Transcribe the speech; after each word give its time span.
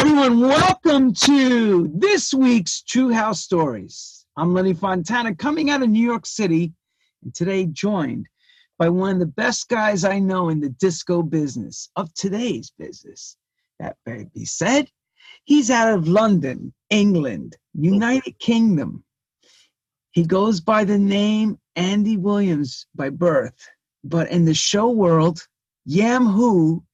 Everyone, 0.00 0.40
welcome 0.40 1.12
to 1.12 1.92
this 1.94 2.32
week's 2.32 2.80
True 2.80 3.10
House 3.12 3.42
Stories. 3.42 4.24
I'm 4.34 4.54
Lenny 4.54 4.72
Fontana 4.72 5.34
coming 5.34 5.68
out 5.68 5.82
of 5.82 5.90
New 5.90 6.02
York 6.02 6.24
City, 6.24 6.72
and 7.22 7.34
today 7.34 7.66
joined 7.66 8.26
by 8.78 8.88
one 8.88 9.12
of 9.12 9.18
the 9.18 9.26
best 9.26 9.68
guys 9.68 10.02
I 10.02 10.18
know 10.18 10.48
in 10.48 10.58
the 10.58 10.70
disco 10.70 11.22
business, 11.22 11.90
of 11.96 12.14
today's 12.14 12.72
business. 12.78 13.36
That 13.78 13.98
may 14.06 14.24
be 14.34 14.46
said. 14.46 14.88
He's 15.44 15.70
out 15.70 15.92
of 15.92 16.08
London, 16.08 16.72
England, 16.88 17.58
United 17.74 18.38
Kingdom. 18.38 19.04
He 20.12 20.24
goes 20.24 20.62
by 20.62 20.84
the 20.84 20.98
name 20.98 21.58
Andy 21.76 22.16
Williams 22.16 22.86
by 22.94 23.10
birth, 23.10 23.68
but 24.02 24.30
in 24.30 24.46
the 24.46 24.54
show 24.54 24.88
world, 24.88 25.46
Yam 25.84 26.24
Who 26.24 26.84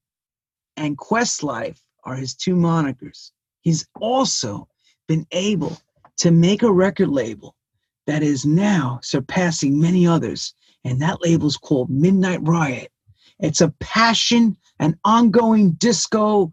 and 0.76 0.98
Questlife 0.98 1.78
are 2.06 2.14
his 2.14 2.34
two 2.34 2.54
monikers. 2.54 3.32
He's 3.60 3.86
also 4.00 4.68
been 5.08 5.26
able 5.32 5.76
to 6.18 6.30
make 6.30 6.62
a 6.62 6.72
record 6.72 7.08
label 7.08 7.54
that 8.06 8.22
is 8.22 8.46
now 8.46 9.00
surpassing 9.02 9.78
many 9.78 10.06
others 10.06 10.54
and 10.84 11.02
that 11.02 11.20
label's 11.20 11.56
called 11.56 11.90
Midnight 11.90 12.40
Riot. 12.42 12.92
It's 13.40 13.60
a 13.60 13.74
passion, 13.80 14.56
an 14.78 14.98
ongoing 15.04 15.72
disco 15.72 16.52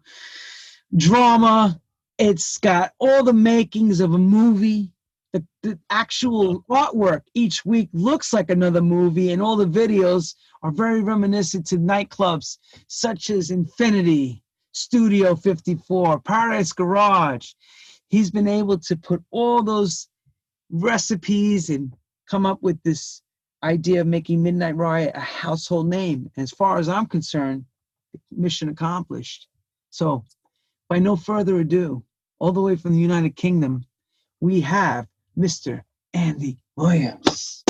drama. 0.96 1.80
It's 2.18 2.58
got 2.58 2.92
all 2.98 3.24
the 3.24 3.32
makings 3.32 4.00
of 4.00 4.12
a 4.12 4.18
movie. 4.18 4.90
The, 5.32 5.44
the 5.62 5.78
actual 5.90 6.64
artwork 6.70 7.22
each 7.34 7.64
week 7.64 7.88
looks 7.92 8.32
like 8.32 8.50
another 8.50 8.82
movie, 8.82 9.32
and 9.32 9.42
all 9.42 9.56
the 9.56 9.66
videos 9.66 10.34
are 10.62 10.70
very 10.70 11.02
reminiscent 11.02 11.66
to 11.66 11.76
nightclubs 11.76 12.58
such 12.86 13.30
as 13.30 13.50
Infinity, 13.50 14.43
Studio 14.74 15.36
54, 15.36 16.20
Paradise 16.20 16.72
Garage. 16.72 17.52
He's 18.08 18.30
been 18.30 18.48
able 18.48 18.78
to 18.78 18.96
put 18.96 19.22
all 19.30 19.62
those 19.62 20.08
recipes 20.70 21.70
and 21.70 21.94
come 22.28 22.44
up 22.44 22.62
with 22.62 22.82
this 22.82 23.22
idea 23.62 24.00
of 24.02 24.06
making 24.06 24.42
Midnight 24.42 24.76
Riot 24.76 25.12
a 25.14 25.20
household 25.20 25.88
name. 25.88 26.30
As 26.36 26.50
far 26.50 26.78
as 26.78 26.88
I'm 26.88 27.06
concerned, 27.06 27.64
mission 28.30 28.68
accomplished. 28.68 29.48
So, 29.90 30.24
by 30.88 30.98
no 30.98 31.16
further 31.16 31.60
ado, 31.60 32.04
all 32.38 32.52
the 32.52 32.60
way 32.60 32.76
from 32.76 32.92
the 32.92 33.00
United 33.00 33.36
Kingdom, 33.36 33.84
we 34.40 34.60
have 34.60 35.06
Mr. 35.38 35.82
Andy 36.12 36.58
Williams. 36.76 37.64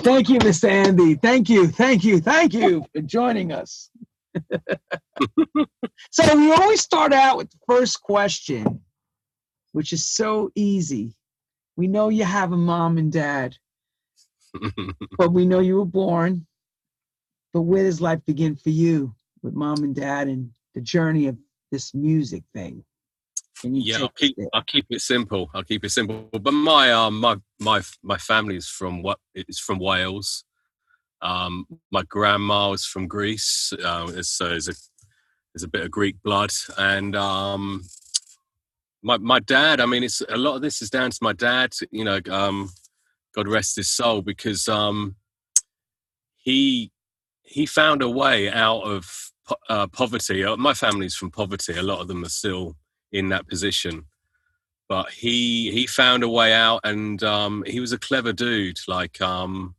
Thank 0.00 0.28
you, 0.28 0.38
Mr. 0.40 0.68
Andy. 0.68 1.14
Thank 1.14 1.48
you, 1.48 1.68
thank 1.68 2.04
you, 2.04 2.20
thank 2.20 2.52
you 2.52 2.84
for 2.92 3.00
joining 3.02 3.52
us. 3.52 3.90
so, 6.10 6.36
we 6.36 6.52
always 6.52 6.80
start 6.80 7.12
out 7.12 7.36
with 7.36 7.50
the 7.50 7.58
first 7.66 8.02
question, 8.02 8.80
which 9.72 9.92
is 9.92 10.08
so 10.08 10.50
easy. 10.54 11.14
We 11.76 11.88
know 11.88 12.08
you 12.08 12.24
have 12.24 12.52
a 12.52 12.56
mom 12.56 12.98
and 12.98 13.12
dad 13.12 13.56
but 15.18 15.32
we 15.32 15.46
know 15.46 15.60
you 15.60 15.76
were 15.76 15.84
born. 15.84 16.46
But 17.52 17.62
where 17.62 17.84
does 17.84 18.00
life 18.00 18.20
begin 18.26 18.56
for 18.56 18.70
you 18.70 19.14
with 19.42 19.54
mom 19.54 19.84
and 19.84 19.94
dad 19.94 20.28
and 20.28 20.50
the 20.74 20.80
journey 20.80 21.28
of 21.28 21.36
this 21.70 21.94
music 21.94 22.42
thing? 22.52 22.84
yeah, 23.62 23.98
I'll 24.00 24.08
keep 24.08 24.36
I'll 24.52 24.62
keep 24.62 24.86
it 24.90 25.00
simple. 25.00 25.50
I'll 25.54 25.62
keep 25.62 25.84
it 25.84 25.90
simple. 25.90 26.28
But 26.32 26.52
my 26.52 26.92
um 26.92 27.20
my 27.20 27.36
my 27.60 27.82
my 28.02 28.18
family 28.18 28.56
is 28.56 28.68
from 28.68 29.02
what 29.02 29.18
it's 29.34 29.60
from 29.60 29.78
Wales. 29.78 30.44
Um, 31.24 31.66
my 31.90 32.02
grandma 32.02 32.70
was 32.70 32.84
from 32.84 33.08
Greece, 33.08 33.72
uh, 33.82 34.22
so 34.22 34.48
there's 34.50 34.68
a 34.68 34.74
there's 35.54 35.62
a 35.62 35.68
bit 35.68 35.82
of 35.82 35.90
Greek 35.90 36.22
blood, 36.22 36.50
and 36.76 37.16
um, 37.16 37.82
my 39.02 39.16
my 39.16 39.40
dad. 39.40 39.80
I 39.80 39.86
mean, 39.86 40.04
it's 40.04 40.20
a 40.28 40.36
lot 40.36 40.56
of 40.56 40.62
this 40.62 40.82
is 40.82 40.90
down 40.90 41.10
to 41.10 41.18
my 41.22 41.32
dad. 41.32 41.72
You 41.90 42.04
know, 42.04 42.20
um, 42.30 42.68
God 43.34 43.48
rest 43.48 43.76
his 43.76 43.88
soul, 43.88 44.20
because 44.20 44.68
um, 44.68 45.16
he 46.36 46.92
he 47.42 47.64
found 47.64 48.02
a 48.02 48.10
way 48.10 48.50
out 48.50 48.82
of 48.82 49.32
uh, 49.70 49.86
poverty. 49.86 50.44
Uh, 50.44 50.58
my 50.58 50.74
family's 50.74 51.14
from 51.14 51.30
poverty. 51.30 51.74
A 51.74 51.82
lot 51.82 52.00
of 52.00 52.08
them 52.08 52.22
are 52.24 52.28
still 52.28 52.76
in 53.12 53.30
that 53.30 53.48
position, 53.48 54.04
but 54.90 55.10
he 55.10 55.70
he 55.70 55.86
found 55.86 56.22
a 56.22 56.28
way 56.28 56.52
out, 56.52 56.80
and 56.84 57.22
um, 57.22 57.64
he 57.66 57.80
was 57.80 57.92
a 57.92 57.98
clever 57.98 58.34
dude. 58.34 58.78
Like 58.86 59.22
um, 59.22 59.74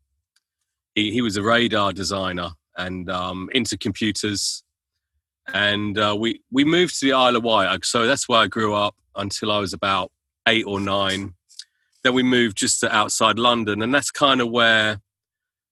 he 0.95 1.11
he 1.11 1.21
was 1.21 1.37
a 1.37 1.43
radar 1.43 1.93
designer 1.93 2.51
and 2.77 3.09
um, 3.09 3.49
into 3.53 3.77
computers, 3.77 4.63
and 5.53 5.97
uh, 5.97 6.15
we 6.17 6.41
we 6.51 6.63
moved 6.63 6.99
to 6.99 7.05
the 7.05 7.13
Isle 7.13 7.35
of 7.35 7.43
Wight. 7.43 7.85
So 7.85 8.07
that's 8.07 8.27
where 8.27 8.39
I 8.39 8.47
grew 8.47 8.73
up 8.73 8.95
until 9.15 9.51
I 9.51 9.59
was 9.59 9.73
about 9.73 10.11
eight 10.47 10.65
or 10.65 10.79
nine 10.79 11.35
then 12.05 12.13
we 12.13 12.21
moved 12.21 12.55
just 12.55 12.79
to 12.81 12.95
outside 12.95 13.39
London, 13.39 13.81
and 13.81 13.93
that's 13.93 14.11
kind 14.11 14.39
of 14.39 14.51
where 14.51 15.01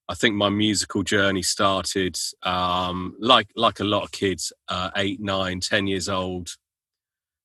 I 0.08 0.14
think 0.14 0.34
my 0.34 0.48
musical 0.48 1.04
journey 1.04 1.42
started. 1.42 2.18
Um, 2.42 3.14
like 3.20 3.48
like 3.54 3.78
a 3.78 3.84
lot 3.84 4.02
of 4.02 4.10
kids, 4.10 4.52
uh, 4.68 4.90
eight, 4.96 5.20
nine, 5.20 5.60
ten 5.60 5.86
years 5.86 6.08
old, 6.08 6.50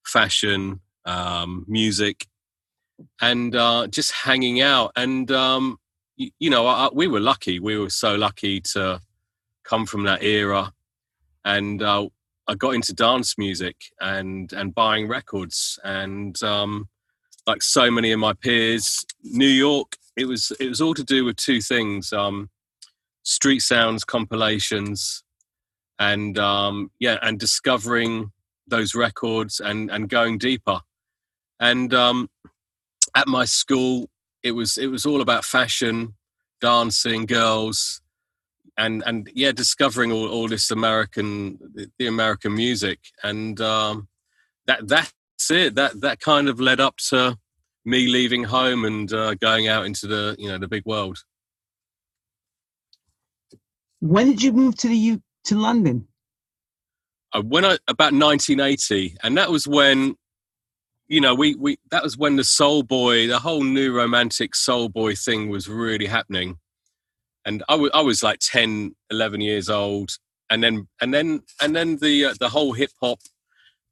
fashion, 0.04 0.80
um, 1.06 1.66
music, 1.68 2.26
and 3.22 3.56
uh, 3.56 3.86
just 3.86 4.12
hanging 4.12 4.60
out. 4.60 4.92
And 4.96 5.32
um, 5.32 5.78
you, 6.20 6.30
you, 6.38 6.50
know, 6.50 6.68
I, 6.68 6.90
we 6.94 7.08
were 7.08 7.22
lucky. 7.22 7.60
We 7.60 7.78
were 7.78 7.90
so 7.90 8.16
lucky 8.16 8.60
to 8.74 9.02
come 9.64 9.86
from 9.86 10.04
that 10.04 10.22
era, 10.22 10.74
and 11.46 11.82
uh, 11.82 12.08
I 12.48 12.56
got 12.56 12.76
into 12.76 12.94
dance 12.94 13.38
music 13.38 13.78
and 14.00 14.52
and 14.54 14.76
buying 14.76 15.08
records 15.08 15.80
and 15.84 16.42
um, 16.44 16.90
like 17.48 17.64
so 17.64 17.90
many 17.90 18.12
of 18.12 18.20
my 18.20 18.34
peers. 18.34 19.06
New 19.24 19.48
York, 19.48 19.96
it 20.18 20.26
was 20.26 20.52
it 20.60 20.68
was 20.68 20.82
all 20.82 20.94
to 20.94 21.04
do 21.04 21.24
with 21.24 21.38
two 21.38 21.62
things: 21.62 22.12
um, 22.12 22.50
street 23.24 23.62
sounds 23.62 24.04
compilations, 24.04 25.24
and 26.00 26.38
um, 26.38 26.92
yeah, 27.00 27.18
and 27.22 27.40
discovering 27.40 28.32
those 28.68 28.94
records 28.94 29.62
and 29.62 29.90
and 29.90 30.10
going 30.10 30.38
deeper. 30.38 30.82
And 31.62 31.94
um, 31.94 32.30
at 33.16 33.28
my 33.28 33.46
school, 33.46 34.10
it 34.44 34.52
was 34.52 34.78
it 34.78 34.88
was 34.88 35.06
all 35.06 35.22
about 35.22 35.46
fashion, 35.46 36.16
dancing, 36.62 37.26
girls, 37.26 38.02
and 38.78 39.04
and 39.06 39.30
yeah, 39.34 39.52
discovering 39.52 40.12
all, 40.12 40.28
all 40.28 40.48
this 40.48 40.72
American 40.72 41.90
the 41.98 42.08
American 42.08 42.56
music, 42.56 43.00
and 43.24 43.60
um, 43.62 44.08
that 44.68 44.88
that 44.88 45.12
that's 45.40 45.52
it. 45.52 45.76
That 45.76 46.02
that 46.02 46.20
kind 46.20 46.50
of 46.50 46.60
led 46.60 46.80
up 46.80 46.98
to 47.10 47.38
me 47.86 48.08
leaving 48.08 48.44
home 48.44 48.86
and 48.86 49.12
uh, 49.12 49.36
going 49.36 49.68
out 49.68 49.86
into 49.86 50.08
the 50.08 50.36
you 50.38 50.50
know 50.50 50.58
the 50.58 50.68
big 50.68 50.86
world. 50.86 51.20
When 54.02 54.28
did 54.28 54.42
you 54.42 54.54
move 54.54 54.78
to 54.78 54.88
the 54.88 54.96
U 54.96 55.22
to 55.46 55.56
London? 55.56 56.08
I 57.34 57.40
went 57.40 57.66
out 57.66 57.80
about 57.88 58.14
1980, 58.14 59.18
and 59.24 59.38
that 59.38 59.52
was 59.52 59.68
when 59.68 60.16
you 61.10 61.20
know 61.20 61.34
we 61.34 61.56
we 61.56 61.78
that 61.92 62.04
was 62.04 62.18
when 62.18 62.38
the 62.38 62.44
soul 62.44 62.84
boy, 62.84 63.28
the 63.28 63.40
whole 63.40 63.64
new 63.64 63.92
romantic 63.92 64.56
soul 64.56 64.88
boy 64.88 65.16
thing 65.16 65.50
was 65.50 65.68
really 65.68 66.06
happening. 66.06 66.58
And 67.46 67.64
I, 67.68 67.74
w- 67.74 67.92
I 67.94 68.02
was 68.02 68.22
like 68.22 68.40
10, 68.40 68.96
11 69.10 69.42
years 69.42 69.70
old, 69.70 70.12
and 70.50 70.64
then 70.64 70.88
and 71.02 71.14
then 71.14 71.42
and 71.62 71.76
then 71.76 71.98
the 71.98 72.26
uh, 72.26 72.34
the 72.40 72.50
whole 72.50 72.74
hip 72.74 72.92
hop 73.02 73.20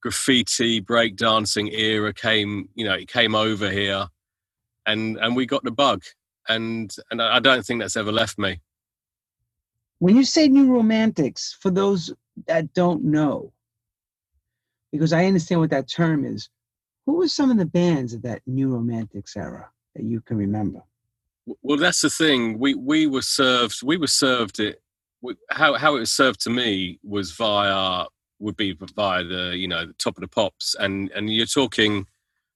graffiti 0.01 0.79
breakdancing 0.79 1.73
era 1.73 2.13
came 2.13 2.69
you 2.75 2.85
know 2.85 2.93
it 2.93 3.09
came 3.09 3.35
over 3.35 3.69
here. 3.69 4.07
And 4.85 5.17
and 5.17 5.35
we 5.35 5.45
got 5.45 5.63
the 5.63 5.71
bug. 5.71 6.03
And 6.47 6.95
and 7.11 7.21
i 7.21 7.39
don't 7.39 7.65
think 7.65 7.81
that's 7.81 7.97
ever 7.97 8.11
left 8.11 8.37
me. 8.37 8.61
When 9.99 10.15
you 10.15 10.23
say 10.23 10.47
new 10.47 10.71
romantics 10.71 11.57
for 11.59 11.71
those 11.71 12.13
that 12.45 12.71
don't 12.73 13.03
know 13.03 13.51
because 14.91 15.11
i 15.11 15.25
understand 15.25 15.59
what 15.59 15.71
that 15.71 15.89
term 15.89 16.23
is 16.23 16.49
who 17.07 17.13
were 17.17 17.27
some 17.27 17.49
of 17.49 17.57
the 17.57 17.65
bands 17.65 18.13
of 18.13 18.21
that 18.21 18.43
new 18.45 18.69
romantics 18.69 19.35
era 19.35 19.71
that 19.95 20.03
you 20.03 20.21
can 20.21 20.37
remember? 20.37 20.83
Well 21.63 21.77
that's 21.77 22.01
the 22.01 22.11
thing. 22.11 22.59
We 22.59 22.75
we 22.75 23.07
were 23.07 23.23
served 23.23 23.81
we 23.81 23.97
were 23.97 24.05
served 24.05 24.59
it 24.59 24.81
how 25.49 25.73
how 25.75 25.95
it 25.95 26.01
was 26.01 26.11
served 26.11 26.41
to 26.41 26.49
me 26.49 26.99
was 27.03 27.31
via 27.31 28.05
would 28.39 28.57
be 28.57 28.77
via 28.95 29.23
the 29.23 29.57
you 29.57 29.67
know 29.67 29.85
the 29.85 29.93
top 29.93 30.17
of 30.17 30.21
the 30.21 30.27
pops, 30.27 30.75
and 30.79 31.09
and 31.11 31.33
you're 31.33 31.45
talking 31.45 32.05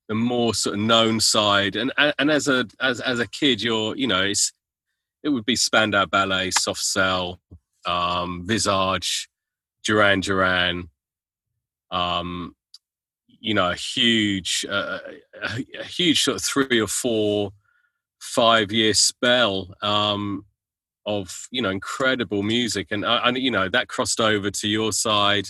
the 0.07 0.15
more 0.15 0.53
sort 0.53 0.75
of 0.75 0.81
known 0.81 1.19
side, 1.19 1.75
and 1.75 1.91
and 1.97 2.29
as 2.29 2.47
a 2.47 2.67
as 2.79 2.99
as 3.01 3.19
a 3.19 3.27
kid, 3.27 3.61
you're 3.61 3.95
you 3.95 4.07
know 4.07 4.23
it's 4.23 4.51
it 5.23 5.29
would 5.29 5.45
be 5.45 5.55
Spandau 5.55 6.05
Ballet, 6.05 6.51
Soft 6.51 6.81
Cell, 6.81 7.39
um, 7.85 8.45
Visage, 8.45 9.29
Duran 9.83 10.19
Duran, 10.19 10.89
um, 11.91 12.55
you 13.41 13.53
know, 13.55 13.71
a 13.71 13.75
huge, 13.75 14.65
uh, 14.69 14.99
a, 15.43 15.83
huge 15.83 16.23
sort 16.23 16.37
of 16.37 16.43
three 16.43 16.79
or 16.79 16.87
four, 16.87 17.51
five 18.19 18.71
year 18.71 18.93
spell 18.93 19.75
um, 19.81 20.45
of 21.05 21.47
you 21.51 21.61
know 21.61 21.71
incredible 21.71 22.43
music, 22.43 22.87
and 22.91 23.03
and 23.03 23.37
you 23.37 23.51
know 23.51 23.67
that 23.67 23.87
crossed 23.87 24.21
over 24.21 24.51
to 24.51 24.67
your 24.67 24.93
side, 24.93 25.47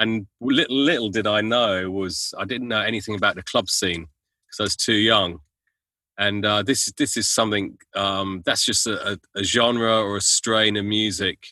and 0.00 0.26
little 0.40 0.76
little 0.76 1.08
did 1.08 1.26
I 1.26 1.40
know 1.40 1.90
was 1.90 2.34
I 2.36 2.44
didn't 2.44 2.68
know 2.68 2.80
anything 2.80 3.14
about 3.14 3.36
the 3.36 3.44
club 3.44 3.70
scene 3.70 4.08
because 4.46 4.60
I 4.60 4.62
was 4.64 4.76
too 4.76 4.94
young. 4.94 5.38
And 6.18 6.44
uh, 6.44 6.62
this 6.62 6.92
this 6.98 7.16
is 7.16 7.30
something 7.30 7.78
um, 7.94 8.42
that's 8.44 8.64
just 8.64 8.86
a, 8.86 9.18
a, 9.36 9.42
genre 9.42 10.02
or 10.02 10.16
a 10.16 10.20
strain 10.20 10.76
of 10.76 10.84
music 10.84 11.46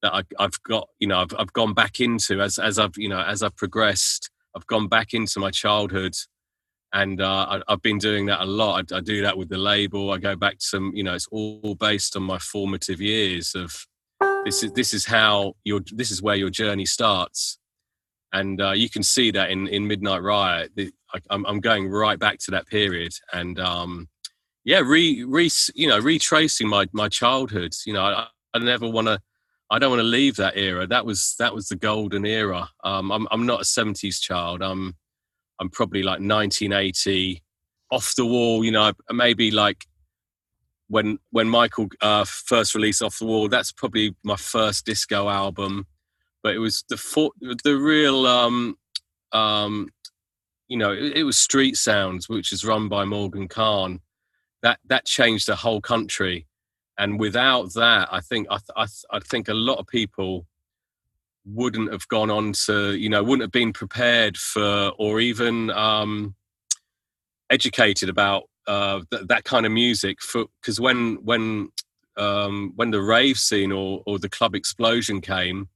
that 0.00 0.14
I, 0.14 0.22
have 0.38 0.62
got. 0.62 0.88
You 1.00 1.08
know, 1.08 1.18
I've, 1.20 1.34
I've 1.38 1.52
gone 1.52 1.74
back 1.74 2.00
into 2.00 2.40
as 2.40 2.58
as 2.58 2.78
I've 2.78 2.96
you 2.96 3.08
know 3.08 3.20
as 3.20 3.42
I've 3.42 3.56
progressed. 3.56 4.30
I've 4.56 4.66
gone 4.66 4.88
back 4.88 5.14
into 5.14 5.40
my 5.40 5.50
childhood, 5.50 6.14
and 6.92 7.20
uh, 7.20 7.60
I, 7.68 7.72
have 7.72 7.82
been 7.82 7.98
doing 7.98 8.26
that 8.26 8.40
a 8.40 8.46
lot. 8.46 8.92
I, 8.92 8.96
I, 8.96 9.00
do 9.00 9.22
that 9.22 9.36
with 9.36 9.48
the 9.48 9.58
label. 9.58 10.10
I 10.10 10.18
go 10.18 10.36
back 10.36 10.58
to 10.58 10.64
some. 10.64 10.92
You 10.94 11.04
know, 11.04 11.14
it's 11.14 11.28
all 11.30 11.74
based 11.74 12.16
on 12.16 12.22
my 12.22 12.38
formative 12.38 13.00
years 13.00 13.54
of 13.54 13.86
this 14.44 14.62
is 14.62 14.72
this 14.72 14.94
is 14.94 15.04
how 15.04 15.54
your 15.64 15.80
this 15.92 16.10
is 16.10 16.22
where 16.22 16.36
your 16.36 16.50
journey 16.50 16.86
starts 16.86 17.58
and 18.32 18.60
uh, 18.60 18.72
you 18.72 18.88
can 18.88 19.02
see 19.02 19.30
that 19.30 19.50
in 19.50 19.66
in 19.68 19.86
Midnight 19.86 20.22
Riot. 20.22 20.72
I, 20.78 21.18
am 21.30 21.44
I'm 21.46 21.60
going 21.60 21.88
right 21.88 22.18
back 22.18 22.38
to 22.40 22.50
that 22.52 22.66
period, 22.66 23.12
and 23.32 23.58
um, 23.58 24.08
yeah, 24.64 24.80
re, 24.80 25.24
re 25.24 25.50
you 25.74 25.88
know 25.88 25.98
retracing 25.98 26.68
my 26.68 26.86
my 26.92 27.08
childhood. 27.08 27.72
You 27.86 27.94
know, 27.94 28.02
I, 28.02 28.26
I 28.54 28.58
never 28.58 28.88
want 28.88 29.08
to. 29.08 29.20
I 29.70 29.78
don't 29.78 29.90
want 29.90 30.00
to 30.00 30.04
leave 30.04 30.36
that 30.36 30.56
era. 30.56 30.86
That 30.86 31.06
was 31.06 31.36
that 31.38 31.54
was 31.54 31.68
the 31.68 31.76
golden 31.76 32.26
era. 32.26 32.68
Um, 32.84 33.12
I'm 33.12 33.28
I'm 33.30 33.46
not 33.46 33.60
a 33.60 33.64
'70s 33.64 34.20
child. 34.20 34.62
I'm 34.62 34.96
I'm 35.60 35.70
probably 35.70 36.02
like 36.02 36.20
1980, 36.20 37.42
off 37.90 38.14
the 38.16 38.26
wall. 38.26 38.64
You 38.64 38.72
know, 38.72 38.92
maybe 39.12 39.50
like 39.50 39.86
when 40.88 41.18
when 41.30 41.48
Michael 41.48 41.88
uh, 42.00 42.24
first 42.24 42.74
released 42.74 43.02
Off 43.02 43.18
the 43.18 43.26
Wall. 43.26 43.48
That's 43.48 43.72
probably 43.72 44.14
my 44.24 44.36
first 44.36 44.86
disco 44.86 45.28
album 45.28 45.86
but 46.42 46.54
it 46.54 46.58
was 46.58 46.84
the 46.88 46.96
for, 46.96 47.30
the 47.40 47.76
real 47.76 48.26
um, 48.26 48.76
um, 49.32 49.88
you 50.68 50.76
know 50.76 50.92
it, 50.92 51.18
it, 51.18 51.24
was 51.24 51.38
street 51.38 51.76
sounds 51.76 52.28
which 52.28 52.52
is 52.52 52.64
run 52.64 52.88
by 52.88 53.04
morgan 53.04 53.48
Khan. 53.48 54.00
that 54.62 54.78
that 54.86 55.06
changed 55.06 55.46
the 55.48 55.56
whole 55.56 55.80
country 55.80 56.46
and 57.00 57.18
without 57.18 57.72
that 57.74 58.08
i 58.12 58.20
think 58.20 58.46
i, 58.50 58.58
I, 58.76 58.86
I 59.10 59.18
think 59.20 59.48
a 59.48 59.54
lot 59.54 59.78
of 59.78 59.86
people 59.86 60.46
wouldn't 61.46 61.90
have 61.90 62.06
gone 62.08 62.30
on 62.30 62.52
to 62.66 62.94
you 62.94 63.08
know 63.08 63.22
wouldn't 63.22 63.42
have 63.42 63.50
been 63.50 63.72
prepared 63.72 64.36
for 64.36 64.92
or 64.98 65.20
even 65.20 65.70
um, 65.70 66.34
educated 67.48 68.08
about 68.08 68.44
uh, 68.66 69.00
th- 69.10 69.26
that 69.26 69.44
kind 69.44 69.64
of 69.66 69.72
music 69.72 70.18
because 70.60 70.78
when 70.78 71.16
when 71.24 71.70
um, 72.16 72.72
when 72.76 72.90
the 72.90 73.00
rave 73.00 73.38
scene 73.38 73.72
or, 73.72 74.02
or 74.06 74.18
the 74.18 74.28
club 74.28 74.54
explosion 74.54 75.20
came 75.20 75.68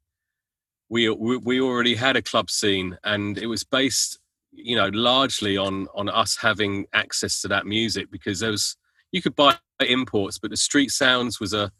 we, 0.91 1.09
we 1.09 1.61
already 1.61 1.95
had 1.95 2.15
a 2.15 2.23
club 2.23 2.51
scene 2.51 2.97
and 3.03 3.39
it 3.39 3.47
was 3.47 3.65
based 3.65 4.19
you 4.53 4.77
know 4.77 4.91
largely 4.93 5.57
on 5.57 5.89
on 5.95 6.09
us 6.11 6.37
having 6.37 6.87
access 6.93 7.41
to 7.41 7.49
that 7.49 7.67
music 7.67 8.11
because 8.11 8.41
there 8.41 8.51
was 8.51 8.77
you 9.11 9.23
could 9.23 9.35
buy 9.35 9.57
imports 9.81 10.39
but 10.39 10.51
the 10.51 10.57
street 10.57 10.91
sounds 10.91 11.41
was 11.41 11.53
a 11.53 11.71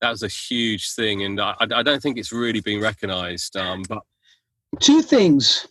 that 0.00 0.10
was 0.10 0.22
a 0.22 0.28
huge 0.28 0.92
thing 0.92 1.22
and 1.22 1.40
i, 1.40 1.54
I 1.60 1.82
don't 1.82 2.02
think 2.02 2.18
it's 2.18 2.32
really 2.32 2.60
been 2.60 2.80
recognized 2.80 3.56
um, 3.56 3.82
but 3.88 4.02
two 4.80 5.02
things 5.02 5.66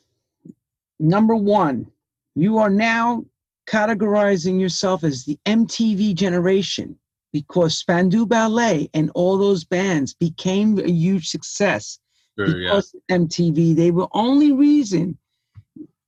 number 0.99 1.35
one 1.35 1.87
you 2.35 2.57
are 2.57 2.69
now 2.69 3.25
categorizing 3.67 4.59
yourself 4.59 5.03
as 5.03 5.25
the 5.25 5.39
mtv 5.45 6.15
generation 6.15 6.97
because 7.31 7.79
Spandau 7.79 8.25
ballet 8.25 8.89
and 8.93 9.09
all 9.15 9.39
those 9.39 9.63
bands 9.63 10.13
became 10.13 10.77
a 10.77 10.87
huge 10.87 11.29
success 11.29 11.97
Sure, 12.37 12.47
because 12.47 12.95
yeah. 13.09 13.17
MTV, 13.17 13.75
they 13.75 13.91
were 13.91 14.07
only 14.11 14.51
reason, 14.51 15.17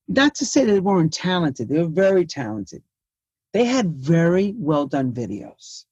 not 0.07 0.33
to 0.35 0.45
say 0.45 0.65
they 0.65 0.79
weren't 0.79 1.13
talented, 1.13 1.69
they 1.69 1.79
were 1.79 1.87
very 1.87 2.25
talented. 2.25 2.81
They 3.55 3.63
had 3.63 3.95
very 3.95 4.53
well 4.57 4.85
done 4.85 5.13
videos. 5.13 5.85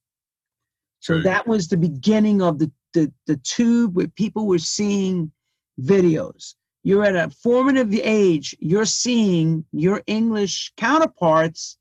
So 1.00 1.14
sure. 1.14 1.24
that 1.24 1.48
was 1.48 1.70
the 1.70 1.78
beginning 1.78 2.42
of 2.42 2.60
the, 2.60 2.70
the, 2.94 3.10
the 3.26 3.38
tube 3.38 3.96
where 3.96 4.10
people 4.10 4.48
were 4.48 4.60
seeing 4.60 5.32
videos. 5.80 6.56
You're 6.84 7.06
at 7.06 7.16
a 7.16 7.34
formative 7.42 7.94
age, 7.94 8.54
you're 8.60 8.84
seeing 8.84 9.64
your 9.72 10.04
English 10.08 10.74
counterparts 10.76 11.78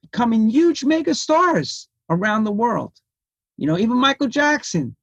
becoming 0.00 0.50
huge 0.50 0.82
mega 0.84 1.14
stars 1.14 1.88
around 2.10 2.42
the 2.42 2.50
world. 2.50 2.92
You 3.58 3.68
know, 3.68 3.78
even 3.78 3.98
Michael 3.98 4.26
Jackson, 4.26 4.96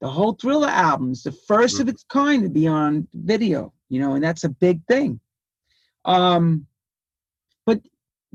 the 0.00 0.10
whole 0.10 0.32
Thriller 0.32 0.66
albums, 0.66 1.22
the 1.22 1.30
1st 1.30 1.46
mm-hmm. 1.46 1.82
of 1.82 1.88
its 1.90 2.04
kind 2.08 2.42
to 2.42 2.48
be 2.48 2.66
on 2.66 3.06
video, 3.14 3.72
you 3.88 4.00
know, 4.00 4.14
and 4.14 4.24
that's 4.24 4.42
a 4.42 4.48
big 4.48 4.84
thing. 4.88 5.20
Um, 6.04 6.66
but 7.66 7.80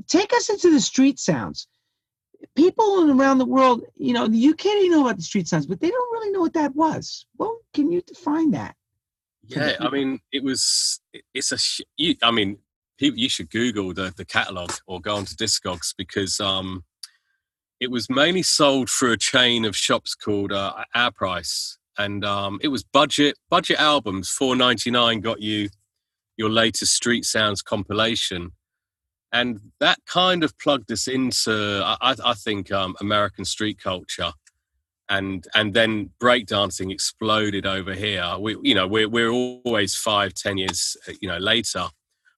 take 0.08 0.32
us 0.32 0.48
into 0.48 0.70
the 0.70 0.80
street 0.80 1.18
sounds. 1.18 1.68
People 2.54 3.10
around 3.10 3.38
the 3.38 3.46
world, 3.46 3.82
you 3.96 4.12
know, 4.12 4.28
the 4.28 4.48
UK 4.48 4.58
didn't 4.58 4.90
know 4.90 5.02
about 5.02 5.16
the 5.16 5.22
street 5.22 5.48
sounds, 5.48 5.66
but 5.66 5.80
they 5.80 5.90
don't 5.90 6.12
really 6.12 6.30
know 6.32 6.40
what 6.40 6.52
that 6.52 6.74
was. 6.74 7.26
Well, 7.38 7.58
can 7.72 7.90
you 7.90 8.02
define 8.02 8.50
that? 8.52 8.76
Yeah, 9.48 9.76
I 9.80 9.88
mean, 9.90 10.20
it 10.32 10.42
was. 10.42 11.00
It's 11.32 11.52
a. 11.52 11.58
You, 11.96 12.16
I 12.22 12.30
mean, 12.30 12.58
people. 12.98 13.18
You 13.18 13.28
should 13.28 13.50
Google 13.50 13.94
the 13.94 14.12
the 14.16 14.24
catalog 14.24 14.72
or 14.86 15.00
go 15.00 15.16
onto 15.16 15.34
Discogs 15.34 15.94
because 15.96 16.40
um, 16.40 16.84
it 17.80 17.90
was 17.90 18.10
mainly 18.10 18.42
sold 18.42 18.90
through 18.90 19.12
a 19.12 19.16
chain 19.16 19.64
of 19.64 19.76
shops 19.76 20.14
called 20.14 20.52
uh, 20.52 20.72
Our 20.94 21.12
Price, 21.12 21.78
and 21.96 22.24
um, 22.24 22.58
it 22.60 22.68
was 22.68 22.82
budget 22.82 23.36
budget 23.48 23.78
albums. 23.78 24.28
Four 24.28 24.56
ninety 24.56 24.90
nine 24.90 25.20
got 25.20 25.40
you 25.40 25.68
your 26.36 26.50
latest 26.50 26.94
Street 26.94 27.24
Sounds 27.24 27.62
compilation, 27.62 28.52
and 29.40 29.60
that 29.80 29.98
kind 30.06 30.42
of 30.42 30.58
plugged 30.58 30.90
us 30.90 31.08
into 31.08 31.82
I, 31.84 32.14
I 32.24 32.34
think 32.34 32.72
um, 32.72 32.96
American 33.00 33.44
street 33.44 33.78
culture, 33.82 34.32
and 35.08 35.46
and 35.54 35.74
then 35.74 36.10
breakdancing 36.20 36.90
exploded 36.90 37.66
over 37.66 37.94
here. 37.94 38.26
We 38.38 38.56
you 38.62 38.74
know 38.74 38.86
we're 38.86 39.08
we're 39.08 39.30
always 39.30 39.94
five 39.94 40.34
ten 40.34 40.58
years 40.58 40.96
you 41.20 41.28
know 41.28 41.38
later, 41.38 41.88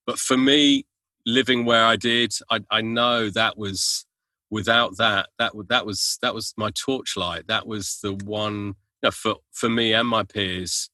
but 0.07 0.19
for 0.19 0.37
me 0.37 0.87
living 1.25 1.65
where 1.65 1.85
I 1.85 1.97
did, 1.97 2.33
I, 2.51 2.61
I 2.71 2.81
know 2.81 3.31
that 3.31 3.57
was 3.59 4.07
without 4.51 4.97
that, 4.97 5.29
that 5.39 5.53
that 5.69 5.87
was 5.87 6.19
that 6.23 6.35
was 6.35 6.55
my 6.57 6.71
torchlight. 6.71 7.47
That 7.47 7.67
was 7.67 7.99
the 8.03 8.15
one 8.25 8.55
you 8.67 8.75
know, 9.05 9.11
for 9.13 9.37
for 9.53 9.69
me 9.69 9.93
and 9.93 10.09
my 10.09 10.25
peers. 10.25 10.91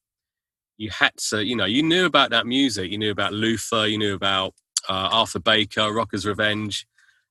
You 0.77 0.89
had 0.89 1.15
to, 1.29 1.43
you 1.43 1.55
know, 1.55 1.63
you 1.63 1.81
knew 1.81 2.05
about 2.05 2.31
that 2.31 2.45
music. 2.45 2.91
You 2.91 2.97
knew 2.97 3.11
about 3.11 3.31
Luther. 3.31 3.87
You 3.87 3.97
knew 3.97 4.13
about 4.13 4.53
uh, 4.89 5.09
Arthur 5.11 5.39
Baker, 5.39 5.91
Rocker's 5.93 6.25
Revenge, 6.25 6.87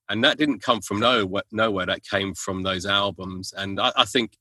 and 0.09 0.23
that 0.23 0.37
didn't 0.37 0.61
come 0.61 0.81
from 0.81 0.99
nowhere. 0.99 1.43
Nowhere 1.51 1.85
that 1.87 2.03
came 2.03 2.33
from 2.33 2.63
those 2.63 2.85
albums. 2.85 3.53
And 3.55 3.79
I, 3.79 3.91
I 3.95 4.05
think 4.05 4.37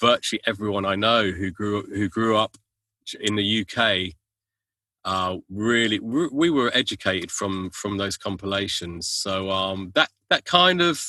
virtually 0.00 0.40
everyone 0.46 0.84
I 0.84 0.94
know 0.94 1.30
who 1.30 1.50
grew 1.50 1.82
who 1.82 2.08
grew 2.08 2.36
up 2.36 2.56
in 3.20 3.36
the 3.36 3.60
UK 3.64 4.14
uh, 5.04 5.38
really 5.48 6.00
we 6.00 6.50
were 6.50 6.70
educated 6.74 7.30
from 7.30 7.70
from 7.70 7.96
those 7.96 8.16
compilations 8.16 9.06
so 9.08 9.50
um, 9.50 9.92
that 9.94 10.10
that 10.30 10.44
kind 10.44 10.80
of 10.80 11.00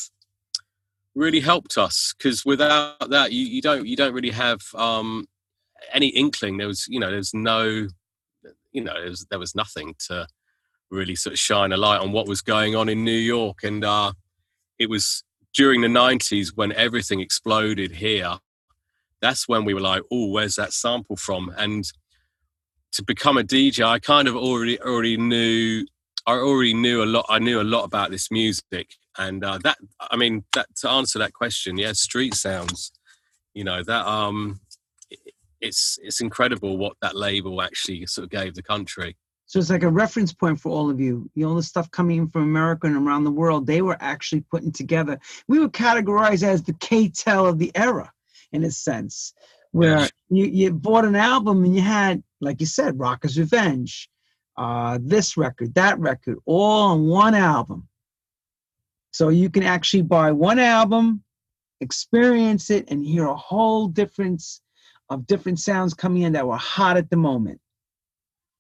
really 1.16 1.40
helped 1.40 1.78
us 1.78 2.14
because 2.18 2.46
without 2.46 3.10
that 3.10 3.32
you, 3.32 3.46
you 3.46 3.62
don't 3.62 3.88
you 3.88 3.96
don't 3.96 4.14
really 4.14 4.30
have 4.30 4.62
um, 4.76 5.26
any 5.92 6.08
inkling 6.10 6.58
there 6.58 6.68
was 6.68 6.86
you 6.88 7.00
know 7.00 7.10
there's 7.10 7.34
no 7.34 7.88
you 8.72 8.84
know 8.84 8.94
was, 9.04 9.26
there 9.30 9.40
was 9.40 9.56
nothing 9.56 9.96
to 10.08 10.28
really 10.90 11.16
sort 11.16 11.34
of 11.34 11.40
shine 11.40 11.72
a 11.72 11.78
light 11.78 12.00
on 12.00 12.12
what 12.12 12.28
was 12.28 12.42
going 12.42 12.76
on 12.76 12.90
in 12.90 13.04
New 13.04 13.12
York 13.12 13.64
and 13.64 13.84
uh, 13.84 14.12
it 14.80 14.90
was 14.90 15.24
during 15.54 15.82
the 15.82 15.88
90s 15.88 16.50
when 16.56 16.72
everything 16.74 17.20
exploded 17.20 17.92
here 17.92 18.38
that's 19.22 19.48
when 19.48 19.66
we 19.66 19.74
were 19.74 19.82
like 19.82 20.04
oh 20.12 20.28
where's 20.28 20.56
that 20.56 20.74
sample 20.74 21.16
from 21.16 21.54
and 21.58 21.92
to 22.98 23.04
become 23.04 23.38
a 23.38 23.44
DJ, 23.44 23.86
I 23.86 24.00
kind 24.00 24.28
of 24.28 24.36
already 24.36 24.80
already 24.82 25.18
knew 25.18 25.86
I 26.26 26.34
already 26.34 26.74
knew 26.74 27.04
a 27.04 27.06
lot. 27.06 27.26
I 27.30 27.40
knew 27.40 27.62
a 27.62 27.64
lot 27.64 27.84
about 27.84 28.12
this 28.12 28.32
music, 28.32 28.96
and 29.18 29.44
uh, 29.44 29.60
that 29.64 29.78
I 30.00 30.16
mean 30.18 30.44
that 30.54 30.68
to 30.78 30.90
answer 30.90 31.20
that 31.20 31.34
question, 31.34 31.78
yeah, 31.78 31.94
street 31.94 32.34
sounds. 32.34 32.92
You 33.54 33.64
know 33.64 33.84
that 33.84 34.06
um, 34.08 34.60
it's 35.62 36.00
it's 36.02 36.22
incredible 36.22 36.78
what 36.78 36.98
that 37.02 37.16
label 37.16 37.62
actually 37.62 38.06
sort 38.08 38.24
of 38.24 38.32
gave 38.32 38.56
the 38.56 38.64
country. 38.64 39.16
So 39.48 39.60
it's 39.60 39.70
like 39.70 39.84
a 39.84 39.90
reference 39.90 40.34
point 40.34 40.60
for 40.60 40.70
all 40.70 40.90
of 40.90 41.00
you. 41.00 41.30
You 41.34 41.46
know, 41.46 41.56
the 41.56 41.64
stuff 41.64 41.90
coming 41.90 42.18
in 42.18 42.30
from 42.30 42.44
America 42.44 42.86
and 42.86 42.96
around 42.96 43.24
the 43.24 43.32
world, 43.32 43.66
they 43.66 43.82
were 43.82 43.98
actually 44.00 44.42
putting 44.42 44.72
together. 44.72 45.20
We 45.48 45.60
were 45.60 45.70
categorized 45.70 46.44
as 46.44 46.64
the 46.64 46.74
K-tel 46.74 47.46
of 47.46 47.58
the 47.58 47.72
era, 47.74 48.12
in 48.52 48.64
a 48.64 48.72
sense, 48.72 49.34
where 49.72 50.00
yeah. 50.00 50.08
you, 50.30 50.46
you 50.46 50.72
bought 50.72 51.06
an 51.06 51.16
album 51.16 51.64
and 51.64 51.76
you 51.76 51.82
had 51.82 52.24
like 52.42 52.60
you 52.60 52.66
said, 52.66 53.00
Rocker's 53.00 53.38
Revenge, 53.38 54.10
uh, 54.58 55.00
this 55.02 55.38
record, 55.38 55.74
that 55.76 56.00
record, 56.00 56.38
all 56.46 56.92
on 56.92 57.08
one 57.08 57.36
album. 57.36 57.88
So 59.12 59.30
you 59.30 59.50
can 59.50 59.64
actually 59.64 60.04
buy 60.04 60.32
one 60.32 60.60
album, 60.60 61.24
experience 61.82 62.70
it, 62.70 62.86
and 62.90 63.04
hear 63.04 63.28
a 63.28 63.36
whole 63.36 63.88
difference 63.88 64.62
of 65.10 65.26
different 65.26 65.60
sounds 65.60 65.94
coming 65.94 66.24
in 66.24 66.34
that 66.34 66.48
were 66.48 66.58
hot 66.58 66.98
at 66.98 67.10
the 67.10 67.18
moment. 67.18 67.60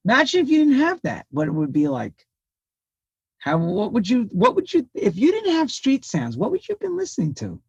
Imagine 0.07 0.41
if 0.41 0.49
you 0.49 0.59
didn't 0.59 0.79
have 0.79 1.01
that, 1.01 1.25
what 1.31 1.47
it 1.47 1.51
would 1.51 1.73
be 1.73 1.89
like. 1.89 2.25
How 3.39 3.57
what 3.57 3.91
would 3.91 4.09
you 4.09 4.29
what 4.31 4.55
would 4.55 4.73
you 4.73 4.89
if 4.93 5.17
you 5.17 5.31
didn't 5.31 5.51
have 5.53 5.69
street 5.69 6.05
sounds, 6.05 6.37
what 6.37 6.49
would 6.51 6.67
you 6.67 6.73
have 6.73 6.79
been 6.79 6.97
listening 6.97 7.33
to? 7.35 7.59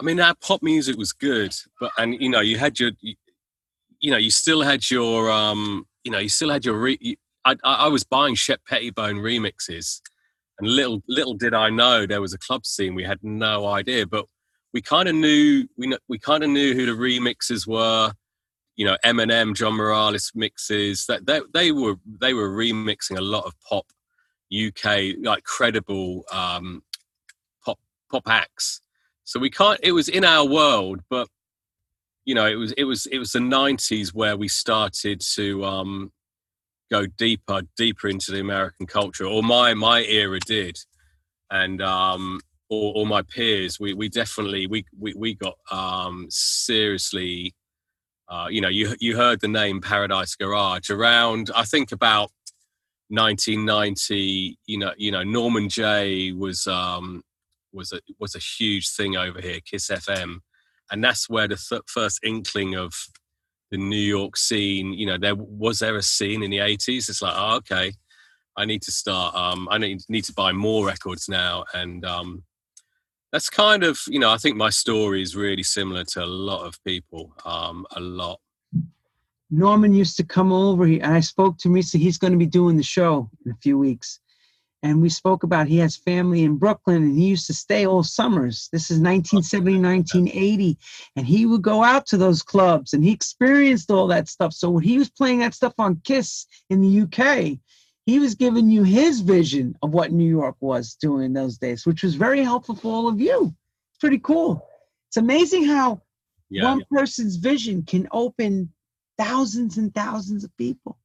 I 0.00 0.02
mean, 0.02 0.16
that 0.16 0.40
pop 0.40 0.62
music 0.62 0.96
was 0.96 1.12
good, 1.12 1.52
but 1.78 1.92
and 1.98 2.14
you 2.20 2.30
know, 2.30 2.40
you 2.40 2.56
had 2.56 2.80
your, 2.80 2.92
you, 3.02 4.10
know, 4.10 4.16
you 4.16 4.30
still 4.30 4.62
had 4.62 4.90
your, 4.90 5.30
um, 5.30 5.86
you 6.04 6.10
know, 6.10 6.18
you 6.18 6.30
still 6.30 6.48
had 6.48 6.64
your. 6.64 6.78
Re, 6.78 7.18
I, 7.44 7.54
I 7.62 7.88
was 7.88 8.02
buying 8.02 8.34
Shep 8.34 8.60
Pettibone 8.66 9.16
remixes, 9.16 10.00
and 10.58 10.68
little 10.68 11.02
little 11.06 11.34
did 11.34 11.52
I 11.52 11.68
know 11.68 12.06
there 12.06 12.22
was 12.22 12.32
a 12.32 12.38
club 12.38 12.64
scene. 12.64 12.94
We 12.94 13.04
had 13.04 13.18
no 13.22 13.66
idea, 13.66 14.06
but 14.06 14.24
we 14.72 14.80
kind 14.80 15.06
of 15.06 15.14
knew 15.14 15.66
we 15.76 15.94
we 16.08 16.18
kind 16.18 16.42
of 16.42 16.48
knew 16.48 16.74
who 16.74 16.86
the 16.86 16.92
remixes 16.92 17.66
were. 17.66 18.12
You 18.80 18.86
know, 18.86 18.96
M&M, 19.04 19.54
John 19.54 19.74
Morales 19.74 20.32
mixes. 20.34 21.04
That 21.04 21.26
they, 21.26 21.40
they 21.52 21.70
were 21.70 21.96
they 22.18 22.32
were 22.32 22.48
remixing 22.48 23.18
a 23.18 23.20
lot 23.20 23.44
of 23.44 23.52
pop, 23.60 23.84
UK 24.50 25.16
like 25.22 25.44
credible 25.44 26.24
um, 26.32 26.82
pop 27.62 27.78
pop 28.10 28.26
acts. 28.26 28.80
So 29.24 29.38
we 29.38 29.50
can't. 29.50 29.78
It 29.82 29.92
was 29.92 30.08
in 30.08 30.24
our 30.24 30.46
world, 30.46 31.02
but 31.10 31.28
you 32.24 32.34
know, 32.34 32.46
it 32.46 32.54
was 32.54 32.72
it 32.72 32.84
was 32.84 33.04
it 33.04 33.18
was 33.18 33.32
the 33.32 33.40
'90s 33.40 34.14
where 34.14 34.38
we 34.38 34.48
started 34.48 35.20
to 35.34 35.62
um, 35.62 36.10
go 36.90 37.04
deeper, 37.04 37.60
deeper 37.76 38.08
into 38.08 38.32
the 38.32 38.40
American 38.40 38.86
culture, 38.86 39.26
or 39.26 39.42
my 39.42 39.74
my 39.74 40.04
era 40.04 40.40
did, 40.46 40.78
and 41.50 41.82
um, 41.82 42.40
or, 42.70 42.94
or 42.96 43.06
my 43.06 43.20
peers, 43.20 43.78
we 43.78 43.92
we 43.92 44.08
definitely 44.08 44.66
we 44.68 44.86
we, 44.98 45.12
we 45.12 45.34
got 45.34 45.58
um, 45.70 46.28
seriously. 46.30 47.54
Uh, 48.30 48.46
you 48.48 48.60
know, 48.60 48.68
you 48.68 48.94
you 49.00 49.16
heard 49.16 49.40
the 49.40 49.48
name 49.48 49.80
Paradise 49.80 50.36
Garage 50.36 50.88
around. 50.88 51.50
I 51.54 51.64
think 51.64 51.90
about 51.90 52.30
1990. 53.08 54.56
You 54.66 54.78
know, 54.78 54.92
you 54.96 55.10
know 55.10 55.24
Norman 55.24 55.68
Jay 55.68 56.30
was 56.30 56.68
um, 56.68 57.22
was 57.72 57.92
a 57.92 58.00
was 58.20 58.36
a 58.36 58.38
huge 58.38 58.88
thing 58.90 59.16
over 59.16 59.40
here, 59.40 59.58
Kiss 59.68 59.88
FM, 59.88 60.36
and 60.92 61.02
that's 61.02 61.28
where 61.28 61.48
the 61.48 61.56
th- 61.56 61.82
first 61.88 62.20
inkling 62.22 62.76
of 62.76 62.94
the 63.72 63.78
New 63.78 63.96
York 63.96 64.36
scene. 64.36 64.92
You 64.92 65.06
know, 65.06 65.18
there 65.18 65.34
was 65.34 65.80
there 65.80 65.96
a 65.96 66.02
scene 66.02 66.44
in 66.44 66.52
the 66.52 66.60
eighties. 66.60 67.08
It's 67.08 67.22
like, 67.22 67.34
oh, 67.36 67.56
okay, 67.56 67.92
I 68.56 68.64
need 68.64 68.82
to 68.82 68.92
start. 68.92 69.34
Um, 69.34 69.68
I 69.72 69.78
need 69.78 70.02
need 70.08 70.24
to 70.24 70.32
buy 70.32 70.52
more 70.52 70.86
records 70.86 71.28
now, 71.28 71.64
and 71.74 72.04
um, 72.04 72.44
that's 73.32 73.48
kind 73.48 73.84
of 73.84 74.00
you 74.06 74.18
know, 74.18 74.30
I 74.30 74.36
think 74.36 74.56
my 74.56 74.70
story 74.70 75.22
is 75.22 75.36
really 75.36 75.62
similar 75.62 76.04
to 76.04 76.24
a 76.24 76.26
lot 76.26 76.66
of 76.66 76.82
people. 76.84 77.34
Um, 77.44 77.86
a 77.96 78.00
lot. 78.00 78.40
Norman 79.50 79.94
used 79.94 80.16
to 80.16 80.24
come 80.24 80.52
over, 80.52 80.84
and 80.84 81.04
I 81.04 81.20
spoke 81.20 81.58
to 81.58 81.68
him 81.68 81.74
recently. 81.74 82.04
He's 82.04 82.18
going 82.18 82.32
to 82.32 82.38
be 82.38 82.46
doing 82.46 82.76
the 82.76 82.82
show 82.82 83.28
in 83.44 83.52
a 83.52 83.56
few 83.56 83.78
weeks. 83.78 84.20
And 84.82 85.02
we 85.02 85.10
spoke 85.10 85.42
about 85.42 85.66
he 85.66 85.76
has 85.78 85.96
family 85.96 86.42
in 86.42 86.56
Brooklyn 86.56 87.02
and 87.02 87.18
he 87.18 87.26
used 87.26 87.46
to 87.48 87.54
stay 87.54 87.86
all 87.86 88.02
summers. 88.02 88.70
This 88.72 88.84
is 88.90 88.98
1970, 88.98 89.78
1980. 89.78 90.78
And 91.16 91.26
he 91.26 91.44
would 91.44 91.60
go 91.60 91.84
out 91.84 92.06
to 92.06 92.16
those 92.16 92.42
clubs 92.42 92.94
and 92.94 93.04
he 93.04 93.12
experienced 93.12 93.90
all 93.90 94.06
that 94.06 94.28
stuff. 94.28 94.54
So 94.54 94.70
when 94.70 94.82
he 94.82 94.96
was 94.96 95.10
playing 95.10 95.40
that 95.40 95.54
stuff 95.54 95.74
on 95.78 96.00
Kiss 96.04 96.46
in 96.70 96.80
the 96.80 97.02
UK, 97.02 97.58
he 98.10 98.18
was 98.18 98.34
giving 98.34 98.68
you 98.68 98.82
his 98.82 99.20
vision 99.20 99.76
of 99.82 99.92
what 99.92 100.10
New 100.10 100.28
York 100.28 100.56
was 100.58 100.94
doing 100.94 101.26
in 101.26 101.32
those 101.32 101.58
days, 101.58 101.86
which 101.86 102.02
was 102.02 102.16
very 102.16 102.42
helpful 102.42 102.74
for 102.74 102.92
all 102.92 103.06
of 103.06 103.20
you. 103.20 103.54
It's 103.90 103.98
pretty 104.00 104.18
cool. 104.18 104.66
It's 105.08 105.16
amazing 105.16 105.64
how 105.64 106.02
yeah, 106.50 106.64
one 106.64 106.80
yeah. 106.80 106.98
person's 106.98 107.36
vision 107.36 107.84
can 107.84 108.08
open 108.10 108.72
thousands 109.16 109.78
and 109.78 109.94
thousands 109.94 110.42
of 110.42 110.56
people 110.56 110.98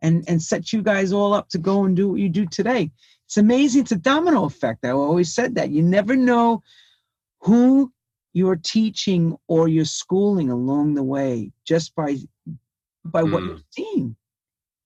and 0.00 0.24
and 0.28 0.40
set 0.40 0.72
you 0.72 0.80
guys 0.80 1.12
all 1.12 1.34
up 1.34 1.48
to 1.48 1.58
go 1.58 1.84
and 1.84 1.96
do 1.96 2.10
what 2.10 2.20
you 2.20 2.28
do 2.28 2.46
today. 2.46 2.92
It's 3.26 3.36
amazing. 3.36 3.82
It's 3.82 3.92
a 3.92 3.96
domino 3.96 4.44
effect. 4.44 4.84
I 4.84 4.90
always 4.90 5.34
said 5.34 5.56
that. 5.56 5.70
You 5.70 5.82
never 5.82 6.14
know 6.14 6.62
who 7.40 7.92
you're 8.32 8.60
teaching 8.62 9.36
or 9.48 9.66
you're 9.66 9.84
schooling 9.84 10.50
along 10.50 10.94
the 10.94 11.02
way 11.02 11.50
just 11.66 11.96
by 11.96 12.16
by 13.04 13.22
mm. 13.22 13.32
what 13.32 13.42
you're 13.42 13.58
seeing. 13.70 14.14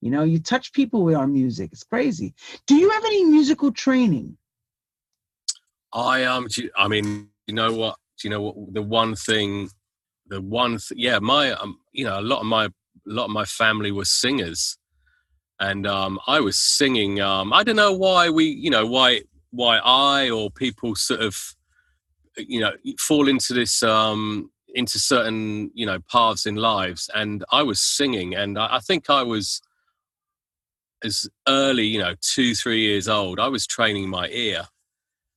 You 0.01 0.11
know, 0.11 0.25
you 0.25 0.39
touch 0.39 0.73
people 0.73 1.03
with 1.03 1.17
our 1.17 1.27
music. 1.27 1.71
It's 1.73 1.85
crazy. 1.85 2.35
Do 2.67 2.75
you 2.77 2.91
have 2.91 3.05
any 3.05 3.25
musical 3.25 3.73
training? 3.73 4.37
I 5.93 6.25
um. 6.25 6.49
I 6.77 6.89
mean, 6.89 7.29
you 7.47 7.55
know 7.55 7.73
what? 7.73 7.97
You 8.23 8.31
know 8.31 8.43
what? 8.43 8.75
The 8.75 8.83
one 8.83 9.15
thing, 9.17 9.71
the 10.29 10.41
one, 10.41 10.79
th- 10.79 10.93
yeah. 11.01 11.19
My 11.19 11.53
um. 11.53 11.79
You 11.93 12.05
know, 12.05 12.21
a 12.21 12.23
lot 12.23 12.41
of 12.41 12.47
my 12.47 12.67
a 12.67 13.13
lot 13.13 13.25
of 13.25 13.31
my 13.31 13.45
family 13.45 13.93
were 13.93 14.05
singers, 14.05 14.79
and 15.61 15.87
um, 15.87 16.19
I 16.27 16.41
was 16.41 16.59
singing. 16.59 17.21
Um, 17.21 17.53
I 17.53 17.63
don't 17.63 17.77
know 17.77 17.93
why 17.93 18.31
we, 18.31 18.45
you 18.45 18.71
know, 18.71 18.87
why 18.87 19.23
why 19.51 19.79
I 19.79 20.29
or 20.31 20.51
people 20.51 20.95
sort 20.95 21.21
of, 21.21 21.37
you 22.37 22.61
know, 22.61 22.73
fall 22.99 23.29
into 23.29 23.55
this 23.55 23.83
um, 23.83 24.51
into 24.75 24.99
certain 24.99 25.71
you 25.75 25.87
know 25.87 25.99
paths 26.11 26.47
in 26.47 26.57
lives, 26.57 27.09
and 27.15 27.45
I 27.51 27.63
was 27.63 27.81
singing, 27.81 28.35
and 28.35 28.59
I, 28.59 28.77
I 28.77 28.79
think 28.81 29.09
I 29.09 29.23
was 29.23 29.63
as 31.05 31.29
early, 31.49 31.87
you 31.87 32.01
know, 32.01 32.15
two 32.21 32.55
three 32.55 32.81
years 32.81 33.09
old. 33.09 33.39
I 33.41 33.49
was 33.49 33.67
training 33.67 34.09
my 34.09 34.29
ear, 34.29 34.67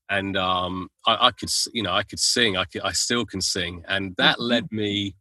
and 0.09 0.37
um, 0.37 0.89
I, 1.05 1.27
I 1.27 1.31
could, 1.31 1.49
you 1.73 1.83
know, 1.83 1.93
I 1.93 2.03
could 2.03 2.19
sing. 2.19 2.57
I 2.57 2.65
could, 2.65 2.81
I 2.81 2.91
still 2.91 3.25
can 3.25 3.41
sing, 3.41 3.83
and 3.87 4.15
that 4.17 4.37
mm-hmm. 4.37 4.49
led 4.49 4.71
me 4.71 5.15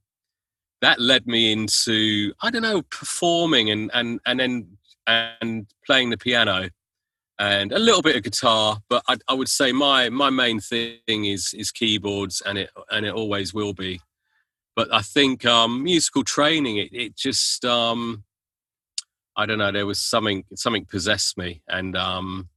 that 0.80 1.00
led 1.00 1.26
me 1.26 1.52
into 1.52 2.32
I 2.42 2.50
don't 2.50 2.62
know 2.62 2.82
performing 2.82 3.70
and 3.70 3.90
and 3.94 4.20
and 4.26 4.40
then 4.40 4.78
and 5.06 5.66
playing 5.86 6.10
the 6.10 6.18
piano 6.18 6.68
and 7.38 7.72
a 7.72 7.78
little 7.78 8.02
bit 8.02 8.16
of 8.16 8.22
guitar 8.22 8.78
but 8.88 9.02
I, 9.08 9.16
I, 9.28 9.34
would 9.34 9.48
say 9.48 9.72
my 9.72 10.08
my 10.10 10.30
main 10.30 10.60
thing 10.60 10.98
is 11.06 11.54
is 11.54 11.70
keyboards 11.70 12.42
and 12.44 12.58
it 12.58 12.70
and 12.90 13.06
it 13.06 13.14
always 13.14 13.54
will 13.54 13.72
be 13.72 14.00
but 14.76 14.92
i 14.92 15.00
think 15.00 15.46
um, 15.46 15.82
musical 15.82 16.24
training 16.24 16.76
it, 16.76 16.92
it 16.92 17.16
just 17.16 17.64
um, 17.64 18.24
i 19.38 19.46
don't 19.46 19.58
know 19.58 19.72
there 19.72 19.86
was 19.86 19.98
something 19.98 20.44
something 20.54 20.84
possessed 20.84 21.38
me 21.38 21.62
and 21.68 21.96
um 21.96 22.48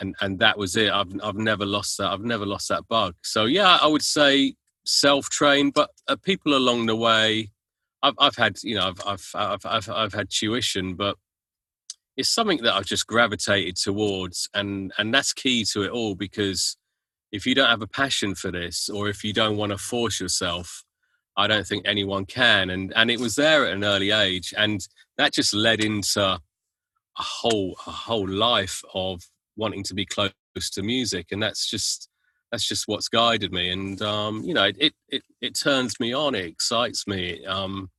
and 0.00 0.14
and 0.20 0.38
that 0.38 0.58
was 0.58 0.76
it. 0.76 0.90
I've 0.90 1.12
i've 1.24 1.36
never 1.36 1.64
lost 1.64 1.96
that 1.98 2.12
i've 2.12 2.20
never 2.20 2.46
lost 2.46 2.68
that 2.68 2.86
bug. 2.88 3.14
So 3.22 3.46
yeah 3.46 3.78
i 3.80 3.86
would 3.86 4.02
say 4.02 4.54
self 4.84 5.30
trained 5.30 5.72
but 5.74 5.90
uh, 6.06 6.16
people 6.16 6.54
along 6.54 6.86
the 6.86 6.96
way 6.96 7.50
I've, 8.02 8.14
I've 8.18 8.36
had 8.36 8.58
you 8.62 8.74
know 8.74 8.88
I've, 8.88 9.02
I've 9.06 9.30
I've 9.34 9.66
I've 9.66 9.88
I've 9.88 10.14
had 10.14 10.28
tuition 10.30 10.94
but 10.94 11.16
it's 12.18 12.28
something 12.28 12.58
that 12.64 12.74
I've 12.74 12.84
just 12.84 13.06
gravitated 13.06 13.76
towards, 13.76 14.50
and 14.52 14.92
and 14.98 15.14
that's 15.14 15.32
key 15.32 15.64
to 15.72 15.84
it 15.84 15.92
all 15.92 16.16
because 16.16 16.76
if 17.30 17.46
you 17.46 17.54
don't 17.54 17.70
have 17.70 17.80
a 17.80 17.86
passion 17.86 18.34
for 18.34 18.50
this, 18.50 18.88
or 18.88 19.08
if 19.08 19.22
you 19.22 19.32
don't 19.32 19.56
want 19.56 19.70
to 19.70 19.78
force 19.78 20.20
yourself, 20.20 20.82
I 21.38 21.46
don't 21.46 21.66
think 21.66 21.86
anyone 21.86 22.26
can. 22.26 22.70
And 22.70 22.92
and 22.96 23.10
it 23.10 23.20
was 23.20 23.36
there 23.36 23.66
at 23.66 23.72
an 23.72 23.84
early 23.84 24.10
age, 24.10 24.52
and 24.56 24.86
that 25.16 25.32
just 25.32 25.54
led 25.54 25.82
into 25.82 26.20
a 26.22 26.40
whole 27.16 27.76
a 27.86 27.90
whole 27.90 28.28
life 28.28 28.82
of 28.92 29.22
wanting 29.56 29.82
to 29.84 29.94
be 29.94 30.04
close 30.04 30.32
to 30.72 30.82
music, 30.82 31.28
and 31.32 31.42
that's 31.42 31.70
just 31.70 32.10
that's 32.52 32.68
just 32.68 32.88
what's 32.88 33.08
guided 33.08 33.52
me. 33.52 33.70
And 33.70 34.02
um, 34.02 34.42
you 34.42 34.52
know, 34.52 34.70
it 34.78 34.92
it 35.08 35.22
it 35.40 35.58
turns 35.58 35.98
me 36.00 36.12
on, 36.12 36.34
it 36.34 36.46
excites 36.46 37.06
me. 37.06 37.46
Um, 37.46 37.90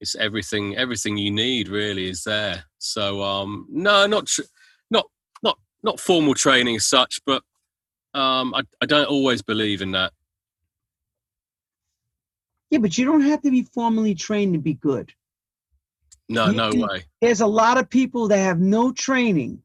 it's 0.00 0.14
everything 0.16 0.76
everything 0.76 1.16
you 1.16 1.30
need 1.30 1.68
really 1.68 2.08
is 2.08 2.24
there 2.24 2.64
so 2.78 3.22
um 3.22 3.66
no 3.70 4.06
not 4.06 4.26
tr- 4.26 4.42
not 4.90 5.06
not 5.42 5.58
not 5.82 6.00
formal 6.00 6.34
training 6.34 6.76
as 6.76 6.86
such 6.86 7.20
but 7.24 7.42
um 8.14 8.54
I, 8.54 8.62
I 8.82 8.86
don't 8.86 9.08
always 9.08 9.42
believe 9.42 9.82
in 9.82 9.92
that 9.92 10.12
yeah 12.76 12.82
but 12.82 12.96
you 12.96 13.04
don't 13.04 13.22
have 13.22 13.42
to 13.42 13.50
be 13.50 13.62
formally 13.62 14.14
trained 14.14 14.54
to 14.54 14.60
be 14.60 14.74
good 14.74 15.12
no 16.28 16.46
you, 16.46 16.56
no 16.56 16.70
way 16.74 17.04
there's 17.20 17.40
a 17.40 17.46
lot 17.46 17.78
of 17.78 17.88
people 17.90 18.28
that 18.28 18.38
have 18.38 18.60
no 18.60 18.92
training 18.92 19.62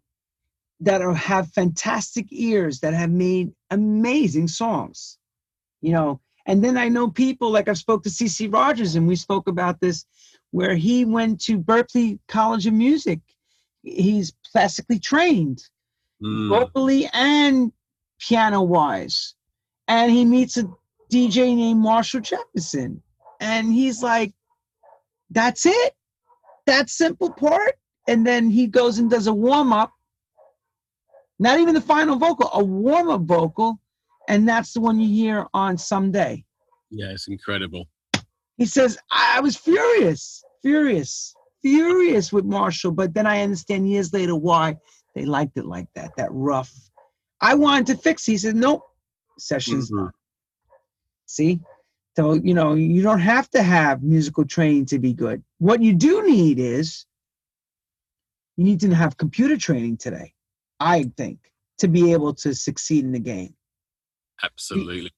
that 0.80 1.02
are 1.02 1.14
have 1.14 1.52
fantastic 1.52 2.26
ears 2.32 2.80
that 2.80 2.94
have 2.94 3.12
made 3.12 3.52
amazing 3.70 4.48
songs 4.48 5.18
you 5.82 5.92
know 5.92 6.20
and 6.46 6.64
then 6.64 6.78
I 6.78 6.90
know 6.90 7.10
people 7.10 7.52
like 7.52 7.68
I 7.68 7.74
spoke 7.74 8.04
to 8.04 8.10
CeCe 8.10 8.52
Rogers 8.52 8.96
and 8.96 9.08
we 9.08 9.16
spoke 9.16 9.48
about 9.48 9.80
this, 9.80 10.06
where 10.52 10.76
he 10.76 11.06
went 11.06 11.40
to 11.42 11.60
Berklee 11.60 12.20
College 12.28 12.68
of 12.68 12.74
Music. 12.74 13.20
He's 13.84 14.34
classically 14.52 15.00
trained, 15.00 15.64
mm. 16.22 16.50
vocally 16.50 17.10
and 17.14 17.72
piano 18.20 18.62
wise. 18.62 19.36
And 19.88 20.12
he 20.12 20.26
meets 20.26 20.58
a 20.58 20.70
DJ 21.12 21.56
named 21.56 21.82
Marshall 21.82 22.22
Jefferson. 22.22 23.02
And 23.40 23.74
he's 23.74 24.02
like, 24.02 24.34
that's 25.30 25.66
it. 25.66 25.94
That 26.66 26.90
simple 26.90 27.32
part. 27.32 27.74
And 28.08 28.26
then 28.26 28.50
he 28.50 28.68
goes 28.68 29.00
and 29.00 29.10
does 29.10 29.28
a 29.28 29.34
warm 29.34 29.74
up. 29.74 29.92
Not 31.40 31.60
even 31.60 31.74
the 31.74 31.82
final 31.82 32.18
vocal, 32.18 32.50
a 32.54 32.64
warm 32.64 33.10
up 33.10 33.22
vocal 33.22 33.80
and 34.28 34.48
that's 34.48 34.74
the 34.74 34.80
one 34.80 35.00
you 35.00 35.08
hear 35.08 35.46
on 35.54 35.78
someday. 35.78 36.44
Yeah, 36.90 37.10
it's 37.10 37.28
incredible. 37.28 37.86
He 38.58 38.66
says, 38.66 38.98
I 39.12 39.40
was 39.40 39.56
furious, 39.56 40.44
furious, 40.62 41.34
furious 41.62 42.32
with 42.32 42.46
Marshall, 42.46 42.92
but 42.92 43.14
then 43.14 43.26
I 43.26 43.42
understand 43.42 43.90
years 43.90 44.14
later 44.14 44.36
why 44.36 44.78
they 45.16 45.26
liked 45.26 45.58
it 45.58 45.66
like 45.66 45.88
that, 45.96 46.12
that 46.18 46.30
rough. 46.32 46.72
I 47.42 47.56
wanted 47.56 47.88
to 47.88 47.98
fix. 47.98 48.26
He 48.26 48.38
said, 48.38 48.56
"Nope, 48.56 48.84
sessions 49.40 49.92
mm-hmm. 49.92 50.08
Done." 51.38 51.46
See, 51.46 51.60
so 52.16 52.34
you 52.34 52.54
know 52.54 52.74
you 52.74 53.02
don't 53.02 53.20
have 53.20 53.50
to 53.52 53.64
have 53.64 54.04
musical 54.04 54.46
training 54.46 54.86
to 54.88 55.00
be 55.00 55.14
good. 55.14 55.44
What 55.60 55.82
you 55.82 55.94
do 55.94 56.24
need 56.28 56.60
is 56.60 57.06
you 58.58 58.66
need 58.66 58.82
to 58.82 58.94
have 58.94 59.18
computer 59.18 59.58
training 59.58 59.98
today. 59.98 60.34
I 60.80 61.04
think 61.18 61.40
to 61.80 61.88
be 61.88 62.12
able 62.12 62.34
to 62.36 62.54
succeed 62.54 63.06
in 63.06 63.12
the 63.12 63.20
game. 63.20 63.56
Absolutely, 64.44 65.12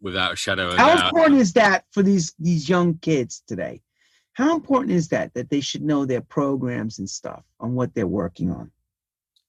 without 0.00 0.34
a 0.34 0.36
shadow 0.36 0.68
of 0.68 0.78
How 0.78 0.94
doubt. 0.96 1.08
important 1.08 1.40
is 1.40 1.52
that 1.54 1.84
for 1.90 2.02
these 2.02 2.34
these 2.38 2.68
young 2.68 2.98
kids 2.98 3.42
today? 3.46 3.82
How 4.34 4.54
important 4.54 4.92
is 4.92 5.08
that 5.08 5.32
that 5.34 5.48
they 5.48 5.60
should 5.60 5.82
know 5.82 6.04
their 6.04 6.20
programs 6.20 6.98
and 6.98 7.08
stuff 7.08 7.42
on 7.58 7.74
what 7.74 7.94
they're 7.94 8.06
working 8.06 8.50
on? 8.50 8.70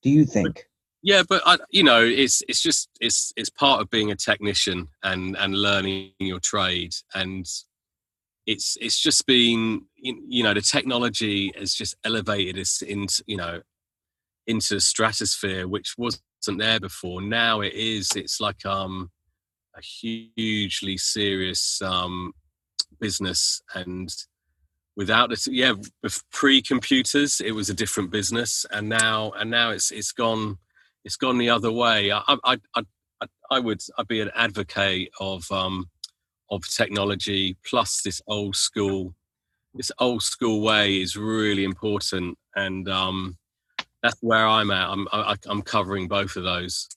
Do 0.02 0.10
you 0.10 0.24
think? 0.24 0.67
Yeah, 1.02 1.22
but 1.28 1.42
I, 1.46 1.58
you 1.70 1.84
know, 1.84 2.04
it's 2.04 2.42
it's 2.48 2.62
just 2.62 2.88
it's 3.00 3.32
it's 3.36 3.50
part 3.50 3.80
of 3.80 3.90
being 3.90 4.10
a 4.10 4.16
technician 4.16 4.88
and 5.02 5.36
and 5.36 5.54
learning 5.56 6.12
your 6.18 6.40
trade, 6.40 6.94
and 7.14 7.46
it's 8.46 8.76
it's 8.80 9.00
just 9.00 9.26
been 9.26 9.82
you 9.96 10.42
know 10.42 10.54
the 10.54 10.60
technology 10.62 11.52
has 11.58 11.74
just 11.74 11.96
elevated 12.04 12.58
us 12.58 12.82
into 12.82 13.22
you 13.26 13.36
know 13.36 13.62
into 14.46 14.80
stratosphere, 14.80 15.68
which 15.68 15.94
wasn't 15.98 16.22
there 16.58 16.80
before. 16.80 17.22
Now 17.22 17.60
it 17.60 17.74
is. 17.74 18.10
It's 18.16 18.40
like 18.40 18.66
um 18.66 19.10
a 19.76 19.82
hugely 19.82 20.96
serious 20.96 21.80
um 21.82 22.32
business 23.00 23.62
and 23.74 24.10
without 24.96 25.32
it 25.32 25.46
yeah 25.48 25.74
pre-computers 26.32 27.40
it 27.40 27.52
was 27.52 27.70
a 27.70 27.74
different 27.74 28.10
business 28.10 28.66
and 28.72 28.88
now 28.88 29.32
and 29.38 29.50
now 29.50 29.70
it's 29.70 29.90
it's 29.92 30.12
gone 30.12 30.58
it's 31.04 31.16
gone 31.16 31.38
the 31.38 31.50
other 31.50 31.72
way. 31.72 32.12
I 32.12 32.22
i 32.44 32.58
i, 32.74 32.82
I 33.50 33.58
would 33.58 33.80
i'd 33.98 34.08
be 34.08 34.20
an 34.20 34.30
advocate 34.34 35.10
of 35.20 35.50
um 35.50 35.88
of 36.50 36.66
technology 36.68 37.56
plus 37.64 38.02
this 38.02 38.22
old 38.26 38.56
school 38.56 39.14
this 39.74 39.92
old 39.98 40.22
school 40.22 40.62
way 40.62 41.00
is 41.00 41.16
really 41.16 41.64
important. 41.64 42.38
And 42.56 42.88
um 42.88 43.36
that's 44.02 44.18
where 44.20 44.46
i'm 44.46 44.70
at. 44.70 44.88
I'm 44.88 45.08
I, 45.12 45.36
i'm 45.46 45.62
covering 45.62 46.08
both 46.08 46.36
of 46.36 46.44
those. 46.44 46.88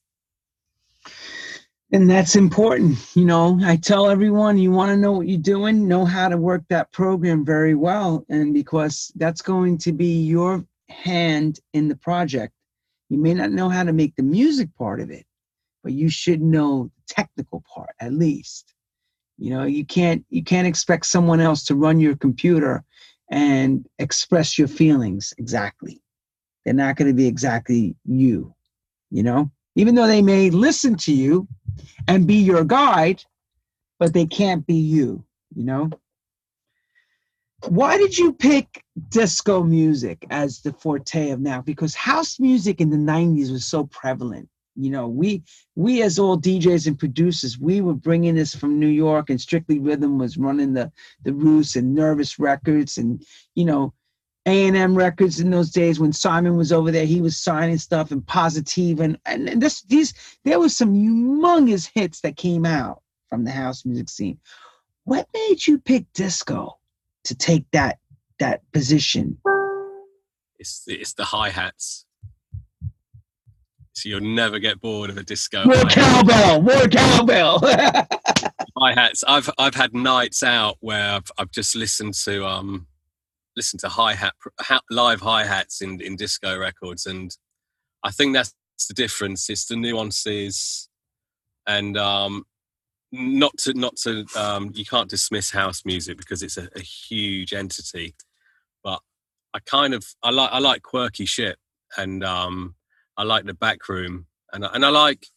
And 1.93 2.09
that's 2.09 2.35
important 2.35 2.97
you 3.15 3.25
know. 3.25 3.59
I 3.63 3.75
tell 3.75 4.09
everyone 4.09 4.57
you 4.57 4.71
want 4.71 4.91
to 4.91 4.97
know 4.97 5.11
what 5.11 5.27
you're 5.27 5.39
doing? 5.39 5.87
Know 5.87 6.05
how 6.05 6.29
to 6.29 6.37
work 6.37 6.63
that 6.69 6.91
program 6.91 7.45
very 7.45 7.75
well. 7.75 8.25
And 8.29 8.53
because 8.53 9.11
that's 9.15 9.41
going 9.41 9.77
to 9.79 9.91
be 9.91 10.23
your 10.23 10.65
hand 10.89 11.59
in 11.73 11.87
the 11.87 11.95
project 11.95 12.53
you 13.11 13.19
may 13.19 13.33
not 13.33 13.51
know 13.51 13.69
how 13.69 13.83
to 13.83 13.93
make 13.93 14.15
the 14.15 14.23
music 14.23 14.69
part 14.77 14.99
of 14.99 15.11
it 15.11 15.25
but 15.83 15.93
you 15.93 16.09
should 16.09 16.41
know 16.41 16.89
the 16.95 17.13
technical 17.13 17.63
part 17.73 17.95
at 17.99 18.13
least. 18.13 18.73
You 19.37 19.51
know 19.51 19.63
you 19.63 19.85
can't 19.85 20.23
you 20.29 20.43
can't 20.43 20.67
expect 20.67 21.05
someone 21.05 21.39
else 21.39 21.63
to 21.65 21.75
run 21.75 21.99
your 21.99 22.15
computer 22.15 22.83
and 23.31 23.87
express 23.97 24.57
your 24.57 24.67
feelings 24.67 25.33
exactly. 25.37 26.01
They're 26.63 26.73
not 26.75 26.95
going 26.95 27.07
to 27.07 27.15
be 27.15 27.27
exactly 27.27 27.95
you 28.05 28.53
you 29.11 29.21
know? 29.21 29.51
Even 29.75 29.95
though 29.95 30.07
they 30.07 30.21
may 30.21 30.49
listen 30.49 30.95
to 30.95 31.13
you 31.13 31.47
and 32.07 32.25
be 32.25 32.35
your 32.35 32.63
guide, 32.63 33.23
but 33.99 34.13
they 34.13 34.25
can't 34.25 34.65
be 34.65 34.75
you, 34.75 35.23
you 35.55 35.63
know? 35.63 35.89
Why 37.67 37.97
did 37.97 38.17
you 38.17 38.33
pick 38.33 38.83
disco 39.09 39.63
music 39.63 40.25
as 40.29 40.61
the 40.61 40.73
forte 40.73 41.29
of 41.29 41.39
now? 41.39 41.61
Because 41.61 41.93
house 41.93 42.39
music 42.39 42.81
in 42.81 42.89
the 42.89 42.97
90s 42.97 43.51
was 43.51 43.65
so 43.65 43.85
prevalent. 43.85 44.49
You 44.75 44.89
know, 44.89 45.07
we 45.07 45.43
we 45.75 46.01
as 46.01 46.17
all 46.17 46.39
DJs 46.39 46.87
and 46.87 46.97
producers, 46.97 47.59
we 47.59 47.81
were 47.81 47.93
bringing 47.93 48.35
this 48.35 48.55
from 48.55 48.79
New 48.79 48.87
York, 48.87 49.29
and 49.29 49.39
Strictly 49.39 49.79
Rhythm 49.79 50.17
was 50.17 50.37
running 50.37 50.73
the 50.73 50.91
the 51.23 51.33
Roots 51.33 51.75
and 51.75 51.93
Nervous 51.93 52.39
Records, 52.39 52.97
and 52.97 53.23
you 53.53 53.65
know, 53.65 53.93
a&M 54.45 54.95
Records 54.95 55.39
in 55.39 55.51
those 55.51 55.71
days 55.71 55.99
when 55.99 56.13
Simon 56.13 56.55
was 56.57 56.71
over 56.71 56.89
there, 56.89 57.05
he 57.05 57.21
was 57.21 57.37
signing 57.37 57.77
stuff 57.77 58.11
and 58.11 58.25
Positiva 58.25 59.01
and 59.01 59.19
and 59.25 59.49
and 59.49 59.61
this 59.61 59.81
these 59.83 60.13
there 60.45 60.59
was 60.59 60.75
some 60.75 60.93
humongous 60.93 61.89
hits 61.93 62.21
that 62.21 62.37
came 62.37 62.65
out 62.65 63.01
from 63.29 63.43
the 63.43 63.51
house 63.51 63.85
music 63.85 64.09
scene. 64.09 64.39
What 65.03 65.27
made 65.33 65.67
you 65.67 65.79
pick 65.79 66.11
disco 66.13 66.77
to 67.25 67.35
take 67.35 67.65
that 67.71 67.99
that 68.39 68.61
position? 68.71 69.37
It's 70.59 70.83
the, 70.85 70.95
it's 70.95 71.13
the 71.13 71.25
hi 71.25 71.49
hats. 71.49 72.05
So 73.93 74.09
you'll 74.09 74.21
never 74.21 74.57
get 74.59 74.81
bored 74.81 75.09
of 75.09 75.17
a 75.17 75.23
disco. 75.23 75.65
More 75.65 75.83
cowbell, 75.83 76.61
more 76.61 76.87
cowbell. 76.87 77.59
hi 78.77 78.93
hats. 78.93 79.23
I've 79.27 79.49
I've 79.57 79.75
had 79.75 79.93
nights 79.93 80.43
out 80.43 80.77
where 80.79 81.11
I've, 81.15 81.31
I've 81.37 81.51
just 81.51 81.75
listened 81.75 82.13
to 82.25 82.45
um 82.45 82.87
listen 83.55 83.79
to 83.79 83.89
hi 83.89 84.13
hat 84.13 84.33
live 84.89 85.21
hi 85.21 85.45
hats 85.45 85.81
in 85.81 86.01
in 86.01 86.15
disco 86.15 86.57
records, 86.57 87.05
and 87.05 87.35
I 88.03 88.11
think 88.11 88.33
that's 88.33 88.53
the 88.87 88.93
difference. 88.93 89.49
It's 89.49 89.65
the 89.65 89.75
nuances, 89.75 90.89
and 91.67 91.97
um, 91.97 92.45
not 93.11 93.57
to 93.59 93.73
not 93.73 93.95
to 93.97 94.25
um, 94.35 94.71
you 94.73 94.85
can't 94.85 95.09
dismiss 95.09 95.51
house 95.51 95.83
music 95.85 96.17
because 96.17 96.41
it's 96.41 96.57
a, 96.57 96.69
a 96.75 96.81
huge 96.81 97.53
entity, 97.53 98.15
but 98.83 99.01
I 99.53 99.59
kind 99.59 99.93
of 99.93 100.05
I 100.23 100.31
like 100.31 100.49
I 100.51 100.59
like 100.59 100.81
quirky 100.83 101.25
shit, 101.25 101.57
and 101.97 102.23
um, 102.23 102.75
I 103.17 103.23
like 103.23 103.45
the 103.45 103.53
back 103.53 103.87
room, 103.89 104.27
and 104.53 104.63
and 104.63 104.85
I 104.85 104.89
like 104.89 105.27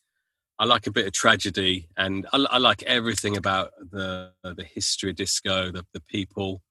I 0.58 0.66
like 0.66 0.86
a 0.86 0.92
bit 0.92 1.06
of 1.06 1.12
tragedy, 1.12 1.88
and 1.96 2.26
I, 2.32 2.46
I, 2.50 2.58
like 2.58 2.84
everything 2.84 3.36
about 3.36 3.72
the 3.90 4.30
the 4.42 4.64
history 4.64 5.10
of 5.10 5.16
disco, 5.16 5.72
the 5.72 5.84
the 5.92 6.00
people, 6.02 6.62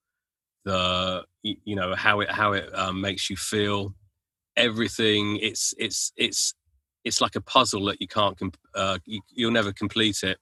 the 0.64 1.26
you 1.42 1.76
know 1.76 1.96
how 1.96 2.22
it 2.22 2.32
how 2.32 2.54
it 2.54 2.74
um, 2.74 3.02
makes 3.02 3.30
you 3.30 3.36
feel. 3.36 3.94
Everything 4.56 5.38
it's 5.42 5.74
it's 5.78 6.14
it's 6.16 6.54
it's 7.04 7.20
like 7.20 7.36
a 7.36 7.42
puzzle 7.42 7.86
that 7.86 8.00
you 8.00 8.08
can't 8.08 8.40
uh, 8.76 9.00
you, 9.06 9.22
will 9.38 9.52
never 9.52 9.74
complete 9.74 10.24
it 10.24 10.38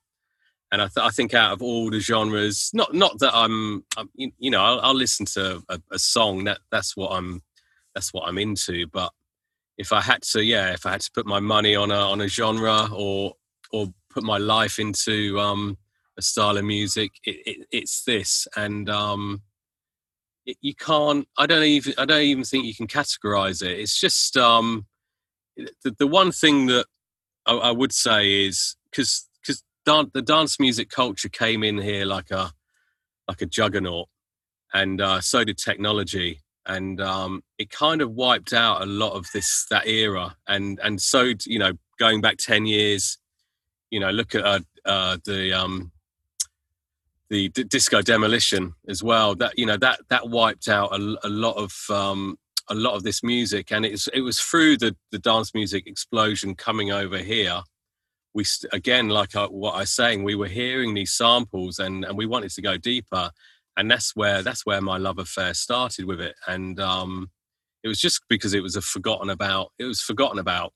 and 0.72 0.82
I, 0.82 0.86
th- 0.86 1.06
I, 1.06 1.10
think 1.10 1.34
out 1.34 1.52
of 1.52 1.62
all 1.62 1.90
the 1.90 2.00
genres 2.00 2.72
not 2.74 2.94
not 2.94 3.20
that 3.20 3.36
i'm, 3.36 3.84
I'm 3.98 4.10
you 4.16 4.50
know 4.50 4.62
I'll, 4.62 4.80
I'll 4.82 4.96
listen 4.96 5.26
to 5.28 5.62
a, 5.70 5.80
a, 5.92 6.00
song 6.00 6.46
that 6.46 6.60
that's 6.72 6.96
what 6.96 7.12
i'm 7.12 7.42
that's 7.94 8.14
what 8.14 8.28
i'm 8.28 8.38
into. 8.38 8.88
But 8.88 9.12
if 9.78 9.92
i 9.92 10.02
had 10.02 10.22
to 10.24 10.44
yeah 10.44 10.72
if 10.72 10.86
i 10.86 10.92
had 10.92 11.02
to 11.02 11.12
put 11.12 11.26
my 11.26 11.40
money 11.40 11.76
on 11.76 11.92
a 11.92 11.96
on 11.96 12.22
a 12.22 12.28
genre 12.28 12.88
or 12.94 13.34
or 13.72 13.88
put 14.10 14.24
my 14.24 14.38
life 14.38 14.80
into 14.80 15.40
um 15.40 15.78
a 16.18 16.22
style 16.22 16.58
of 16.58 16.66
music 16.66 17.12
it, 17.24 17.38
it, 17.46 17.68
it's 17.72 18.04
this. 18.04 18.48
And 18.56 18.90
um 18.90 19.42
you 20.62 20.74
can't 20.74 21.28
i 21.38 21.46
don't 21.46 21.64
even 21.64 21.94
i 21.98 22.06
don't 22.06 22.24
even 22.24 22.44
think 22.44 22.66
you 22.66 22.76
can 22.76 22.88
categorize 22.88 23.62
it. 23.62 23.80
It's 23.80 24.00
just 24.00 24.38
um 24.38 24.86
the, 25.58 25.92
the 25.98 26.08
one 26.08 26.32
thing 26.32 26.66
that 26.68 26.86
i, 27.46 27.54
I 27.54 27.72
would 27.72 27.94
say 27.94 28.46
is 28.46 28.76
because 28.90 29.30
dan- 29.86 30.12
the 30.14 30.22
dance 30.22 30.60
music 30.60 30.90
culture 30.90 31.30
came 31.30 31.64
in 31.64 31.78
here 31.78 32.06
like 32.06 32.32
a 32.32 32.52
like 33.28 33.42
a 33.42 33.46
juggernaut 33.46 34.08
and 34.74 35.02
uh, 35.02 35.22
so 35.22 35.44
did 35.44 35.58
technology 35.58 36.42
and 36.66 37.02
um, 37.02 37.42
it 37.58 37.70
kind 37.70 38.02
of 38.02 38.12
wiped 38.12 38.54
out 38.54 38.82
a 38.82 38.86
lot 38.86 39.14
of 39.14 39.26
this 39.34 39.66
that 39.70 39.88
era 39.88 40.36
and 40.48 40.80
and 40.84 41.02
so 41.02 41.34
you 41.46 41.60
know 41.60 41.74
going 42.00 42.22
back 42.22 42.38
10 42.38 42.66
years 42.66 43.18
you 43.90 44.00
know 44.00 44.10
look 44.12 44.36
at 44.36 44.44
uh, 44.44 44.60
uh, 44.86 45.18
the 45.26 45.54
um, 45.54 45.92
the 47.32 47.50
d- 47.50 47.64
disco 47.64 48.02
demolition 48.02 48.74
as 48.88 49.02
well. 49.02 49.36
That 49.36 49.58
you 49.58 49.66
know 49.66 49.78
that 49.78 50.02
that 50.10 50.30
wiped 50.30 50.68
out 50.68 50.92
a, 50.92 51.16
a 51.24 51.30
lot 51.30 51.56
of 51.56 51.74
um, 51.90 52.38
a 52.70 52.76
lot 52.76 52.96
of 52.96 53.04
this 53.04 53.24
music, 53.24 53.72
and 53.72 53.86
it's 53.86 54.08
it 54.10 54.22
was 54.22 54.40
through 54.40 54.78
the 54.78 54.96
the 55.12 55.20
dance 55.20 55.54
music 55.54 55.88
explosion 55.88 56.54
coming 56.56 56.92
over 56.92 57.18
here. 57.18 57.62
We 58.34 58.46
again, 58.72 59.10
like 59.10 59.36
I, 59.36 59.46
what 59.46 59.76
I 59.76 59.80
was 59.80 59.92
saying, 59.92 60.24
we 60.24 60.36
were 60.36 60.48
hearing 60.48 60.94
these 60.94 61.12
samples, 61.12 61.80
and 61.80 62.06
and 62.06 62.18
we 62.18 62.26
wanted 62.26 62.52
to 62.52 62.62
go 62.62 62.78
deeper, 62.78 63.32
and 63.78 63.90
that's 63.92 64.16
where 64.16 64.42
that's 64.42 64.66
where 64.66 64.82
my 64.82 64.98
love 64.98 65.20
affair 65.20 65.54
started 65.54 66.06
with 66.06 66.22
it, 66.22 66.36
and 66.48 66.80
um, 66.80 67.30
it 67.84 67.88
was 67.88 68.00
just 68.00 68.22
because 68.30 68.54
it 68.54 68.64
was 68.64 68.76
a 68.76 68.82
forgotten 68.82 69.30
about. 69.30 69.72
It 69.80 69.86
was 69.86 70.02
forgotten 70.02 70.40
about, 70.40 70.74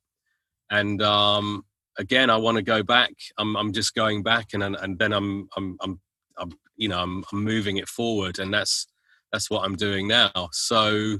and 0.69 1.01
um, 1.01 1.63
again, 1.97 2.29
I 2.29 2.37
want 2.37 2.57
to 2.57 2.63
go 2.63 2.83
back. 2.83 3.13
I'm, 3.37 3.55
I'm 3.55 3.73
just 3.73 3.95
going 3.95 4.23
back, 4.23 4.53
and 4.53 4.63
and 4.63 4.99
then 4.99 5.13
I'm 5.13 5.47
I'm 5.55 5.77
I'm 5.81 5.99
I'm, 6.37 6.51
you 6.75 6.89
know, 6.89 6.99
I'm, 6.99 7.23
I'm 7.31 7.43
moving 7.43 7.77
it 7.77 7.87
forward, 7.87 8.39
and 8.39 8.53
that's 8.53 8.87
that's 9.31 9.49
what 9.49 9.63
I'm 9.63 9.75
doing 9.75 10.07
now. 10.07 10.31
So 10.51 11.17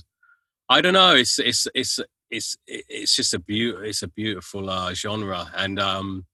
I 0.69 0.81
don't 0.81 0.93
know. 0.93 1.15
It's 1.15 1.39
it's 1.39 1.67
it's 1.75 1.99
it's 2.31 2.57
it's 2.67 3.15
just 3.15 3.33
a 3.33 3.39
beautiful 3.39 3.85
it's 3.85 4.03
a 4.03 4.07
beautiful 4.07 4.69
uh, 4.69 4.93
genre, 4.93 5.51
and 5.55 5.79
um, 5.79 6.25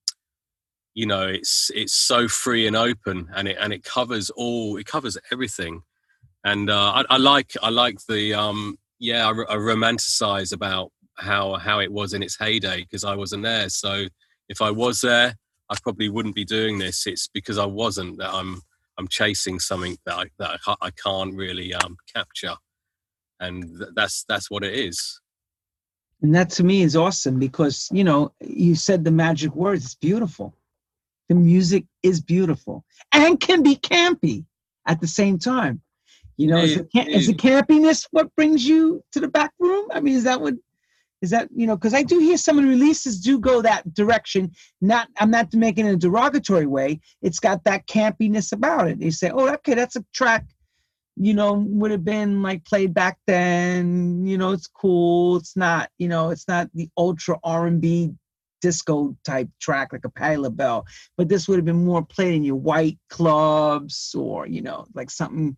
you 0.94 1.06
know, 1.06 1.28
it's 1.28 1.72
it's 1.74 1.94
so 1.94 2.28
free 2.28 2.68
and 2.68 2.76
open, 2.76 3.30
and 3.36 3.48
it 3.48 3.58
and 3.60 3.74
it 3.74 3.84
covers 3.84 4.30
all 4.32 4.78
it 4.78 4.86
covers 4.86 5.18
everything. 5.32 5.84
and 6.44 6.70
uh, 6.70 7.04
I, 7.10 7.16
I, 7.16 7.18
like 7.18 7.54
I 7.62 7.70
like 7.70 8.00
the 8.08 8.34
um, 8.34 8.78
yeah 9.00 9.28
I, 9.28 9.32
I 9.32 9.56
romanticize 9.56 10.54
about 10.54 10.92
how 11.16 11.56
how 11.56 11.80
it 11.80 11.92
was 11.92 12.14
in 12.14 12.24
its 12.24 12.38
heyday 12.38 12.82
because 12.82 13.04
I 13.04 13.16
wasn't 13.16 13.44
there. 13.44 13.70
So 13.70 14.08
if 14.50 14.62
I 14.62 14.72
was 14.72 15.02
there, 15.02 15.36
I 15.70 15.76
probably 15.82 16.10
wouldn't 16.10 16.36
be 16.36 16.46
doing 16.46 16.78
this. 16.78 17.08
It's 17.08 17.30
because 17.34 17.58
I 17.58 17.66
wasn't 17.66 18.18
that 18.18 18.34
I'm 18.34 18.62
I'm 18.98 19.08
chasing 19.08 19.60
something 19.60 19.98
that 20.06 20.16
I 20.16 20.26
that 20.40 20.60
I, 20.82 20.92
can't 20.92 21.34
really 21.36 21.74
um, 21.74 21.96
capture, 22.14 22.56
and 23.40 23.64
th- 23.64 23.92
that's 23.96 24.26
that's 24.28 24.52
what 24.52 24.64
it 24.64 24.74
is. 24.74 25.21
And 26.22 26.36
that 26.36 26.50
to 26.52 26.64
me 26.64 26.84
is 26.84 26.96
awesome 26.96 27.40
because 27.40 27.90
you 27.92 28.04
know 28.04 28.32
you 28.40 28.76
said 28.76 29.04
the 29.04 29.12
magic 29.12 29.56
words. 29.56 29.86
It's 29.86 29.96
beautiful. 29.96 30.56
The 31.30 31.36
music 31.36 31.86
is 32.04 32.22
beautiful 32.22 32.84
and 33.14 33.40
can 33.40 33.64
be 33.64 33.76
campy 33.76 34.46
at 34.86 35.00
the 35.00 35.08
same 35.08 35.40
time. 35.40 35.82
You 36.38 36.48
know, 36.48 36.58
is, 36.58 36.76
the, 36.76 36.88
is 37.10 37.28
the 37.28 37.34
campiness 37.34 38.08
what 38.12 38.36
brings 38.36 38.66
you 38.66 39.04
to 39.12 39.20
the 39.20 39.28
back 39.28 39.52
room? 39.60 39.88
I 39.94 40.00
mean, 40.00 40.16
is 40.16 40.24
that 40.24 40.42
what 40.42 40.56
is 41.22 41.30
that 41.30 41.50
you 41.56 41.68
know? 41.68 41.76
Because 41.76 41.94
I 41.94 42.04
do 42.04 42.20
hear 42.20 42.38
some 42.38 42.58
of 42.58 42.64
the 42.64 42.70
releases 42.70 43.20
do 43.20 43.40
go 43.40 43.62
that 43.62 43.94
direction. 43.94 44.52
Not, 44.82 45.08
I'm 45.20 45.30
not 45.30 45.54
making 45.54 45.86
it 45.86 45.90
in 45.90 45.96
a 45.96 46.00
derogatory 46.00 46.66
way. 46.66 47.00
It's 47.22 47.40
got 47.40 47.64
that 47.66 47.88
campiness 47.88 48.52
about 48.52 48.88
it. 48.88 49.00
They 49.00 49.12
say, 49.12 49.30
oh, 49.30 49.50
okay, 49.54 49.76
that's 49.76 49.96
a 49.96 50.06
track. 50.14 50.46
You 51.18 51.34
know, 51.34 51.54
would 51.54 51.92
have 51.92 52.06
been 52.06 52.42
like 52.42 52.66
played 52.66 52.94
back 52.94 53.18
then. 53.28 54.26
You 54.26 54.38
know, 54.38 54.52
it's 54.52 54.68
cool. 54.68 55.38
It's 55.38 55.56
not. 55.56 55.90
You 55.98 56.08
know, 56.08 56.30
it's 56.30 56.48
not 56.48 56.70
the 56.74 56.90
ultra 56.98 57.38
R&B 57.44 58.14
disco 58.62 59.16
type 59.26 59.50
track 59.60 59.92
like 59.92 60.06
a 60.06 60.10
Patti 60.10 60.38
LaBelle, 60.38 60.86
but 61.18 61.28
this 61.28 61.48
would 61.48 61.58
have 61.58 61.66
been 61.66 61.84
more 61.84 62.06
played 62.06 62.36
in 62.36 62.44
your 62.44 62.56
white 62.56 63.00
clubs 63.10 64.14
or 64.16 64.48
you 64.48 64.62
know, 64.62 64.86
like 64.94 65.10
something 65.10 65.58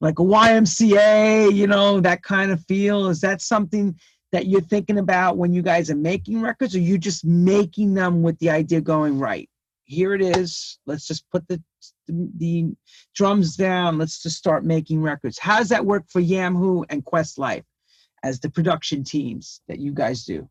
like 0.00 0.18
a 0.18 0.22
YMCA, 0.22 1.54
you 1.54 1.66
know, 1.66 2.00
that 2.00 2.22
kind 2.22 2.50
of 2.50 2.64
feel? 2.66 3.08
Is 3.08 3.20
that 3.20 3.40
something 3.40 3.98
that 4.32 4.46
you're 4.46 4.60
thinking 4.60 4.98
about 4.98 5.36
when 5.36 5.52
you 5.52 5.62
guys 5.62 5.90
are 5.90 5.96
making 5.96 6.40
records, 6.40 6.74
or 6.74 6.80
you 6.80 6.98
just 6.98 7.24
making 7.24 7.94
them 7.94 8.22
with 8.22 8.38
the 8.38 8.50
idea 8.50 8.80
going 8.80 9.18
right? 9.18 9.48
Here 9.84 10.14
it 10.14 10.22
is. 10.22 10.78
Let's 10.86 11.06
just 11.06 11.28
put 11.30 11.46
the 11.48 11.62
the 12.08 12.74
drums 13.14 13.56
down. 13.56 13.98
Let's 13.98 14.22
just 14.22 14.36
start 14.36 14.64
making 14.64 15.02
records. 15.02 15.38
How 15.38 15.58
does 15.58 15.68
that 15.70 15.84
work 15.84 16.04
for 16.08 16.20
Yamhoo 16.20 16.84
and 16.90 17.04
Questlife 17.04 17.64
as 18.22 18.40
the 18.40 18.50
production 18.50 19.04
teams 19.04 19.60
that 19.68 19.78
you 19.78 19.92
guys 19.92 20.24
do? 20.24 20.48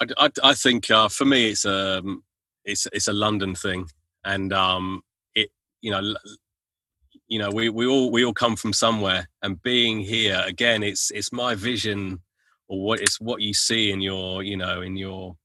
I, 0.00 0.06
I, 0.16 0.30
I 0.44 0.54
think 0.54 0.90
uh, 0.90 1.08
for 1.08 1.24
me 1.24 1.50
it's 1.50 1.64
a 1.64 1.98
um, 1.98 2.22
it's 2.64 2.86
it's 2.92 3.08
a 3.08 3.12
London 3.12 3.54
thing, 3.54 3.88
and 4.24 4.52
um, 4.52 5.02
it 5.34 5.50
you 5.80 5.90
know 5.90 6.14
you 7.28 7.38
know 7.38 7.50
we, 7.50 7.68
we 7.68 7.86
all 7.86 8.10
we 8.10 8.24
all 8.24 8.32
come 8.32 8.56
from 8.56 8.72
somewhere 8.72 9.28
and 9.42 9.62
being 9.62 10.00
here 10.00 10.42
again 10.46 10.82
it's 10.82 11.10
it's 11.10 11.32
my 11.32 11.54
vision 11.54 12.20
or 12.68 12.82
what 12.82 13.00
it's 13.00 13.20
what 13.20 13.40
you 13.40 13.54
see 13.54 13.90
in 13.90 14.00
your 14.00 14.42
you 14.42 14.56
know 14.56 14.80
in 14.80 14.96
your 14.96 15.36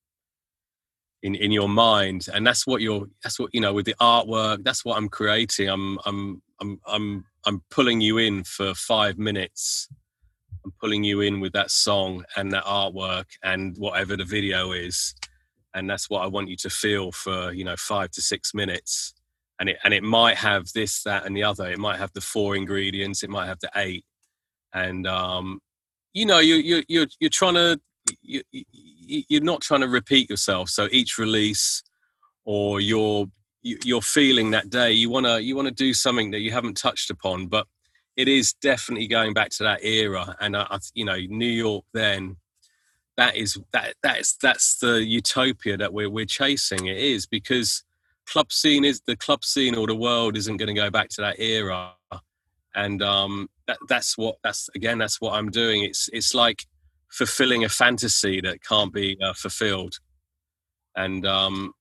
in 1.24 1.36
in 1.36 1.52
your 1.52 1.70
mind. 1.70 2.28
And 2.32 2.46
that's 2.46 2.68
what 2.68 2.82
you're 2.82 3.08
that's 3.24 3.40
what 3.40 3.50
you 3.54 3.62
know 3.62 3.74
with 3.74 3.86
the 3.86 3.96
artwork 4.00 4.64
that's 4.64 4.86
what 4.86 4.98
i'm 4.98 5.10
creating. 5.10 5.70
I'm 5.70 5.98
i'm 6.06 6.42
i'm 6.62 6.80
i'm 6.86 7.26
i'm 7.46 7.64
pulling 7.72 8.02
you 8.02 8.20
in 8.20 8.44
for 8.44 8.76
5 8.76 9.18
minutes. 9.18 9.88
I'm 10.64 10.74
pulling 10.80 11.04
you 11.04 11.22
in 11.22 11.40
with 11.40 11.54
that 11.54 11.72
song 11.72 12.24
and 12.38 12.52
that 12.52 12.66
artwork 12.66 13.26
and 13.44 13.76
whatever 13.78 14.16
the 14.16 14.26
video 14.26 14.72
is. 14.74 15.16
And 15.74 15.90
that's 15.90 16.10
what 16.10 16.22
i 16.22 16.28
want 16.28 16.50
you 16.50 16.58
to 16.58 16.70
feel 16.70 17.12
for 17.12 17.52
you 17.54 17.64
know 17.64 17.76
5 17.78 18.12
to 18.12 18.22
6 18.22 18.54
minutes. 18.54 19.14
And 19.60 19.70
it 19.70 19.78
and 19.84 19.94
it 19.94 20.04
might 20.04 20.38
have 20.38 20.68
this, 20.76 21.04
that, 21.04 21.26
and 21.26 21.38
the 21.38 21.44
other. 21.44 21.70
It 21.70 21.80
might 21.80 22.00
have 22.00 22.12
the 22.14 22.22
four 22.22 22.56
ingredients. 22.56 23.24
It 23.24 23.30
might 23.30 23.46
have 23.46 23.60
the 23.62 23.70
eight, 23.76 24.04
and 24.74 25.06
um, 25.06 25.62
you 26.14 26.26
know, 26.26 26.40
you 26.40 26.56
you 26.56 26.84
you're 26.90 27.06
you're 27.20 27.30
trying 27.30 27.54
to 27.54 27.80
you, 28.22 28.42
you're 29.06 29.42
not 29.42 29.62
trying 29.62 29.82
to 29.82 29.88
repeat 29.88 30.30
yourself. 30.30 30.70
So 30.70 30.88
each 30.92 31.18
release, 31.18 31.84
or 32.46 32.80
you're 32.80 33.28
you're 33.62 34.02
feeling 34.02 34.52
that 34.52 34.70
day, 34.70 34.92
you 34.92 35.10
wanna 35.10 35.40
you 35.40 35.56
wanna 35.56 35.72
do 35.72 35.94
something 35.94 36.32
that 36.32 36.40
you 36.40 36.52
haven't 36.52 36.78
touched 36.78 37.10
upon, 37.10 37.48
but 37.48 37.68
it 38.16 38.28
is 38.28 38.54
definitely 38.54 39.08
going 39.08 39.34
back 39.34 39.50
to 39.50 39.64
that 39.64 39.84
era. 39.84 40.36
And 40.40 40.56
I, 40.56 40.78
you 40.94 41.06
know, 41.06 41.18
New 41.18 41.46
York 41.46 41.86
then 41.94 42.38
that 43.18 43.36
is 43.36 43.58
that 43.74 43.96
that's 44.04 44.36
that's 44.42 44.78
the 44.80 45.04
utopia 45.04 45.78
that 45.78 45.94
we're 45.94 46.10
we're 46.10 46.26
chasing. 46.26 46.88
It 46.88 46.98
is 46.98 47.26
because 47.26 47.84
club 48.26 48.52
scene 48.52 48.86
is 48.86 49.02
the 49.06 49.16
club 49.16 49.44
scene 49.44 49.76
or 49.76 49.88
the 49.88 49.96
world 49.96 50.38
isn't 50.38 50.58
going 50.58 50.74
to 50.74 50.74
go 50.74 50.90
back 50.90 51.10
to 51.10 51.22
that 51.22 51.40
era 51.40 51.94
and 52.76 53.02
um, 53.02 53.50
that, 53.68 53.78
that's 53.88 54.18
what 54.18 54.38
that's 54.44 54.70
again 54.76 54.98
that's 54.98 55.22
what 55.22 55.34
i'm 55.34 55.50
doing 55.50 55.84
it's 55.84 56.10
it's 56.14 56.34
like 56.34 56.66
fulfilling 57.14 57.64
a 57.64 57.70
fantasy 57.70 58.42
that 58.42 58.64
can't 58.64 58.92
be 58.92 59.18
uh, 59.22 59.34
fulfilled. 59.34 60.00
And 60.96 61.26
um, 61.26 61.74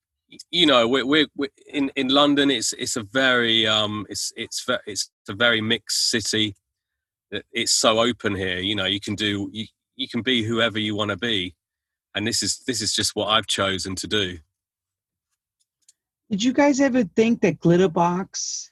you 0.50 0.66
know 0.66 0.86
we're, 0.86 1.06
we're, 1.06 1.26
we're, 1.36 1.50
in 1.66 1.90
in 1.94 2.08
london 2.08 2.50
it's 2.50 2.72
it's 2.74 2.96
a 2.96 3.02
very 3.02 3.66
um, 3.66 4.06
it's 4.08 4.32
it's 4.36 4.66
it's 4.86 5.10
a 5.28 5.34
very 5.34 5.60
mixed 5.60 6.10
city. 6.10 6.54
It's 7.50 7.72
so 7.72 8.00
open 8.00 8.34
here 8.34 8.58
you 8.58 8.74
know 8.74 8.84
you 8.84 9.00
can 9.00 9.14
do 9.14 9.48
you, 9.52 9.66
you 9.96 10.08
can 10.08 10.22
be 10.22 10.42
whoever 10.42 10.78
you 10.78 10.94
want 10.94 11.10
to 11.10 11.16
be. 11.16 11.54
And 12.14 12.26
this 12.26 12.42
is 12.42 12.58
this 12.66 12.82
is 12.82 12.94
just 12.94 13.16
what 13.16 13.28
i've 13.28 13.46
chosen 13.46 13.94
to 13.96 14.06
do. 14.06 14.38
Did 16.30 16.42
you 16.42 16.52
guys 16.52 16.80
ever 16.80 17.04
think 17.04 17.42
that 17.42 17.60
Glitterbox, 17.60 18.70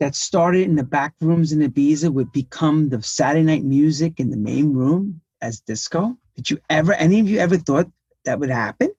that 0.00 0.14
started 0.14 0.62
in 0.62 0.76
the 0.76 0.84
back 0.84 1.14
rooms 1.20 1.52
in 1.52 1.60
Ibiza, 1.60 2.12
would 2.12 2.32
become 2.32 2.90
the 2.90 3.02
Saturday 3.02 3.44
night 3.44 3.64
music 3.64 4.20
in 4.20 4.30
the 4.30 4.36
main 4.36 4.74
room 4.74 5.22
as 5.46 5.60
disco? 5.60 6.16
Did 6.34 6.50
you 6.50 6.58
ever, 6.68 6.92
any 6.92 7.20
of 7.20 7.28
you 7.28 7.38
ever 7.38 7.56
thought 7.56 7.88
that 8.24 8.40
would 8.40 8.50
happen? 8.50 8.90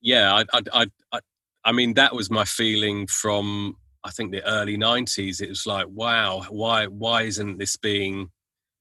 Yeah, 0.00 0.42
I, 0.52 0.60
I, 0.72 0.86
I, 1.12 1.20
I, 1.64 1.72
mean, 1.72 1.94
that 1.94 2.14
was 2.14 2.30
my 2.30 2.44
feeling 2.44 3.06
from 3.06 3.76
I 4.04 4.10
think 4.10 4.30
the 4.30 4.44
early 4.46 4.78
'90s. 4.78 5.42
It 5.42 5.48
was 5.48 5.66
like, 5.66 5.86
wow, 5.90 6.44
why, 6.48 6.86
why 6.86 7.22
isn't 7.22 7.58
this 7.58 7.76
being 7.76 8.30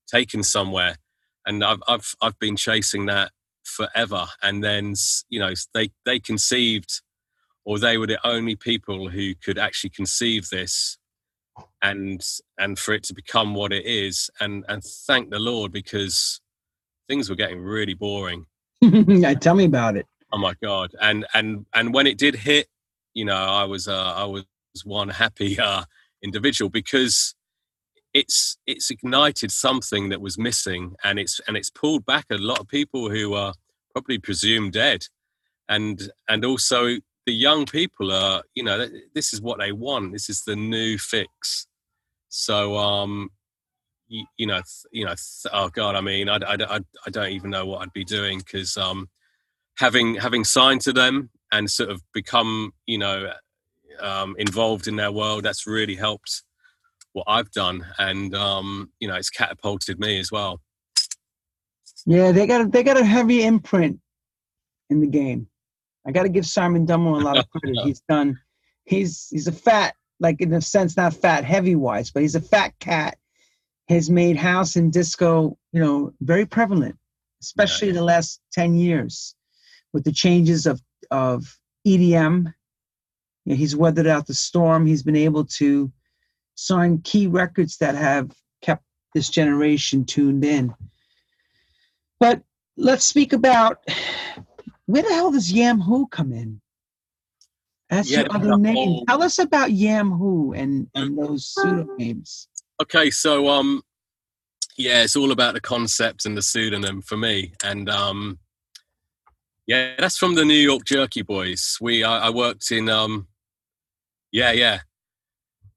taken 0.08 0.44
somewhere? 0.44 0.98
And 1.46 1.64
I've, 1.64 1.82
I've, 1.88 2.14
I've 2.22 2.40
been 2.40 2.56
chasing 2.56 3.08
that 3.08 3.32
forever. 3.64 4.28
And 4.42 4.64
then, 4.64 4.94
you 5.30 5.40
know, 5.40 5.54
they, 5.74 5.92
they 6.06 6.20
conceived 6.20 7.02
or 7.66 7.80
they 7.80 7.98
were 7.98 8.08
the 8.08 8.26
only 8.26 8.56
people 8.56 9.10
who 9.10 9.36
could 9.36 9.58
actually 9.58 9.90
conceive 9.90 10.50
this 10.50 10.98
and 11.82 12.22
and 12.58 12.78
for 12.80 12.94
it 12.94 13.04
to 13.04 13.14
become 13.14 13.54
what 13.54 13.72
it 13.72 13.86
is 13.86 14.30
and 14.40 14.66
and 14.68 14.84
thank 14.84 15.30
the 15.30 15.40
lord 15.40 15.72
because 15.72 16.42
things 17.08 17.30
were 17.30 17.36
getting 17.36 17.62
really 17.62 17.94
boring. 17.94 18.46
Yeah 18.82 19.34
tell 19.34 19.56
me 19.56 19.66
about 19.66 19.98
it. 19.98 20.06
Oh 20.34 20.38
my 20.38 20.54
god. 20.62 20.94
And 21.02 21.26
and 21.34 21.66
and 21.74 21.94
when 21.94 22.08
it 22.08 22.18
did 22.18 22.36
hit 22.36 22.68
you 23.14 23.26
know 23.26 23.36
i 23.36 23.64
was 23.64 23.88
uh 23.88 24.14
i 24.16 24.26
was 24.26 24.46
one 24.84 25.10
happy 25.10 25.60
uh 25.70 25.84
individual 26.22 26.70
because 26.70 27.36
it's 28.14 28.58
it's 28.66 28.90
ignited 28.90 29.52
something 29.52 30.10
that 30.10 30.22
was 30.22 30.38
missing 30.38 30.96
and 31.04 31.20
it's 31.20 31.40
and 31.48 31.56
it's 31.56 31.70
pulled 31.70 32.06
back 32.06 32.26
a 32.32 32.38
lot 32.38 32.60
of 32.60 32.68
people 32.68 33.10
who 33.10 33.34
are 33.34 33.54
probably 33.98 34.20
presumed 34.20 34.74
dead. 34.74 35.06
And 35.70 36.12
and 36.30 36.46
also 36.46 36.98
the 37.28 37.34
young 37.34 37.66
people 37.66 38.12
are, 38.12 38.42
you 38.56 38.64
know, 38.64 38.88
this 39.14 39.34
is 39.34 39.42
what 39.42 39.60
they 39.60 39.74
want. 39.74 40.14
This 40.14 40.30
is 40.30 40.44
the 40.44 40.56
new 40.56 40.98
fix. 40.98 41.68
So, 42.30 42.78
um, 42.78 43.30
you, 44.08 44.26
you 44.38 44.48
know, 44.48 44.62
you 44.92 45.06
know, 45.06 45.14
oh 45.52 45.68
God, 45.68 45.96
I 45.96 46.02
mean, 46.02 46.30
I, 46.30 46.38
I, 46.38 46.80
I 47.06 47.10
don't 47.12 47.32
even 47.32 47.50
know 47.50 47.66
what 47.66 47.82
I'd 47.82 47.92
be 47.92 48.06
doing 48.06 48.40
because 48.40 48.78
um, 48.78 49.10
having 49.78 50.16
having 50.16 50.46
signed 50.46 50.80
to 50.82 50.94
them 50.94 51.30
and 51.52 51.70
sort 51.70 51.90
of 51.90 52.02
become, 52.14 52.72
you 52.86 52.98
know, 52.98 53.34
um, 54.00 54.34
involved 54.40 54.88
in 54.88 54.96
their 54.96 55.12
world, 55.12 55.44
that's 55.44 55.68
really 55.68 55.96
helped 55.96 56.44
what 57.12 57.26
I've 57.28 57.52
done, 57.52 57.86
and 57.98 58.34
um, 58.36 58.92
you 59.02 59.08
know, 59.10 59.16
it's 59.16 59.30
catapulted 59.30 60.00
me 60.00 60.18
as 60.20 60.32
well. 60.32 60.62
Yeah, 62.06 62.32
they 62.32 62.48
got 62.48 62.62
a, 62.62 62.68
they 62.68 62.84
got 62.84 62.98
a 62.98 63.04
heavy 63.04 63.44
imprint 63.44 64.00
in 64.90 65.02
the 65.02 65.08
game. 65.08 65.48
I 66.08 66.12
got 66.12 66.24
to 66.24 66.30
give 66.30 66.46
Simon 66.46 66.86
Dunmore 66.86 67.20
a 67.20 67.24
lot 67.24 67.38
of 67.38 67.50
credit. 67.50 67.78
he's 67.84 68.02
done. 68.08 68.40
He's 68.86 69.28
he's 69.30 69.48
a 69.48 69.52
fat, 69.52 69.96
like 70.20 70.40
in 70.40 70.54
a 70.54 70.62
sense, 70.62 70.96
not 70.96 71.14
fat 71.14 71.44
heavy 71.44 71.76
wise, 71.76 72.12
but 72.12 72.22
he's 72.22 72.36
a 72.36 72.42
fat 72.42 72.74
cat. 72.80 73.18
Has 73.90 74.10
made 74.10 74.36
house 74.36 74.76
and 74.76 74.92
disco, 74.92 75.58
you 75.72 75.80
know, 75.80 76.14
very 76.20 76.46
prevalent, 76.46 76.98
especially 77.42 77.90
yeah, 77.90 77.94
yeah. 77.94 78.00
the 78.00 78.06
last 78.06 78.42
ten 78.52 78.76
years, 78.76 79.36
with 79.94 80.04
the 80.04 80.12
changes 80.12 80.66
of 80.66 80.82
of 81.12 81.58
EDM. 81.86 82.54
You 83.46 83.54
know, 83.54 83.56
he's 83.56 83.76
weathered 83.76 84.08
out 84.08 84.28
the 84.28 84.34
storm. 84.34 84.86
He's 84.86 85.04
been 85.04 85.16
able 85.16 85.46
to 85.46 85.92
sign 86.56 87.00
key 87.00 87.28
records 87.28 87.78
that 87.78 87.96
have 87.96 88.32
kept 88.62 88.84
this 89.14 89.30
generation 89.30 90.06
tuned 90.06 90.44
in. 90.44 90.74
But 92.20 92.42
let's 92.76 93.06
speak 93.06 93.32
about 93.32 93.80
where 94.88 95.04
the 95.04 95.10
hell 95.10 95.32
does 95.32 95.52
Yamhoo 95.52 96.10
come 96.10 96.34
in? 96.34 96.62
That's 97.90 98.10
yeah, 98.10 98.22
your 98.22 98.36
other 98.36 98.58
name. 98.58 98.76
Whole... 98.76 99.06
Tell 99.06 99.22
us 99.22 99.38
about 99.38 99.70
Yamhoo 99.70 100.58
and, 100.58 100.88
and 100.96 101.18
those 101.18 101.46
pseudonyms. 101.54 102.48
Okay, 102.82 103.10
so 103.10 103.48
um, 103.48 103.82
yeah, 104.78 105.04
it's 105.04 105.16
all 105.16 105.32
about 105.32 105.54
the 105.54 105.62
concept 105.62 106.26
and 106.26 106.36
the 106.36 106.42
pseudonym 106.42 107.02
for 107.02 107.18
me, 107.18 107.54
and 107.64 107.90
um, 107.90 108.40
yeah, 109.68 109.96
that's 109.98 110.18
from 110.18 110.36
the 110.36 110.46
New 110.46 110.54
York 110.54 110.86
Jerky 110.86 111.22
Boys. 111.22 111.78
We 111.82 112.04
I, 112.04 112.28
I 112.28 112.30
worked 112.30 112.72
in 112.72 112.90
um, 112.90 113.28
yeah, 114.32 114.52
yeah. 114.52 114.80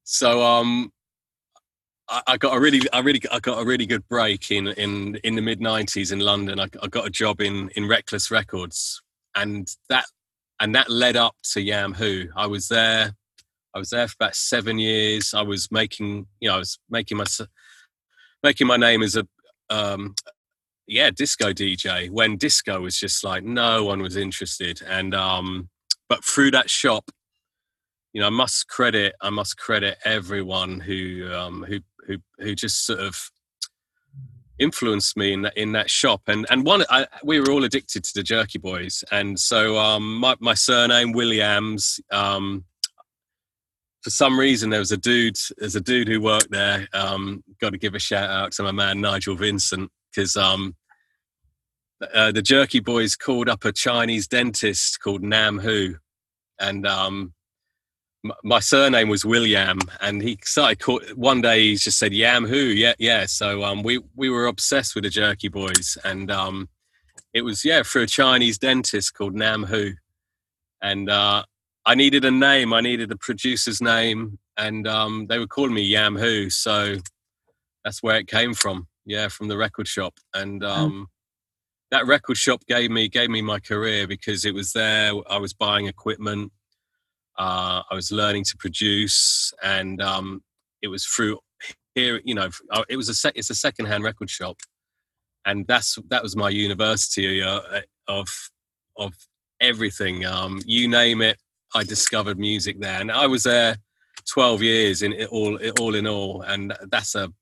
So 0.05 0.42
um, 0.42 0.92
I, 2.27 2.37
got 2.37 2.57
a 2.57 2.61
really, 2.61 2.81
I 2.92 3.01
really, 3.01 3.20
I 3.31 3.38
got 3.38 3.61
a 3.61 3.64
really 3.64 3.87
good 3.87 4.07
break 4.09 4.51
in 4.51 4.68
in 4.68 5.16
in 5.23 5.37
the 5.37 5.42
mid 5.42 5.61
'90s 5.61 6.12
in 6.12 6.20
London. 6.20 6.59
I, 6.59 6.66
I 6.83 6.88
got 6.88 7.07
a 7.07 7.11
job 7.11 7.40
in 7.40 7.70
in 7.77 7.87
Reckless 7.88 8.31
Records, 8.31 9.01
and 9.35 9.68
that 9.88 10.05
and 10.61 10.75
that 10.75 10.90
led 10.90 11.16
up 11.16 11.37
to 11.53 11.61
Yam 11.61 11.94
Who. 11.94 12.27
I 12.37 12.46
was 12.46 12.68
there 12.68 13.14
I 13.75 13.79
was 13.79 13.90
there 13.90 14.09
for 14.09 14.14
about 14.18 14.35
seven 14.35 14.79
years. 14.79 15.33
I 15.35 15.42
was 15.42 15.70
making, 15.70 16.27
you 16.40 16.49
know, 16.49 16.57
I 16.57 16.59
was 16.59 16.79
making 16.90 17.18
my 17.18 17.25
making 18.42 18.66
my 18.66 18.77
name 18.77 19.03
as 19.03 19.16
a, 19.16 19.27
um, 19.68 20.14
yeah, 20.87 21.11
disco 21.11 21.53
DJ. 21.53 22.11
When 22.11 22.37
disco 22.37 22.81
was 22.81 22.99
just 22.99 23.23
like 23.23 23.44
no 23.44 23.85
one 23.85 24.03
was 24.03 24.16
interested, 24.16 24.83
and 24.87 25.14
um, 25.14 25.68
but 26.09 26.25
through 26.25 26.51
that 26.53 26.68
shop, 26.68 27.11
you 28.12 28.20
know, 28.20 28.27
I 28.27 28.31
must 28.31 28.66
credit, 28.66 29.14
I 29.20 29.31
must 29.31 29.57
credit 29.57 29.99
everyone 30.05 30.81
who 30.81 31.31
um, 31.33 31.62
who 31.62 31.79
who 32.11 32.44
who 32.44 32.55
just 32.55 32.87
sort 32.87 33.01
of 33.01 33.31
influenced 34.59 35.16
me 35.16 35.33
in 35.33 35.42
that 35.42 35.57
in 35.57 35.73
that 35.73 35.90
shop. 35.90 36.23
And 36.27 36.46
and 36.51 36.64
one 36.64 36.85
I, 36.90 37.07
we 37.25 37.40
were 37.40 37.51
all 37.51 37.64
addicted 37.64 38.05
to 38.05 38.12
the 38.14 38.23
jerky 38.23 38.59
boys. 38.59 39.05
And 39.11 39.38
so 39.38 39.79
um 39.79 40.16
my, 40.16 40.37
my 40.40 40.55
surname 40.55 41.12
williams 41.12 42.01
um 42.11 42.64
for 44.03 44.11
some 44.11 44.38
reason 44.38 44.70
there 44.70 44.81
was 44.81 44.92
a 44.92 44.96
dude 44.96 45.37
there's 45.59 45.77
a 45.77 45.81
dude 45.81 46.09
who 46.09 46.20
worked 46.20 46.51
there 46.51 46.88
um, 46.94 47.44
got 47.61 47.70
to 47.70 47.79
give 47.79 47.94
a 47.94 47.99
shout 47.99 48.31
out 48.31 48.53
to 48.53 48.62
my 48.62 48.73
man 48.73 49.01
nigel 49.01 49.37
vincent 49.37 49.90
because 50.11 50.37
um, 50.37 50.75
uh, 52.14 52.33
the 52.33 52.40
jerky 52.40 52.81
boys 52.81 53.14
called 53.14 53.49
up 53.49 53.64
a 53.64 53.73
chinese 53.73 54.27
dentist 54.27 55.01
called 55.01 55.23
nam 55.23 55.59
hu. 55.59 55.94
And 56.59 56.87
um, 56.87 57.33
my 58.44 58.61
surname 58.61 59.09
was 59.09 59.24
william 59.24 59.78
and 60.02 60.22
he 60.22 60.38
started 60.44 60.78
call- 60.78 61.00
one 61.14 61.40
day 61.40 61.68
he 61.68 61.76
just 61.76 61.98
said 61.98 62.12
yam 62.12 62.46
hu 62.46 62.56
yeah 62.56 62.92
yeah 62.98 63.24
so 63.24 63.64
um, 63.64 63.83
we 63.83 63.98
we 64.14 64.28
were 64.28 64.46
obsessed 64.46 64.94
with 64.94 65.04
the 65.04 65.11
jerky 65.11 65.48
boys 65.48 65.96
and 66.04 66.30
um, 66.30 66.68
it 67.33 67.42
was 67.42 67.64
yeah 67.64 67.83
for 67.83 68.00
a 68.00 68.06
chinese 68.06 68.59
dentist 68.59 69.14
called 69.14 69.35
nam 69.35 69.64
hu 69.64 69.92
and 70.83 71.09
uh, 71.11 71.42
I 71.87 71.94
needed 71.94 72.24
a 72.24 72.30
name. 72.30 72.72
I 72.72 72.80
needed 72.80 73.11
a 73.11 73.16
producer's 73.16 73.80
name, 73.80 74.38
and 74.56 74.87
um, 74.87 75.26
they 75.28 75.38
were 75.38 75.46
calling 75.46 75.74
me 75.74 75.83
Yam 75.83 76.16
Who. 76.16 76.50
So 76.50 76.96
that's 77.85 78.02
where 78.02 78.18
it 78.18 78.28
came 78.28 78.54
from. 78.54 78.87
Yeah, 79.06 79.28
from 79.28 79.48
the 79.48 79.56
record 79.56 79.88
shop, 79.88 80.14
and 80.35 80.62
oh. 80.62 80.70
um, 80.70 81.06
that 81.90 82.06
record 82.06 82.37
shop 82.37 82.62
gave 82.66 82.90
me 82.90 83.09
gave 83.09 83.30
me 83.30 83.42
my 83.42 83.59
career 83.59 84.06
because 84.06 84.44
it 84.44 84.54
was 84.54 84.72
there. 84.72 85.12
I 85.28 85.38
was 85.38 85.54
buying 85.54 85.87
equipment. 85.87 86.52
Uh, 87.40 87.83
I 87.90 87.94
was 87.94 88.12
learning 88.12 88.44
to 88.44 88.57
produce, 88.59 89.55
and 89.62 90.03
um, 90.03 90.42
it 90.83 90.88
was 90.88 91.07
through 91.07 91.38
here. 91.94 92.20
You 92.22 92.35
know, 92.35 92.50
uh, 92.70 92.85
it 92.90 92.98
was 92.98 93.09
a 93.09 93.14
sec- 93.14 93.33
it's 93.35 93.48
a 93.48 93.55
secondhand 93.55 94.05
record 94.05 94.29
shop, 94.29 94.59
and 95.46 95.66
that's 95.66 95.96
that 96.11 96.22
was 96.22 96.37
my 96.37 96.50
university 96.50 97.42
uh, 97.42 97.62
of 98.09 98.29
of 98.98 99.14
everything. 99.59 100.26
Um, 100.26 100.61
you 100.66 100.87
name 100.87 101.22
it, 101.22 101.38
I 101.74 101.83
discovered 101.83 102.38
music 102.38 102.79
there, 102.79 103.00
and 103.00 103.11
I 103.11 103.26
was 103.26 103.44
there 103.44 103.79
12 104.31 104.62
years 104.62 105.00
in 105.00 105.14
all, 105.31 105.59
all 105.81 105.94
in 105.94 106.07
all, 106.07 106.42
and 106.42 106.74
that's 106.90 107.14
a 107.14 107.33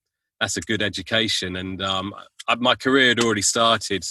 that's 0.41 0.57
a 0.57 0.61
good 0.61 0.81
education. 0.81 1.57
And 1.57 1.83
um, 1.83 2.15
I, 2.47 2.55
my 2.55 2.77
career 2.77 3.09
had 3.09 3.25
already 3.25 3.43
started 3.43 4.05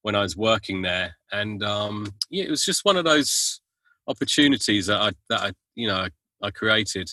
when 0.00 0.14
I 0.14 0.22
was 0.22 0.34
working 0.34 0.80
there, 0.80 1.18
and 1.30 1.62
um, 1.62 2.14
yeah, 2.30 2.44
it 2.44 2.50
was 2.50 2.64
just 2.64 2.86
one 2.86 2.96
of 2.96 3.04
those 3.04 3.60
opportunities 4.08 4.86
that 4.86 5.00
I 5.00 5.12
that 5.28 5.40
I 5.40 5.52
you 5.74 5.88
know 5.88 6.06
I, 6.42 6.50
created. 6.50 7.08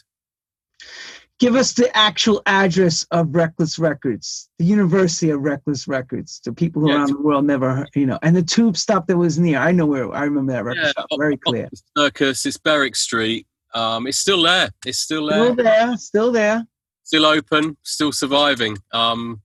Give 1.40 1.56
us 1.56 1.74
the 1.74 1.96
actual 1.98 2.42
address 2.46 3.06
of 3.12 3.36
Reckless 3.36 3.80
Records, 3.80 4.50
the 4.60 4.66
University 4.66 5.30
of 5.32 5.42
Reckless 5.42 5.88
Records, 5.88 6.40
to 6.42 6.54
people 6.54 6.88
yeah, 6.88 6.96
around 6.96 7.10
the 7.10 7.22
world 7.22 7.46
never, 7.46 7.86
you 7.96 8.06
know, 8.06 8.20
and 8.22 8.36
the 8.36 8.44
tube 8.44 8.78
stop 8.78 9.08
that 9.08 9.18
was 9.18 9.40
near. 9.40 9.58
I 9.60 9.72
know 9.72 9.86
where. 9.86 10.14
I 10.14 10.24
remember 10.24 10.54
that 10.54 10.64
record 10.64 10.84
yeah, 10.86 10.92
shop 10.92 11.08
very 11.18 11.38
clear. 11.38 11.70
Circus. 11.98 12.46
It's 12.46 12.58
Berwick 12.58 12.96
Street. 12.96 13.48
Um, 13.74 14.08
it's 14.08 14.20
still 14.20 14.44
there. 14.44 14.70
It's 14.86 15.00
still 15.00 15.28
there. 15.28 15.44
Still 15.44 15.56
there. 15.56 15.98
Still 15.98 16.32
there. 16.32 16.68
Still 17.04 17.26
open. 17.26 17.78
Still 17.84 18.12
surviving. 18.12 18.78
Um, 18.94 19.42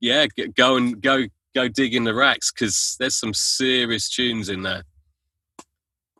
yeah, 0.00 0.26
go 0.56 0.76
and 0.76 1.00
go 1.00 1.24
go 1.54 1.68
dig 1.68 1.94
in 1.94 2.04
the 2.04 2.14
racks 2.14 2.52
because 2.52 2.96
there's 2.98 3.16
some 3.16 3.34
serious 3.34 4.08
tunes 4.08 4.48
in 4.48 4.62
there. 4.62 4.84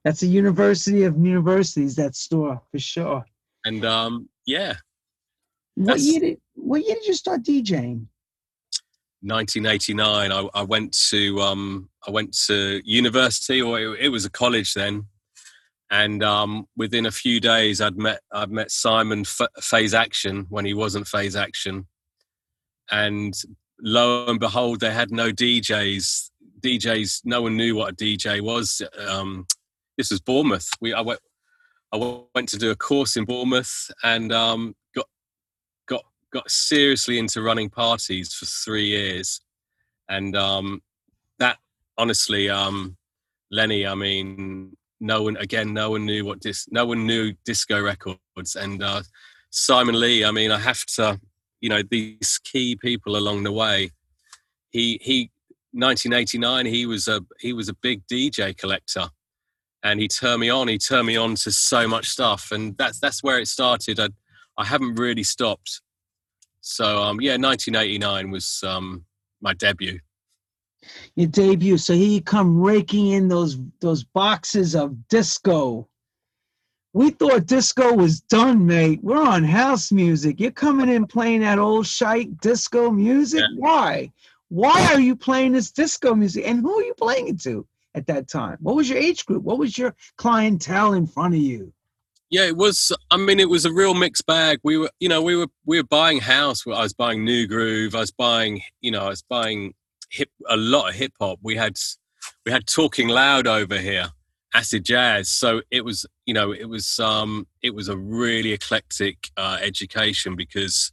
That's 0.05 0.23
a 0.23 0.27
university 0.27 1.05
of 1.05 1.17
universities. 1.19 1.97
That 1.97 2.15
store 2.15 2.63
for 2.71 2.79
sure. 2.79 3.25
And 3.65 3.85
um, 3.85 4.29
yeah, 4.47 4.75
what 5.75 6.01
year 6.01 6.21
did 6.21 6.41
What 6.55 6.85
year 6.85 6.97
did 6.97 7.07
you 7.07 7.15
start 7.15 7.43
DJing? 7.43 8.07
1989. 9.21 10.33
I, 10.33 10.49
I 10.55 10.63
went 10.63 10.97
to 11.11 11.41
um, 11.41 11.89
I 12.07 12.11
went 12.11 12.37
to 12.47 12.81
university, 12.85 13.61
or 13.63 13.81
it, 13.81 14.01
it 14.01 14.09
was 14.09 14.25
a 14.25 14.31
college 14.31 14.75
then, 14.75 15.07
and 15.91 16.23
um, 16.23 16.67
within 16.77 17.07
a 17.07 17.11
few 17.11 17.41
days, 17.41 17.81
I'd 17.81 17.97
met 17.97 18.21
I'd 18.33 18.51
met 18.51 18.71
Simon 18.71 19.21
F- 19.21 19.49
Faze 19.61 19.95
Action 19.95 20.47
when 20.49 20.65
he 20.65 20.75
wasn't 20.75 21.09
Faze 21.09 21.37
Action, 21.37 21.87
and 22.91 23.35
lo 23.81 24.27
and 24.27 24.41
behold, 24.41 24.81
they 24.81 24.93
had 24.93 25.11
no 25.11 25.31
DJs. 25.33 26.31
DJs, 26.61 27.21
no 27.25 27.43
one 27.43 27.57
knew 27.57 27.77
what 27.77 27.93
a 27.93 27.97
DJ 27.97 28.41
was. 28.41 28.83
Um, 29.09 29.47
this 29.99 30.11
was 30.11 30.21
Bournemouth. 30.21 30.71
We 30.81 30.95
I 30.95 31.03
went 31.03 31.21
I 31.93 32.25
went 32.35 32.49
to 32.51 32.59
do 32.59 32.71
a 32.71 32.77
course 32.77 33.17
in 33.17 33.25
Bournemouth, 33.25 33.91
and 34.03 34.33
um, 34.33 34.75
got 36.33 36.51
seriously 36.51 37.19
into 37.19 37.43
running 37.43 37.71
parties 37.71 38.35
for 38.35 38.47
three 38.47 38.87
years, 38.87 39.41
and 40.09 40.37
um, 40.37 40.83
that 41.39 41.59
honestly, 41.97 42.51
um, 42.51 42.97
Lenny, 43.51 43.87
I 43.87 43.95
mean, 43.95 44.77
no 45.01 45.23
one 45.23 45.37
again, 45.37 45.73
no 45.73 45.91
one 45.91 46.05
knew 46.05 46.25
what 46.25 46.41
dis, 46.41 46.67
no 46.71 46.87
one 46.87 47.07
knew 47.07 47.33
disco 47.45 47.81
records, 47.83 48.57
and 48.57 48.83
uh, 48.83 49.03
Simon 49.51 49.99
Lee. 49.99 50.25
I 50.25 50.31
mean, 50.31 50.51
I 50.51 50.59
have 50.59 50.85
to, 50.97 51.21
you 51.61 51.69
know, 51.69 51.83
these 51.91 52.39
key 52.45 52.77
people 52.77 53.17
along 53.17 53.45
the 53.45 53.53
way. 53.53 53.91
He 54.71 55.01
he, 55.03 55.31
1989, 55.73 56.67
he 56.67 56.87
was 56.87 57.09
a 57.09 57.25
he 57.41 57.53
was 57.53 57.69
a 57.69 57.75
big 57.75 58.07
DJ 58.07 58.57
collector 58.57 59.09
and 59.83 60.01
he 60.01 60.09
turned 60.09 60.41
me 60.41 60.51
on. 60.51 60.69
He 60.69 60.79
turned 60.79 61.07
me 61.07 61.17
on 61.17 61.35
to 61.37 61.53
so 61.53 61.87
much 61.87 62.09
stuff, 62.09 62.51
and 62.53 62.77
that's 62.79 62.99
that's 62.99 63.23
where 63.23 63.39
it 63.39 63.49
started. 63.49 64.01
I 64.01 64.09
I 64.57 64.65
haven't 64.65 64.97
really 64.97 65.23
stopped. 65.23 65.81
So 66.61 67.03
um, 67.03 67.21
yeah, 67.21 67.37
1989 67.37 68.31
was 68.31 68.63
um, 68.67 69.05
my 69.41 69.55
debut. 69.55 70.01
Your 71.15 71.29
debut. 71.29 71.79
So 71.79 71.95
here 71.95 72.09
you 72.09 72.23
come 72.23 72.61
raking 72.61 73.09
in 73.09 73.29
those 73.29 73.59
those 73.81 74.05
boxes 74.05 74.75
of 74.75 75.09
disco. 75.09 75.89
We 76.95 77.11
thought 77.11 77.47
disco 77.47 77.95
was 77.95 78.21
done, 78.21 78.67
mate. 78.67 79.01
We're 79.03 79.23
on 79.23 79.45
house 79.45 79.93
music. 79.93 80.41
You're 80.41 80.51
coming 80.51 80.89
in 80.89 81.07
playing 81.07 81.41
that 81.41 81.59
old 81.59 81.87
shite 81.87 82.41
disco 82.41 82.91
music. 82.91 83.41
Yeah. 83.41 83.57
Why? 83.57 84.13
Why 84.49 84.93
are 84.93 85.01
you 85.01 85.15
playing 85.15 85.53
this 85.53 85.71
disco 85.71 86.15
music? 86.15 86.47
And 86.47 86.61
who 86.61 86.79
are 86.79 86.83
you 86.83 86.95
playing 86.95 87.29
it 87.29 87.41
to 87.43 87.67
at 87.95 88.07
that 88.07 88.29
time? 88.29 88.59
What 88.61 88.77
was 88.77 88.89
your 88.89 88.99
age 88.99 89.27
group? 89.27 89.43
What 89.43 89.59
was 89.59 89.77
your 89.77 89.95
clientele 90.17 90.93
in 90.93 91.07
front 91.07 91.35
of 91.35 91.41
you? 91.41 91.73
Yeah, 92.31 92.45
it 92.45 92.57
was. 92.57 92.93
I 93.11 93.17
mean, 93.17 93.41
it 93.41 93.49
was 93.49 93.65
a 93.65 93.73
real 93.73 93.95
mixed 93.95 94.27
bag. 94.27 94.59
We 94.63 94.77
were, 94.77 94.91
you 95.01 95.09
know, 95.09 95.23
we 95.23 95.35
were 95.35 95.49
we 95.65 95.79
were 95.79 95.87
buying 95.87 96.21
house. 96.21 96.67
I 96.67 96.83
was 96.83 96.93
buying 96.93 97.25
Nu 97.25 97.47
Groove. 97.47 97.95
I 97.95 98.01
was 98.01 98.11
buying, 98.11 98.61
you 98.81 98.91
know, 98.91 99.07
I 99.07 99.09
was 99.09 99.23
buying 99.23 99.75
hip 100.11 100.31
a 100.49 100.57
lot 100.57 100.91
of 100.91 100.95
hip 100.95 101.13
hop. 101.19 101.39
We 101.43 101.57
had 101.57 101.79
we 102.45 102.53
had 102.53 102.67
talking 102.67 103.09
loud 103.09 103.47
over 103.47 103.79
here, 103.79 104.11
acid 104.55 104.85
jazz. 104.85 105.31
So 105.31 105.63
it 105.71 105.85
was, 105.85 106.05
you 106.27 106.35
know, 106.35 106.53
it 106.53 106.69
was 106.69 106.99
um 107.01 107.47
it 107.63 107.75
was 107.75 107.89
a 107.89 107.97
really 107.97 108.53
eclectic 108.53 109.31
uh, 109.39 109.59
education 109.63 110.37
because 110.37 110.93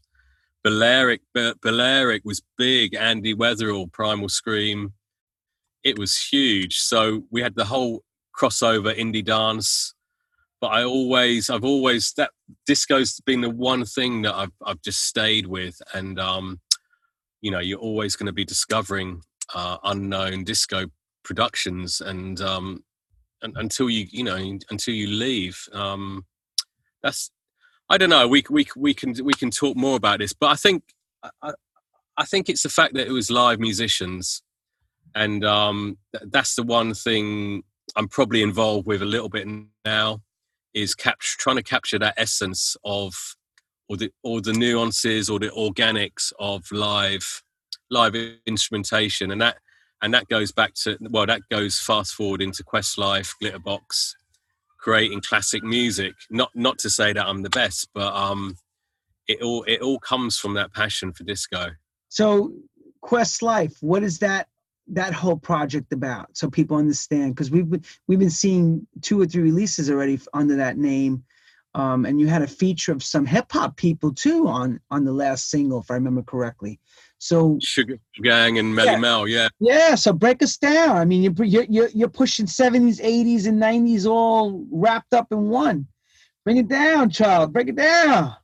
Balearic 0.63 1.21
Balearic 1.61 2.23
was 2.25 2.41
big. 2.57 2.95
Andy 2.95 3.35
Weatherall, 3.35 3.91
Primal 3.91 4.29
Scream. 4.29 4.93
It 5.85 5.97
was 5.97 6.17
huge. 6.17 6.79
So 6.79 7.23
we 7.31 7.41
had 7.41 7.55
the 7.55 7.65
whole 7.65 8.03
crossover 8.37 8.93
indie 8.93 9.23
dance 9.23 9.95
but 10.65 10.71
I 10.71 10.83
always, 10.83 11.51
I've 11.51 11.63
always 11.63 12.13
that 12.17 12.31
disco's 12.65 13.19
been 13.19 13.41
the 13.41 13.51
one 13.51 13.85
thing 13.85 14.23
that 14.23 14.33
I've 14.33 14.53
I've 14.65 14.81
just 14.81 15.03
stayed 15.03 15.45
with, 15.45 15.79
and 15.93 16.19
um, 16.19 16.59
you 17.41 17.51
know, 17.51 17.59
you're 17.59 17.77
always 17.77 18.15
going 18.15 18.27
to 18.27 18.33
be 18.33 18.45
discovering 18.45 19.21
uh, 19.53 19.77
unknown 19.83 20.43
disco 20.43 20.85
productions, 21.23 22.01
and 22.01 22.41
um, 22.41 22.83
and, 23.43 23.55
until 23.57 23.91
you, 23.91 24.07
you 24.09 24.23
know, 24.23 24.37
until 24.71 24.95
you 24.95 25.07
leave, 25.07 25.59
um, 25.73 26.25
that's. 27.03 27.29
I 27.87 27.99
don't 27.99 28.09
know. 28.09 28.27
We 28.27 28.43
we 28.49 28.65
we 28.75 28.95
can 28.95 29.13
we 29.23 29.33
can 29.33 29.51
talk 29.51 29.77
more 29.77 29.97
about 29.97 30.17
this, 30.17 30.33
but 30.33 30.47
I 30.47 30.55
think 30.55 30.81
I, 31.43 31.51
I 32.17 32.25
think 32.25 32.49
it's 32.49 32.63
the 32.63 32.69
fact 32.69 32.95
that 32.95 33.05
it 33.05 33.11
was 33.11 33.29
live 33.29 33.59
musicians, 33.59 34.41
and 35.15 35.45
um, 35.45 35.97
that's 36.23 36.55
the 36.55 36.63
one 36.63 36.93
thing 36.93 37.63
I'm 37.95 38.09
probably 38.09 38.41
involved 38.41 38.85
with 38.85 39.01
a 39.01 39.05
little 39.05 39.29
bit 39.29 39.47
now 39.85 40.21
is 40.73 40.93
cap- 40.93 41.19
trying 41.19 41.55
to 41.55 41.63
capture 41.63 41.97
that 41.99 42.15
essence 42.17 42.75
of 42.83 43.15
or 43.87 43.97
the 43.97 44.11
or 44.23 44.41
the 44.41 44.51
nuances 44.51 45.29
or 45.29 45.39
the 45.39 45.49
organics 45.49 46.33
of 46.37 46.69
live 46.71 47.43
live 47.89 48.15
instrumentation. 48.45 49.31
And 49.31 49.41
that 49.41 49.57
and 50.01 50.13
that 50.13 50.27
goes 50.27 50.51
back 50.51 50.73
to 50.83 50.97
well 51.09 51.25
that 51.25 51.41
goes 51.49 51.79
fast 51.79 52.13
forward 52.13 52.41
into 52.41 52.63
Questlife 52.63 53.33
Glitterbox 53.41 54.13
creating 54.77 55.21
classic 55.21 55.63
music. 55.63 56.13
Not 56.29 56.51
not 56.55 56.77
to 56.79 56.89
say 56.89 57.13
that 57.13 57.25
I'm 57.25 57.41
the 57.41 57.49
best 57.49 57.87
but 57.93 58.13
um 58.13 58.57
it 59.27 59.41
all 59.41 59.63
it 59.63 59.81
all 59.81 59.99
comes 59.99 60.37
from 60.37 60.55
that 60.55 60.73
passion 60.73 61.13
for 61.13 61.23
disco. 61.23 61.69
So 62.09 62.51
Questlife 63.03 63.77
what 63.81 64.03
is 64.03 64.19
that 64.19 64.47
that 64.87 65.13
whole 65.13 65.37
project 65.37 65.91
about 65.93 66.35
so 66.37 66.49
people 66.49 66.77
understand 66.77 67.33
because 67.33 67.49
we've 67.49 67.69
been 67.69 67.83
we've 68.07 68.19
been 68.19 68.29
seeing 68.29 68.85
two 69.01 69.19
or 69.19 69.25
three 69.25 69.41
releases 69.41 69.89
already 69.89 70.19
under 70.33 70.55
that 70.57 70.77
name. 70.77 71.23
Um, 71.73 72.05
and 72.05 72.21
you 72.21 72.27
had 72.27 72.41
a 72.41 72.47
feature 72.47 72.93
of 72.93 73.03
some 73.03 73.25
hip 73.25 73.51
hop 73.51 73.75
people 73.75 74.13
too 74.13 74.47
on 74.47 74.79
on 74.91 75.03
the 75.03 75.11
last 75.11 75.49
single 75.49 75.81
if 75.81 75.91
i 75.91 75.95
remember 75.95 76.21
correctly. 76.21 76.79
So 77.17 77.57
sugar 77.61 77.97
gang 78.21 78.59
and 78.59 78.73
Melle 78.73 78.85
yeah. 78.85 78.97
mel 78.97 79.27
yeah. 79.27 79.47
Yeah 79.59 79.95
so 79.95 80.13
break 80.13 80.43
us 80.43 80.57
down. 80.57 80.97
I 80.97 81.05
mean 81.05 81.23
you're, 81.23 81.63
you're 81.63 81.89
you're 81.89 82.07
pushing 82.09 82.45
70s 82.45 83.01
80s 83.01 83.47
and 83.47 83.61
90s 83.61 84.05
all 84.05 84.65
wrapped 84.71 85.13
up 85.13 85.31
in 85.31 85.49
one. 85.49 85.87
Bring 86.43 86.57
it 86.57 86.67
down 86.67 87.09
child 87.09 87.51
break 87.51 87.69
it 87.69 87.75
down. 87.75 88.35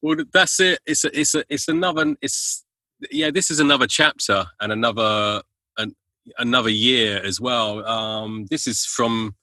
Well 0.00 0.16
that's 0.32 0.58
it. 0.58 0.80
It's 0.86 1.04
a, 1.04 1.20
it's 1.20 1.34
a, 1.34 1.44
it's 1.48 1.68
another 1.68 2.16
it's 2.22 2.64
yeah 3.10 3.30
this 3.30 3.50
is 3.50 3.60
another 3.60 3.86
chapter 3.86 4.46
and 4.60 4.72
another 4.72 5.42
another 6.38 6.70
year 6.70 7.20
as 7.24 7.40
well. 7.40 7.86
Um, 7.86 8.46
this 8.50 8.66
is 8.66 8.84
from 8.84 9.34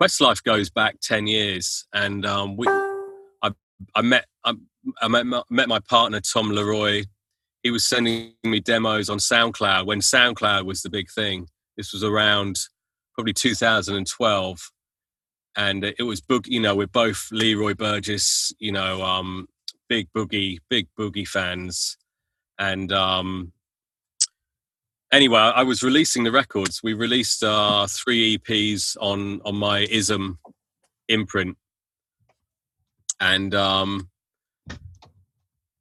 Questlife 0.00 0.42
goes 0.42 0.70
back 0.70 0.96
ten 1.00 1.26
years, 1.26 1.86
and 1.92 2.26
um, 2.26 2.56
we 2.56 2.66
I, 2.68 3.50
I 3.94 4.02
met 4.02 4.26
I, 4.44 4.54
I 5.00 5.08
met, 5.08 5.26
met 5.50 5.68
my 5.68 5.80
partner 5.80 6.20
Tom 6.20 6.50
Leroy. 6.50 7.04
He 7.62 7.70
was 7.70 7.86
sending 7.86 8.34
me 8.44 8.60
demos 8.60 9.10
on 9.10 9.18
SoundCloud 9.18 9.86
when 9.86 10.00
SoundCloud 10.00 10.64
was 10.66 10.82
the 10.82 10.90
big 10.90 11.10
thing. 11.10 11.48
This 11.76 11.92
was 11.92 12.04
around 12.04 12.56
probably 13.14 13.32
2012, 13.32 14.70
and 15.56 15.84
it 15.84 16.02
was 16.02 16.20
book. 16.20 16.44
You 16.46 16.60
know, 16.60 16.74
we're 16.74 16.86
both 16.86 17.28
Leroy 17.32 17.74
Burgess. 17.74 18.52
You 18.58 18.72
know, 18.72 19.02
um, 19.02 19.48
big 19.88 20.08
boogie, 20.16 20.58
big 20.68 20.88
boogie 20.98 21.26
fans, 21.26 21.96
and 22.58 22.92
um, 22.92 23.52
anyway, 25.16 25.38
I 25.38 25.62
was 25.62 25.82
releasing 25.82 26.24
the 26.24 26.30
records. 26.30 26.80
We 26.82 26.92
released 26.92 27.42
uh, 27.42 27.86
three 27.88 28.38
EPs 28.38 28.96
on 29.00 29.40
on 29.44 29.56
my 29.56 29.80
Ism 29.90 30.38
imprint, 31.08 31.56
and 33.18 33.54
um, 33.54 34.10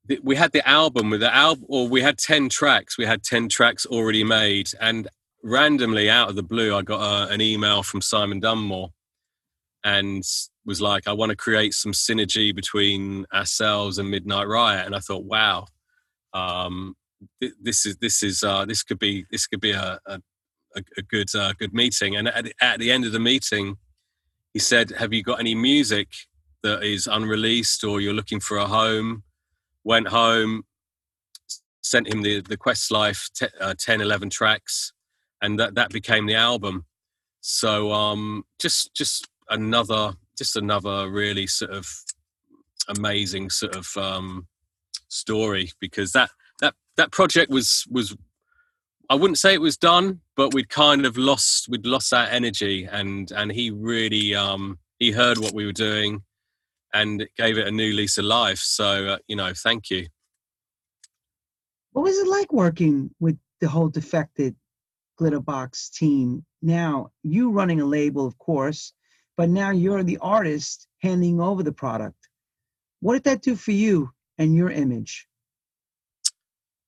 th- 0.08 0.22
we 0.24 0.36
had 0.36 0.54
the 0.54 0.68
album 0.68 1.10
with 1.10 1.20
the 1.20 1.36
album, 1.36 1.66
or 1.68 1.88
we 1.88 2.02
had 2.02 2.18
ten 2.18 2.50
tracks. 2.50 2.98
We 2.98 3.06
had 3.06 3.24
ten 3.24 3.50
tracks 3.50 3.86
already 3.86 4.24
made, 4.24 4.70
and 4.80 5.08
randomly 5.44 6.10
out 6.10 6.30
of 6.30 6.36
the 6.36 6.44
blue, 6.44 6.76
I 6.76 6.82
got 6.82 7.02
uh, 7.02 7.28
an 7.32 7.42
email 7.42 7.84
from 7.84 8.02
Simon 8.02 8.40
Dunmore, 8.40 8.90
and 9.84 10.24
was 10.66 10.82
like, 10.82 11.08
"I 11.08 11.14
want 11.14 11.32
to 11.32 11.36
create 11.36 11.74
some 11.74 11.92
synergy 11.92 12.56
between 12.56 13.26
ourselves 13.34 13.98
and 14.00 14.10
Midnight 14.10 14.48
Riot," 14.48 14.86
and 14.86 14.96
I 14.96 15.00
thought, 15.00 15.26
"Wow." 15.26 15.68
Um, 16.34 16.96
this 17.62 17.86
is 17.86 17.98
this 17.98 18.24
is 18.24 18.44
uh, 18.44 18.66
this 18.66 18.84
could 18.84 19.00
be 19.00 19.26
this 19.32 19.48
could 19.48 19.62
be 19.62 19.72
a 19.72 20.00
a, 20.06 20.20
a 20.98 21.02
good 21.02 21.34
uh, 21.36 21.54
good 21.58 21.74
meeting. 21.74 22.16
And 22.16 22.28
at, 22.28 22.52
at 22.62 22.80
the 22.80 22.92
end 22.92 23.06
of 23.06 23.12
the 23.12 23.20
meeting, 23.20 23.78
he 24.54 24.60
said, 24.60 24.92
"Have 24.92 25.14
you 25.14 25.24
got 25.24 25.40
any 25.40 25.56
music 25.56 26.08
that 26.64 26.84
is 26.84 27.08
unreleased 27.08 27.84
or 27.84 28.02
you're 28.02 28.14
looking 28.14 28.40
for 28.40 28.58
a 28.58 28.68
home?" 28.68 29.24
Went 29.84 30.08
home, 30.08 30.64
sent 31.82 32.12
him 32.12 32.24
the 32.24 32.42
the 32.42 32.58
Questlife 32.58 33.32
t- 33.34 33.48
uh, 33.62 33.76
10, 33.78 34.02
11 34.02 34.30
tracks, 34.32 34.92
and 35.42 35.60
that 35.60 35.76
that 35.76 35.92
became 35.92 36.26
the 36.26 36.36
album. 36.36 36.86
So 37.42 37.92
um, 37.92 38.44
just 38.60 38.94
just 38.96 39.28
another 39.50 40.14
just 40.38 40.56
another 40.56 41.10
really 41.10 41.48
sort 41.48 41.72
of 41.72 41.88
amazing 42.88 43.50
sort 43.50 43.76
of 43.76 43.96
um, 43.98 44.48
story 45.08 45.72
because 45.80 46.12
that 46.14 46.30
that 46.60 46.74
that 46.98 47.12
project 47.12 47.52
was 47.52 47.86
was 47.90 48.16
I 49.10 49.16
wouldn't 49.16 49.38
say 49.38 49.54
it 49.54 49.62
was 49.62 49.78
done, 49.78 50.22
but 50.36 50.54
we'd 50.54 50.70
kind 50.70 51.06
of 51.06 51.18
lost 51.18 51.68
we'd 51.70 51.86
lost 51.86 52.12
that 52.12 52.34
energy, 52.34 52.88
and 52.90 53.32
and 53.32 53.52
he 53.52 53.72
really 53.72 54.36
um, 54.36 54.80
he 55.00 55.12
heard 55.12 55.38
what 55.38 55.54
we 55.54 55.66
were 55.66 55.72
doing, 55.72 56.24
and 56.94 57.28
gave 57.38 57.58
it 57.58 57.68
a 57.68 57.72
new 57.72 57.94
lease 57.94 58.18
of 58.18 58.26
life. 58.26 58.60
So 58.60 59.08
uh, 59.08 59.18
you 59.28 59.36
know, 59.36 59.54
thank 59.56 59.90
you. 59.90 60.08
What 61.92 62.04
was 62.04 62.18
it 62.18 62.28
like 62.28 62.52
working 62.52 63.12
with 63.20 63.38
the 63.62 63.70
whole 63.70 63.90
Defected 63.90 64.56
Glitterbox 65.20 65.92
team? 65.94 66.46
Now 66.62 67.12
you 67.24 67.52
running 67.52 67.82
a 67.82 67.86
label, 67.86 68.26
of 68.26 68.38
course, 68.38 68.94
but 69.38 69.50
now 69.50 69.70
you're 69.72 70.04
the 70.04 70.18
artist 70.18 70.88
handing 71.02 71.40
over 71.40 71.64
the 71.64 71.72
product. 71.72 72.18
What 73.02 73.14
did 73.14 73.24
that 73.26 73.42
do 73.42 73.56
for 73.56 73.72
you 73.72 74.10
and 74.38 74.56
your 74.56 74.72
image? 74.72 75.28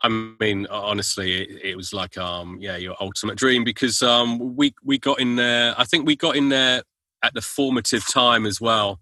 I 0.02 0.36
mean, 0.40 0.68
honestly, 0.68 1.42
it, 1.42 1.62
it, 1.64 1.76
was 1.76 1.92
like, 1.92 2.18
um, 2.18 2.58
yeah, 2.60 2.78
your 2.78 2.96
ultimate 3.02 3.36
dream 3.36 3.64
because 3.64 4.04
um, 4.04 4.56
we 4.56 4.74
we 4.84 5.00
got 5.00 5.20
in 5.20 5.36
there. 5.36 5.74
I 5.78 5.86
think 5.86 6.06
we 6.06 6.16
got 6.16 6.36
in 6.36 6.50
there 6.50 6.84
at 7.24 7.34
the 7.34 7.42
formative 7.42 8.08
time 8.08 8.46
as 8.46 8.62
well, 8.62 9.00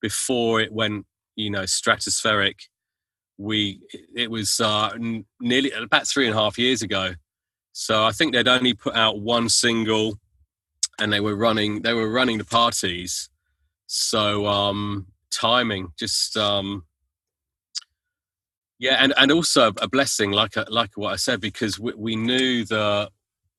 before 0.00 0.60
it 0.60 0.72
went, 0.72 1.06
you 1.36 1.50
know, 1.50 1.62
stratospheric. 1.62 2.54
We 3.38 3.80
it 4.14 4.30
was 4.30 4.60
uh, 4.60 4.90
nearly 5.40 5.70
about 5.70 6.08
three 6.08 6.26
and 6.26 6.36
a 6.36 6.38
half 6.38 6.58
years 6.58 6.82
ago. 6.82 7.14
So 7.72 8.04
I 8.04 8.10
think 8.10 8.34
they'd 8.34 8.48
only 8.48 8.74
put 8.74 8.94
out 8.94 9.20
one 9.20 9.48
single, 9.48 10.18
and 10.98 11.12
they 11.12 11.20
were 11.20 11.36
running 11.36 11.82
they 11.82 11.94
were 11.94 12.10
running 12.10 12.38
the 12.38 12.44
parties. 12.44 13.30
So 13.86 14.46
um, 14.46 15.06
timing 15.30 15.92
just 15.98 16.36
um, 16.36 16.84
yeah 18.82 18.96
and 19.00 19.14
and 19.16 19.32
also 19.32 19.72
a 19.80 19.88
blessing 19.88 20.30
like 20.32 20.56
uh, 20.56 20.64
like 20.68 20.90
what 20.96 21.12
i 21.12 21.16
said 21.16 21.40
because 21.40 21.80
we, 21.80 21.92
we 21.96 22.16
knew 22.16 22.64
the 22.64 23.08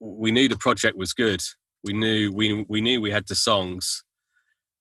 we 0.03 0.31
knew 0.31 0.49
the 0.49 0.57
project 0.57 0.97
was 0.97 1.13
good. 1.13 1.41
We 1.83 1.93
knew 1.93 2.31
we 2.31 2.65
we 2.67 2.81
knew 2.81 3.01
we 3.01 3.11
had 3.11 3.27
the 3.27 3.35
songs 3.35 4.03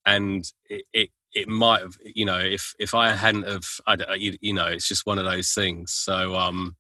and 0.05 0.45
it, 0.69 0.85
it 0.93 1.11
it 1.33 1.49
might 1.49 1.81
have 1.81 1.97
you 2.05 2.25
know 2.25 2.39
if 2.39 2.75
if 2.79 2.95
i 2.95 3.11
hadn't 3.11 3.47
have 3.49 3.65
i 3.87 3.97
you, 4.15 4.37
you 4.41 4.53
know 4.53 4.67
it's 4.67 4.89
just 4.89 5.07
one 5.07 5.19
of 5.19 5.25
those 5.25 5.53
things. 5.53 5.93
So 5.93 6.35
um 6.37 6.77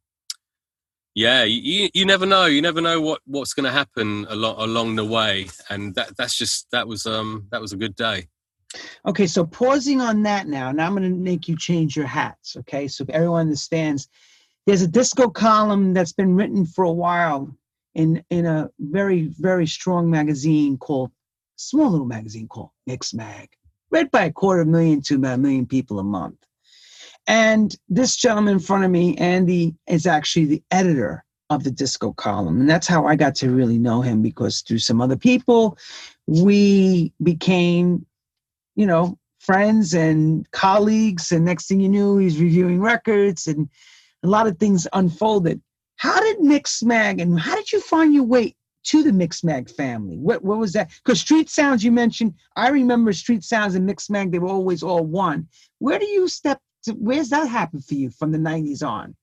yeah 1.14 1.44
you 1.44 1.88
you 1.94 2.04
never 2.04 2.26
know. 2.26 2.46
You 2.46 2.62
never 2.62 2.80
know 2.80 3.00
what 3.00 3.20
what's 3.26 3.54
going 3.54 3.66
to 3.66 3.72
happen 3.72 4.26
along 4.28 4.56
along 4.58 4.96
the 4.96 5.04
way. 5.04 5.48
And 5.70 5.94
that 5.94 6.16
that's 6.16 6.36
just 6.36 6.66
that 6.72 6.88
was 6.88 7.06
um 7.06 7.48
that 7.52 7.60
was 7.60 7.72
a 7.72 7.76
good 7.76 7.96
day 7.96 8.28
Okay, 9.06 9.26
so 9.26 9.44
pausing 9.44 10.00
on 10.00 10.22
that 10.22 10.46
now, 10.46 10.72
now 10.72 10.86
I'm 10.86 10.96
going 10.96 11.10
to 11.10 11.16
make 11.16 11.48
you 11.48 11.56
change 11.56 11.96
your 11.96 12.06
hats. 12.06 12.56
Okay, 12.56 12.88
so 12.88 13.04
everyone 13.08 13.42
understands. 13.42 14.08
There's 14.66 14.82
a 14.82 14.88
disco 14.88 15.28
column 15.28 15.92
that's 15.92 16.12
been 16.12 16.36
written 16.36 16.64
for 16.64 16.84
a 16.84 16.92
while 16.92 17.54
in 17.94 18.24
in 18.30 18.46
a 18.46 18.70
very 18.78 19.30
very 19.38 19.66
strong 19.66 20.10
magazine 20.10 20.78
called 20.78 21.10
small 21.56 21.90
little 21.90 22.06
magazine 22.06 22.48
called 22.48 22.70
Mixmag, 22.88 23.48
read 23.90 24.10
by 24.10 24.24
a 24.24 24.32
quarter 24.32 24.62
of 24.62 24.68
a 24.68 24.70
million 24.70 25.02
to 25.02 25.16
about 25.16 25.34
a 25.34 25.38
million 25.38 25.66
people 25.66 25.98
a 25.98 26.04
month. 26.04 26.36
And 27.26 27.76
this 27.88 28.16
gentleman 28.16 28.54
in 28.54 28.60
front 28.60 28.84
of 28.84 28.90
me, 28.90 29.16
Andy, 29.16 29.74
is 29.86 30.06
actually 30.06 30.46
the 30.46 30.62
editor 30.70 31.24
of 31.50 31.64
the 31.64 31.70
disco 31.70 32.12
column. 32.12 32.60
And 32.60 32.68
that's 32.68 32.86
how 32.86 33.06
I 33.06 33.14
got 33.14 33.34
to 33.36 33.50
really 33.50 33.78
know 33.78 34.00
him 34.00 34.22
because 34.22 34.62
through 34.62 34.78
some 34.78 35.00
other 35.00 35.16
people, 35.16 35.78
we 36.26 37.12
became 37.22 38.06
you 38.74 38.86
know, 38.86 39.18
friends 39.38 39.94
and 39.94 40.50
colleagues. 40.52 41.32
And 41.32 41.44
next 41.44 41.66
thing 41.66 41.80
you 41.80 41.88
knew, 41.88 42.18
he's 42.18 42.40
reviewing 42.40 42.80
records 42.80 43.46
and 43.46 43.68
a 44.22 44.28
lot 44.28 44.46
of 44.46 44.58
things 44.58 44.86
unfolded. 44.92 45.60
How 45.96 46.20
did 46.20 46.38
Mixmag 46.38 47.20
and 47.20 47.38
how 47.38 47.54
did 47.54 47.72
you 47.72 47.80
find 47.80 48.14
your 48.14 48.24
way 48.24 48.54
to 48.84 49.02
the 49.02 49.10
Mixmag 49.10 49.70
family? 49.70 50.16
What 50.16 50.42
what 50.42 50.58
was 50.58 50.72
that? 50.72 50.90
Because 51.04 51.20
Street 51.20 51.48
Sounds 51.48 51.84
you 51.84 51.92
mentioned, 51.92 52.34
I 52.56 52.68
remember 52.68 53.12
Street 53.12 53.44
Sounds 53.44 53.74
and 53.74 53.88
Mixmag, 53.88 54.32
they 54.32 54.38
were 54.38 54.48
always 54.48 54.82
all 54.82 55.04
one. 55.04 55.48
Where 55.78 55.98
do 55.98 56.06
you 56.06 56.28
step 56.28 56.60
to, 56.84 56.92
where's 56.92 57.28
that 57.30 57.48
happen 57.48 57.80
for 57.80 57.94
you 57.94 58.10
from 58.10 58.32
the 58.32 58.38
90s 58.38 58.84
on? 58.84 59.14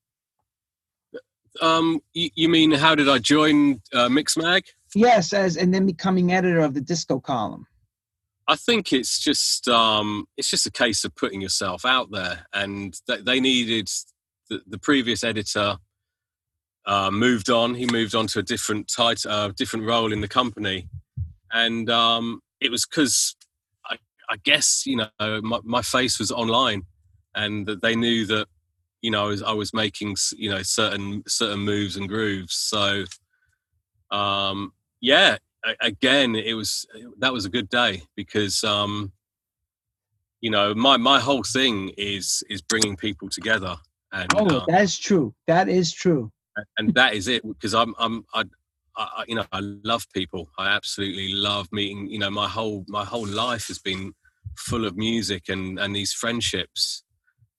Um, 1.60 2.00
you, 2.14 2.30
you 2.34 2.48
mean 2.48 2.70
how 2.70 2.94
did 2.94 3.08
I 3.08 3.18
join 3.18 3.82
uh, 3.92 4.08
Mix 4.08 4.36
Mag? 4.36 4.64
Yes, 4.94 5.32
as 5.32 5.56
and 5.56 5.72
then 5.72 5.86
becoming 5.86 6.32
editor 6.32 6.60
of 6.60 6.74
the 6.74 6.80
disco 6.80 7.20
column. 7.20 7.66
I 8.50 8.56
think 8.56 8.92
it's 8.92 9.20
just 9.20 9.68
um, 9.68 10.26
it's 10.36 10.50
just 10.50 10.66
a 10.66 10.72
case 10.72 11.04
of 11.04 11.14
putting 11.14 11.40
yourself 11.40 11.84
out 11.84 12.10
there, 12.10 12.46
and 12.52 12.98
th- 13.06 13.24
they 13.24 13.38
needed 13.38 13.88
the, 14.48 14.60
the 14.66 14.76
previous 14.76 15.22
editor 15.22 15.76
uh, 16.84 17.12
moved 17.12 17.48
on. 17.48 17.76
He 17.76 17.86
moved 17.86 18.16
on 18.16 18.26
to 18.26 18.40
a 18.40 18.42
different 18.42 18.88
title, 18.88 19.30
uh, 19.30 19.52
different 19.56 19.86
role 19.86 20.12
in 20.12 20.20
the 20.20 20.26
company, 20.26 20.88
and 21.52 21.88
um, 21.90 22.40
it 22.60 22.72
was 22.72 22.84
because 22.84 23.36
I, 23.86 23.98
I, 24.28 24.36
guess 24.42 24.82
you 24.84 24.96
know 24.96 25.40
my, 25.42 25.60
my, 25.62 25.82
face 25.82 26.18
was 26.18 26.32
online, 26.32 26.82
and 27.36 27.66
that 27.66 27.82
they 27.82 27.94
knew 27.94 28.26
that 28.26 28.48
you 29.00 29.12
know 29.12 29.26
I 29.26 29.28
was, 29.28 29.42
I 29.44 29.52
was, 29.52 29.72
making 29.72 30.16
you 30.36 30.50
know 30.50 30.62
certain 30.62 31.22
certain 31.28 31.60
moves 31.60 31.96
and 31.96 32.08
grooves. 32.08 32.56
So 32.56 33.04
um, 34.10 34.72
yeah, 35.00 35.36
again, 35.80 36.34
it 36.34 36.54
was 36.54 36.86
that 37.18 37.32
was 37.32 37.44
a 37.44 37.50
good 37.50 37.68
day 37.68 38.02
because 38.16 38.64
um, 38.64 39.12
you 40.40 40.50
know 40.50 40.74
my 40.74 40.96
my 40.96 41.20
whole 41.20 41.42
thing 41.42 41.92
is 41.96 42.42
is 42.48 42.62
bringing 42.62 42.96
people 42.96 43.28
together. 43.28 43.76
And, 44.12 44.28
oh, 44.34 44.46
uh, 44.46 44.64
that's 44.66 44.98
true. 44.98 45.34
That 45.46 45.68
is 45.68 45.92
true. 45.92 46.32
And 46.78 46.92
that 46.94 47.14
is 47.14 47.28
it 47.28 47.46
because 47.46 47.74
I'm 47.74 47.94
I'm 47.98 48.24
I, 48.34 48.44
I, 48.96 49.24
you 49.28 49.34
know 49.34 49.46
I 49.52 49.60
love 49.60 50.06
people. 50.14 50.50
I 50.58 50.68
absolutely 50.68 51.32
love 51.32 51.68
meeting. 51.72 52.08
You 52.08 52.18
know 52.18 52.30
my 52.30 52.48
whole 52.48 52.84
my 52.88 53.04
whole 53.04 53.26
life 53.26 53.68
has 53.68 53.78
been 53.78 54.12
full 54.56 54.84
of 54.84 54.96
music 54.96 55.48
and 55.48 55.78
and 55.78 55.94
these 55.94 56.12
friendships, 56.12 57.04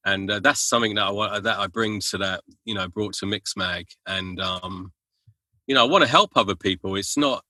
and 0.06 0.30
uh, 0.30 0.40
that's 0.40 0.68
something 0.68 0.96
that 0.96 1.06
I 1.06 1.40
that 1.40 1.60
I 1.60 1.68
bring 1.68 2.02
to 2.12 2.18
that. 2.18 2.42
You 2.66 2.76
know, 2.76 2.88
brought 2.90 3.14
to 3.16 3.26
Mixmag, 3.26 3.86
and 4.06 4.40
um, 4.42 4.92
you 5.68 5.76
know 5.76 5.86
I 5.86 5.90
want 5.90 6.04
to 6.04 6.10
help 6.10 6.32
other 6.36 6.56
people. 6.56 6.96
It's 6.96 7.18
not 7.18 7.44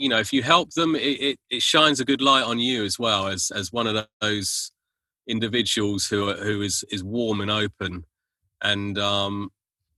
you 0.00 0.08
know 0.08 0.18
if 0.18 0.32
you 0.32 0.42
help 0.42 0.70
them 0.70 0.96
it, 0.96 1.00
it, 1.00 1.38
it, 1.50 1.62
shines 1.62 2.00
a 2.00 2.04
good 2.06 2.22
light 2.22 2.42
on 2.42 2.58
you 2.58 2.84
as 2.84 2.98
well 2.98 3.28
as 3.28 3.52
as 3.54 3.70
one 3.70 3.86
of 3.86 4.06
those 4.22 4.72
individuals 5.28 6.06
who 6.06 6.30
are, 6.30 6.36
who 6.36 6.62
is 6.62 6.84
is 6.90 7.04
warm 7.04 7.40
and 7.40 7.50
open. 7.50 8.04
And 8.62 8.98
um 8.98 9.50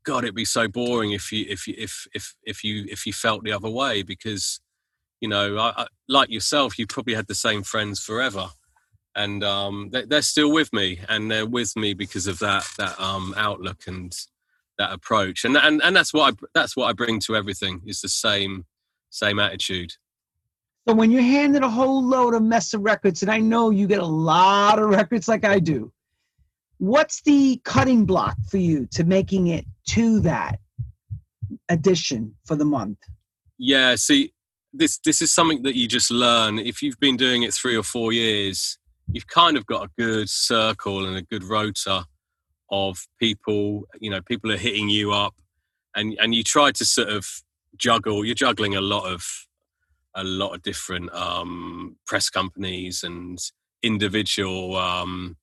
god 0.04 0.24
it'd 0.24 0.34
be 0.34 0.44
so 0.44 0.66
boring 0.66 1.12
if 1.12 1.30
you 1.30 1.46
if 1.48 1.68
you 1.68 1.74
if 1.78 2.06
if 2.12 2.34
if 2.42 2.64
you 2.64 2.84
if 2.90 3.06
you 3.06 3.12
felt 3.12 3.44
the 3.44 3.52
other 3.52 3.70
way 3.70 4.02
because 4.02 4.60
you 5.20 5.28
know 5.28 5.56
I, 5.56 5.82
I, 5.82 5.86
like 6.08 6.30
yourself 6.30 6.78
you 6.78 6.86
probably 6.88 7.14
had 7.14 7.28
the 7.28 7.34
same 7.34 7.62
friends 7.62 8.00
forever. 8.00 8.48
And 9.14 9.44
um 9.44 9.90
they, 9.92 10.04
they're 10.04 10.22
still 10.22 10.50
with 10.50 10.72
me 10.72 10.98
and 11.08 11.30
they're 11.30 11.46
with 11.46 11.76
me 11.76 11.94
because 11.94 12.26
of 12.26 12.40
that 12.40 12.66
that 12.76 12.98
um 13.00 13.34
outlook 13.36 13.86
and 13.86 14.12
that 14.78 14.92
approach. 14.92 15.44
And 15.44 15.56
and 15.56 15.80
and 15.80 15.94
that's 15.94 16.12
what 16.12 16.34
I 16.34 16.46
that's 16.54 16.76
what 16.76 16.88
I 16.88 16.92
bring 16.92 17.20
to 17.20 17.36
everything 17.36 17.82
is 17.86 18.00
the 18.00 18.08
same 18.08 18.66
same 19.12 19.38
attitude. 19.38 19.92
So 20.88 20.94
when 20.94 21.12
you're 21.12 21.22
handed 21.22 21.62
a 21.62 21.68
whole 21.68 22.02
load 22.04 22.34
of 22.34 22.42
mess 22.42 22.74
of 22.74 22.80
records, 22.80 23.22
and 23.22 23.30
I 23.30 23.38
know 23.38 23.70
you 23.70 23.86
get 23.86 24.00
a 24.00 24.06
lot 24.06 24.80
of 24.80 24.88
records 24.88 25.28
like 25.28 25.44
I 25.44 25.60
do, 25.60 25.92
what's 26.78 27.22
the 27.22 27.60
cutting 27.64 28.04
block 28.04 28.36
for 28.50 28.56
you 28.56 28.86
to 28.92 29.04
making 29.04 29.46
it 29.46 29.64
to 29.90 30.18
that 30.20 30.58
edition 31.68 32.34
for 32.46 32.56
the 32.56 32.64
month? 32.64 32.98
Yeah, 33.58 33.94
see, 33.94 34.32
this 34.72 34.98
this 35.04 35.22
is 35.22 35.32
something 35.32 35.62
that 35.62 35.76
you 35.76 35.86
just 35.86 36.10
learn. 36.10 36.58
If 36.58 36.82
you've 36.82 36.98
been 36.98 37.16
doing 37.16 37.44
it 37.44 37.54
three 37.54 37.76
or 37.76 37.84
four 37.84 38.12
years, 38.12 38.78
you've 39.06 39.28
kind 39.28 39.56
of 39.56 39.66
got 39.66 39.86
a 39.86 39.90
good 39.96 40.28
circle 40.28 41.06
and 41.06 41.16
a 41.16 41.22
good 41.22 41.44
rota 41.44 42.06
of 42.70 43.06
people. 43.20 43.84
You 44.00 44.10
know, 44.10 44.20
people 44.22 44.50
are 44.50 44.56
hitting 44.56 44.88
you 44.88 45.12
up, 45.12 45.34
and 45.94 46.16
and 46.18 46.34
you 46.34 46.42
try 46.42 46.72
to 46.72 46.84
sort 46.84 47.08
of 47.08 47.24
juggle. 47.76 48.24
You're 48.24 48.34
juggling 48.34 48.74
a 48.74 48.80
lot 48.80 49.06
of 49.06 49.24
a 50.14 50.24
lot 50.24 50.54
of 50.54 50.62
different 50.62 51.12
um, 51.14 51.96
press 52.06 52.28
companies 52.28 53.02
and 53.02 53.38
individual 53.82 54.76
um, 54.76 55.36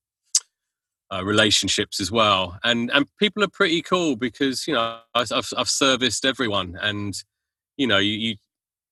uh, 1.11 1.25
relationships 1.25 1.99
as 1.99 2.11
well. 2.11 2.59
And 2.63 2.91
and 2.91 3.05
people 3.17 3.43
are 3.43 3.49
pretty 3.49 3.81
cool 3.81 4.15
because 4.15 4.67
you 4.67 4.73
know 4.73 4.99
I've 5.15 5.31
I've 5.57 5.69
serviced 5.69 6.25
everyone, 6.25 6.77
and 6.81 7.15
you 7.77 7.87
know 7.87 7.97
you, 7.97 8.13
you 8.13 8.35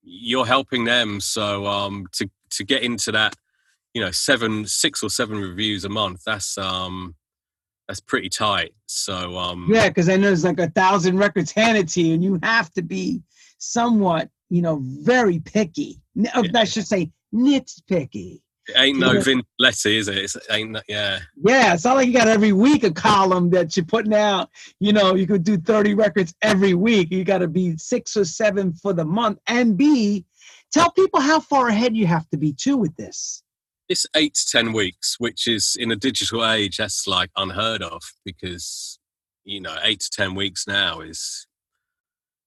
you're 0.03 0.45
helping 0.45 0.85
them. 0.85 1.19
So 1.19 1.65
um, 1.65 2.07
to 2.13 2.29
to 2.51 2.63
get 2.63 2.81
into 2.81 3.11
that, 3.11 3.35
you 3.93 4.01
know, 4.01 4.11
seven, 4.11 4.65
six 4.65 5.03
or 5.03 5.09
seven 5.09 5.38
reviews 5.38 5.85
a 5.85 5.89
month. 5.89 6.23
That's 6.25 6.57
um, 6.57 7.15
that's 7.88 7.99
pretty 7.99 8.29
tight. 8.29 8.73
So 8.85 9.38
um, 9.38 9.67
yeah, 9.71 9.88
because 9.88 10.09
I 10.09 10.17
know 10.17 10.27
there's 10.27 10.43
like 10.43 10.59
a 10.59 10.69
thousand 10.69 11.17
records 11.17 11.51
handed 11.51 11.88
to 11.89 12.01
you, 12.01 12.13
and 12.13 12.23
you 12.23 12.39
have 12.43 12.71
to 12.73 12.81
be 12.81 13.21
somewhat, 13.57 14.29
you 14.49 14.61
know, 14.61 14.79
very 14.81 15.39
picky. 15.39 16.01
Yeah. 16.15 16.41
I 16.55 16.65
should 16.65 16.88
say 16.88 17.11
nitpicky. 17.33 18.41
It 18.67 18.75
ain't 18.75 18.99
no 18.99 19.21
Vin 19.21 19.43
Letty, 19.59 19.97
is 19.97 20.09
it? 20.09 20.17
It's 20.17 20.35
ain't 20.51 20.71
no, 20.71 20.81
yeah. 20.89 21.19
Yeah, 21.41 21.73
it's 21.73 21.85
not 21.85 21.95
like 21.95 22.07
you 22.07 22.13
got 22.13 22.27
every 22.27 22.51
week 22.51 22.83
a 22.83 22.91
column 22.91 23.49
that 23.51 23.77
you're 23.77 23.85
putting 23.85 24.13
out. 24.13 24.49
You 24.79 24.91
know, 24.91 25.15
you 25.15 25.25
could 25.25 25.43
do 25.43 25.57
30 25.57 25.93
records 25.93 26.33
every 26.41 26.73
week. 26.73 27.09
You 27.09 27.23
got 27.23 27.38
to 27.38 27.47
be 27.47 27.77
six 27.77 28.17
or 28.17 28.25
seven 28.25 28.73
for 28.73 28.91
the 28.91 29.05
month. 29.05 29.39
And 29.47 29.77
B, 29.77 30.25
tell 30.73 30.91
people 30.91 31.21
how 31.21 31.39
far 31.39 31.69
ahead 31.69 31.95
you 31.95 32.07
have 32.07 32.29
to 32.31 32.38
be 32.38 32.51
too 32.51 32.75
with 32.75 32.93
this 32.97 33.41
it's 33.89 34.05
eight 34.15 34.33
to 34.35 34.45
ten 34.45 34.73
weeks, 34.73 35.15
which 35.19 35.47
is 35.47 35.75
in 35.79 35.91
a 35.91 35.95
digital 35.95 36.45
age 36.45 36.77
that's 36.77 37.07
like 37.07 37.29
unheard 37.35 37.81
of 37.81 38.01
because 38.25 38.99
you 39.43 39.61
know 39.61 39.75
eight 39.83 40.01
to 40.01 40.09
ten 40.09 40.35
weeks 40.35 40.67
now 40.67 40.99
is 40.99 41.47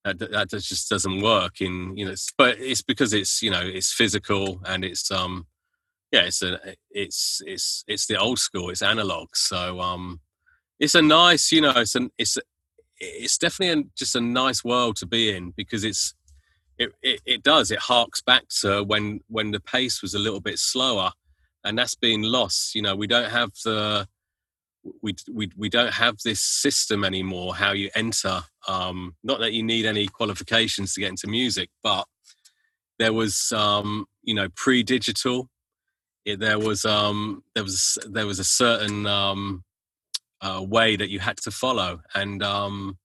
that 0.04 0.18
that 0.18 0.48
just 0.50 0.88
doesn't 0.88 1.20
work 1.20 1.60
in 1.60 1.96
you 1.96 2.06
know 2.06 2.14
but 2.38 2.58
it's 2.58 2.82
because 2.82 3.12
it's 3.12 3.42
you 3.42 3.50
know 3.50 3.60
it's 3.62 3.92
physical 3.92 4.60
and 4.66 4.84
it's 4.84 5.10
um 5.10 5.46
yeah 6.10 6.22
it's 6.22 6.42
a 6.42 6.58
it's 6.90 7.42
it's 7.46 7.84
it's 7.86 8.06
the 8.06 8.18
old 8.18 8.38
school 8.38 8.70
it's 8.70 8.82
analog. 8.82 9.28
So 9.34 9.80
um 9.80 10.20
it's 10.78 10.94
a 10.94 11.02
nice 11.02 11.52
you 11.52 11.60
know 11.60 11.72
it's 11.76 11.94
an 11.94 12.10
it's 12.18 12.38
it's 12.98 13.38
definitely 13.38 13.80
a, 13.80 13.84
just 13.96 14.16
a 14.16 14.20
nice 14.20 14.62
world 14.62 14.96
to 14.96 15.06
be 15.06 15.34
in 15.34 15.52
because 15.56 15.84
it's 15.84 16.14
it, 16.78 16.92
it, 17.02 17.20
it 17.26 17.42
does 17.42 17.70
it 17.70 17.78
harks 17.78 18.22
back 18.22 18.44
to 18.60 18.82
when 18.82 19.20
when 19.28 19.50
the 19.50 19.60
pace 19.60 20.00
was 20.02 20.14
a 20.14 20.18
little 20.18 20.40
bit 20.40 20.58
slower 20.58 21.12
and 21.64 21.78
that's 21.78 21.94
been 21.94 22.22
lost. 22.22 22.74
You 22.74 22.82
know, 22.82 22.96
we 22.96 23.06
don't 23.06 23.30
have 23.30 23.50
the 23.64 24.08
we 25.02 25.14
we 25.30 25.50
we 25.56 25.68
don't 25.68 25.92
have 25.92 26.16
this 26.24 26.40
system 26.40 27.04
anymore. 27.04 27.54
How 27.54 27.72
you 27.72 27.90
enter? 27.94 28.42
Um, 28.66 29.16
not 29.22 29.40
that 29.40 29.52
you 29.52 29.62
need 29.62 29.86
any 29.86 30.06
qualifications 30.06 30.94
to 30.94 31.00
get 31.00 31.10
into 31.10 31.26
music, 31.26 31.70
but 31.82 32.06
there 32.98 33.12
was 33.12 33.52
um, 33.52 34.06
you 34.22 34.34
know 34.34 34.48
pre-digital. 34.54 35.48
It, 36.24 36.38
there 36.40 36.58
was 36.58 36.84
um, 36.84 37.42
there 37.54 37.64
was 37.64 37.98
there 38.08 38.26
was 38.26 38.38
a 38.38 38.44
certain 38.44 39.06
um, 39.06 39.64
uh, 40.40 40.64
way 40.66 40.96
that 40.96 41.10
you 41.10 41.18
had 41.18 41.38
to 41.38 41.50
follow, 41.50 42.00
and 42.14 42.42
um, 42.42 42.98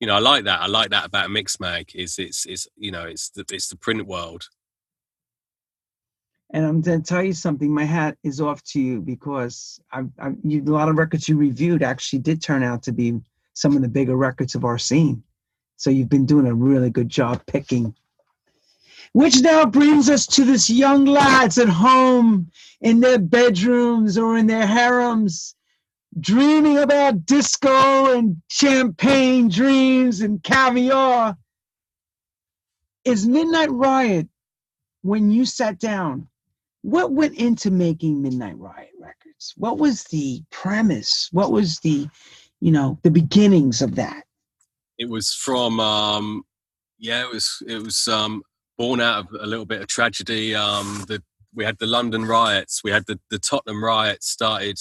you 0.00 0.06
know 0.06 0.14
I 0.14 0.20
like 0.20 0.44
that. 0.44 0.60
I 0.60 0.66
like 0.66 0.90
that 0.90 1.06
about 1.06 1.30
Mixmag. 1.30 1.94
Is 1.94 2.18
it's 2.18 2.46
it's 2.46 2.66
you 2.76 2.90
know 2.90 3.04
it's 3.04 3.30
the 3.30 3.44
it's 3.50 3.68
the 3.68 3.76
print 3.76 4.06
world 4.06 4.48
and 6.52 6.66
I'm 6.66 6.82
going 6.82 7.02
to 7.02 7.08
tell 7.08 7.22
you 7.22 7.32
something. 7.32 7.72
My 7.72 7.84
hat 7.84 8.18
is 8.22 8.40
off 8.40 8.62
to 8.64 8.80
you 8.80 9.00
because 9.00 9.80
I've, 9.90 10.10
I've 10.18 10.36
you, 10.44 10.62
a 10.62 10.70
lot 10.70 10.90
of 10.90 10.96
records 10.96 11.28
you 11.28 11.36
reviewed 11.36 11.82
actually 11.82 12.18
did 12.18 12.42
turn 12.42 12.62
out 12.62 12.82
to 12.84 12.92
be 12.92 13.20
some 13.54 13.74
of 13.74 13.82
the 13.82 13.88
bigger 13.88 14.16
records 14.16 14.54
of 14.54 14.64
our 14.64 14.78
scene. 14.78 15.22
So 15.76 15.88
you've 15.88 16.10
been 16.10 16.26
doing 16.26 16.46
a 16.46 16.54
really 16.54 16.90
good 16.90 17.08
job 17.08 17.44
picking. 17.46 17.94
Which 19.14 19.40
now 19.40 19.64
brings 19.64 20.08
us 20.08 20.26
to 20.28 20.44
this 20.44 20.70
young 20.70 21.06
lads 21.06 21.58
at 21.58 21.68
home 21.68 22.50
in 22.80 23.00
their 23.00 23.18
bedrooms 23.18 24.16
or 24.16 24.36
in 24.36 24.46
their 24.46 24.66
harems, 24.66 25.54
dreaming 26.20 26.78
about 26.78 27.26
disco 27.26 28.16
and 28.16 28.40
champagne 28.48 29.48
dreams 29.48 30.20
and 30.20 30.42
caviar. 30.42 31.36
Is 33.04 33.26
Midnight 33.26 33.70
Riot 33.70 34.28
when 35.02 35.30
you 35.30 35.44
sat 35.44 35.78
down 35.78 36.28
what 36.82 37.12
went 37.12 37.36
into 37.36 37.70
making 37.70 38.22
Midnight 38.22 38.58
Riot 38.58 38.90
Records? 39.00 39.54
What 39.56 39.78
was 39.78 40.04
the 40.04 40.42
premise? 40.50 41.28
What 41.32 41.52
was 41.52 41.78
the, 41.80 42.08
you 42.60 42.72
know, 42.72 42.98
the 43.02 43.10
beginnings 43.10 43.82
of 43.82 43.94
that? 43.94 44.24
It 44.98 45.08
was 45.08 45.32
from, 45.32 45.80
um, 45.80 46.42
yeah, 46.98 47.22
it 47.22 47.32
was 47.32 47.62
it 47.66 47.82
was 47.82 48.06
um, 48.08 48.42
born 48.78 49.00
out 49.00 49.20
of 49.20 49.40
a 49.40 49.46
little 49.46 49.64
bit 49.64 49.80
of 49.80 49.88
tragedy. 49.88 50.54
Um, 50.54 51.04
the 51.08 51.22
we 51.54 51.64
had 51.64 51.78
the 51.78 51.86
London 51.86 52.24
riots, 52.24 52.82
we 52.84 52.90
had 52.90 53.06
the 53.06 53.18
the 53.30 53.38
Tottenham 53.38 53.82
riots 53.82 54.28
started. 54.30 54.78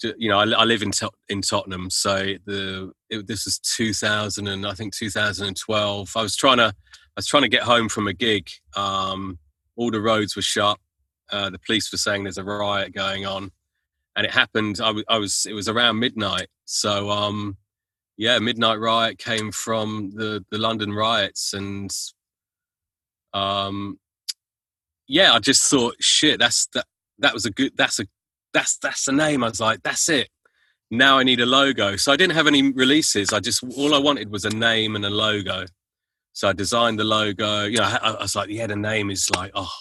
To, 0.00 0.14
you 0.18 0.28
know, 0.28 0.38
I, 0.38 0.44
I, 0.44 0.64
live 0.64 0.82
in 0.82 0.92
in 1.30 1.40
Tottenham, 1.40 1.88
so 1.88 2.34
the 2.44 2.92
it, 3.08 3.26
this 3.26 3.46
was 3.46 3.58
2000 3.58 4.46
and 4.46 4.66
I 4.66 4.74
think 4.74 4.94
2012. 4.94 6.12
I 6.14 6.22
was 6.22 6.36
trying 6.36 6.58
to 6.58 6.64
I 6.66 7.16
was 7.16 7.26
trying 7.26 7.44
to 7.44 7.48
get 7.48 7.62
home 7.62 7.88
from 7.88 8.06
a 8.06 8.12
gig. 8.12 8.48
Um, 8.74 9.38
all 9.76 9.90
the 9.90 10.00
roads 10.00 10.36
were 10.36 10.42
shut. 10.42 10.78
Uh, 11.30 11.50
the 11.50 11.58
police 11.58 11.90
were 11.90 11.98
saying 11.98 12.24
there's 12.24 12.38
a 12.38 12.44
riot 12.44 12.94
going 12.94 13.26
on, 13.26 13.50
and 14.16 14.26
it 14.26 14.32
happened. 14.32 14.80
I, 14.80 14.88
w- 14.88 15.04
I 15.08 15.18
was 15.18 15.46
it 15.48 15.54
was 15.54 15.68
around 15.68 15.98
midnight. 15.98 16.48
So 16.64 17.10
um, 17.10 17.56
yeah, 18.16 18.38
midnight 18.38 18.78
riot 18.78 19.18
came 19.18 19.52
from 19.52 20.10
the 20.14 20.44
the 20.50 20.58
London 20.58 20.92
riots, 20.92 21.52
and 21.52 21.94
um, 23.34 23.98
yeah, 25.08 25.32
I 25.32 25.38
just 25.38 25.68
thought, 25.70 25.96
shit, 26.00 26.38
that's 26.38 26.66
that 26.74 26.86
that 27.18 27.34
was 27.34 27.44
a 27.44 27.50
good 27.50 27.72
that's 27.76 28.00
a 28.00 28.06
that's 28.52 28.78
that's 28.78 29.04
the 29.04 29.12
name. 29.12 29.44
I 29.44 29.48
was 29.48 29.60
like, 29.60 29.82
that's 29.82 30.08
it. 30.08 30.28
Now 30.90 31.18
I 31.18 31.24
need 31.24 31.40
a 31.40 31.46
logo. 31.46 31.96
So 31.96 32.12
I 32.12 32.16
didn't 32.16 32.34
have 32.34 32.46
any 32.46 32.72
releases. 32.72 33.32
I 33.32 33.40
just 33.40 33.62
all 33.76 33.94
I 33.94 33.98
wanted 33.98 34.30
was 34.30 34.44
a 34.44 34.50
name 34.50 34.96
and 34.96 35.04
a 35.04 35.10
logo. 35.10 35.66
So 36.36 36.48
I 36.48 36.52
designed 36.52 36.98
the 36.98 37.04
logo. 37.04 37.64
You 37.64 37.78
know, 37.78 37.84
I, 37.84 38.10
I 38.10 38.22
was 38.22 38.36
like, 38.36 38.50
yeah, 38.50 38.66
the 38.66 38.76
name 38.76 39.10
is 39.10 39.30
like, 39.30 39.52
oh, 39.54 39.72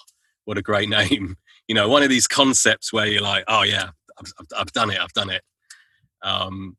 what 0.45 0.57
a 0.57 0.61
great 0.61 0.87
name. 0.99 1.35
You 1.67 1.75
know, 1.75 1.89
one 1.89 2.01
of 2.01 2.07
these 2.07 2.27
concepts 2.27 2.93
where 2.93 3.05
you're 3.05 3.21
like, 3.21 3.43
oh 3.49 3.63
yeah, 3.63 3.89
I've, 4.17 4.47
I've 4.57 4.71
done 4.71 4.89
it. 4.89 5.01
I've 5.01 5.11
done 5.11 5.29
it. 5.29 5.41
Um, 6.23 6.77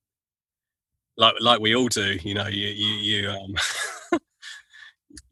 like 1.18 1.34
like 1.40 1.60
we 1.60 1.76
all 1.76 1.88
do. 1.88 2.18
You 2.22 2.32
know, 2.32 2.46
you 2.46 2.68
you 2.68 2.94
you 2.94 3.30
um, 3.30 3.54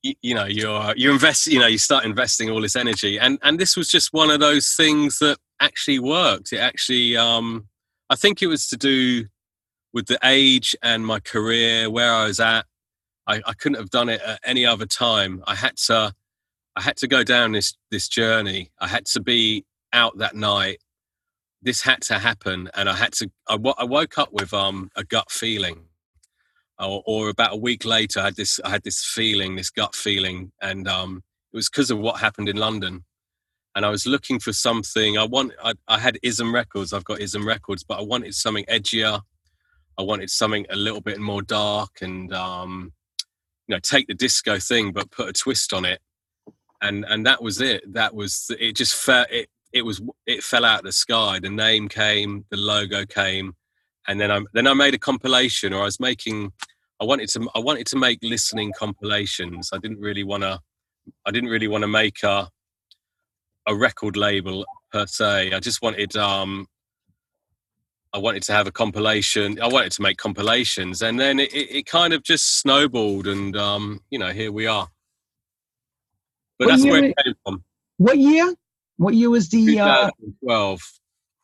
you, 0.02 0.14
you 0.20 0.34
know 0.34 0.44
you're 0.44 0.92
you 0.94 1.10
invest. 1.10 1.46
You 1.46 1.60
know, 1.60 1.66
you 1.66 1.78
start 1.78 2.04
investing 2.04 2.50
all 2.50 2.60
this 2.60 2.76
energy, 2.76 3.18
and 3.18 3.38
and 3.42 3.58
this 3.58 3.78
was 3.78 3.88
just 3.88 4.12
one 4.12 4.30
of 4.30 4.40
those 4.40 4.74
things 4.74 5.20
that 5.20 5.38
actually 5.60 6.00
worked. 6.00 6.52
It 6.52 6.58
actually, 6.58 7.16
um, 7.16 7.66
I 8.10 8.16
think 8.16 8.42
it 8.42 8.48
was 8.48 8.66
to 8.66 8.76
do 8.76 9.24
with 9.94 10.06
the 10.06 10.18
age 10.22 10.76
and 10.82 11.06
my 11.06 11.20
career, 11.20 11.88
where 11.88 12.12
I 12.12 12.26
was 12.26 12.40
at. 12.40 12.66
I, 13.26 13.40
I 13.46 13.52
couldn't 13.54 13.78
have 13.78 13.90
done 13.90 14.08
it 14.08 14.20
at 14.20 14.40
any 14.44 14.66
other 14.66 14.86
time. 14.86 15.42
I 15.46 15.54
had 15.54 15.76
to, 15.86 16.14
I 16.76 16.82
had 16.82 16.96
to 16.98 17.08
go 17.08 17.24
down 17.24 17.52
this 17.52 17.74
this 17.90 18.08
journey. 18.08 18.70
I 18.80 18.88
had 18.88 19.06
to 19.06 19.20
be 19.20 19.64
out 19.92 20.18
that 20.18 20.34
night. 20.34 20.78
This 21.62 21.82
had 21.82 22.02
to 22.02 22.18
happen, 22.18 22.70
and 22.74 22.88
I 22.88 22.94
had 22.94 23.12
to. 23.14 23.30
I, 23.48 23.56
I 23.78 23.84
woke 23.84 24.18
up 24.18 24.32
with 24.32 24.52
um, 24.52 24.90
a 24.96 25.04
gut 25.04 25.30
feeling, 25.30 25.86
or, 26.78 27.02
or, 27.06 27.28
about 27.30 27.54
a 27.54 27.56
week 27.56 27.84
later, 27.84 28.20
I 28.20 28.24
had 28.24 28.36
this. 28.36 28.60
I 28.64 28.70
had 28.70 28.82
this 28.82 29.04
feeling, 29.04 29.56
this 29.56 29.70
gut 29.70 29.94
feeling, 29.94 30.52
and 30.60 30.86
um, 30.86 31.22
it 31.52 31.56
was 31.56 31.70
because 31.70 31.90
of 31.90 31.98
what 31.98 32.20
happened 32.20 32.48
in 32.48 32.56
London 32.56 33.04
and 33.74 33.84
I 33.84 33.90
was 33.90 34.06
looking 34.06 34.38
for 34.38 34.52
something. 34.52 35.18
I 35.18 35.24
want. 35.24 35.52
I, 35.62 35.72
I, 35.88 35.98
had 35.98 36.18
Ism 36.22 36.54
Records. 36.54 36.92
I've 36.92 37.04
got 37.04 37.20
Ism 37.20 37.46
Records, 37.46 37.82
but 37.82 37.98
I 37.98 38.02
wanted 38.02 38.34
something 38.34 38.64
edgier. 38.66 39.20
I 39.98 40.02
wanted 40.02 40.30
something 40.30 40.66
a 40.70 40.76
little 40.76 41.00
bit 41.00 41.20
more 41.20 41.42
dark 41.42 41.98
and 42.00 42.32
um, 42.32 42.92
you 43.66 43.74
know 43.74 43.80
take 43.80 44.06
the 44.06 44.14
disco 44.14 44.58
thing, 44.58 44.92
but 44.92 45.10
put 45.10 45.28
a 45.28 45.32
twist 45.32 45.72
on 45.72 45.84
it. 45.84 46.00
And 46.82 47.04
and 47.08 47.26
that 47.26 47.42
was 47.42 47.60
it. 47.60 47.92
That 47.92 48.14
was 48.14 48.50
it. 48.58 48.76
Just 48.76 48.94
felt 48.94 49.28
it. 49.30 49.48
It 49.72 49.82
was 49.82 50.02
it 50.26 50.42
fell 50.42 50.64
out 50.64 50.80
of 50.80 50.84
the 50.84 50.92
sky. 50.92 51.38
The 51.40 51.50
name 51.50 51.88
came, 51.88 52.44
the 52.50 52.56
logo 52.56 53.06
came, 53.06 53.54
and 54.06 54.20
then 54.20 54.30
I 54.30 54.40
then 54.52 54.66
I 54.66 54.74
made 54.74 54.94
a 54.94 54.98
compilation, 54.98 55.72
or 55.72 55.82
I 55.82 55.84
was 55.84 56.00
making. 56.00 56.52
I 57.00 57.04
wanted 57.04 57.28
to 57.30 57.48
I 57.54 57.58
wanted 57.58 57.86
to 57.88 57.96
make 57.96 58.18
listening 58.22 58.72
compilations. 58.78 59.70
I 59.72 59.78
didn't 59.78 60.00
really 60.00 60.24
want 60.24 60.42
to. 60.42 60.60
I 61.26 61.30
didn't 61.30 61.50
really 61.50 61.68
want 61.68 61.82
to 61.82 61.88
make 61.88 62.22
a 62.22 62.48
a 63.66 63.74
record 63.74 64.16
label 64.16 64.64
per 64.92 65.06
se. 65.06 65.52
I 65.52 65.60
just 65.60 65.82
wanted 65.82 66.16
um, 66.16 66.66
I 68.14 68.18
wanted 68.18 68.44
to 68.44 68.52
have 68.52 68.68
a 68.68 68.70
compilation. 68.70 69.60
I 69.60 69.66
wanted 69.66 69.90
to 69.92 70.02
make 70.02 70.18
compilations, 70.18 71.02
and 71.02 71.18
then 71.18 71.40
it, 71.40 71.52
it, 71.52 71.78
it 71.78 71.86
kind 71.86 72.12
of 72.12 72.22
just 72.22 72.60
snowballed, 72.60 73.26
and 73.26 73.56
um, 73.56 74.02
you 74.08 74.20
know, 74.20 74.30
here 74.30 74.52
we 74.52 74.68
are. 74.68 74.86
But 76.56 76.66
what 76.66 76.70
that's 76.70 76.84
where 76.84 77.04
it 77.04 77.14
came 77.24 77.34
from. 77.44 77.64
What 77.96 78.18
year? 78.18 78.54
What 78.98 79.14
year 79.14 79.30
was 79.30 79.48
the 79.48 79.66
2012? 79.66 80.74
Uh, 80.74 81.00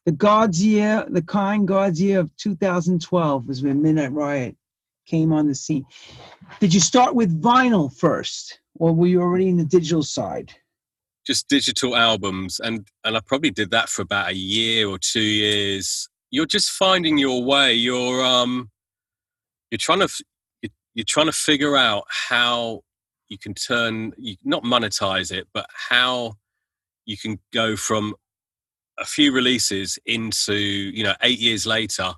the 0.06 0.12
God's 0.12 0.64
year, 0.64 1.04
the 1.08 1.22
kind 1.22 1.66
God's 1.66 2.00
year 2.00 2.20
of 2.20 2.30
2012 2.36 3.48
was 3.48 3.64
when 3.64 3.82
Midnight 3.82 4.12
Riot 4.12 4.56
came 5.06 5.32
on 5.32 5.48
the 5.48 5.56
scene. 5.56 5.84
Did 6.60 6.72
you 6.72 6.78
start 6.78 7.16
with 7.16 7.42
vinyl 7.42 7.92
first, 7.92 8.60
or 8.76 8.94
were 8.94 9.08
you 9.08 9.20
already 9.20 9.48
in 9.48 9.56
the 9.56 9.64
digital 9.64 10.04
side? 10.04 10.54
just 11.26 11.48
digital 11.48 11.94
albums 11.94 12.60
and 12.60 12.88
and 13.04 13.14
I 13.14 13.20
probably 13.20 13.50
did 13.50 13.70
that 13.72 13.90
for 13.90 14.00
about 14.00 14.30
a 14.30 14.34
year 14.34 14.88
or 14.88 14.98
two 14.98 15.20
years 15.20 16.08
you're 16.30 16.46
just 16.46 16.70
finding 16.70 17.18
your 17.18 17.42
way. 17.42 17.74
You're 17.74 18.24
um 18.24 18.70
you're 19.70 19.78
trying 19.78 20.00
to 20.00 20.08
you're 20.94 21.04
trying 21.06 21.26
to 21.26 21.32
figure 21.32 21.76
out 21.76 22.04
how 22.08 22.80
you 23.28 23.38
can 23.38 23.54
turn 23.54 24.12
you 24.18 24.34
not 24.44 24.64
monetize 24.64 25.30
it 25.30 25.46
but 25.54 25.64
how 25.88 26.34
you 27.06 27.16
can 27.16 27.38
go 27.52 27.76
from 27.76 28.14
a 28.98 29.04
few 29.04 29.30
releases 29.32 29.98
into 30.04 30.54
you 30.54 31.04
know 31.04 31.14
8 31.22 31.38
years 31.38 31.64
later 31.64 32.12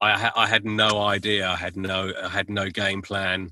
I, 0.00 0.30
I 0.36 0.46
had 0.46 0.64
no 0.64 1.00
idea. 1.00 1.48
I 1.48 1.56
had 1.56 1.76
no 1.76 2.12
i 2.22 2.28
had 2.28 2.48
no 2.48 2.68
game 2.70 3.02
plan. 3.02 3.50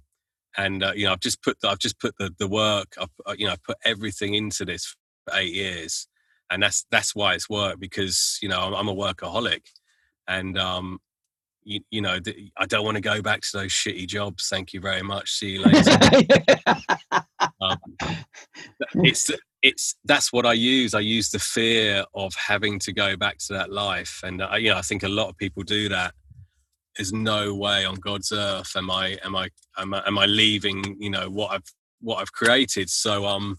And 0.57 0.83
uh, 0.83 0.93
you 0.95 1.05
know 1.05 1.13
I've 1.13 1.21
just 1.21 1.43
put 1.43 1.61
the, 1.61 1.69
I've 1.69 1.79
just 1.79 2.01
put 2.01 2.15
the 2.19 2.35
the 2.39 2.49
work 2.49 2.95
I've 2.99 3.39
you 3.39 3.47
know 3.47 3.57
put 3.67 3.77
everything 3.85 4.35
into 4.35 4.65
this 4.65 4.97
for 5.27 5.37
eight 5.39 5.53
years, 5.53 6.09
and 6.51 6.63
that's 6.63 6.87
that's 6.91 7.15
why 7.15 7.35
it's 7.35 7.51
worked 7.51 7.81
because 7.81 8.39
you 8.41 8.49
know 8.49 8.61
I'm, 8.61 8.75
I'm 8.75 8.89
a 8.89 8.95
workaholic, 8.95 9.63
and 10.29 10.59
um, 10.59 10.99
you, 11.65 11.81
you 11.91 12.01
know 12.01 12.19
th- 12.19 12.51
I 12.57 12.67
don't 12.67 12.85
want 12.85 12.97
to 12.97 13.01
go 13.01 13.23
back 13.23 13.43
to 13.43 13.49
those 13.53 13.73
shitty 13.73 14.07
jobs. 14.07 14.49
Thank 14.49 14.73
you 14.73 14.81
very 14.81 15.03
much. 15.03 15.33
See 15.33 15.51
you 15.51 15.63
later. 15.63 15.99
um, 17.61 17.79
it's 18.95 19.31
it's 19.63 19.97
that's 20.05 20.33
what 20.33 20.47
I 20.47 20.53
use. 20.53 20.95
I 20.95 21.01
use 21.01 21.31
the 21.31 21.39
fear 21.39 22.05
of 22.15 22.35
having 22.35 22.79
to 22.81 22.93
go 22.93 23.17
back 23.17 23.39
to 23.47 23.55
that 23.55 23.73
life, 23.73 24.21
and 24.25 24.43
uh, 24.43 24.55
you 24.59 24.71
know 24.71 24.79
I 24.79 24.83
think 24.83 25.03
a 25.03 25.09
lot 25.09 25.29
of 25.29 25.37
people 25.37 25.63
do 25.63 25.89
that 25.89 26.15
there's 26.97 27.13
no 27.13 27.55
way 27.55 27.85
on 27.85 27.95
God's 27.97 28.33
earth 28.33 28.73
am 28.77 28.91
I 28.91 29.19
am 29.23 29.37
I 29.37 29.51
am 29.79 29.95
I, 29.95 30.03
am 30.07 30.19
I 30.19 30.27
leaving 30.27 30.97
you 30.99 31.11
know 31.11 31.29
what 31.29 31.53
I've 31.53 31.73
what 32.01 32.17
I've 32.17 32.33
created. 32.33 32.91
So 32.91 33.27
um, 33.27 33.59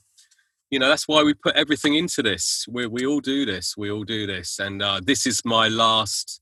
you 0.70 0.80
know 0.80 0.88
that's 0.88 1.08
why 1.08 1.24
we 1.24 1.34
put 1.34 1.56
everything 1.56 1.96
into 1.96 2.22
this. 2.24 2.66
We 2.70 2.88
we 2.88 3.06
all 3.06 3.20
do 3.20 3.46
this. 3.46 3.76
We 3.78 3.92
all 3.92 4.04
do 4.04 4.28
this, 4.28 4.60
and 4.60 4.82
uh, 4.82 5.02
this 5.04 5.26
is 5.26 5.42
my 5.46 5.68
last. 5.68 6.42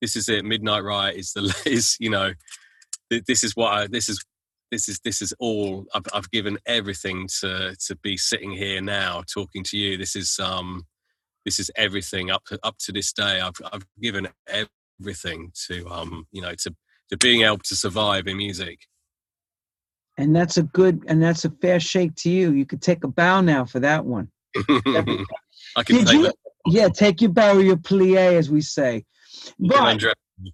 This 0.00 0.16
is 0.16 0.28
it. 0.28 0.44
Midnight 0.44 0.84
Riot 0.84 1.16
is 1.16 1.32
the 1.32 1.54
is 1.66 1.96
you 2.00 2.10
know 2.10 2.32
this 3.10 3.42
is 3.42 3.56
what 3.56 3.72
I 3.72 3.86
this 3.86 4.08
is 4.08 4.24
this 4.70 4.88
is 4.88 5.00
this 5.04 5.20
is 5.20 5.34
all 5.38 5.86
I've, 5.94 6.06
I've 6.12 6.30
given 6.30 6.58
everything 6.66 7.28
to 7.40 7.76
to 7.86 7.96
be 7.96 8.16
sitting 8.16 8.52
here 8.52 8.80
now 8.80 9.22
talking 9.32 9.64
to 9.64 9.76
you. 9.76 9.96
This 9.96 10.16
is 10.16 10.38
um 10.38 10.86
this 11.44 11.58
is 11.58 11.70
everything 11.76 12.30
up 12.30 12.44
to, 12.46 12.58
up 12.62 12.76
to 12.80 12.92
this 12.92 13.12
day. 13.12 13.40
I've 13.40 13.60
I've 13.72 13.86
given 14.00 14.28
everything 14.46 15.52
to 15.66 15.88
um 15.88 16.26
you 16.32 16.42
know 16.42 16.54
to 16.54 16.74
to 17.10 17.16
being 17.16 17.42
able 17.42 17.58
to 17.58 17.76
survive 17.76 18.26
in 18.26 18.36
music 18.36 18.86
and 20.16 20.34
that's 20.34 20.56
a 20.56 20.62
good 20.62 21.02
and 21.08 21.22
that's 21.22 21.44
a 21.44 21.50
fair 21.50 21.80
shake 21.80 22.14
to 22.14 22.30
you 22.30 22.52
you 22.52 22.64
could 22.64 22.82
take 22.82 23.04
a 23.04 23.08
bow 23.08 23.40
now 23.40 23.64
for 23.64 23.80
that 23.80 24.04
one 24.04 24.30
I 25.76 25.82
can 25.84 26.04
take 26.04 26.12
you, 26.12 26.32
yeah 26.66 26.88
take 26.88 27.20
your 27.20 27.30
bow 27.30 27.56
or 27.56 27.62
your 27.62 27.76
plie 27.76 28.34
as 28.34 28.50
we 28.50 28.60
say 28.60 29.04
but 29.58 30.02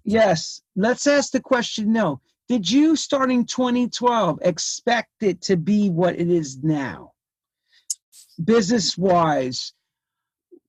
yes 0.03 0.61
let's 0.75 1.07
ask 1.07 1.31
the 1.31 1.39
question 1.39 1.91
no. 1.91 2.21
Did 2.49 2.69
you 2.69 2.95
starting 2.95 3.45
2012 3.45 4.39
expect 4.41 5.11
it 5.21 5.41
to 5.43 5.57
be 5.57 5.89
what 5.89 6.15
it 6.17 6.29
is 6.29 6.63
now? 6.63 7.11
Business 8.43 8.97
wise 8.97 9.73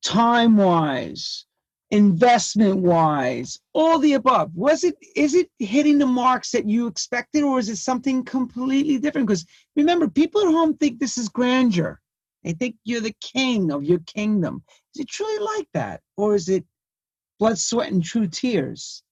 time 0.02 0.56
wise 0.56 1.44
investment 1.90 2.76
wise 2.78 3.58
all 3.72 3.98
the 3.98 4.14
above. 4.14 4.54
Was 4.54 4.84
it 4.84 4.96
is 5.16 5.34
it 5.34 5.50
hitting 5.58 5.98
the 5.98 6.06
marks 6.06 6.50
that 6.50 6.68
you 6.68 6.86
expected 6.86 7.42
or 7.42 7.58
is 7.58 7.68
it 7.68 7.76
something 7.76 8.24
completely 8.24 8.98
different? 8.98 9.26
Because 9.26 9.46
remember 9.76 10.08
people 10.08 10.42
at 10.42 10.52
home 10.52 10.76
think 10.76 10.98
this 10.98 11.16
is 11.16 11.28
grandeur. 11.28 12.00
They 12.44 12.52
think 12.52 12.76
you're 12.84 13.00
the 13.00 13.16
king 13.20 13.72
of 13.72 13.84
your 13.84 14.00
kingdom. 14.00 14.62
Is 14.94 15.02
it 15.02 15.08
truly 15.08 15.38
like 15.38 15.68
that 15.74 16.00
or 16.16 16.34
is 16.34 16.48
it 16.48 16.64
blood 17.38 17.58
sweat 17.58 17.90
and 17.90 18.04
true 18.04 18.26
tears 18.26 19.02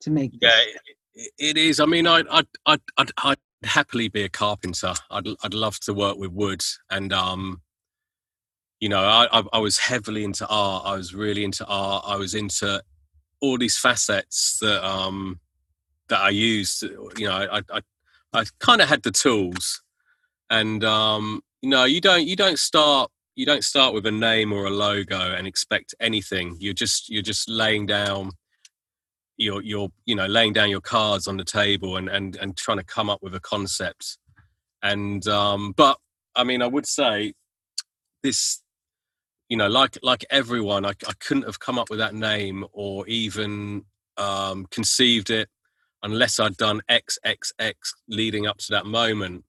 to 0.00 0.10
make 0.10 0.32
this? 0.32 0.40
yeah 0.42 1.24
it 1.38 1.56
is 1.56 1.78
i 1.78 1.84
mean 1.84 2.06
I'd, 2.06 2.26
I'd 2.30 2.46
i'd 2.66 2.80
i'd, 2.98 3.10
I'd 3.22 3.38
happily 3.64 4.08
be 4.08 4.22
a 4.22 4.28
carpenter 4.28 4.94
i'd 5.10 5.28
i'd 5.44 5.54
love 5.54 5.78
to 5.80 5.94
work 5.94 6.16
with 6.16 6.32
wood 6.32 6.62
and 6.90 7.12
um 7.12 7.60
you 8.82 8.88
know, 8.88 8.98
I, 8.98 9.44
I, 9.52 9.60
was 9.60 9.78
heavily 9.78 10.24
into 10.24 10.44
art. 10.48 10.82
I 10.84 10.96
was 10.96 11.14
really 11.14 11.44
into 11.44 11.64
art. 11.66 12.02
I 12.04 12.16
was 12.16 12.34
into 12.34 12.82
all 13.40 13.56
these 13.56 13.78
facets 13.78 14.58
that 14.60 14.84
um, 14.84 15.38
that 16.08 16.18
I 16.18 16.30
used. 16.30 16.82
You 16.82 17.28
know, 17.28 17.30
I 17.30 17.62
I, 17.70 17.80
I 18.32 18.44
kind 18.58 18.80
of 18.80 18.88
had 18.88 19.04
the 19.04 19.12
tools, 19.12 19.80
and 20.50 20.82
um, 20.82 21.42
you 21.60 21.70
know, 21.70 21.84
you 21.84 22.00
don't 22.00 22.26
you 22.26 22.34
don't 22.34 22.58
start 22.58 23.08
you 23.34 23.46
don't 23.46 23.64
start 23.64 23.94
with 23.94 24.06
a 24.06 24.10
name 24.10 24.52
or 24.52 24.66
a 24.66 24.70
logo 24.70 25.32
and 25.32 25.46
expect 25.46 25.94
anything. 26.00 26.56
You're 26.60 26.74
just 26.74 27.08
you're 27.08 27.22
just 27.22 27.48
laying 27.48 27.86
down 27.86 28.30
your 29.36 29.62
your 29.62 29.88
you 30.04 30.14
know 30.14 30.26
laying 30.26 30.52
down 30.52 30.70
your 30.70 30.80
cards 30.80 31.26
on 31.26 31.36
the 31.36 31.44
table 31.44 31.96
and 31.96 32.08
and 32.08 32.36
and 32.36 32.56
trying 32.56 32.78
to 32.78 32.84
come 32.84 33.08
up 33.08 33.22
with 33.22 33.34
a 33.34 33.40
concept 33.40 34.18
and 34.82 35.26
um 35.26 35.72
but 35.74 35.96
i 36.36 36.44
mean 36.44 36.60
i 36.60 36.66
would 36.66 36.86
say 36.86 37.32
this 38.22 38.62
you 39.52 39.58
know, 39.58 39.68
like 39.68 39.98
like 40.02 40.24
everyone, 40.30 40.86
I, 40.86 40.94
I 41.06 41.12
couldn't 41.20 41.42
have 41.42 41.60
come 41.60 41.78
up 41.78 41.90
with 41.90 41.98
that 41.98 42.14
name 42.14 42.64
or 42.72 43.06
even 43.06 43.84
um, 44.16 44.64
conceived 44.70 45.28
it 45.28 45.50
unless 46.02 46.40
I'd 46.40 46.56
done 46.56 46.80
X 46.88 47.18
X 47.22 47.52
X 47.58 47.92
leading 48.08 48.46
up 48.46 48.56
to 48.60 48.66
that 48.70 48.86
moment. 48.86 49.44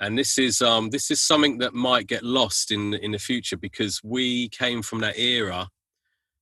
And 0.00 0.18
this 0.18 0.38
is 0.38 0.60
um, 0.60 0.90
this 0.90 1.10
is 1.10 1.20
something 1.20 1.58
that 1.58 1.74
might 1.74 2.06
get 2.06 2.22
lost 2.22 2.70
in 2.70 2.94
in 2.94 3.12
the 3.12 3.18
future 3.18 3.56
because 3.56 4.00
we 4.04 4.48
came 4.50 4.82
from 4.82 5.00
that 5.00 5.18
era. 5.18 5.68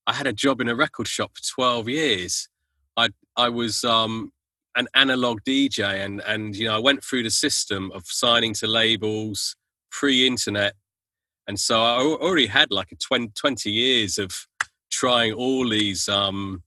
I 0.06 0.12
had 0.12 0.26
a 0.26 0.32
job 0.32 0.60
in 0.60 0.68
a 0.68 0.74
record 0.74 1.08
shop 1.08 1.32
for 1.34 1.54
12 1.54 1.88
years. 1.88 2.48
I 2.96 3.10
I 3.36 3.48
was 3.48 3.84
um, 3.84 4.32
an 4.76 4.88
analog 4.94 5.40
DJ, 5.46 6.04
and 6.04 6.20
and 6.26 6.56
you 6.56 6.66
know 6.66 6.74
I 6.74 6.80
went 6.80 7.04
through 7.04 7.22
the 7.22 7.30
system 7.30 7.92
of 7.92 8.06
signing 8.06 8.54
to 8.54 8.66
labels 8.66 9.56
pre-internet, 9.90 10.74
and 11.46 11.58
so 11.58 11.80
I 11.80 12.00
already 12.00 12.46
had 12.46 12.72
like 12.72 12.90
a 12.90 12.96
20, 12.96 13.28
20 13.36 13.70
years 13.70 14.18
of 14.18 14.46
trying 14.90 15.32
all 15.32 15.68
these 15.68 16.08
um, 16.08 16.64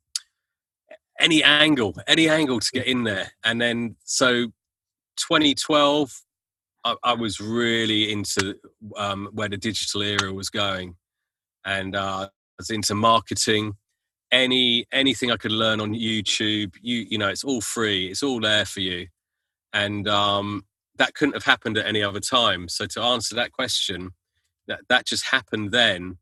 any 1.20 1.44
angle, 1.44 1.96
any 2.08 2.30
angle 2.30 2.62
to 2.62 2.72
get 2.72 2.88
in 2.88 3.04
there, 3.04 3.32
and 3.44 3.60
then 3.60 3.98
so 4.06 4.48
2012 5.18 6.22
I, 6.88 7.12
I 7.12 7.14
was 7.14 7.40
really 7.40 8.12
into 8.12 8.56
um, 8.96 9.30
where 9.34 9.50
the 9.50 9.58
digital 9.58 10.02
era 10.02 10.34
was 10.34 10.50
going, 10.50 10.96
and 11.66 11.96
uh, 11.96 12.28
I 12.28 12.30
was 12.58 12.70
into 12.70 12.96
marketing. 12.96 13.74
Any 14.32 14.86
anything 14.92 15.32
I 15.32 15.38
could 15.38 15.52
learn 15.52 15.82
on 15.82 15.94
YouTube, 15.94 16.76
you 16.82 17.06
you 17.10 17.18
know, 17.18 17.30
it's 17.30 17.44
all 17.44 17.62
free. 17.62 18.08
It's 18.08 18.24
all 18.24 18.40
there 18.40 18.66
for 18.66 18.80
you, 18.80 19.08
and 19.74 20.08
um, 20.08 20.66
that 20.98 21.14
couldn't 21.14 21.36
have 21.36 21.44
happened 21.44 21.78
at 21.78 21.86
any 21.86 22.04
other 22.04 22.20
time. 22.20 22.68
So 22.70 22.86
to 22.88 23.02
answer 23.02 23.36
that 23.36 23.52
question, 23.52 24.12
that 24.68 24.82
that 24.90 25.06
just 25.06 25.26
happened 25.26 25.72
then, 25.72 26.18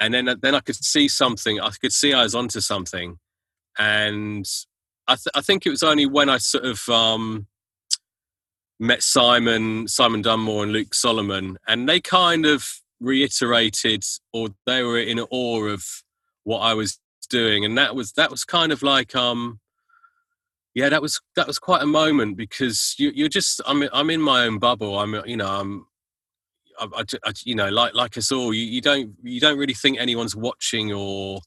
and 0.00 0.14
then 0.14 0.28
then 0.40 0.54
I 0.54 0.60
could 0.60 0.76
see 0.76 1.08
something. 1.08 1.60
I 1.60 1.70
could 1.80 1.92
see 1.92 2.12
I 2.12 2.22
was 2.22 2.34
onto 2.34 2.60
something, 2.60 3.18
and 3.78 4.46
I, 5.08 5.14
th- 5.14 5.34
I 5.34 5.40
think 5.40 5.64
it 5.64 5.70
was 5.70 5.82
only 5.82 6.06
when 6.06 6.28
I 6.28 6.38
sort 6.38 6.64
of 6.64 6.88
um, 6.88 7.46
met 8.78 9.02
Simon, 9.02 9.88
Simon 9.88 10.22
Dunmore, 10.22 10.62
and 10.62 10.72
Luke 10.72 10.94
Solomon, 10.94 11.58
and 11.66 11.88
they 11.88 12.00
kind 12.00 12.46
of 12.46 12.68
reiterated, 13.00 14.04
or 14.32 14.48
they 14.66 14.82
were 14.82 14.98
in 14.98 15.20
awe 15.20 15.64
of 15.64 15.84
what 16.44 16.60
I 16.60 16.74
was 16.74 16.98
doing, 17.28 17.64
and 17.64 17.76
that 17.76 17.94
was 17.94 18.12
that 18.12 18.30
was 18.30 18.44
kind 18.44 18.72
of 18.72 18.82
like, 18.82 19.14
um, 19.14 19.60
yeah, 20.74 20.88
that 20.88 21.02
was 21.02 21.20
that 21.36 21.46
was 21.46 21.58
quite 21.58 21.82
a 21.82 21.86
moment 21.86 22.36
because 22.36 22.94
you, 22.98 23.10
you're 23.14 23.28
just, 23.28 23.60
I'm 23.66 23.88
I'm 23.92 24.10
in 24.10 24.20
my 24.20 24.44
own 24.44 24.58
bubble. 24.58 24.98
I'm, 24.98 25.14
you 25.26 25.36
know, 25.36 25.48
I'm. 25.48 25.86
I, 26.80 27.02
I, 27.24 27.32
you 27.44 27.56
know, 27.56 27.70
like 27.70 27.94
like 27.94 28.16
us 28.16 28.30
all, 28.30 28.54
you, 28.54 28.62
you 28.62 28.80
don't 28.80 29.14
you 29.24 29.40
don't 29.40 29.58
really 29.58 29.74
think 29.74 29.98
anyone's 29.98 30.36
watching 30.36 30.92
or 30.92 31.40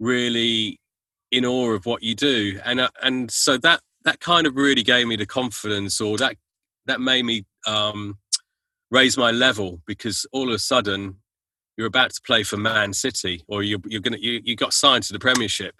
really 0.00 0.80
in 1.30 1.44
awe 1.44 1.70
of 1.70 1.86
what 1.86 2.02
you 2.02 2.16
do, 2.16 2.58
and 2.64 2.80
uh, 2.80 2.90
and 3.00 3.30
so 3.30 3.56
that 3.58 3.80
that 4.04 4.20
kind 4.20 4.46
of 4.46 4.56
really 4.56 4.82
gave 4.82 5.06
me 5.06 5.16
the 5.16 5.26
confidence, 5.26 6.00
or 6.00 6.16
that 6.18 6.36
that 6.86 7.00
made 7.00 7.24
me 7.24 7.44
um, 7.66 8.18
raise 8.90 9.16
my 9.16 9.30
level 9.30 9.80
because 9.86 10.26
all 10.32 10.48
of 10.48 10.54
a 10.54 10.58
sudden 10.58 11.16
you're 11.76 11.86
about 11.86 12.10
to 12.12 12.20
play 12.26 12.42
for 12.42 12.56
Man 12.56 12.92
City, 12.92 13.42
or 13.48 13.62
you're, 13.62 13.80
you're 13.86 14.00
gonna 14.00 14.18
you, 14.20 14.40
you 14.44 14.56
got 14.56 14.72
signed 14.72 15.04
to 15.04 15.12
the 15.12 15.18
Premiership, 15.18 15.74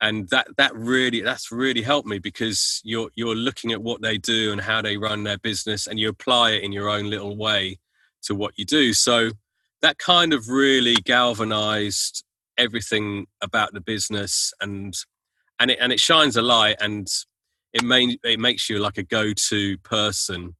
and 0.00 0.28
that 0.28 0.48
that 0.56 0.74
really 0.74 1.20
that's 1.20 1.50
really 1.50 1.82
helped 1.82 2.08
me 2.08 2.18
because 2.18 2.80
you're 2.84 3.10
you're 3.14 3.34
looking 3.34 3.72
at 3.72 3.82
what 3.82 4.02
they 4.02 4.18
do 4.18 4.52
and 4.52 4.60
how 4.60 4.82
they 4.82 4.96
run 4.96 5.24
their 5.24 5.38
business, 5.38 5.86
and 5.86 5.98
you 5.98 6.08
apply 6.08 6.52
it 6.52 6.62
in 6.62 6.72
your 6.72 6.88
own 6.88 7.10
little 7.10 7.36
way 7.36 7.78
to 8.22 8.34
what 8.34 8.58
you 8.58 8.64
do. 8.64 8.92
So 8.92 9.30
that 9.82 9.98
kind 9.98 10.32
of 10.32 10.48
really 10.48 10.94
galvanized 10.94 12.22
everything 12.58 13.26
about 13.40 13.72
the 13.72 13.80
business 13.80 14.52
and 14.60 14.94
and 15.60 15.70
it 15.70 15.78
and 15.80 15.92
it 15.92 16.00
shines 16.00 16.36
a 16.36 16.42
light 16.42 16.76
and 16.80 17.06
it 17.72 17.84
may 17.84 18.16
it 18.24 18.40
makes 18.40 18.68
you 18.68 18.78
like 18.78 18.98
a 18.98 19.02
go-to 19.02 19.78
person. 19.78 20.56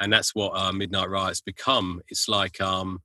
And 0.00 0.12
that's 0.12 0.34
what 0.34 0.50
uh, 0.54 0.72
midnight 0.72 1.08
riot's 1.08 1.40
become. 1.40 2.02
It's 2.08 2.28
like 2.28 2.60
um 2.60 3.00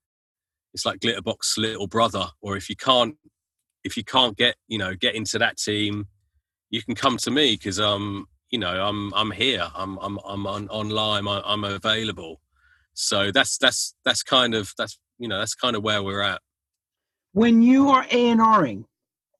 it's 0.73 0.85
like 0.85 0.99
glitterbox 0.99 1.57
little 1.57 1.87
brother 1.87 2.27
or 2.41 2.57
if 2.57 2.69
you 2.69 2.75
can't 2.75 3.15
if 3.83 3.97
you 3.97 4.03
can't 4.03 4.37
get 4.37 4.55
you 4.67 4.77
know 4.77 4.93
get 4.93 5.15
into 5.15 5.39
that 5.39 5.57
team 5.57 6.05
you 6.69 6.83
can 6.83 6.93
come 6.93 7.17
to 7.17 7.31
me 7.31 7.53
because 7.53 7.79
um 7.79 8.27
you 8.51 8.59
know 8.59 8.85
i'm 8.85 9.11
i'm 9.15 9.31
here. 9.31 9.67
I'm 9.73 9.97
i'm 9.99 10.19
i'm 10.25 10.45
on, 10.45 10.67
online 10.69 11.27
I'm, 11.27 11.41
I'm 11.45 11.63
available. 11.63 12.41
So 12.93 13.31
that's 13.31 13.57
that's 13.57 13.95
that's 14.05 14.21
kind 14.21 14.53
of 14.53 14.73
that's 14.77 14.99
you 15.17 15.27
know 15.27 15.39
that's 15.39 15.55
kind 15.55 15.75
of 15.75 15.83
where 15.83 16.03
we're 16.03 16.21
at. 16.21 16.41
When 17.33 17.61
you 17.61 17.89
are 17.89 18.05
a&ring 18.11 18.85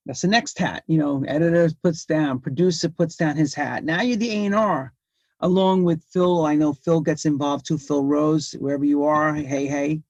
that's 0.05 0.21
the 0.21 0.27
next 0.27 0.57
hat. 0.57 0.83
You 0.87 0.97
know, 0.97 1.23
editor 1.27 1.69
puts 1.83 2.05
down, 2.05 2.39
producer 2.39 2.89
puts 2.89 3.15
down 3.15 3.35
his 3.35 3.53
hat. 3.53 3.83
Now 3.83 4.01
you're 4.01 4.17
the 4.17 4.47
A&R, 4.47 4.93
along 5.41 5.83
with 5.83 6.03
Phil. 6.11 6.45
I 6.45 6.55
know 6.55 6.73
Phil 6.73 7.01
gets 7.01 7.25
involved 7.25 7.65
too. 7.65 7.77
Phil 7.77 8.03
Rose, 8.03 8.53
wherever 8.53 8.85
you 8.85 9.03
are, 9.03 9.33
hey 9.33 9.67
hey. 9.67 10.01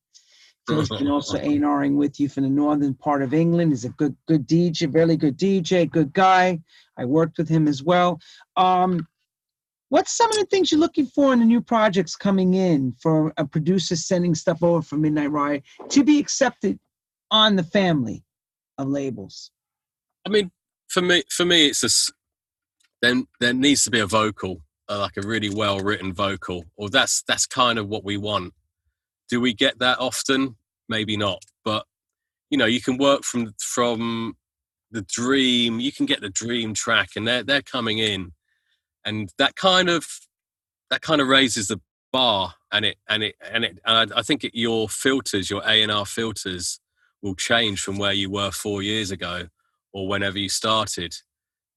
Phil's 0.67 0.89
been 0.89 1.07
also 1.11 1.37
A&Ring 1.37 1.97
with 1.97 2.19
you 2.19 2.29
from 2.29 2.43
the 2.43 2.49
northern 2.49 2.93
part 2.93 3.23
of 3.23 3.33
England. 3.33 3.71
He's 3.71 3.85
a 3.85 3.89
good 3.89 4.15
good 4.27 4.47
DJ, 4.47 4.93
really 4.93 5.17
good 5.17 5.37
DJ, 5.37 5.89
good 5.89 6.13
guy. 6.13 6.59
I 6.97 7.05
worked 7.05 7.37
with 7.37 7.49
him 7.49 7.67
as 7.67 7.83
well. 7.83 8.19
Um, 8.55 9.07
what's 9.89 10.15
some 10.15 10.29
of 10.29 10.37
the 10.37 10.45
things 10.45 10.71
you're 10.71 10.79
looking 10.79 11.07
for 11.07 11.33
in 11.33 11.39
the 11.39 11.45
new 11.45 11.61
projects 11.61 12.15
coming 12.15 12.53
in 12.53 12.93
for 13.01 13.33
a 13.37 13.45
producer 13.45 13.95
sending 13.95 14.35
stuff 14.35 14.61
over 14.63 14.81
from 14.81 15.01
Midnight 15.01 15.31
Riot 15.31 15.63
to 15.89 16.03
be 16.03 16.19
accepted 16.19 16.79
on 17.31 17.55
the 17.55 17.63
family 17.63 18.23
of 18.77 18.87
labels? 18.87 19.51
I 20.25 20.29
mean, 20.29 20.51
for 20.87 21.01
me, 21.01 21.23
for 21.29 21.45
me, 21.45 21.67
it's 21.67 21.83
a 21.83 21.89
then 23.01 23.27
there 23.39 23.53
needs 23.53 23.83
to 23.83 23.91
be 23.91 23.99
a 23.99 24.05
vocal, 24.05 24.61
uh, 24.89 24.99
like 24.99 25.17
a 25.17 25.25
really 25.25 25.49
well 25.49 25.79
written 25.79 26.13
vocal, 26.13 26.65
or 26.75 26.89
that's 26.89 27.23
that's 27.27 27.45
kind 27.45 27.79
of 27.79 27.87
what 27.87 28.03
we 28.03 28.17
want. 28.17 28.53
Do 29.29 29.39
we 29.39 29.53
get 29.53 29.79
that 29.79 29.99
often? 29.99 30.57
Maybe 30.89 31.15
not, 31.15 31.43
but 31.63 31.85
you 32.49 32.57
know, 32.57 32.65
you 32.65 32.81
can 32.81 32.97
work 32.97 33.23
from 33.23 33.53
from 33.59 34.35
the 34.91 35.03
dream. 35.03 35.79
You 35.79 35.91
can 35.91 36.05
get 36.05 36.21
the 36.21 36.29
dream 36.29 36.73
track, 36.73 37.09
and 37.15 37.27
they're 37.27 37.43
they're 37.43 37.61
coming 37.61 37.99
in, 37.99 38.33
and 39.05 39.31
that 39.37 39.55
kind 39.55 39.89
of 39.89 40.07
that 40.89 41.01
kind 41.01 41.21
of 41.21 41.27
raises 41.27 41.67
the 41.67 41.79
bar, 42.11 42.55
and 42.71 42.85
it 42.85 42.97
and 43.07 43.23
it 43.23 43.35
and 43.39 43.63
it. 43.63 43.79
And 43.85 44.13
I, 44.13 44.19
I 44.19 44.21
think 44.23 44.43
it, 44.43 44.55
your 44.55 44.89
filters, 44.89 45.49
your 45.49 45.61
A 45.61 45.81
and 45.83 45.91
R 45.91 46.05
filters, 46.05 46.79
will 47.21 47.35
change 47.35 47.81
from 47.81 47.97
where 47.97 48.13
you 48.13 48.29
were 48.29 48.51
four 48.51 48.81
years 48.81 49.11
ago 49.11 49.47
or 49.93 50.07
whenever 50.07 50.37
you 50.37 50.49
started 50.49 51.13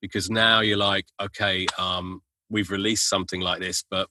because 0.01 0.31
now 0.31 0.61
you're 0.61 0.77
like 0.77 1.07
okay 1.21 1.67
um, 1.79 2.21
we've 2.51 2.71
released 2.71 3.09
something 3.09 3.41
like 3.41 3.61
this 3.61 3.85
but 3.91 4.09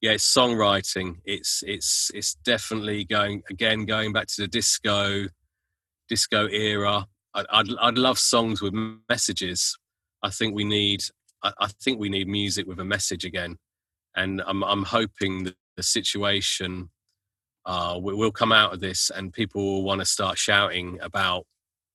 yeah 0.00 0.12
it's 0.12 0.32
songwriting. 0.32 1.16
It's 1.24 1.62
it's 1.66 2.10
it's 2.14 2.34
definitely 2.34 3.04
going 3.04 3.42
again 3.50 3.84
going 3.84 4.12
back 4.12 4.26
to 4.28 4.42
the 4.42 4.48
disco 4.48 5.26
disco 6.08 6.48
era. 6.48 7.06
I'd 7.34 7.46
i'd, 7.50 7.68
I'd 7.80 7.98
love 7.98 8.18
songs 8.18 8.62
with 8.62 8.74
messages. 9.08 9.76
I 10.22 10.30
think 10.30 10.54
we 10.54 10.64
need 10.64 11.02
I, 11.42 11.52
I 11.60 11.68
think 11.82 11.98
we 12.00 12.08
need 12.08 12.28
music 12.28 12.66
with 12.66 12.80
a 12.80 12.84
message 12.84 13.24
again. 13.24 13.56
And 14.16 14.42
i'm 14.46 14.64
i'm 14.64 14.84
hoping 14.84 15.44
that 15.44 15.54
the 15.76 15.82
situation 15.82 16.90
uh, 17.66 17.98
will 18.00 18.32
come 18.32 18.50
out 18.50 18.72
of 18.72 18.80
this 18.80 19.10
and 19.14 19.32
people 19.32 19.62
will 19.62 19.82
want 19.84 20.00
to 20.00 20.06
start 20.06 20.38
shouting 20.38 20.98
about 21.02 21.44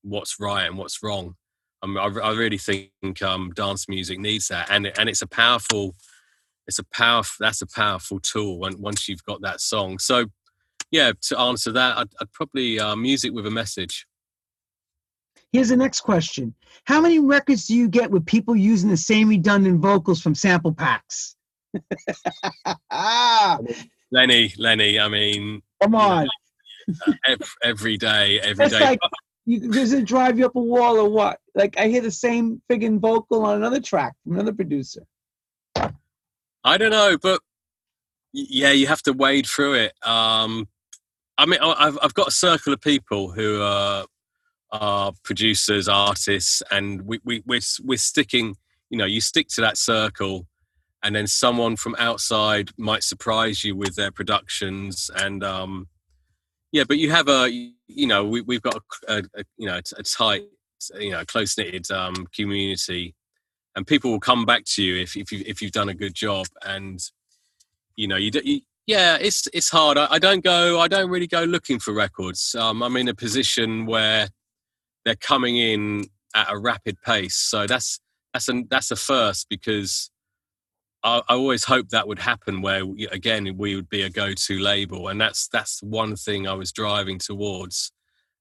what's 0.04 0.40
right 0.40 0.66
and 0.66 0.78
what's 0.78 1.02
wrong. 1.02 1.36
Um, 1.82 1.98
I, 1.98 2.06
I 2.06 2.34
really 2.34 2.58
think 2.58 3.22
um, 3.22 3.52
dance 3.56 3.90
music 3.90 4.20
needs 4.20 4.48
that, 4.48 4.70
and 4.70 4.88
and 4.98 5.10
it's 5.10 5.22
a 5.22 5.28
powerful, 5.28 5.96
it's 6.68 6.80
a 6.80 6.86
powerful. 6.94 7.36
That's 7.40 7.62
a 7.62 7.68
powerful 7.68 8.20
tool 8.20 8.60
when, 8.60 8.80
once 8.80 9.10
you've 9.10 9.24
got 9.24 9.42
that 9.42 9.60
song. 9.60 10.00
So, 10.00 10.26
yeah, 10.92 11.12
to 11.24 11.40
answer 11.40 11.72
that, 11.74 11.98
I'd, 11.98 12.10
I'd 12.22 12.32
probably 12.32 12.80
uh, 12.80 12.96
music 12.96 13.34
with 13.34 13.48
a 13.48 13.52
message. 13.52 14.06
Here's 15.52 15.70
the 15.70 15.76
next 15.76 16.02
question: 16.02 16.56
How 16.86 17.02
many 17.02 17.20
records 17.20 17.66
do 17.66 17.76
you 17.76 17.90
get 17.90 18.12
with 18.12 18.26
people 18.26 18.56
using 18.56 18.90
the 18.90 18.98
same 18.98 19.28
redundant 19.28 19.82
vocals 19.82 20.22
from 20.22 20.36
sample 20.36 20.74
packs? 20.74 21.36
Lenny, 24.12 24.54
Lenny. 24.58 25.00
I 25.00 25.08
mean, 25.10 25.62
come 25.82 25.96
on. 25.96 26.28
every, 27.28 27.48
every 27.64 27.98
day, 27.98 28.40
every 28.40 28.70
day. 28.70 28.80
Like, 28.80 29.00
you, 29.46 29.72
does 29.72 29.94
it 29.94 30.06
drive 30.06 30.40
you 30.40 30.46
up 30.46 30.56
a 30.56 30.62
wall 30.62 30.98
or 30.98 31.10
what? 31.10 31.40
Like 31.56 31.78
I 31.78 31.88
hear 31.88 32.02
the 32.02 32.12
same 32.12 32.62
friggin' 32.70 33.00
vocal 33.00 33.46
on 33.46 33.58
another 33.58 33.82
track 33.82 34.14
from 34.24 34.34
another 34.34 34.54
producer. 34.54 35.04
I 36.64 36.78
don't 36.78 36.92
know, 36.92 37.18
but 37.22 37.42
yeah, 38.32 38.72
you 38.72 38.88
have 38.88 39.02
to 39.04 39.14
wade 39.14 39.46
through 39.46 39.74
it. 39.74 39.94
Um, 40.08 40.68
I 41.38 41.46
mean, 41.46 41.60
I've 41.62 41.98
I've 42.02 42.14
got 42.14 42.30
a 42.30 42.32
circle 42.32 42.74
of 42.74 42.82
people 42.82 43.32
who 43.32 43.62
are, 43.62 44.06
are 44.72 45.12
producers, 45.24 45.88
artists, 45.88 46.64
and 46.72 47.02
we 47.04 47.20
we 47.24 47.44
we're, 47.46 47.62
we're 47.84 47.98
sticking. 47.98 48.56
You 48.90 48.98
know, 48.98 49.06
you 49.06 49.22
stick 49.22 49.48
to 49.50 49.62
that 49.62 49.78
circle, 49.78 50.48
and 51.04 51.16
then 51.16 51.28
someone 51.28 51.76
from 51.76 51.96
outside 51.98 52.70
might 52.78 53.04
surprise 53.04 53.64
you 53.64 53.76
with 53.76 53.96
their 53.96 54.12
productions, 54.12 55.12
and 55.16 55.44
um, 55.44 55.88
yeah, 56.74 56.84
but 56.86 56.98
you 56.98 57.12
have 57.12 57.30
a, 57.30 57.50
you 57.88 58.08
know, 58.08 58.26
we, 58.26 58.42
we've 58.42 58.62
got 58.64 58.76
a, 59.08 59.14
a, 59.14 59.24
a 59.36 59.44
you 59.58 59.68
know, 59.68 59.80
a 59.96 60.04
tight, 60.04 60.42
you 61.00 61.12
know, 61.12 61.24
close 61.24 61.56
knitted 61.56 61.90
um, 61.92 62.28
community, 62.36 63.14
and 63.76 63.86
people 63.86 64.10
will 64.10 64.20
come 64.20 64.44
back 64.44 64.66
to 64.66 64.84
you 64.84 65.02
if 65.02 65.16
if 65.16 65.32
you 65.32 65.44
if 65.46 65.62
you've 65.62 65.72
done 65.72 65.90
a 65.90 65.94
good 65.94 66.16
job, 66.16 66.48
and 66.66 67.00
you 67.96 68.08
know, 68.08 68.16
you, 68.16 68.32
do, 68.32 68.42
you 68.44 68.62
Yeah, 68.88 69.18
it's 69.22 69.48
it's 69.54 69.70
hard. 69.70 70.00
I, 70.00 70.08
I, 70.10 70.20
don't 70.20 70.44
go. 70.44 70.80
I 70.80 70.88
don't 70.88 71.12
really 71.12 71.28
go 71.28 71.44
looking 71.44 71.78
for 71.78 71.94
records. 71.94 72.56
Um, 72.56 72.82
I'm 72.82 72.98
in 72.98 73.08
a 73.08 73.14
position 73.14 73.86
where 73.86 74.30
they're 75.06 75.16
coming 75.16 75.58
in 75.58 76.06
at 76.36 76.52
a 76.52 76.58
rapid 76.58 77.00
pace, 77.04 77.36
so 77.36 77.68
that's 77.68 78.00
that's 78.34 78.50
a 78.50 78.64
that's 78.68 78.90
a 78.90 78.96
first 78.96 79.48
because 79.48 80.10
I, 81.04 81.22
I 81.28 81.34
always 81.34 81.64
hoped 81.66 81.92
that 81.92 82.08
would 82.08 82.20
happen. 82.20 82.62
Where 82.62 82.84
again 83.12 83.56
we 83.58 83.76
would 83.76 83.90
be 83.90 84.04
a 84.04 84.10
go-to 84.10 84.60
label, 84.60 85.08
and 85.08 85.20
that's 85.20 85.48
that's 85.48 85.82
one 85.84 86.16
thing 86.16 86.48
I 86.48 86.54
was 86.54 86.72
driving 86.72 87.20
towards, 87.20 87.92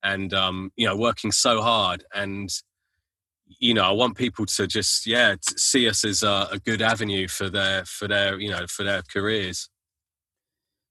and 0.03 0.33
um, 0.35 0.73
you 0.77 0.87
know 0.87 0.97
working 0.97 1.33
so 1.33 1.61
hard 1.61 2.05
and 2.15 2.51
you 3.59 3.75
know, 3.75 3.85
I 3.85 3.93
want 3.93 4.17
people 4.17 4.47
to 4.47 4.67
just 4.67 5.07
yeah 5.07 5.35
to 5.35 5.59
see 5.59 5.89
us 5.89 6.05
as 6.05 6.23
a, 6.23 6.49
a, 6.53 6.59
good 6.59 6.83
avenue 6.83 7.29
for 7.29 7.51
their 7.51 7.85
for 7.85 8.09
their 8.09 8.39
you 8.39 8.51
know 8.51 8.67
for 8.67 8.85
their 8.85 9.03
careers. 9.03 9.69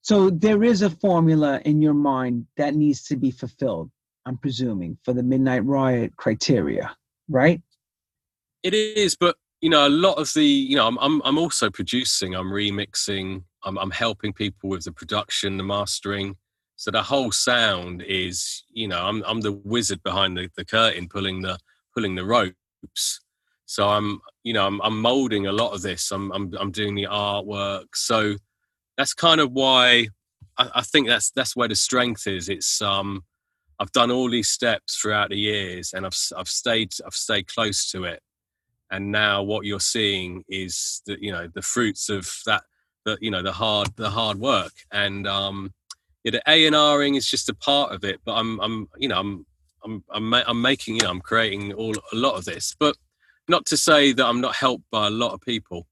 So 0.02 0.30
there 0.30 0.64
is 0.64 0.82
a 0.82 0.90
formula 0.90 1.62
in 1.64 1.82
your 1.82 1.94
mind 1.94 2.48
that 2.58 2.76
needs 2.76 3.04
to 3.04 3.16
be 3.16 3.32
fulfilled. 3.32 3.92
I'm 4.26 4.38
presuming 4.38 4.98
for 5.04 5.14
the 5.14 5.24
Midnight 5.24 5.64
Riot 5.66 6.16
criteria, 6.16 6.96
right? 7.30 7.62
It 8.64 8.74
is, 8.74 9.16
but 9.16 9.36
you 9.62 9.70
know, 9.70 9.88
a 9.88 9.90
lot 9.90 10.16
of 10.16 10.32
the 10.34 10.46
you 10.46 10.76
know, 10.76 10.88
I'm 10.88 10.98
I'm, 11.00 11.22
I'm 11.24 11.38
also 11.38 11.70
producing, 11.70 12.36
I'm 12.36 12.52
remixing, 12.52 13.44
I'm 13.64 13.78
I'm 13.78 13.92
helping 13.92 14.34
people 14.34 14.70
with 14.70 14.84
the 14.84 14.92
production, 14.92 15.58
the 15.58 15.64
mastering. 15.64 16.36
So 16.76 16.90
the 16.90 17.04
whole 17.04 17.32
sound 17.32 18.04
is, 18.08 18.64
you 18.72 18.88
know, 18.88 19.06
I'm 19.06 19.24
I'm 19.26 19.42
the 19.42 19.52
wizard 19.52 20.02
behind 20.04 20.38
the, 20.38 20.50
the 20.58 20.66
curtain, 20.66 21.08
pulling 21.08 21.42
the 21.42 21.58
pulling 21.94 22.16
the 22.16 22.26
ropes. 22.26 23.22
So 23.72 23.88
I'm, 23.88 24.20
you 24.44 24.52
know, 24.52 24.68
I'm, 24.68 24.82
I'm 24.82 25.00
molding 25.02 25.48
a 25.48 25.52
lot 25.54 25.72
of 25.72 25.82
this. 25.82 26.12
I'm, 26.12 26.30
I'm, 26.34 26.54
I'm 26.60 26.72
doing 26.72 26.94
the 26.94 27.08
artwork. 27.10 27.86
So 27.94 28.36
that's 28.98 29.14
kind 29.14 29.40
of 29.40 29.54
why 29.54 30.10
I, 30.58 30.70
I, 30.76 30.82
think 30.82 31.08
that's 31.08 31.32
that's 31.32 31.56
where 31.56 31.70
the 31.70 31.76
strength 31.76 32.28
is. 32.28 32.50
It's 32.50 32.82
um, 32.82 33.24
I've 33.80 33.94
done 33.94 34.12
all 34.12 34.30
these 34.30 34.50
steps 34.50 34.98
throughout 34.98 35.30
the 35.30 35.38
years, 35.38 35.94
and 35.94 36.06
I've 36.06 36.18
I've 36.36 36.50
stayed 36.50 36.94
I've 37.06 37.14
stayed 37.14 37.48
close 37.48 37.90
to 37.92 38.04
it. 38.04 38.22
And 38.92 39.12
now 39.12 39.42
what 39.42 39.66
you're 39.66 39.80
seeing 39.80 40.44
is 40.50 41.02
the 41.06 41.18
you 41.22 41.32
know 41.32 41.48
the 41.54 41.62
fruits 41.62 42.10
of 42.10 42.30
that 42.46 42.64
the 43.06 43.18
you 43.22 43.32
know 43.32 43.42
the 43.42 43.54
hard 43.54 43.90
the 43.96 44.10
hard 44.10 44.38
work 44.38 44.74
and 44.92 45.26
um 45.26 45.74
yeah, 46.24 46.32
the 46.32 46.42
A 46.48 46.68
and 46.68 46.76
Ring 47.00 47.16
is 47.16 47.28
just 47.28 47.50
a 47.50 47.54
part 47.54 47.92
of 47.92 48.04
it. 48.04 48.20
But 48.26 48.34
I'm 48.34 48.60
I'm 48.60 48.88
you 48.98 49.08
know 49.08 49.20
I'm 49.20 49.46
I'm 49.84 50.04
I'm, 50.12 50.34
I'm 50.34 50.62
making 50.62 50.96
you 50.96 51.02
know 51.04 51.10
I'm 51.10 51.22
creating 51.22 51.74
all 51.74 51.96
a 51.96 52.16
lot 52.16 52.36
of 52.36 52.46
this, 52.46 52.76
but 52.80 52.96
not 53.48 53.66
to 53.68 53.78
say 53.78 54.14
that 54.14 54.26
I'm 54.26 54.42
not 54.42 54.56
helped 54.56 54.86
by 54.92 55.08
a 55.08 55.12
lot 55.12 55.34
of 55.34 55.42
people. 55.42 55.88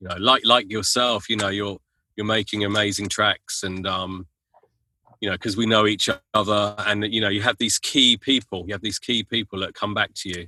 You 0.00 0.08
know, 0.08 0.16
like 0.18 0.44
like 0.44 0.70
yourself, 0.70 1.30
you 1.30 1.36
know, 1.36 1.48
you're 1.48 1.78
you're 2.16 2.26
making 2.26 2.64
amazing 2.64 3.08
tracks, 3.08 3.62
and 3.62 3.86
um, 3.86 4.26
you 5.20 5.30
know, 5.30 5.36
because 5.36 5.56
we 5.56 5.66
know 5.66 5.86
each 5.86 6.10
other, 6.34 6.74
and 6.78 7.12
you 7.12 7.20
know, 7.20 7.28
you 7.28 7.40
have 7.42 7.56
these 7.58 7.78
key 7.78 8.16
people. 8.16 8.64
You 8.66 8.74
have 8.74 8.82
these 8.82 8.98
key 8.98 9.22
people 9.22 9.60
that 9.60 9.74
come 9.74 9.94
back 9.94 10.10
to 10.16 10.28
you. 10.28 10.46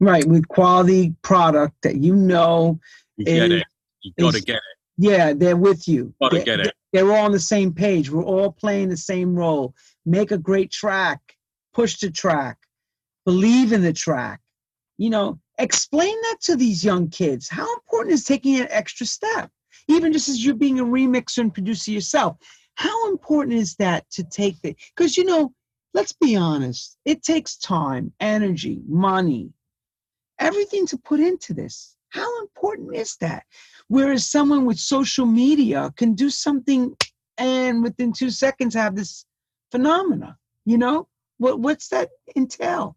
Right, 0.00 0.24
with 0.24 0.46
quality 0.48 1.14
product 1.22 1.74
that 1.82 1.96
you 1.96 2.14
know. 2.14 2.78
You 3.16 3.24
get 3.24 3.50
is, 3.50 3.60
it. 3.60 3.66
You 4.02 4.12
got 4.20 4.34
to 4.34 4.40
get 4.40 4.56
it. 4.56 4.62
Yeah, 4.96 5.32
they're 5.32 5.56
with 5.56 5.88
you. 5.88 6.14
Got 6.20 6.30
to 6.30 6.42
get 6.42 6.60
it. 6.60 6.72
They're 6.92 7.10
all 7.10 7.24
on 7.24 7.32
the 7.32 7.40
same 7.40 7.72
page. 7.72 8.10
We're 8.10 8.22
all 8.22 8.52
playing 8.52 8.88
the 8.88 8.96
same 8.96 9.34
role. 9.34 9.74
Make 10.06 10.30
a 10.30 10.38
great 10.38 10.70
track 10.70 11.20
push 11.78 11.98
the 11.98 12.10
track, 12.10 12.58
believe 13.24 13.72
in 13.72 13.82
the 13.82 13.92
track. 13.92 14.40
You 14.96 15.10
know, 15.10 15.38
explain 15.58 16.20
that 16.22 16.38
to 16.42 16.56
these 16.56 16.84
young 16.84 17.08
kids. 17.08 17.48
How 17.48 17.72
important 17.74 18.14
is 18.14 18.24
taking 18.24 18.58
an 18.58 18.66
extra 18.70 19.06
step? 19.06 19.48
Even 19.86 20.12
just 20.12 20.28
as 20.28 20.44
you're 20.44 20.56
being 20.56 20.80
a 20.80 20.84
remixer 20.84 21.38
and 21.38 21.54
producer 21.54 21.92
yourself, 21.92 22.36
how 22.74 23.10
important 23.10 23.58
is 23.58 23.76
that 23.76 24.10
to 24.10 24.24
take 24.24 24.60
the 24.62 24.74
because 24.96 25.16
you 25.16 25.24
know, 25.24 25.52
let's 25.94 26.12
be 26.12 26.34
honest, 26.34 26.98
it 27.04 27.22
takes 27.22 27.56
time, 27.56 28.12
energy, 28.18 28.80
money, 28.88 29.50
everything 30.38 30.86
to 30.88 30.98
put 30.98 31.20
into 31.20 31.54
this. 31.54 31.96
How 32.10 32.40
important 32.40 32.96
is 32.96 33.16
that? 33.20 33.44
Whereas 33.88 34.30
someone 34.30 34.64
with 34.64 34.78
social 34.78 35.26
media 35.26 35.92
can 35.96 36.14
do 36.14 36.30
something 36.30 36.96
and 37.36 37.82
within 37.82 38.12
two 38.12 38.30
seconds 38.30 38.74
have 38.74 38.96
this 38.96 39.24
phenomena, 39.70 40.36
you 40.64 40.78
know? 40.78 41.08
What 41.38 41.60
what's 41.60 41.88
that 41.88 42.08
entail? 42.34 42.96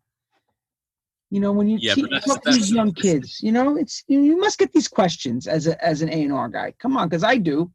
You 1.30 1.40
know, 1.40 1.52
when 1.52 1.68
you 1.68 1.78
yeah, 1.80 1.94
teach 1.94 2.10
these 2.44 2.72
young 2.72 2.92
kids, 2.92 3.40
you 3.42 3.52
know, 3.52 3.78
it's 3.78 4.04
you, 4.08 4.22
you 4.22 4.38
must 4.38 4.58
get 4.58 4.74
these 4.74 4.88
questions 4.88 5.48
as 5.48 5.68
a 5.68 5.84
as 5.86 6.02
an 6.02 6.10
A 6.10 6.24
and 6.24 6.34
R 6.34 6.50
guy. 6.50 6.74
Come 6.80 6.98
on, 6.98 7.08
because 7.08 7.24
I 7.24 7.38
do. 7.38 7.72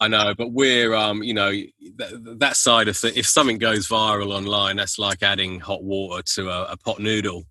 I 0.00 0.08
know, 0.08 0.34
but 0.36 0.52
we're, 0.52 0.94
um, 0.94 1.22
you 1.22 1.32
know, 1.32 1.50
that, 1.96 2.36
that 2.40 2.56
side 2.56 2.88
of 2.88 2.98
it. 3.04 3.16
If 3.16 3.26
something 3.26 3.58
goes 3.58 3.88
viral 3.88 4.34
online, 4.34 4.76
that's 4.76 4.98
like 4.98 5.22
adding 5.22 5.60
hot 5.60 5.82
water 5.82 6.22
to 6.34 6.50
a, 6.50 6.72
a 6.72 6.76
pot 6.76 6.98
noodle, 6.98 7.44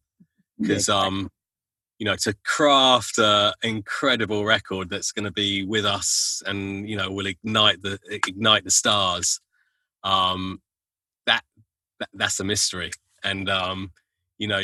because, 0.60 0.90
um, 0.90 1.30
you 2.00 2.06
know, 2.06 2.16
to 2.18 2.36
craft 2.46 3.18
an 3.18 3.54
incredible 3.64 4.46
record 4.46 4.90
that's 4.90 5.12
going 5.12 5.26
to 5.26 5.32
be 5.32 5.66
with 5.66 5.86
us 5.86 6.42
and 6.46 6.90
you 6.90 6.98
know 6.98 7.12
will 7.12 7.28
ignite 7.28 7.82
the 7.82 8.00
ignite 8.10 8.64
the 8.64 8.72
stars. 8.72 9.40
Um, 10.04 10.62
that, 11.26 11.44
that 12.00 12.10
that's 12.14 12.40
a 12.40 12.44
mystery. 12.44 12.92
And 13.24 13.50
um, 13.50 13.92
you 14.38 14.48
know, 14.48 14.60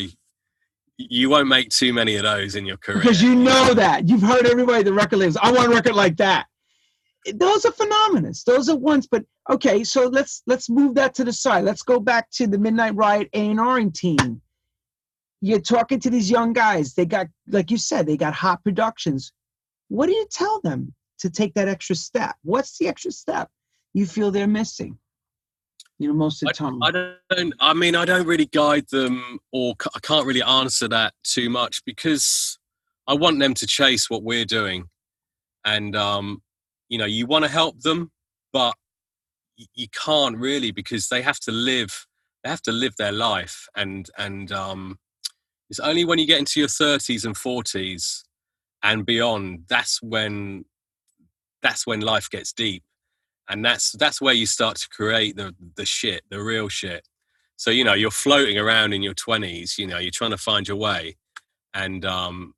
you 0.98 1.30
won't 1.30 1.48
make 1.48 1.70
too 1.70 1.94
many 1.94 2.16
of 2.16 2.24
those 2.24 2.56
in 2.56 2.66
your 2.66 2.78
career 2.78 3.00
because 3.00 3.22
you 3.22 3.36
know 3.36 3.74
that 3.74 4.08
you've 4.10 4.22
heard 4.22 4.46
everybody 4.46 4.84
the 4.84 4.94
record 4.94 5.20
labels. 5.20 5.38
I 5.38 5.52
want 5.52 5.72
a 5.72 5.76
record 5.76 5.96
like 5.96 6.18
that. 6.18 6.48
Those 7.34 7.66
are 7.66 7.72
phenomena. 7.72 8.32
Those 8.46 8.70
are 8.70 8.76
ones. 8.76 9.08
But 9.08 9.24
okay, 9.50 9.84
so 9.84 10.08
let's 10.08 10.42
let's 10.46 10.70
move 10.70 10.96
that 10.96 11.14
to 11.16 11.24
the 11.24 11.32
side. 11.34 11.64
Let's 11.64 11.84
go 11.84 12.00
back 12.00 12.30
to 12.32 12.48
the 12.48 12.58
Midnight 12.58 12.96
Riot 12.96 13.30
A 13.34 13.50
and 13.50 13.60
R 13.60 13.82
team. 13.86 14.42
You're 15.42 15.62
talking 15.62 16.00
to 16.02 16.10
these 16.10 16.30
young 16.30 16.54
guys. 16.54 16.94
They 16.94 17.06
got, 17.06 17.28
like 17.48 17.72
you 17.72 17.78
said, 17.78 18.06
they 18.06 18.18
got 18.18 18.34
hot 18.34 18.64
productions. 18.64 19.32
What 19.88 20.08
do 20.08 20.14
you 20.14 20.28
tell 20.32 20.60
them 20.62 20.94
to 21.20 21.30
take 21.30 21.54
that 21.54 21.68
extra 21.68 21.96
step? 21.96 22.36
What's 22.44 22.78
the 22.78 22.88
extra 22.88 23.12
step 23.12 23.50
you 23.94 24.06
feel 24.06 24.32
they're 24.32 24.48
missing? 24.48 24.98
you 26.00 26.08
know 26.08 26.14
most 26.14 26.42
of 26.42 26.48
the 26.48 26.54
time 26.54 26.82
I, 26.82 26.88
I, 26.88 26.92
don't 27.36 27.54
i 27.60 27.74
mean 27.74 27.96
i 27.96 28.06
don't 28.06 28.26
really 28.26 28.48
guide 28.48 28.86
them 28.90 29.40
or 29.52 29.76
i 29.94 30.00
can't 30.00 30.26
really 30.26 30.42
answer 30.42 30.88
that 30.88 31.14
too 31.24 31.50
much 31.50 31.84
because 31.86 32.58
i 33.08 33.14
want 33.14 33.40
them 33.40 33.54
to 33.56 33.68
chase 33.68 34.10
what 34.10 34.24
we're 34.24 34.46
doing 34.46 34.86
and 35.66 35.96
um 35.96 36.42
you 36.88 36.98
know 36.98 37.06
you 37.06 37.28
want 37.28 37.46
to 37.46 37.52
help 37.52 37.82
them 37.82 38.12
but 38.54 38.74
you 39.76 39.88
can't 39.90 40.38
really 40.38 40.72
because 40.72 41.10
they 41.10 41.22
have 41.22 41.40
to 41.42 41.52
live 41.52 42.08
they 42.44 42.50
have 42.50 42.62
to 42.62 42.72
live 42.72 42.96
their 42.98 43.12
life 43.12 43.68
and 43.76 44.10
and 44.18 44.52
um 44.52 44.98
it's 45.70 45.80
only 45.80 46.06
when 46.06 46.20
you 46.20 46.26
get 46.26 46.40
into 46.40 46.60
your 46.60 46.70
30s 46.70 47.26
and 47.26 47.36
40s 47.36 48.24
and 48.84 49.06
beyond 49.06 49.66
that's 49.68 50.02
when 50.02 50.66
that's 51.62 51.86
when 51.86 52.00
life 52.00 52.30
gets 52.30 52.54
deep. 52.54 52.84
And 53.50 53.66
that's 53.66 53.92
that's 53.94 54.22
where 54.22 54.34
you 54.34 54.46
start 54.46 54.78
to 54.78 54.90
create 54.90 55.36
the 55.36 55.56
the 55.76 55.86
shit 55.86 56.24
the 56.30 56.42
real 56.42 56.70
shit. 56.70 57.08
So 57.58 57.72
you 57.72 57.84
know 57.84 57.94
you're 57.94 58.12
floating 58.12 58.58
around 58.58 58.94
in 58.94 59.02
your 59.02 59.16
20s 59.16 59.78
you 59.78 59.88
know 59.88 59.98
you're 59.98 60.12
trying 60.12 60.32
to 60.32 60.38
find 60.38 60.68
your 60.68 60.78
way. 60.78 61.18
And 61.74 62.06
um 62.06 62.54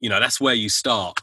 you 0.00 0.08
know 0.08 0.20
that's 0.20 0.40
where 0.40 0.54
you 0.54 0.68
start. 0.68 1.20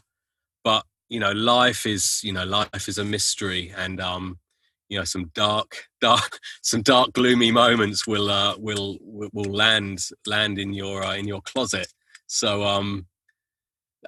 But 0.62 0.84
you 1.08 1.20
know 1.20 1.32
life 1.32 1.86
is 1.86 2.20
you 2.24 2.32
know 2.32 2.44
life 2.44 2.88
is 2.88 2.98
a 2.98 3.04
mystery. 3.04 3.72
And 3.76 4.00
um 4.00 4.38
you 4.94 5.00
know 5.00 5.04
some 5.04 5.30
dark 5.34 5.88
dark 6.00 6.38
some 6.62 6.82
dark 6.82 7.12
gloomy 7.12 7.50
moments 7.50 8.06
will 8.06 8.30
uh 8.30 8.56
will 8.58 8.96
will 9.02 9.52
land 9.52 9.98
land 10.26 10.58
in 10.58 10.72
your 10.72 11.02
uh, 11.04 11.16
in 11.16 11.26
your 11.26 11.42
closet. 11.42 11.92
So 12.26 12.62
um 12.62 13.06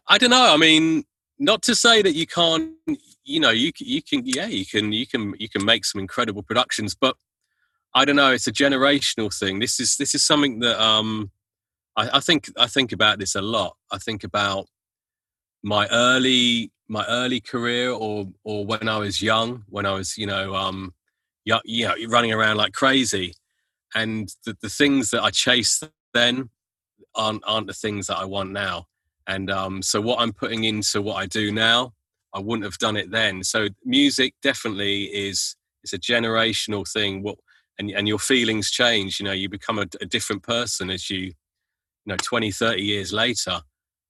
i 0.08 0.18
don't 0.18 0.30
know 0.30 0.52
i 0.54 0.56
mean 0.56 1.04
not 1.38 1.62
to 1.62 1.74
say 1.74 2.02
that 2.02 2.14
you 2.14 2.26
can't 2.26 2.72
you 3.24 3.40
know 3.40 3.50
you 3.50 3.72
you 3.78 4.02
can 4.02 4.22
yeah 4.24 4.46
you 4.46 4.64
can 4.64 4.92
you 4.92 5.06
can 5.06 5.34
you 5.38 5.48
can 5.48 5.64
make 5.64 5.84
some 5.84 6.00
incredible 6.00 6.42
productions 6.42 6.94
but 6.94 7.16
i 7.94 8.04
don't 8.04 8.16
know 8.16 8.32
it's 8.32 8.46
a 8.46 8.52
generational 8.52 9.36
thing. 9.36 9.58
This 9.58 9.80
is 9.80 9.96
this 9.96 10.14
is 10.14 10.22
something 10.24 10.60
that 10.60 10.80
um 10.82 11.30
I, 11.96 12.18
I 12.18 12.20
think 12.20 12.50
i 12.56 12.66
think 12.66 12.92
about 12.92 13.18
this 13.18 13.34
a 13.34 13.42
lot. 13.42 13.76
I 13.90 13.98
think 13.98 14.24
about 14.24 14.66
my 15.62 15.88
early 15.88 16.70
my 16.88 17.04
early 17.06 17.40
career 17.40 17.90
or 17.90 18.26
or 18.44 18.64
when 18.64 18.88
i 18.88 18.98
was 18.98 19.22
young 19.22 19.64
when 19.68 19.86
i 19.86 19.92
was 19.92 20.16
you 20.16 20.26
know 20.26 20.54
um 20.54 20.94
you, 21.44 21.86
know 21.86 21.94
running 22.08 22.32
around 22.32 22.56
like 22.56 22.72
crazy 22.72 23.34
and 23.94 24.34
the, 24.44 24.56
the 24.62 24.68
things 24.68 25.10
that 25.10 25.22
i 25.22 25.30
chased 25.30 25.84
then 26.14 26.50
aren't 27.14 27.42
aren't 27.46 27.66
the 27.66 27.72
things 27.72 28.06
that 28.06 28.18
i 28.18 28.24
want 28.24 28.50
now 28.50 28.86
and 29.26 29.50
um, 29.50 29.82
so 29.82 30.00
what 30.00 30.20
I'm 30.20 30.32
putting 30.32 30.64
into 30.64 31.02
what 31.02 31.16
I 31.16 31.26
do 31.26 31.50
now, 31.50 31.92
I 32.32 32.38
wouldn't 32.38 32.64
have 32.64 32.78
done 32.78 32.96
it 32.96 33.10
then. 33.10 33.42
So 33.42 33.68
music 33.84 34.34
definitely 34.42 35.04
is 35.04 35.56
it's 35.82 35.92
a 35.92 35.98
generational 35.98 36.90
thing. 36.90 37.22
What 37.22 37.38
and 37.78 37.90
and 37.90 38.06
your 38.06 38.18
feelings 38.18 38.70
change. 38.70 39.18
You 39.18 39.26
know, 39.26 39.32
you 39.32 39.48
become 39.48 39.78
a, 39.78 39.86
a 40.00 40.06
different 40.06 40.42
person 40.42 40.90
as 40.90 41.10
you, 41.10 41.18
you 41.18 41.34
know, 42.06 42.16
20, 42.16 42.50
30 42.50 42.82
years 42.82 43.12
later. 43.12 43.60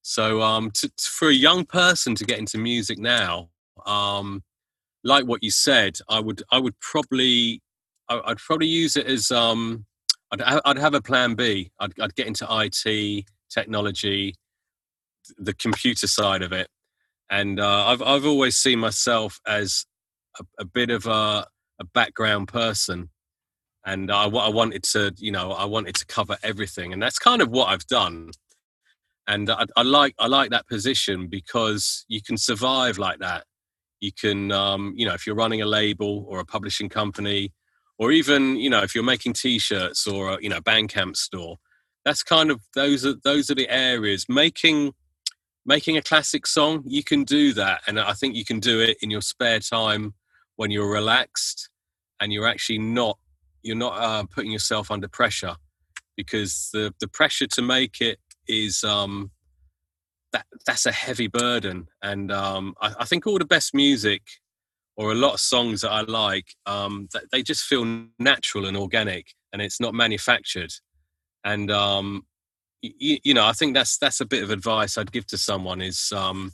So 0.09 0.41
um, 0.41 0.71
for 1.01 1.31
a 1.31 1.35
young 1.35 1.65
person 1.65 2.15
to 2.15 2.25
get 2.25 2.39
into 2.39 2.59
music 2.59 2.97
now, 2.97 3.49
um, 3.87 4.45
like 5.03 5.25
what 5.25 5.43
you 5.43 5.51
said, 5.51 5.99
I 6.09 6.21
would 6.21 6.45
I 6.53 6.61
would 6.61 6.79
probably 6.79 7.61
I'd 8.09 8.39
probably 8.39 8.69
use 8.69 8.95
it 8.95 9.07
as 9.07 9.33
um, 9.33 9.85
I'd, 10.31 10.43
I'd 10.43 10.79
have 10.79 10.95
a 10.95 11.03
plan 11.03 11.35
B. 11.35 11.73
I'd, 11.81 11.93
I'd 12.01 12.15
get 12.15 12.29
into 12.29 12.47
IT, 12.49 13.25
technology, 13.51 14.37
the 15.39 15.55
computer 15.55 16.07
side 16.07 16.43
of 16.43 16.53
it, 16.53 16.69
and 17.29 17.59
uh, 17.59 17.87
I've 17.89 18.01
I've 18.01 18.27
always 18.27 18.57
seen 18.57 18.79
myself 18.79 19.41
as 19.45 19.87
a, 20.39 20.45
a 20.61 20.65
bit 20.65 20.91
of 20.91 21.07
a, 21.07 21.49
a 21.81 21.85
background 21.95 22.47
person, 22.47 23.11
and 23.85 24.13
I, 24.13 24.27
I 24.27 24.51
wanted 24.51 24.85
to 24.85 25.13
you 25.19 25.33
know 25.33 25.51
I 25.51 25.65
wanted 25.65 25.97
to 25.97 26.07
cover 26.07 26.37
everything, 26.45 26.93
and 26.93 27.03
that's 27.03 27.19
kind 27.19 27.43
of 27.43 27.49
what 27.49 27.71
I've 27.71 27.89
done. 27.89 28.31
And 29.29 29.51
I, 29.51 29.67
I 29.77 29.83
like 29.83 30.15
I 30.19 30.29
like 30.29 30.51
that 30.51 30.69
position 30.69 31.27
because 31.29 32.05
you 32.09 32.23
can 32.23 32.37
survive 32.37 32.99
like 32.99 33.19
that. 33.21 33.45
You 34.01 34.13
can 34.13 34.53
um, 34.53 34.95
you 34.97 35.07
know 35.07 35.15
if 35.15 35.27
you're 35.27 35.37
running 35.37 35.63
a 35.63 35.67
label 35.67 36.25
or 36.29 36.41
a 36.41 36.45
publishing 36.45 36.89
company, 36.89 37.53
or 37.99 38.13
even 38.13 38.57
you 38.57 38.71
know 38.71 38.83
if 38.83 38.95
you're 38.95 39.05
making 39.05 39.35
T-shirts 39.35 40.07
or 40.07 40.35
a, 40.35 40.39
you 40.43 40.49
know 40.49 40.61
Bandcamp 40.61 41.17
store. 41.17 41.57
That's 42.05 42.23
kind 42.23 42.51
of 42.51 42.61
those 42.75 43.05
are 43.05 43.15
those 43.25 43.51
are 43.51 43.55
the 43.57 43.69
areas 43.69 44.27
making 44.29 44.93
making 45.67 45.97
a 45.97 46.03
classic 46.03 46.47
song, 46.47 46.83
you 46.87 47.03
can 47.03 47.25
do 47.25 47.53
that. 47.53 47.83
And 47.87 47.99
I 47.99 48.13
think 48.13 48.37
you 48.37 48.45
can 48.45 48.61
do 48.61 48.81
it 48.81 48.97
in 49.03 49.11
your 49.11 49.21
spare 49.21 49.59
time 49.59 50.15
when 50.55 50.71
you're 50.71 50.91
relaxed 50.91 51.69
and 52.21 52.33
you're 52.33 52.47
actually 52.47 52.79
not, 52.79 53.19
you're 53.63 53.77
not 53.77 53.99
uh, 54.01 54.25
putting 54.33 54.53
yourself 54.53 54.91
under 54.91 55.09
pressure 55.09 55.57
because 56.17 56.71
the, 56.73 56.95
the 57.01 57.09
pressure 57.09 57.49
to 57.49 57.63
make 57.63 58.01
it 58.01 58.19
is, 58.49 58.85
um, 58.85 59.31
that, 60.33 60.47
that's 60.67 60.87
a 60.87 60.93
heavy 60.93 61.29
burden. 61.29 61.89
And 62.03 62.31
um, 62.31 62.75
I, 62.81 62.95
I, 63.01 63.05
think 63.05 63.27
all 63.27 63.39
the 63.39 63.45
best 63.45 63.75
music 63.75 64.23
or 64.97 65.13
a 65.13 65.15
lot 65.15 65.35
of 65.35 65.41
songs 65.41 65.83
that 65.83 65.91
I 65.91 66.03
like, 66.03 66.55
um, 66.67 67.09
they 67.33 67.43
just 67.43 67.65
feel 67.65 68.07
natural 68.19 68.67
and 68.67 68.77
organic 68.77 69.29
and 69.53 69.63
it's 69.63 69.81
not 69.81 69.95
manufactured. 69.95 70.73
And 71.45 71.71
um, 71.71 72.27
you, 72.83 73.19
you, 73.23 73.35
know, 73.35 73.47
I 73.47 73.53
think 73.53 73.75
that's 73.75 73.99
that's 73.99 74.21
a 74.21 74.27
bit 74.27 74.43
of 74.43 74.51
advice 74.51 74.99
I'd 74.99 75.13
give 75.13 75.27
to 75.29 75.39
someone 75.39 75.81
is, 75.81 76.13
um, 76.15 76.53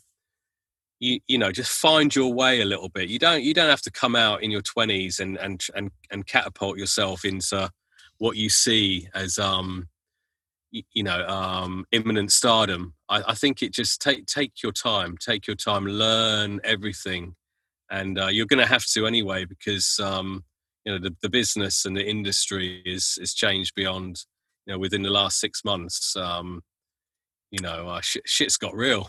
you, 1.01 1.19
you 1.27 1.39
know, 1.39 1.51
just 1.51 1.73
find 1.73 2.15
your 2.15 2.33
way 2.33 2.61
a 2.61 2.65
little 2.65 2.89
bit. 2.89 3.09
You 3.09 3.19
don't 3.19 3.43
you 3.43 3.55
don't 3.55 3.71
have 3.71 3.83
to 3.83 3.91
come 3.91 4.15
out 4.15 4.43
in 4.43 4.51
your 4.51 4.63
twenties 4.63 5.19
and 5.19 5.37
and 5.39 5.65
and 5.75 5.91
and 6.11 6.27
catapult 6.27 6.79
yourself 6.79 7.25
into 7.25 7.71
what 8.19 8.37
you 8.37 8.49
see 8.49 9.09
as 9.15 9.39
um, 9.39 9.89
you, 10.73 11.03
know 11.03 11.27
um, 11.27 11.85
imminent 11.93 12.33
stardom. 12.33 12.95
I, 13.09 13.23
I, 13.29 13.35
think 13.35 13.63
it 13.63 13.73
just 13.73 14.01
take 14.01 14.27
take 14.27 14.63
your 14.63 14.73
time, 14.73 15.17
take 15.19 15.47
your 15.47 15.57
time, 15.57 15.87
learn 15.87 16.61
everything, 16.65 17.35
and 17.91 18.19
uh, 18.19 18.29
you're 18.29 18.47
going 18.47 18.61
to 18.61 18.67
have 18.67 18.85
to 18.95 19.07
anyway 19.07 19.45
because 19.45 20.01
um, 20.03 20.45
you 20.85 20.93
know 20.93 20.99
the, 20.99 21.15
the 21.23 21.29
business 21.29 21.85
and 21.85 21.97
the 21.97 22.09
industry 22.09 22.83
is 22.85 23.19
is 23.21 23.35
changed 23.35 23.75
beyond 23.75 24.25
you 24.67 24.73
know 24.73 24.79
within 24.79 25.03
the 25.03 25.11
last 25.11 25.39
six 25.39 25.65
months. 25.65 26.17
Um 26.17 26.63
you 27.51 27.61
know 27.61 27.89
uh, 27.89 28.01
sh- 28.01 28.19
shit's 28.25 28.57
got 28.57 28.75
real. 28.75 29.09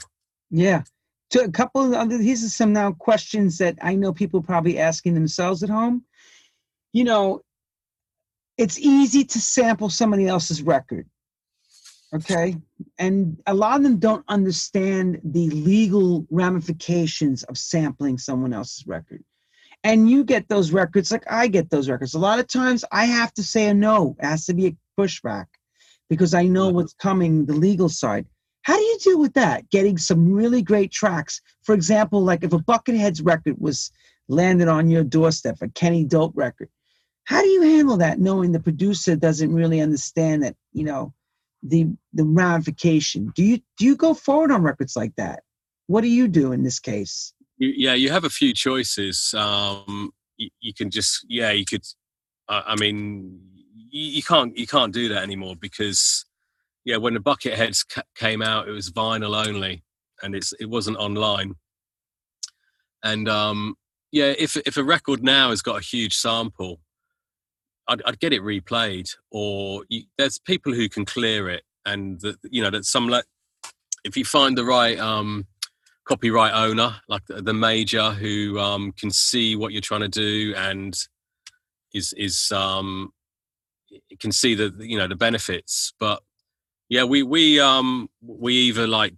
Yeah. 0.51 0.83
So 1.31 1.43
a 1.43 1.51
couple 1.51 1.95
of 1.95 2.09
these 2.09 2.45
are 2.45 2.49
some 2.49 2.73
now 2.73 2.91
questions 2.91 3.57
that 3.57 3.75
i 3.81 3.95
know 3.95 4.13
people 4.13 4.43
probably 4.43 4.77
asking 4.77 5.15
themselves 5.15 5.63
at 5.63 5.69
home. 5.69 6.03
You 6.91 7.05
know 7.05 7.41
it's 8.57 8.77
easy 8.77 9.23
to 9.23 9.41
sample 9.41 9.89
somebody 9.89 10.27
else's 10.27 10.61
record 10.61 11.07
okay 12.13 12.55
and 12.99 13.41
a 13.47 13.53
lot 13.53 13.77
of 13.77 13.83
them 13.83 13.97
don't 13.97 14.25
understand 14.27 15.19
the 15.23 15.49
legal 15.49 16.25
ramifications 16.29 17.43
of 17.43 17.57
sampling 17.57 18.17
someone 18.17 18.53
else's 18.53 18.85
record 18.87 19.23
and 19.83 20.09
you 20.09 20.23
get 20.23 20.47
those 20.47 20.71
records 20.71 21.11
like 21.11 21.29
I 21.29 21.47
get 21.47 21.69
those 21.69 21.89
records. 21.89 22.13
A 22.13 22.19
lot 22.19 22.39
of 22.39 22.47
times 22.47 22.85
I 22.91 23.05
have 23.05 23.33
to 23.33 23.43
say 23.43 23.67
a 23.67 23.73
no. 23.73 24.15
It 24.19 24.25
has 24.25 24.45
to 24.45 24.53
be 24.53 24.67
a 24.67 24.77
pushback 24.99 25.45
because 26.09 26.33
I 26.33 26.43
know 26.43 26.69
what's 26.69 26.93
coming, 26.93 27.45
the 27.45 27.53
legal 27.53 27.89
side. 27.89 28.25
How 28.63 28.77
do 28.77 28.81
you 28.81 28.97
deal 28.99 29.19
with 29.19 29.33
that? 29.33 29.69
Getting 29.71 29.97
some 29.97 30.31
really 30.31 30.61
great 30.61 30.91
tracks. 30.91 31.41
For 31.63 31.75
example, 31.75 32.21
like 32.21 32.43
if 32.43 32.53
a 32.53 32.59
Bucketheads 32.59 33.25
record 33.25 33.55
was 33.59 33.91
landed 34.29 34.69
on 34.69 34.89
your 34.89 35.03
doorstep, 35.03 35.57
a 35.61 35.67
Kenny 35.69 36.05
Dope 36.05 36.31
record, 36.35 36.69
how 37.25 37.41
do 37.41 37.47
you 37.47 37.61
handle 37.61 37.97
that 37.97 38.19
knowing 38.19 38.51
the 38.51 38.59
producer 38.59 39.17
doesn't 39.17 39.53
really 39.53 39.81
understand 39.81 40.43
that, 40.43 40.55
you 40.71 40.85
know, 40.85 41.13
the 41.63 41.87
the 42.13 42.25
ramification? 42.25 43.31
Do 43.35 43.43
you 43.43 43.59
do 43.77 43.85
you 43.85 43.95
go 43.95 44.13
forward 44.13 44.51
on 44.51 44.61
records 44.61 44.95
like 44.95 45.15
that? 45.15 45.43
What 45.87 46.01
do 46.01 46.07
you 46.07 46.27
do 46.27 46.51
in 46.51 46.63
this 46.63 46.79
case? 46.79 47.33
yeah, 47.57 47.93
you 47.93 48.09
have 48.09 48.23
a 48.23 48.29
few 48.29 48.53
choices. 48.53 49.33
Um, 49.37 50.11
you, 50.37 50.49
you 50.59 50.73
can 50.73 50.89
just 50.89 51.25
yeah, 51.27 51.51
you 51.51 51.65
could. 51.65 51.85
Uh, 52.49 52.61
I 52.65 52.75
mean, 52.75 53.39
you, 53.73 54.11
you, 54.17 54.23
can't 54.23 54.57
you 54.57 54.67
can't 54.67 54.93
do 54.93 55.09
that 55.09 55.23
anymore 55.23 55.55
because 55.55 56.25
yeah, 56.83 56.97
when 56.97 57.13
the 57.13 57.19
Bucketheads 57.19 57.87
ca- 57.87 58.03
came 58.15 58.41
out, 58.41 58.67
it 58.67 58.71
was 58.71 58.91
vinyl 58.91 59.47
only, 59.47 59.83
and 60.21 60.35
it's 60.35 60.53
it 60.59 60.69
wasn't 60.69 60.97
online. 60.97 61.55
And 63.03 63.29
um, 63.29 63.75
yeah, 64.11 64.33
if 64.37 64.57
if 64.57 64.77
a 64.77 64.83
record 64.83 65.23
now 65.23 65.49
has 65.49 65.61
got 65.61 65.77
a 65.77 65.85
huge 65.85 66.15
sample, 66.15 66.79
I'd, 67.87 68.01
I'd 68.05 68.19
get 68.19 68.33
it 68.33 68.41
replayed, 68.41 69.09
or 69.31 69.83
you, 69.89 70.03
there's 70.17 70.39
people 70.39 70.73
who 70.73 70.87
can 70.89 71.05
clear 71.05 71.49
it, 71.49 71.63
and 71.85 72.19
that 72.21 72.37
you 72.43 72.61
know 72.61 72.69
that 72.69 72.85
some 72.85 73.09
like 73.09 73.25
if 74.03 74.17
you 74.17 74.25
find 74.25 74.57
the 74.57 74.65
right 74.65 74.99
um, 74.99 75.45
copyright 76.05 76.53
owner, 76.53 76.95
like 77.07 77.25
the, 77.27 77.41
the 77.41 77.53
major, 77.53 78.11
who 78.11 78.59
um, 78.59 78.91
can 78.93 79.11
see 79.11 79.55
what 79.55 79.71
you're 79.71 79.81
trying 79.81 80.01
to 80.01 80.09
do 80.09 80.53
and 80.57 80.95
is 81.93 82.13
is 82.17 82.51
um, 82.51 83.11
can 84.19 84.31
see 84.31 84.55
the 84.55 84.73
you 84.79 84.97
know 84.97 85.07
the 85.07 85.15
benefits. 85.15 85.93
But 85.99 86.21
yeah, 86.89 87.03
we 87.03 87.23
we 87.23 87.59
um 87.59 88.09
we 88.21 88.53
either 88.53 88.87
like 88.87 89.13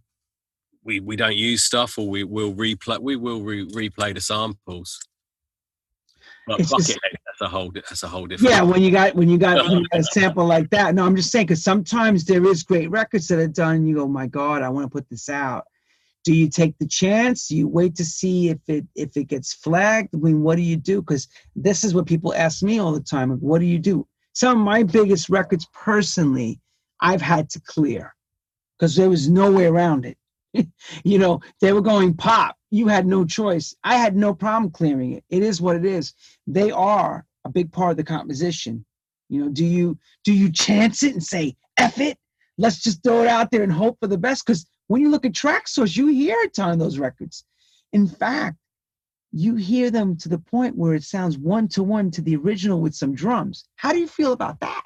we 0.83 0.99
we 0.99 1.15
don't 1.15 1.37
use 1.37 1.63
stuff 1.63 1.97
or 1.97 2.07
we 2.07 2.23
will 2.23 2.53
replay 2.53 2.99
we 2.99 3.15
will 3.15 3.41
re- 3.41 3.67
replay 3.67 4.13
the 4.13 4.21
samples. 4.21 4.99
It's 6.47 6.69
bucket 6.69 6.87
just, 6.87 6.99
that's 7.25 7.41
a 7.41 7.49
whole 7.49 7.71
that's 7.71 8.03
a 8.03 8.07
whole 8.07 8.27
different. 8.27 8.53
Yeah, 8.53 8.61
when 8.61 8.81
you 8.81 8.91
got 8.91 9.15
when 9.15 9.29
you 9.29 9.37
got, 9.37 9.67
when 9.67 9.79
you 9.79 9.87
got 9.89 10.01
a 10.01 10.03
sample 10.11 10.45
like 10.45 10.69
that. 10.69 10.95
No, 10.95 11.05
I'm 11.05 11.15
just 11.15 11.31
saying 11.31 11.47
because 11.47 11.63
sometimes 11.63 12.25
there 12.25 12.45
is 12.45 12.63
great 12.63 12.89
records 12.91 13.27
that 13.29 13.39
are 13.39 13.47
done. 13.47 13.77
And 13.77 13.87
you 13.87 13.95
go, 13.95 14.03
oh 14.03 14.07
my 14.07 14.27
God, 14.27 14.61
I 14.61 14.69
want 14.69 14.85
to 14.85 14.89
put 14.89 15.09
this 15.09 15.29
out 15.29 15.65
do 16.25 16.33
you 16.33 16.49
take 16.49 16.77
the 16.79 16.87
chance 16.87 17.47
do 17.47 17.55
you 17.55 17.67
wait 17.67 17.95
to 17.95 18.03
see 18.03 18.49
if 18.49 18.57
it 18.67 18.85
if 18.95 19.15
it 19.15 19.25
gets 19.25 19.53
flagged 19.53 20.09
i 20.13 20.17
mean 20.17 20.41
what 20.41 20.57
do 20.57 20.61
you 20.61 20.75
do 20.75 21.01
because 21.01 21.27
this 21.55 21.83
is 21.83 21.93
what 21.93 22.05
people 22.05 22.33
ask 22.33 22.61
me 22.63 22.79
all 22.79 22.91
the 22.91 22.99
time 22.99 23.29
what 23.39 23.59
do 23.59 23.65
you 23.65 23.79
do 23.79 24.05
some 24.33 24.57
of 24.57 24.65
my 24.65 24.83
biggest 24.83 25.29
records 25.29 25.67
personally 25.71 26.59
i've 26.99 27.21
had 27.21 27.49
to 27.49 27.61
clear 27.61 28.13
because 28.77 28.95
there 28.95 29.09
was 29.09 29.29
no 29.29 29.51
way 29.51 29.65
around 29.65 30.05
it 30.05 30.17
you 31.03 31.17
know 31.17 31.39
they 31.61 31.71
were 31.71 31.81
going 31.81 32.13
pop 32.13 32.57
you 32.75 32.87
had 32.87 33.05
no 33.05 33.25
choice 33.25 33.75
i 33.83 33.95
had 33.95 34.15
no 34.15 34.33
problem 34.33 34.69
clearing 34.71 35.13
it 35.13 35.23
it 35.29 35.43
is 35.43 35.61
what 35.61 35.75
it 35.75 35.85
is 35.85 36.13
they 36.47 36.71
are 36.71 37.25
a 37.45 37.49
big 37.49 37.71
part 37.71 37.91
of 37.91 37.97
the 37.97 38.03
composition 38.03 38.85
you 39.29 39.43
know 39.43 39.49
do 39.49 39.65
you 39.65 39.97
do 40.23 40.33
you 40.33 40.51
chance 40.51 41.03
it 41.03 41.13
and 41.13 41.23
say 41.23 41.55
F 41.77 41.99
it 41.99 42.17
let's 42.57 42.81
just 42.81 43.03
throw 43.03 43.21
it 43.21 43.27
out 43.27 43.51
there 43.51 43.63
and 43.63 43.71
hope 43.71 43.97
for 43.99 44.07
the 44.07 44.17
best 44.17 44.45
because 44.45 44.65
when 44.87 45.01
you 45.01 45.09
look 45.09 45.25
at 45.25 45.33
Traxsource, 45.33 45.95
you 45.95 46.07
hear 46.07 46.37
a 46.43 46.49
ton 46.49 46.71
of 46.71 46.79
those 46.79 46.99
records. 46.99 47.43
In 47.93 48.07
fact, 48.07 48.57
you 49.31 49.55
hear 49.55 49.91
them 49.91 50.15
to 50.17 50.29
the 50.29 50.37
point 50.37 50.77
where 50.77 50.93
it 50.93 51.03
sounds 51.03 51.37
one 51.37 51.67
to 51.69 51.83
one 51.83 52.11
to 52.11 52.21
the 52.21 52.35
original 52.35 52.79
with 52.79 52.95
some 52.95 53.13
drums. 53.13 53.65
How 53.75 53.91
do 53.91 53.99
you 53.99 54.07
feel 54.07 54.31
about 54.31 54.59
that? 54.61 54.83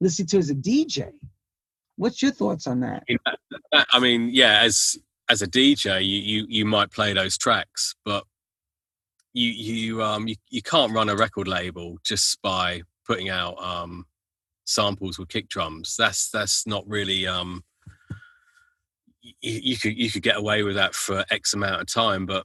Listening 0.00 0.28
to 0.28 0.38
as 0.38 0.50
a 0.50 0.54
DJ. 0.54 1.10
What's 1.96 2.22
your 2.22 2.30
thoughts 2.30 2.66
on 2.66 2.80
that? 2.80 3.04
I 3.92 3.98
mean, 3.98 4.30
yeah, 4.32 4.60
as 4.60 4.96
as 5.28 5.42
a 5.42 5.46
DJ, 5.46 6.00
you 6.00 6.18
you, 6.18 6.46
you 6.48 6.64
might 6.64 6.90
play 6.90 7.12
those 7.12 7.36
tracks, 7.36 7.94
but 8.04 8.24
you 9.32 9.50
you 9.50 10.02
um 10.02 10.28
you, 10.28 10.36
you 10.50 10.62
can't 10.62 10.92
run 10.92 11.08
a 11.08 11.16
record 11.16 11.48
label 11.48 11.98
just 12.04 12.40
by 12.42 12.82
putting 13.06 13.28
out 13.28 13.62
um 13.62 14.06
samples 14.64 15.18
with 15.18 15.28
kick 15.28 15.48
drums. 15.48 15.94
That's 15.98 16.30
that's 16.30 16.66
not 16.66 16.84
really 16.86 17.26
um 17.26 17.62
you, 19.22 19.32
you 19.42 19.76
could 19.76 19.96
you 19.98 20.10
could 20.10 20.22
get 20.22 20.36
away 20.36 20.62
with 20.62 20.76
that 20.76 20.94
for 20.94 21.24
X 21.30 21.54
amount 21.54 21.82
of 21.82 21.92
time, 21.92 22.26
but 22.26 22.44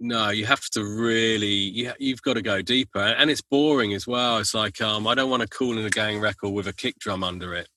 no, 0.00 0.30
you 0.30 0.46
have 0.46 0.64
to 0.70 0.84
really 0.84 1.46
you, 1.46 1.92
you've 1.98 2.22
got 2.22 2.34
to 2.34 2.42
go 2.42 2.62
deeper, 2.62 3.00
and 3.00 3.30
it's 3.30 3.42
boring 3.42 3.94
as 3.94 4.06
well. 4.06 4.38
It's 4.38 4.54
like 4.54 4.80
um, 4.80 5.06
I 5.06 5.14
don't 5.14 5.30
want 5.30 5.42
a 5.42 5.48
Kool 5.48 5.76
and 5.76 5.86
a 5.86 5.90
Gang 5.90 6.20
record 6.20 6.50
with 6.50 6.68
a 6.68 6.72
kick 6.72 6.98
drum 6.98 7.24
under 7.24 7.54
it. 7.54 7.68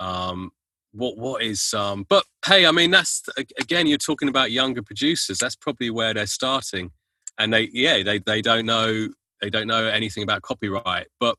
Um, 0.00 0.50
what 0.92 1.16
what 1.16 1.42
is 1.42 1.72
um, 1.74 2.04
but 2.08 2.24
hey, 2.46 2.66
I 2.66 2.72
mean 2.72 2.90
that's 2.90 3.22
again 3.58 3.86
you're 3.86 3.98
talking 3.98 4.28
about 4.28 4.50
younger 4.50 4.82
producers. 4.82 5.38
That's 5.38 5.56
probably 5.56 5.90
where 5.90 6.14
they're 6.14 6.26
starting, 6.26 6.90
and 7.38 7.52
they 7.52 7.68
yeah 7.72 8.02
they 8.02 8.18
they 8.18 8.42
don't 8.42 8.66
know 8.66 9.08
they 9.40 9.50
don't 9.50 9.66
know 9.66 9.86
anything 9.86 10.22
about 10.22 10.42
copyright, 10.42 11.06
but 11.18 11.36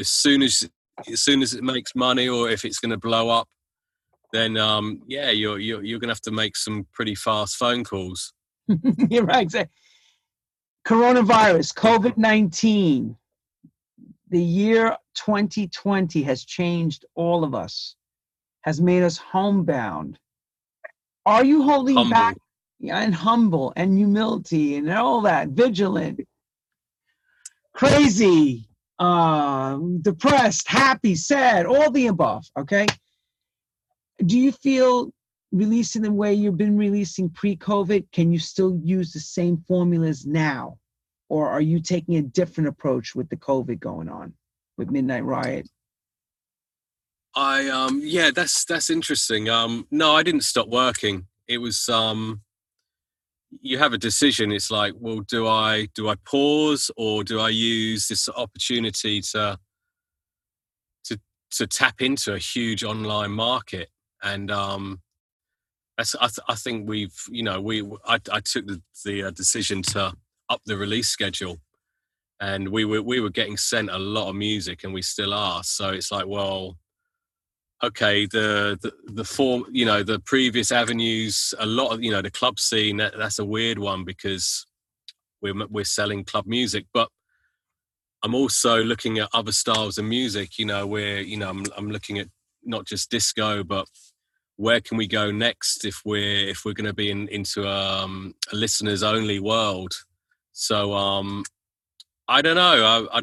as 0.00 0.08
soon 0.08 0.42
as 0.42 0.68
as 1.10 1.20
soon 1.22 1.42
as 1.42 1.54
it 1.54 1.62
makes 1.64 1.94
money 1.94 2.28
or 2.28 2.48
if 2.48 2.64
it's 2.64 2.78
going 2.78 2.90
to 2.90 2.98
blow 2.98 3.28
up 3.30 3.48
then 4.32 4.56
um, 4.56 5.02
yeah, 5.06 5.30
you're, 5.30 5.58
you're, 5.58 5.84
you're 5.84 6.00
going 6.00 6.08
to 6.08 6.14
have 6.14 6.22
to 6.22 6.30
make 6.30 6.56
some 6.56 6.86
pretty 6.92 7.14
fast 7.14 7.56
phone 7.56 7.84
calls. 7.84 8.32
You're 9.10 9.24
right. 9.24 9.42
Exactly. 9.42 9.72
Coronavirus, 10.86 11.74
COVID 11.74 12.16
19. 12.16 13.16
The 14.30 14.42
year 14.42 14.96
2020 15.14 16.22
has 16.22 16.44
changed 16.44 17.04
all 17.14 17.44
of 17.44 17.54
us, 17.54 17.94
has 18.62 18.80
made 18.80 19.02
us 19.02 19.16
homebound. 19.16 20.18
Are 21.24 21.44
you 21.44 21.62
holding 21.62 21.96
humble. 21.96 22.10
back 22.10 22.36
and 22.88 23.14
humble 23.14 23.72
and 23.76 23.96
humility 23.96 24.76
and 24.76 24.90
all 24.90 25.22
that, 25.22 25.48
vigilant, 25.50 26.20
crazy, 27.72 28.68
uh, 28.98 29.78
depressed, 30.00 30.68
happy, 30.68 31.14
sad, 31.14 31.66
all 31.66 31.90
the 31.90 32.08
above? 32.08 32.44
Okay. 32.58 32.86
Do 34.24 34.38
you 34.38 34.52
feel 34.52 35.12
releasing 35.52 36.02
the 36.02 36.10
way 36.10 36.34
you've 36.34 36.56
been 36.56 36.78
releasing 36.78 37.28
pre-COVID, 37.28 38.10
can 38.10 38.32
you 38.32 38.38
still 38.38 38.80
use 38.82 39.12
the 39.12 39.20
same 39.20 39.62
formulas 39.68 40.26
now? 40.26 40.78
Or 41.28 41.48
are 41.48 41.60
you 41.60 41.80
taking 41.80 42.16
a 42.16 42.22
different 42.22 42.68
approach 42.68 43.14
with 43.14 43.28
the 43.28 43.36
COVID 43.36 43.78
going 43.78 44.08
on 44.08 44.32
with 44.76 44.90
Midnight 44.90 45.24
Riot? 45.24 45.68
I 47.34 47.68
um 47.68 48.00
yeah, 48.02 48.30
that's 48.34 48.64
that's 48.64 48.90
interesting. 48.90 49.48
Um 49.48 49.86
no, 49.90 50.14
I 50.14 50.22
didn't 50.22 50.42
stop 50.44 50.68
working. 50.68 51.26
It 51.48 51.58
was 51.58 51.88
um 51.88 52.42
you 53.60 53.78
have 53.78 53.92
a 53.92 53.98
decision. 53.98 54.50
It's 54.52 54.70
like, 54.70 54.94
well, 54.98 55.20
do 55.20 55.46
I 55.46 55.88
do 55.94 56.08
I 56.08 56.14
pause 56.24 56.90
or 56.96 57.24
do 57.24 57.40
I 57.40 57.50
use 57.50 58.08
this 58.08 58.28
opportunity 58.28 59.20
to 59.32 59.58
to 61.04 61.20
to 61.52 61.66
tap 61.66 62.00
into 62.02 62.34
a 62.34 62.38
huge 62.38 62.84
online 62.84 63.32
market? 63.32 63.88
And 64.22 64.50
um 64.50 65.00
that's, 65.98 66.14
I, 66.16 66.26
th- 66.26 66.38
I 66.48 66.54
think 66.54 66.88
we've, 66.88 67.14
you 67.30 67.42
know, 67.42 67.60
we, 67.60 67.82
I, 68.06 68.18
I 68.30 68.40
took 68.40 68.66
the, 68.66 68.80
the 69.04 69.24
uh, 69.24 69.30
decision 69.30 69.82
to 69.82 70.14
up 70.48 70.60
the 70.64 70.76
release 70.76 71.08
schedule 71.08 71.58
and 72.40 72.68
we 72.68 72.84
were, 72.84 73.02
we 73.02 73.20
were 73.20 73.30
getting 73.30 73.56
sent 73.56 73.90
a 73.90 73.98
lot 73.98 74.28
of 74.28 74.34
music 74.34 74.84
and 74.84 74.92
we 74.92 75.02
still 75.02 75.32
are. 75.34 75.62
So 75.62 75.90
it's 75.90 76.10
like, 76.10 76.26
well, 76.26 76.76
okay, 77.82 78.26
the, 78.26 78.78
the, 78.80 78.92
the 79.12 79.24
form, 79.24 79.64
you 79.70 79.84
know, 79.84 80.02
the 80.02 80.20
previous 80.20 80.70
avenues, 80.70 81.52
a 81.58 81.66
lot 81.66 81.92
of, 81.92 82.02
you 82.02 82.10
know, 82.10 82.22
the 82.22 82.30
club 82.30 82.58
scene, 82.60 82.96
that, 82.98 83.14
that's 83.18 83.38
a 83.38 83.44
weird 83.44 83.78
one 83.78 84.04
because 84.04 84.66
we're, 85.40 85.54
we're 85.68 85.84
selling 85.84 86.24
club 86.24 86.46
music, 86.46 86.86
but 86.94 87.08
I'm 88.22 88.34
also 88.34 88.84
looking 88.84 89.18
at 89.18 89.28
other 89.34 89.50
styles 89.50 89.98
of 89.98 90.04
music, 90.04 90.58
you 90.58 90.66
know, 90.66 90.86
where, 90.86 91.20
you 91.20 91.36
know, 91.36 91.50
I'm, 91.50 91.64
I'm 91.76 91.90
looking 91.90 92.18
at 92.18 92.28
not 92.64 92.86
just 92.86 93.10
disco, 93.10 93.64
but 93.64 93.88
where 94.56 94.80
can 94.80 94.96
we 94.96 95.08
go 95.08 95.32
next 95.32 95.84
if 95.84 96.02
we're 96.04 96.48
if 96.48 96.64
we're 96.64 96.74
going 96.74 96.86
to 96.86 96.92
be 96.92 97.10
in, 97.10 97.26
into 97.28 97.68
um, 97.68 98.34
a 98.52 98.56
listeners 98.56 99.02
only 99.02 99.40
world? 99.40 99.92
So 100.52 100.92
um, 100.92 101.44
i 102.28 102.40
don't 102.40 102.54
know 102.54 103.08
i, 103.12 103.18
I 103.18 103.22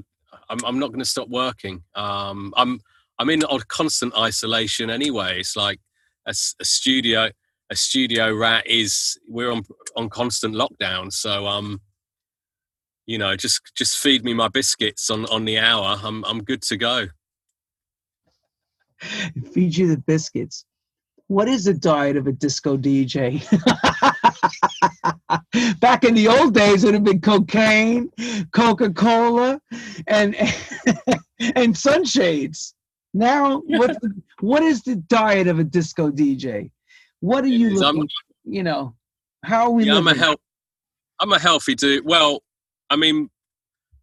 I'm, 0.49 0.65
I'm 0.65 0.79
not 0.79 0.87
going 0.87 0.99
to 0.99 1.05
stop 1.05 1.29
working. 1.29 1.83
Um, 1.95 2.53
i'm 2.57 2.81
i'm 3.19 3.29
in 3.29 3.43
constant 3.67 4.15
isolation 4.17 4.89
anyway. 4.89 5.39
It's 5.39 5.55
like 5.55 5.79
a, 6.25 6.31
a, 6.31 6.65
studio 6.65 7.29
a 7.69 7.75
studio 7.75 8.33
rat 8.33 8.65
is 8.65 9.17
we're 9.27 9.51
on 9.51 9.63
on 9.95 10.09
constant 10.09 10.55
lockdown. 10.55 11.11
So 11.11 11.45
um 11.45 11.81
you 13.05 13.17
know 13.17 13.35
just 13.35 13.61
just 13.75 13.99
feed 13.99 14.23
me 14.23 14.33
my 14.33 14.47
biscuits 14.47 15.09
on 15.09 15.25
on 15.25 15.45
the 15.45 15.59
hour. 15.59 15.99
I'm 16.01 16.23
i'm 16.25 16.43
good 16.43 16.61
to 16.63 16.77
go. 16.77 17.07
Feed 19.53 19.77
you 19.77 19.87
the 19.87 19.97
biscuits. 19.97 20.65
What 21.27 21.47
is 21.47 21.65
the 21.65 21.75
diet 21.75 22.17
of 22.17 22.25
a 22.25 22.31
disco 22.31 22.75
DJ? 22.75 23.39
Back 25.79 26.03
in 26.03 26.15
the 26.15 26.27
old 26.27 26.55
days, 26.55 26.83
it 26.83 26.87
would 26.87 26.95
have 26.95 27.03
been 27.03 27.21
cocaine, 27.21 28.09
Coca 28.51 28.91
Cola, 28.91 29.61
and 30.07 30.35
and 31.55 31.77
sunshades. 31.77 32.73
Now, 33.13 33.61
what 33.65 33.97
what 34.39 34.63
is 34.63 34.83
the 34.83 34.95
diet 34.95 35.47
of 35.47 35.59
a 35.59 35.63
disco 35.63 36.11
DJ? 36.11 36.71
What 37.21 37.43
are 37.43 37.47
you 37.47 37.71
looking? 37.71 38.07
you 38.45 38.63
know, 38.63 38.95
how 39.43 39.65
are 39.65 39.71
we? 39.71 39.85
Yeah, 39.85 39.97
I'm 39.97 40.07
a 40.07 40.15
health. 40.15 40.39
I'm 41.19 41.33
a 41.33 41.39
healthy 41.39 41.75
dude. 41.75 42.05
Well, 42.05 42.43
I 42.89 42.95
mean, 42.95 43.29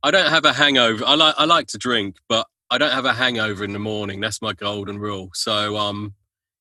I 0.02 0.10
don't 0.10 0.30
have 0.30 0.44
a 0.44 0.52
hangover. 0.52 1.04
I 1.04 1.14
like 1.14 1.34
I 1.38 1.44
like 1.44 1.66
to 1.68 1.78
drink, 1.78 2.16
but 2.28 2.46
I 2.70 2.78
don't 2.78 2.92
have 2.92 3.04
a 3.04 3.12
hangover 3.12 3.64
in 3.64 3.72
the 3.72 3.78
morning. 3.78 4.20
That's 4.20 4.42
my 4.42 4.52
golden 4.52 4.98
rule. 4.98 5.30
So, 5.34 5.76
um, 5.76 6.14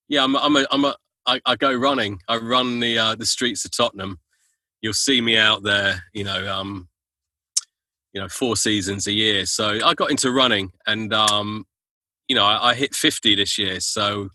yeah, 0.07 0.23
I'm, 0.23 0.35
I'm 0.35 0.55
a, 0.55 0.67
I'm 0.71 0.85
a, 0.85 0.95
I, 1.25 1.41
I 1.45 1.55
go 1.55 1.73
running. 1.73 2.19
I 2.27 2.37
run 2.37 2.79
the 2.79 2.97
uh, 2.97 3.15
the 3.15 3.25
streets 3.25 3.65
of 3.65 3.75
Tottenham. 3.75 4.19
You'll 4.81 4.93
see 4.93 5.19
me 5.19 5.37
out 5.37 5.63
there. 5.63 6.03
You 6.13 6.23
know, 6.25 6.53
um, 6.53 6.89
you 8.13 8.21
know, 8.21 8.29
four 8.29 8.55
seasons 8.55 9.07
a 9.07 9.11
year. 9.11 9.45
So 9.45 9.79
I 9.83 9.93
got 9.95 10.11
into 10.11 10.31
running, 10.31 10.71
and 10.85 11.13
um, 11.13 11.65
you 12.28 12.36
know, 12.36 12.45
I, 12.45 12.71
I 12.71 12.76
hit 12.76 12.95
50 12.95 13.36
this 13.36 13.57
year. 13.57 13.80
So 13.80 14.30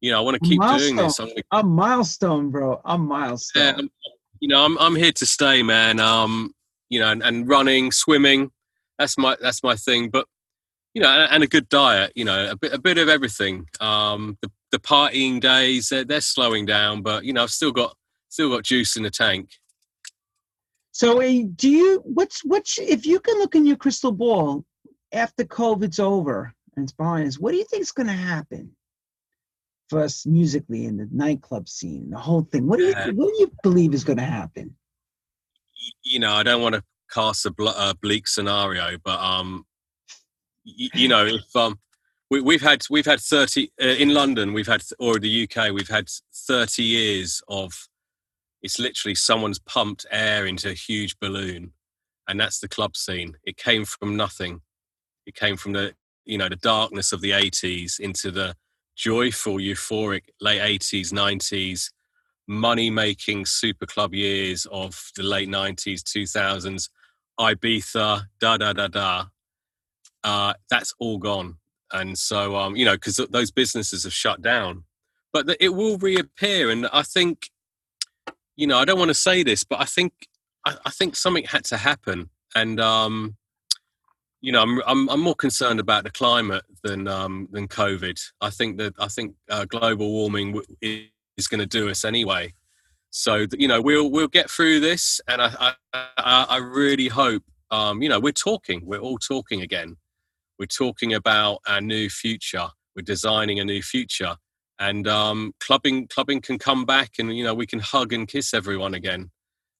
you 0.00 0.10
know, 0.10 0.18
I 0.18 0.20
want 0.22 0.42
to 0.42 0.48
keep 0.48 0.58
milestone. 0.58 0.96
doing 0.96 1.06
this. 1.06 1.18
I'm 1.18 1.28
gonna, 1.28 1.42
a 1.52 1.62
milestone, 1.62 2.50
bro. 2.50 2.80
A 2.84 2.96
milestone. 2.96 3.62
Yeah, 3.62 4.08
you 4.40 4.48
know, 4.48 4.64
I'm 4.64 4.78
I'm 4.78 4.96
here 4.96 5.12
to 5.12 5.26
stay, 5.26 5.62
man. 5.62 6.00
Um, 6.00 6.54
you 6.88 7.00
know, 7.00 7.10
and, 7.10 7.22
and 7.22 7.48
running, 7.48 7.92
swimming, 7.92 8.50
that's 8.98 9.18
my 9.18 9.36
that's 9.40 9.62
my 9.62 9.76
thing. 9.76 10.08
But 10.08 10.26
you 10.94 11.02
know, 11.02 11.08
and, 11.08 11.32
and, 11.32 11.42
a 11.44 11.46
good 11.46 11.68
diet. 11.68 12.12
You 12.14 12.24
know, 12.24 12.50
a 12.50 12.56
bit 12.56 12.72
a 12.72 12.78
bit 12.78 12.98
of 12.98 13.08
everything. 13.08 13.66
Um, 13.80 14.38
the 14.40 14.50
the 14.72 14.78
partying 14.78 15.40
days 15.40 15.88
they're, 15.88 16.04
they're 16.04 16.20
slowing 16.20 16.64
down, 16.64 17.02
but 17.02 17.24
you 17.24 17.32
know 17.32 17.42
I've 17.42 17.50
still 17.50 17.72
got 17.72 17.94
still 18.30 18.50
got 18.50 18.64
juice 18.64 18.96
in 18.96 19.02
the 19.02 19.10
tank. 19.10 19.50
So, 20.92 21.20
uh, 21.20 21.42
do 21.56 21.68
you? 21.68 22.00
What's 22.04 22.42
what's 22.44 22.78
if 22.78 23.04
you 23.04 23.20
can 23.20 23.38
look 23.38 23.54
in 23.54 23.66
your 23.66 23.76
crystal 23.76 24.12
ball 24.12 24.64
after 25.12 25.44
COVID's 25.44 25.98
over 25.98 26.54
and 26.76 26.84
it's 26.84 26.92
behind 26.92 27.28
us? 27.28 27.38
What 27.38 27.52
do 27.52 27.58
you 27.58 27.64
think 27.64 27.82
is 27.82 27.92
going 27.92 28.06
to 28.06 28.12
happen 28.12 28.72
for 29.88 30.00
us 30.02 30.24
musically 30.24 30.86
in 30.86 30.96
the 30.96 31.08
nightclub 31.10 31.68
scene, 31.68 32.10
the 32.10 32.18
whole 32.18 32.42
thing? 32.42 32.66
What 32.66 32.78
do 32.78 32.86
you 32.86 32.94
what 32.94 33.28
do 33.28 33.36
you 33.38 33.52
believe 33.62 33.94
is 33.94 34.04
going 34.04 34.18
to 34.18 34.24
happen? 34.24 34.76
You 36.02 36.20
know, 36.20 36.32
I 36.32 36.42
don't 36.42 36.62
want 36.62 36.74
to 36.74 36.84
cast 37.12 37.46
a, 37.46 37.52
a 37.58 37.94
bleak 38.00 38.28
scenario, 38.28 38.96
but 39.04 39.18
um, 39.18 39.64
you, 40.64 40.90
you 40.94 41.08
know, 41.08 41.26
if 41.26 41.56
um, 41.56 41.78
we, 42.30 42.54
have 42.54 42.62
had 42.62 42.82
we've 42.88 43.06
had 43.06 43.20
30 43.20 43.70
uh, 43.82 43.86
in 43.86 44.14
london 44.14 44.52
we've 44.52 44.66
had 44.66 44.82
or 44.98 45.18
the 45.18 45.48
uk 45.48 45.72
we've 45.72 45.88
had 45.88 46.08
30 46.32 46.82
years 46.82 47.42
of 47.48 47.88
it's 48.62 48.78
literally 48.78 49.14
someone's 49.14 49.58
pumped 49.58 50.06
air 50.10 50.46
into 50.46 50.70
a 50.70 50.74
huge 50.74 51.18
balloon 51.18 51.72
and 52.28 52.38
that's 52.38 52.60
the 52.60 52.68
club 52.68 52.96
scene 52.96 53.36
it 53.44 53.56
came 53.56 53.84
from 53.84 54.16
nothing 54.16 54.60
it 55.26 55.34
came 55.34 55.56
from 55.56 55.72
the 55.72 55.92
you 56.24 56.38
know 56.38 56.48
the 56.48 56.56
darkness 56.56 57.12
of 57.12 57.20
the 57.20 57.30
80s 57.30 57.98
into 58.00 58.30
the 58.30 58.54
joyful 58.96 59.56
euphoric 59.56 60.24
late 60.40 60.60
80s 60.60 61.12
90s 61.12 61.90
money 62.46 62.90
making 62.90 63.46
super 63.46 63.86
club 63.86 64.12
years 64.12 64.66
of 64.70 65.10
the 65.16 65.22
late 65.22 65.48
90s 65.48 66.02
2000s 66.02 66.88
ibiza 67.40 68.24
da 68.40 68.56
da 68.56 68.72
da 68.72 68.88
da. 68.88 69.24
Uh, 70.22 70.52
that's 70.68 70.92
all 71.00 71.16
gone. 71.16 71.56
And 71.92 72.18
so 72.18 72.56
um, 72.56 72.76
you 72.76 72.84
know 72.84 72.94
because 72.94 73.16
those 73.30 73.50
businesses 73.50 74.04
have 74.04 74.12
shut 74.12 74.42
down. 74.42 74.84
But 75.32 75.56
it 75.60 75.68
will 75.68 75.96
reappear 75.96 76.70
and 76.70 76.88
i 76.92 77.02
think 77.02 77.50
you 78.56 78.66
know 78.66 78.78
i 78.78 78.84
don't 78.84 78.98
want 78.98 79.10
to 79.10 79.14
say 79.14 79.44
this 79.44 79.62
but 79.62 79.80
i 79.80 79.84
think 79.84 80.12
i, 80.66 80.76
I 80.84 80.90
think 80.90 81.14
something 81.14 81.44
had 81.44 81.64
to 81.66 81.76
happen. 81.76 82.30
And 82.56 82.80
um, 82.80 83.36
you 84.40 84.52
know 84.52 84.62
I'm, 84.62 84.82
I'm, 84.86 85.08
I'm 85.10 85.20
more 85.20 85.34
concerned 85.34 85.80
about 85.80 86.04
the 86.04 86.10
climate 86.10 86.64
than 86.82 87.08
um, 87.08 87.48
than 87.50 87.68
covid. 87.68 88.20
I 88.40 88.50
think 88.50 88.78
that 88.78 88.94
i 88.98 89.08
think 89.08 89.34
uh, 89.48 89.64
global 89.64 90.10
warming 90.10 90.60
is 90.80 91.46
going 91.48 91.60
to 91.60 91.66
do 91.66 91.88
us 91.88 92.04
anyway. 92.04 92.54
So 93.10 93.46
you 93.52 93.68
know 93.68 93.80
we'll 93.80 94.10
we'll 94.10 94.28
get 94.28 94.50
through 94.50 94.80
this 94.80 95.20
and 95.26 95.42
i 95.42 95.74
i, 95.92 96.46
I 96.48 96.56
really 96.58 97.08
hope 97.08 97.42
um, 97.70 98.02
you 98.02 98.08
know 98.08 98.20
we're 98.20 98.32
talking. 98.32 98.82
We're 98.84 99.00
all 99.00 99.18
talking 99.18 99.62
again. 99.62 99.96
We're 100.58 100.66
talking 100.66 101.14
about 101.14 101.60
our 101.66 101.80
new 101.80 102.08
future. 102.08 102.68
We're 102.94 103.02
designing 103.02 103.60
a 103.60 103.64
new 103.64 103.82
future, 103.82 104.36
and 104.78 105.06
um, 105.08 105.52
clubbing 105.60 106.08
clubbing 106.08 106.40
can 106.40 106.58
come 106.58 106.84
back, 106.84 107.12
and 107.18 107.36
you 107.36 107.44
know 107.44 107.54
we 107.54 107.66
can 107.66 107.78
hug 107.80 108.12
and 108.12 108.26
kiss 108.28 108.52
everyone 108.54 108.94
again. 108.94 109.30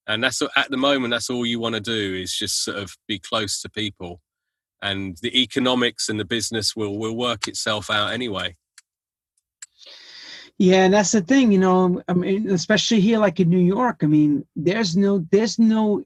And 0.07 0.25
that's 0.25 0.43
at 0.57 0.71
the 0.71 0.77
moment, 0.77 1.13
that's 1.13 1.31
all 1.31 1.47
you 1.47 1.61
want 1.61 1.77
to 1.77 1.81
do 1.81 2.15
is 2.15 2.35
just 2.35 2.65
sort 2.65 2.79
of 2.79 2.97
be 3.07 3.19
close 3.19 3.61
to 3.63 3.69
people, 3.69 4.21
and 4.83 5.17
the 5.23 5.41
economics 5.41 6.09
and 6.09 6.19
the 6.19 6.25
business 6.25 6.75
will 6.75 6.99
will 6.99 7.17
work 7.17 7.49
itself 7.49 7.91
out 7.91 8.13
anyway. 8.13 8.57
Yeah, 10.61 10.85
and 10.85 10.93
that's 10.93 11.13
the 11.13 11.23
thing, 11.23 11.53
you 11.53 11.59
know. 11.59 12.03
I 12.07 12.13
mean, 12.13 12.51
especially 12.51 13.01
here, 13.01 13.19
like 13.19 13.41
in 13.41 13.49
New 13.49 13.59
York. 13.59 14.01
I 14.03 14.07
mean, 14.07 14.47
there's 14.55 14.95
no 14.95 15.27
there's 15.31 15.59
no 15.59 16.05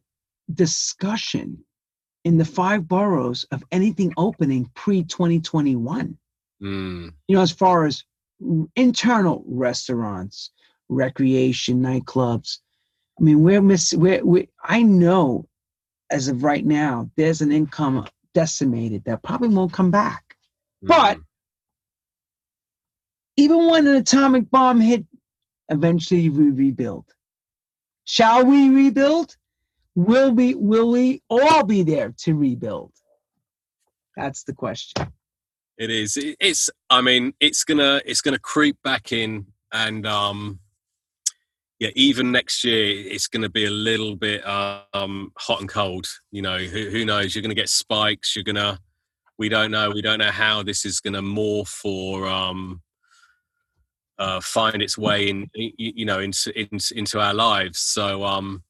discussion 0.52 1.64
in 2.24 2.38
the 2.38 2.44
five 2.44 2.86
boroughs 2.86 3.44
of 3.50 3.64
anything 3.72 4.12
opening 4.16 4.70
pre 4.74 5.02
2021. 5.02 6.16
Mm. 6.62 7.12
You 7.26 7.36
know, 7.36 7.42
as 7.42 7.50
far 7.50 7.84
as 7.84 8.04
internal 8.76 9.44
restaurants, 9.46 10.50
recreation, 10.88 11.80
nightclubs, 11.80 12.58
I 13.18 13.22
mean, 13.24 13.42
we're 13.42 13.60
missing. 13.60 13.98
We're, 13.98 14.24
we 14.24 14.48
I 14.62 14.82
know, 14.82 15.48
as 16.10 16.28
of 16.28 16.44
right 16.44 16.64
now, 16.64 17.10
there's 17.16 17.40
an 17.40 17.52
income 17.52 18.06
decimated 18.34 19.04
that 19.04 19.22
probably 19.22 19.48
won't 19.48 19.72
come 19.72 19.90
back. 19.90 20.36
Mm. 20.84 20.88
But 20.88 21.18
even 23.36 23.66
when 23.68 23.86
an 23.86 23.96
atomic 23.96 24.50
bomb 24.50 24.80
hit, 24.80 25.06
eventually 25.68 26.28
we 26.28 26.50
rebuild. 26.50 27.06
Shall 28.04 28.44
we 28.44 28.68
rebuild? 28.68 29.36
Will 29.94 30.32
we? 30.32 30.54
Will 30.54 30.90
we 30.90 31.22
all 31.30 31.64
be 31.64 31.82
there 31.82 32.12
to 32.18 32.34
rebuild? 32.34 32.92
That's 34.16 34.44
the 34.44 34.52
question. 34.52 35.12
It 35.78 35.90
is. 35.90 36.18
It's. 36.40 36.68
I 36.90 37.00
mean, 37.00 37.32
it's 37.40 37.64
gonna. 37.64 38.02
It's 38.04 38.20
gonna 38.20 38.38
creep 38.38 38.76
back 38.82 39.12
in, 39.12 39.46
and 39.72 40.06
um, 40.06 40.58
yeah, 41.80 41.90
even 41.94 42.30
next 42.30 42.62
year, 42.64 42.94
it's 43.10 43.26
going 43.26 43.42
to 43.42 43.48
be 43.48 43.64
a 43.64 43.70
little 43.70 44.14
bit 44.14 44.46
um, 44.46 45.32
hot 45.36 45.60
and 45.60 45.68
cold. 45.68 46.06
You 46.30 46.42
know, 46.42 46.58
who, 46.58 46.88
who 46.90 47.04
knows? 47.04 47.34
You're 47.34 47.42
going 47.42 47.54
to 47.54 47.60
get 47.60 47.68
spikes. 47.68 48.36
You're 48.36 48.44
going 48.44 48.56
to. 48.56 48.78
We 49.36 49.48
don't 49.48 49.72
know. 49.72 49.90
We 49.90 50.00
don't 50.00 50.20
know 50.20 50.30
how 50.30 50.62
this 50.62 50.84
is 50.84 51.00
going 51.00 51.14
to 51.14 51.20
morph 51.20 51.84
or 51.84 52.28
um, 52.28 52.80
uh, 54.18 54.40
find 54.40 54.80
its 54.80 54.96
way 54.96 55.28
in. 55.28 55.50
You 55.54 56.04
know, 56.04 56.20
into 56.20 56.52
into, 56.94 57.20
our 57.20 57.34
lives. 57.34 57.80
So 57.80 58.22
um, 58.22 58.62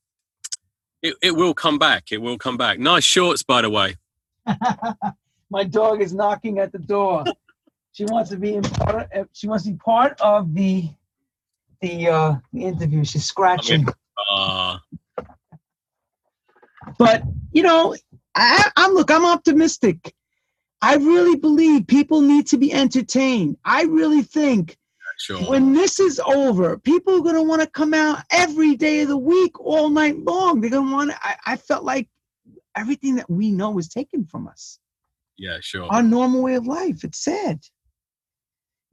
it 1.02 1.14
it 1.22 1.36
will 1.36 1.52
come 1.52 1.78
back. 1.78 2.04
It 2.10 2.22
will 2.22 2.38
come 2.38 2.56
back. 2.56 2.78
Nice 2.78 3.04
shorts, 3.04 3.42
by 3.42 3.60
the 3.60 3.70
way. 3.70 3.96
My 5.50 5.64
dog 5.64 6.00
is 6.00 6.14
knocking 6.14 6.58
at 6.58 6.72
the 6.72 6.78
door. 6.78 7.24
she 7.92 8.06
wants 8.06 8.30
to 8.30 8.38
be 8.38 8.54
in 8.54 8.62
part. 8.62 9.12
Of, 9.12 9.28
she 9.34 9.46
wants 9.46 9.64
to 9.64 9.72
be 9.72 9.76
part 9.76 10.18
of 10.22 10.54
the 10.54 10.88
the 11.84 12.08
uh, 12.08 12.34
the 12.52 12.64
interview. 12.64 13.04
She's 13.04 13.24
scratching. 13.24 13.86
Uh... 14.30 14.78
But 16.98 17.22
you 17.52 17.62
know, 17.62 17.96
I, 18.34 18.70
I'm 18.76 18.92
look. 18.94 19.10
I'm 19.10 19.26
optimistic. 19.26 20.14
I 20.80 20.96
really 20.96 21.36
believe 21.36 21.86
people 21.86 22.20
need 22.20 22.46
to 22.48 22.58
be 22.58 22.72
entertained. 22.72 23.56
I 23.64 23.84
really 23.84 24.22
think 24.22 24.76
sure. 25.18 25.38
when 25.38 25.72
this 25.72 25.98
is 25.98 26.20
over, 26.20 26.78
people 26.78 27.14
are 27.14 27.22
going 27.22 27.36
to 27.36 27.42
want 27.42 27.62
to 27.62 27.70
come 27.70 27.94
out 27.94 28.22
every 28.30 28.76
day 28.76 29.00
of 29.02 29.08
the 29.08 29.16
week, 29.16 29.58
all 29.60 29.88
night 29.88 30.18
long. 30.18 30.60
They're 30.60 30.70
going 30.70 30.88
to 30.88 30.92
want. 30.92 31.12
I, 31.22 31.36
I 31.46 31.56
felt 31.56 31.84
like 31.84 32.08
everything 32.76 33.16
that 33.16 33.30
we 33.30 33.50
know 33.50 33.70
was 33.70 33.88
taken 33.88 34.26
from 34.26 34.46
us. 34.48 34.78
Yeah, 35.36 35.58
sure. 35.60 35.86
Our 35.90 36.02
normal 36.02 36.42
way 36.42 36.54
of 36.54 36.66
life. 36.66 37.02
It's 37.02 37.24
sad 37.24 37.60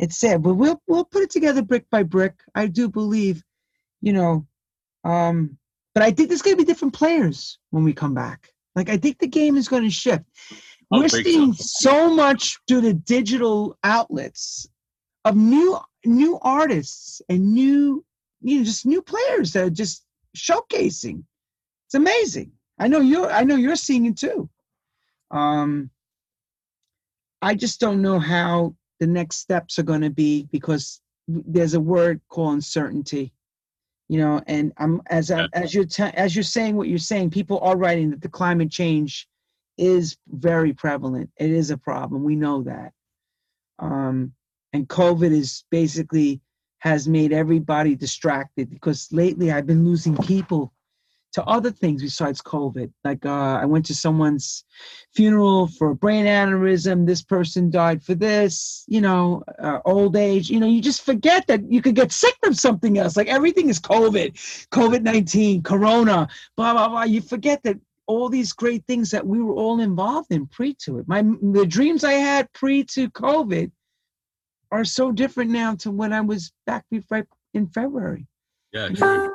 it's 0.02 0.18
sad, 0.18 0.42
but 0.42 0.56
we'll 0.56 0.82
we'll 0.88 1.06
put 1.06 1.22
it 1.22 1.30
together 1.30 1.62
brick 1.62 1.86
by 1.92 2.02
brick. 2.02 2.34
I 2.56 2.66
do 2.66 2.90
believe, 2.90 3.44
you 4.02 4.12
know, 4.12 4.48
um, 5.04 5.58
but 5.94 6.04
I 6.04 6.12
think 6.12 6.28
there's 6.28 6.42
going 6.42 6.58
to 6.58 6.62
be 6.62 6.66
different 6.66 6.96
players 6.96 7.60
when 7.70 7.84
we 7.84 7.94
come 7.94 8.16
back. 8.16 8.50
Like 8.76 8.90
I 8.90 8.98
think 8.98 9.20
the 9.20 9.28
game 9.28 9.58
is 9.58 9.68
going 9.68 9.84
to 9.84 9.92
shift. 9.92 10.26
We're 10.90 11.08
seeing 11.08 11.54
so. 11.54 11.92
so 11.92 12.16
much 12.16 12.58
through 12.68 12.82
the 12.82 12.96
digital 12.96 13.78
outlets 13.84 14.68
of 15.24 15.38
new 15.38 15.80
new 16.04 16.40
artists 16.42 17.22
and 17.30 17.54
new 17.54 18.04
you 18.42 18.58
know 18.58 18.64
just 18.64 18.88
new 18.88 19.04
players 19.04 19.54
that 19.54 19.66
are 19.66 19.70
just 19.70 20.04
showcasing. 20.36 21.24
It's 21.86 21.96
amazing. 21.96 22.54
I 22.80 22.88
know 22.88 23.02
you're 23.02 23.32
I 23.32 23.44
know 23.44 23.56
you're 23.56 23.76
seeing 23.76 24.08
it 24.08 24.18
too. 24.18 24.50
Um, 25.30 25.92
I 27.40 27.54
just 27.54 27.80
don't 27.80 28.02
know 28.02 28.20
how 28.20 28.76
the 29.02 29.08
next 29.08 29.38
steps 29.38 29.78
are 29.78 29.84
going 29.84 30.02
to 30.02 30.10
be 30.10 30.48
because 30.52 31.02
there's 31.28 31.74
a 31.74 31.80
word 31.80 32.22
called 32.30 32.54
uncertainty 32.54 33.34
you 34.08 34.18
know 34.18 34.42
and 34.48 34.72
i'm 34.78 35.02
as 35.08 35.32
I, 35.32 35.48
as 35.54 35.74
you're 35.74 35.86
as 36.14 36.36
you're 36.36 36.44
saying 36.44 36.76
what 36.78 36.88
you're 36.88 36.98
saying 36.98 37.32
people 37.32 37.60
are 37.60 37.76
writing 37.76 38.12
that 38.12 38.22
the 38.22 38.30
climate 38.30 38.72
change 38.72 39.28
is 39.78 40.18
very 40.28 40.74
prevalent. 40.74 41.32
It 41.38 41.50
is 41.50 41.72
a 41.72 41.78
problem. 41.78 42.24
We 42.24 42.36
know 42.36 42.64
that. 42.64 42.94
Um 43.80 44.34
and 44.74 44.88
covid 44.88 45.32
is 45.32 45.66
basically 45.70 46.40
has 46.80 47.08
made 47.08 47.34
everybody 47.34 47.96
distracted 47.96 48.70
because 48.70 49.10
lately 49.12 49.52
i've 49.52 49.68
been 49.68 49.84
losing 49.84 50.16
people 50.18 50.72
to 51.34 51.44
other 51.46 51.72
things 51.72 52.02
besides 52.02 52.42
COVID. 52.42 52.92
Like 53.04 53.26
uh, 53.26 53.60
I 53.62 53.66
went 53.66 53.86
to 53.88 53.96
someone's 53.96 54.66
funeral 55.14 55.68
for 55.68 55.92
a 55.92 55.96
brain 55.96 56.26
aneurysm. 56.26 57.06
This 57.06 57.22
person 57.22 57.70
died 57.70 58.04
for 58.04 58.16
this. 58.16 58.84
You 58.88 59.02
know, 59.02 59.44
uh, 59.60 59.80
old 59.86 60.16
age. 60.16 60.50
You 60.50 60.60
know, 60.60 60.68
you 60.68 60.82
just 60.82 61.04
forget 61.04 61.48
that 61.48 61.72
you 61.72 61.82
could 61.82 61.96
get 61.96 62.12
sick 62.12 62.36
from 62.44 62.54
something 62.54 62.98
else. 62.98 63.16
Like 63.16 63.28
everything 63.28 63.70
is 63.70 63.80
COVID, 63.80 64.68
COVID 64.70 65.04
nineteen, 65.04 65.64
Corona, 65.64 66.28
blah 66.58 66.74
blah 66.74 66.90
blah. 66.90 67.04
You 67.04 67.22
forget 67.22 67.64
that 67.64 67.80
all 68.08 68.28
these 68.28 68.52
great 68.52 68.86
things 68.88 69.12
that 69.12 69.26
we 69.26 69.42
were 69.42 69.56
all 69.56 69.80
involved 69.80 70.32
in 70.32 70.48
pre 70.48 70.74
to 70.86 71.00
it. 71.00 71.08
My 71.08 71.22
the 71.22 71.66
dreams 71.66 72.04
I 72.04 72.14
had 72.14 72.52
pre 72.54 72.84
to 72.86 73.10
COVID 73.10 73.72
are 74.72 74.86
so 74.86 75.12
different 75.12 75.52
now 75.52 75.76
to 75.76 75.92
when 75.92 76.14
I 76.14 76.22
was 76.22 76.52
back 76.66 76.86
before 76.90 77.26
in 77.54 77.68
February. 77.68 78.26
Yeah. 78.74 79.30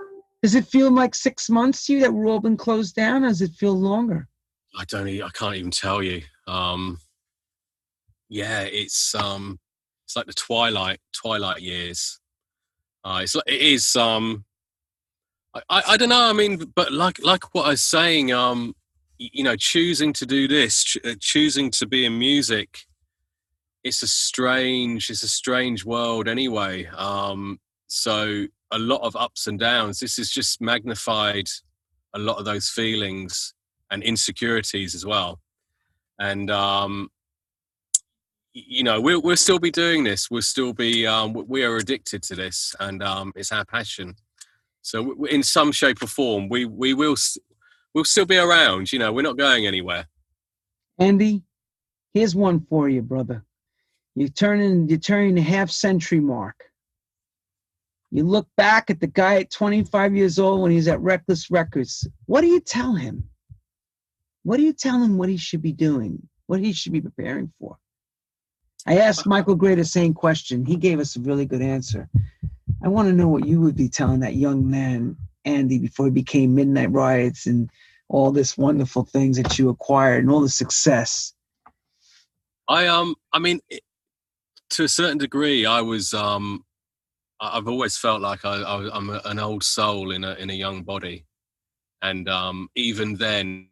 Does 0.46 0.54
it 0.54 0.68
feel 0.68 0.92
like 0.92 1.12
six 1.16 1.50
months 1.50 1.86
to 1.86 1.94
you 1.94 2.00
that 2.02 2.14
we're 2.14 2.28
all 2.28 2.38
been 2.38 2.56
closed 2.56 2.94
down? 2.94 3.24
Or 3.24 3.28
does 3.30 3.42
it 3.42 3.50
feel 3.54 3.72
longer? 3.72 4.28
I 4.78 4.84
don't. 4.84 5.08
I 5.08 5.28
can't 5.34 5.56
even 5.56 5.72
tell 5.72 6.04
you. 6.04 6.22
Um, 6.46 7.00
yeah, 8.28 8.60
it's 8.60 9.12
um, 9.16 9.58
it's 10.04 10.14
like 10.14 10.26
the 10.26 10.32
twilight 10.32 11.00
twilight 11.12 11.62
years. 11.62 12.20
Uh, 13.02 13.22
it's 13.24 13.34
it 13.34 13.60
is. 13.60 13.96
Um, 13.96 14.44
I, 15.52 15.62
I, 15.68 15.82
I 15.88 15.96
don't 15.96 16.10
know. 16.10 16.30
I 16.30 16.32
mean, 16.32 16.72
but 16.76 16.92
like 16.92 17.20
like 17.24 17.52
what 17.52 17.66
I 17.66 17.70
was 17.70 17.82
saying. 17.82 18.32
Um, 18.32 18.76
you 19.18 19.42
know, 19.42 19.56
choosing 19.56 20.12
to 20.12 20.26
do 20.26 20.46
this, 20.46 20.84
ch- 20.84 20.98
uh, 21.04 21.16
choosing 21.18 21.72
to 21.72 21.88
be 21.88 22.04
in 22.04 22.20
music. 22.20 22.82
It's 23.82 24.04
a 24.04 24.06
strange. 24.06 25.10
It's 25.10 25.24
a 25.24 25.28
strange 25.28 25.84
world 25.84 26.28
anyway. 26.28 26.86
Um, 26.96 27.58
so 27.88 28.46
a 28.72 28.78
lot 28.78 29.02
of 29.02 29.16
ups 29.16 29.46
and 29.46 29.58
downs. 29.58 30.00
This 30.00 30.16
has 30.16 30.30
just 30.30 30.60
magnified 30.60 31.48
a 32.14 32.18
lot 32.18 32.38
of 32.38 32.44
those 32.44 32.68
feelings 32.68 33.54
and 33.90 34.02
insecurities 34.02 34.94
as 34.94 35.04
well. 35.04 35.40
And 36.18 36.50
um, 36.50 37.10
you 38.52 38.82
know, 38.82 39.00
we'll 39.00 39.20
we'll 39.20 39.36
still 39.36 39.58
be 39.58 39.70
doing 39.70 40.02
this. 40.02 40.30
We'll 40.30 40.42
still 40.42 40.72
be 40.72 41.06
um, 41.06 41.34
we 41.46 41.62
are 41.62 41.76
addicted 41.76 42.22
to 42.24 42.34
this, 42.34 42.74
and 42.80 43.02
um, 43.02 43.32
it's 43.36 43.52
our 43.52 43.66
passion. 43.66 44.14
So, 44.80 45.24
in 45.26 45.42
some 45.42 45.72
shape 45.72 46.02
or 46.02 46.06
form, 46.06 46.48
we 46.48 46.64
we 46.64 46.94
will 46.94 47.16
we'll 47.94 48.04
still 48.04 48.24
be 48.24 48.38
around. 48.38 48.92
You 48.92 48.98
know, 48.98 49.12
we're 49.12 49.22
not 49.22 49.36
going 49.36 49.66
anywhere. 49.66 50.06
Andy, 50.98 51.42
here's 52.14 52.34
one 52.34 52.64
for 52.70 52.88
you, 52.88 53.02
brother. 53.02 53.44
You're 54.14 54.28
turning 54.28 54.88
you're 54.88 54.98
turning 54.98 55.34
the 55.34 55.42
half 55.42 55.70
century 55.70 56.20
mark. 56.20 56.56
You 58.10 58.24
look 58.24 58.48
back 58.56 58.90
at 58.90 59.00
the 59.00 59.06
guy 59.06 59.40
at 59.40 59.50
25 59.50 60.14
years 60.14 60.38
old 60.38 60.62
when 60.62 60.70
he's 60.70 60.88
at 60.88 61.00
Reckless 61.00 61.50
Records. 61.50 62.06
What 62.26 62.42
do 62.42 62.46
you 62.46 62.60
tell 62.60 62.94
him? 62.94 63.28
What 64.42 64.58
do 64.58 64.62
you 64.62 64.72
tell 64.72 65.02
him 65.02 65.18
what 65.18 65.28
he 65.28 65.36
should 65.36 65.62
be 65.62 65.72
doing? 65.72 66.28
What 66.46 66.60
he 66.60 66.72
should 66.72 66.92
be 66.92 67.00
preparing 67.00 67.52
for? 67.58 67.76
I 68.86 68.98
asked 68.98 69.26
Michael 69.26 69.56
Gray 69.56 69.74
the 69.74 69.84
same 69.84 70.14
question. 70.14 70.64
He 70.64 70.76
gave 70.76 71.00
us 71.00 71.16
a 71.16 71.20
really 71.20 71.44
good 71.44 71.62
answer. 71.62 72.08
I 72.84 72.88
want 72.88 73.08
to 73.08 73.14
know 73.14 73.26
what 73.26 73.46
you 73.46 73.60
would 73.60 73.74
be 73.74 73.88
telling 73.88 74.20
that 74.20 74.36
young 74.36 74.70
man, 74.70 75.16
Andy, 75.44 75.78
before 75.78 76.06
he 76.06 76.12
became 76.12 76.54
Midnight 76.54 76.92
Riots 76.92 77.46
and 77.46 77.68
all 78.08 78.30
this 78.30 78.56
wonderful 78.56 79.04
things 79.04 79.36
that 79.36 79.58
you 79.58 79.68
acquired 79.68 80.22
and 80.22 80.30
all 80.30 80.40
the 80.40 80.48
success. 80.48 81.34
I 82.68 82.86
um, 82.86 83.16
I 83.32 83.40
mean, 83.40 83.60
to 84.70 84.84
a 84.84 84.88
certain 84.88 85.18
degree, 85.18 85.66
I 85.66 85.80
was 85.80 86.14
um, 86.14 86.64
I've 87.40 87.68
always 87.68 87.96
felt 87.96 88.22
like 88.22 88.44
I, 88.44 88.88
am 88.94 89.10
an 89.24 89.38
old 89.38 89.62
soul 89.62 90.10
in 90.10 90.24
a 90.24 90.34
in 90.34 90.50
a 90.50 90.54
young 90.54 90.82
body, 90.82 91.26
and 92.02 92.28
um, 92.28 92.68
even 92.74 93.16
then, 93.16 93.68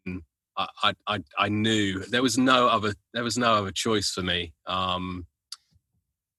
I, 0.56 0.92
I 1.06 1.20
I 1.38 1.48
knew 1.48 2.00
there 2.00 2.22
was 2.22 2.36
no 2.36 2.68
other 2.68 2.94
there 3.14 3.24
was 3.24 3.38
no 3.38 3.54
other 3.54 3.72
choice 3.72 4.10
for 4.10 4.22
me. 4.22 4.52
Um, 4.66 5.26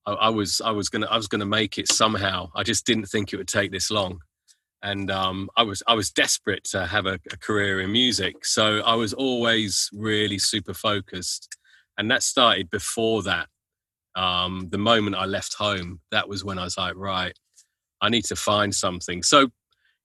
I, 0.06 0.14
I, 0.14 0.30
was 0.30 0.62
I 0.62 0.72
was 0.72 0.90
gonna 0.90 1.08
I 1.08 1.18
was 1.18 1.28
gonna 1.28 1.46
make 1.46 1.78
it 1.78 1.92
somehow. 1.92 2.50
I 2.56 2.64
just 2.64 2.86
didn't 2.86 3.08
think 3.08 3.34
it 3.34 3.38
would 3.38 3.48
take 3.48 3.72
this 3.72 3.90
long, 3.90 4.20
and 4.84 5.10
um, 5.10 5.50
I 5.58 5.64
was 5.64 5.82
I 5.88 5.96
was 5.96 6.12
desperate 6.12 6.64
to 6.72 6.86
have 6.86 7.08
a, 7.08 7.20
a 7.32 7.38
career 7.38 7.82
in 7.82 7.92
music. 7.92 8.46
So 8.46 8.82
I 8.82 8.94
was 8.94 9.14
always 9.14 9.90
really 9.94 10.38
super 10.38 10.76
focused, 10.76 11.58
and 11.98 12.12
that 12.12 12.22
started 12.22 12.70
before 12.70 13.24
that 13.24 13.48
um, 14.16 14.68
the 14.70 14.78
moment 14.78 15.16
I 15.16 15.26
left 15.26 15.56
home, 15.56 16.02
that 16.12 16.28
was 16.28 16.44
when 16.44 16.58
I 16.58 16.64
was 16.64 16.78
like, 16.78 16.96
right, 16.96 17.38
I 18.02 18.10
need 18.10 18.26
to 18.26 18.36
find 18.36 18.74
something. 18.74 19.24
So 19.24 19.50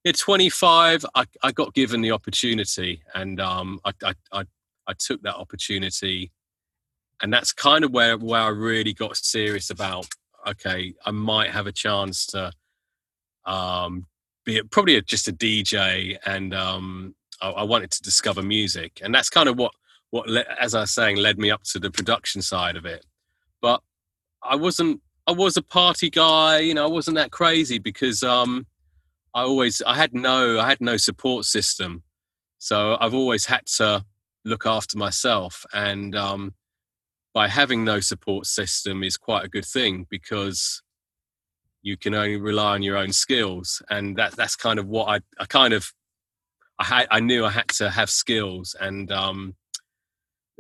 at 0.07 0.19
25, 0.19 1.05
I, 1.15 1.25
I 1.43 1.53
got 1.53 1.75
given 1.75 2.01
the 2.01 2.13
opportunity 2.13 3.03
and 3.15 3.41
um, 3.41 3.81
I, 3.85 3.93
I, 4.03 4.15
I, 4.33 4.45
I, 4.87 4.93
took 4.99 5.23
that 5.23 5.37
opportunity. 5.37 6.33
And 7.23 7.33
that's 7.33 7.53
kind 7.53 7.85
of 7.85 7.93
where, 7.93 8.17
where 8.17 8.41
I 8.41 8.49
really 8.49 8.95
got 8.95 9.17
serious 9.17 9.71
about, 9.71 10.07
okay, 10.47 10.95
I 11.05 11.11
might 11.11 11.51
have 11.51 11.67
a 11.67 11.73
chance 11.73 12.27
to 12.29 12.53
um, 13.45 14.07
be 14.45 14.63
probably 14.63 14.97
a, 14.97 15.03
just 15.03 15.29
a 15.29 15.33
DJ, 15.33 16.17
and 16.25 16.55
um, 16.55 17.15
I, 17.41 17.51
I, 17.51 17.63
wanted 17.65 17.91
to 17.93 18.03
discover 18.03 18.43
music, 18.43 19.01
and 19.03 19.15
that's 19.15 19.31
kind 19.31 19.49
of 19.49 19.59
what 19.59 19.73
what 20.11 20.29
le- 20.29 20.45
as 20.61 20.75
I 20.75 20.81
was 20.81 20.93
saying 20.93 21.17
led 21.17 21.39
me 21.39 21.51
up 21.51 21.63
to 21.65 21.79
the 21.79 21.91
production 21.91 22.43
side 22.43 22.77
of 22.77 22.85
it. 22.85 23.05
But 23.61 23.83
I 24.43 24.57
wasn't. 24.57 25.01
I 25.27 25.33
was 25.33 25.57
a 25.57 25.63
party 25.63 26.11
guy, 26.11 26.59
you 26.61 26.75
know. 26.75 26.85
I 26.85 26.91
wasn't 26.91 27.17
that 27.17 27.31
crazy 27.31 27.79
because 27.79 28.23
um, 28.23 28.67
I 29.35 29.43
always 29.43 29.83
I 29.87 29.95
had 29.95 30.15
no 30.15 30.59
I 30.59 30.69
had 30.69 30.81
no 30.81 30.97
support 30.97 31.45
system, 31.45 32.03
so 32.59 32.97
I've 33.01 33.15
always 33.15 33.47
had 33.47 33.67
to 33.77 34.05
look 34.45 34.67
after 34.67 34.99
myself, 34.99 35.65
and 35.73 36.17
um, 36.17 36.55
by 37.33 37.49
having 37.49 37.85
no 37.85 38.01
support 38.01 38.47
system 38.47 39.03
is 39.03 39.17
quite 39.17 39.45
a 39.45 39.49
good 39.49 39.65
thing 39.65 40.07
because 40.11 40.83
you 41.83 41.97
can 41.97 42.15
only 42.15 42.37
rely 42.37 42.75
on 42.75 42.83
your 42.83 42.97
own 42.97 43.13
skills 43.13 43.83
and 43.89 44.17
that 44.17 44.33
that's 44.37 44.57
kind 44.57 44.79
of 44.79 44.87
what 44.87 45.09
i, 45.09 45.21
I 45.43 45.47
kind 45.47 45.73
of 45.73 45.93
I, 46.79 46.85
had, 46.85 47.09
I 47.11 47.21
knew 47.21 47.45
i 47.45 47.51
had 47.51 47.69
to 47.79 47.91
have 47.91 48.11
skills 48.11 48.77
and 48.79 49.11
um, 49.11 49.55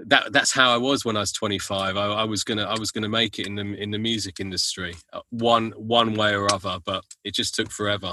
that 0.07 0.33
that's 0.33 0.53
how 0.53 0.73
i 0.73 0.77
was 0.77 1.05
when 1.05 1.17
i 1.17 1.21
was 1.21 1.33
25 1.33 1.97
I, 1.97 2.07
I, 2.07 2.25
was 2.25 2.45
gonna 2.45 2.65
i 2.65 2.79
was 2.79 2.91
gonna 2.91 3.09
make 3.09 3.39
it 3.39 3.47
in 3.47 3.55
the 3.55 3.63
in 3.63 3.91
the 3.91 3.99
music 3.99 4.41
industry 4.41 4.95
uh, 5.13 5.21
one 5.31 5.73
one 5.73 6.15
way 6.15 6.35
or 6.35 6.53
other 6.53 6.79
but 6.85 7.05
it 7.25 7.35
just 7.35 7.55
took 7.55 7.71
forever 7.71 8.11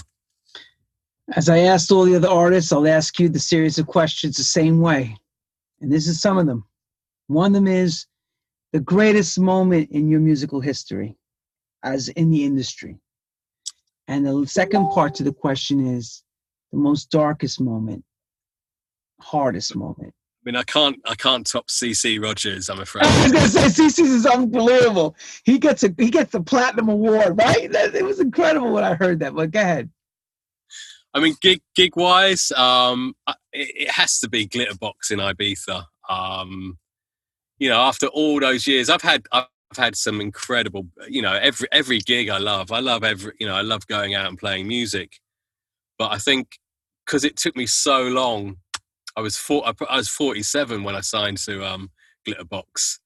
as 1.35 1.49
i 1.49 1.59
asked 1.59 1.91
all 1.91 2.05
the 2.05 2.15
other 2.15 2.30
artists 2.30 2.72
i'll 2.72 2.88
ask 2.88 3.19
you 3.19 3.30
the 3.30 3.39
series 3.39 3.77
of 3.77 3.88
questions 3.88 4.38
the 4.38 4.43
same 4.43 4.81
way 4.81 5.15
and 5.81 5.91
this 5.91 6.07
is 6.07 6.22
some 6.22 6.38
of 6.38 6.45
them 6.45 6.65
one 7.27 7.47
of 7.47 7.53
them 7.53 7.68
is 7.68 8.05
the 8.73 8.80
greatest 8.80 9.39
moment 9.39 9.89
in 9.91 10.09
your 10.09 10.19
musical 10.19 10.59
history 10.59 11.18
as 11.84 12.09
in 12.09 12.30
the 12.30 12.43
industry? 12.43 12.97
And 14.07 14.26
the 14.26 14.45
second 14.47 14.89
part 14.91 15.15
to 15.15 15.23
the 15.23 15.34
question 15.34 15.85
is 15.85 16.23
the 16.72 16.77
most 16.77 17.11
darkest 17.11 17.59
moment, 17.59 18.03
hardest 19.22 19.76
moment. 19.76 20.14
I 20.48 20.49
mean, 20.49 20.56
I 20.56 20.64
can't, 20.64 20.98
I 21.03 21.14
can't 21.15 21.45
top 21.45 21.68
CeCe 21.68 22.24
Rogers. 22.24 22.69
I'm 22.69 22.80
afraid. 22.80 23.03
I 23.06 23.24
was 23.24 23.34
gonna 23.34 23.69
say 23.69 23.84
CeCe 23.84 24.06
is 24.06 24.26
unbelievable. 24.26 25.14
He 25.44 25.57
gets 25.57 25.84
a, 25.84 25.94
he 25.98 26.10
gets 26.10 26.32
the 26.32 26.41
platinum 26.41 26.88
award, 26.88 27.38
right? 27.38 27.69
That, 27.69 27.94
it 27.94 28.06
was 28.06 28.22
incredible 28.22 28.72
when 28.72 28.86
I 28.86 28.94
heard 28.94 29.19
that. 29.19 29.36
But 29.36 29.52
go 29.52 29.60
ahead. 29.60 29.90
I 31.14 31.19
mean, 31.19 31.36
gig 31.41 31.60
gig 31.76 31.98
wise, 31.98 32.53
um, 32.53 33.14
it, 33.28 33.36
it 33.52 33.91
has 33.91 34.19
to 34.19 34.30
be 34.30 34.48
Glitterbox 34.48 35.11
in 35.11 35.19
Ibiza. 35.19 35.84
Um, 36.07 36.78
you 37.60 37.68
know, 37.68 37.82
after 37.82 38.07
all 38.07 38.40
those 38.40 38.65
years, 38.65 38.90
I've 38.90 39.02
had 39.02 39.26
I've 39.34 39.48
had 39.76 39.98
some 39.98 40.22
incredible, 40.22 40.88
you 41.10 41.22
know, 41.22 41.34
every 41.34 41.68
every 41.74 41.99
gig 41.99 42.30
I 42.30 42.38
love. 42.38 42.72
I 42.72 42.80
love 42.80 43.03
every, 43.03 43.34
you 43.38 43.48
know, 43.48 43.56
I 43.56 43.64
love 43.64 43.86
going 43.88 44.15
out 44.15 44.30
and 44.30 44.38
playing 44.38 44.65
music. 44.65 45.19
But 45.99 46.14
I 46.14 46.19
think 46.19 46.57
because 47.06 47.26
it 47.26 47.36
took 47.36 47.57
me 47.57 47.65
so 47.65 48.03
long, 48.03 48.57
I 49.18 49.22
was 49.22 49.35
four, 49.35 49.64
I 49.68 49.98
was 49.98 50.07
47 50.07 50.84
when 50.84 50.95
I 50.95 51.02
signed 51.02 51.39
to 51.39 51.65
um, 51.65 51.89
Glitterbox, 52.27 52.99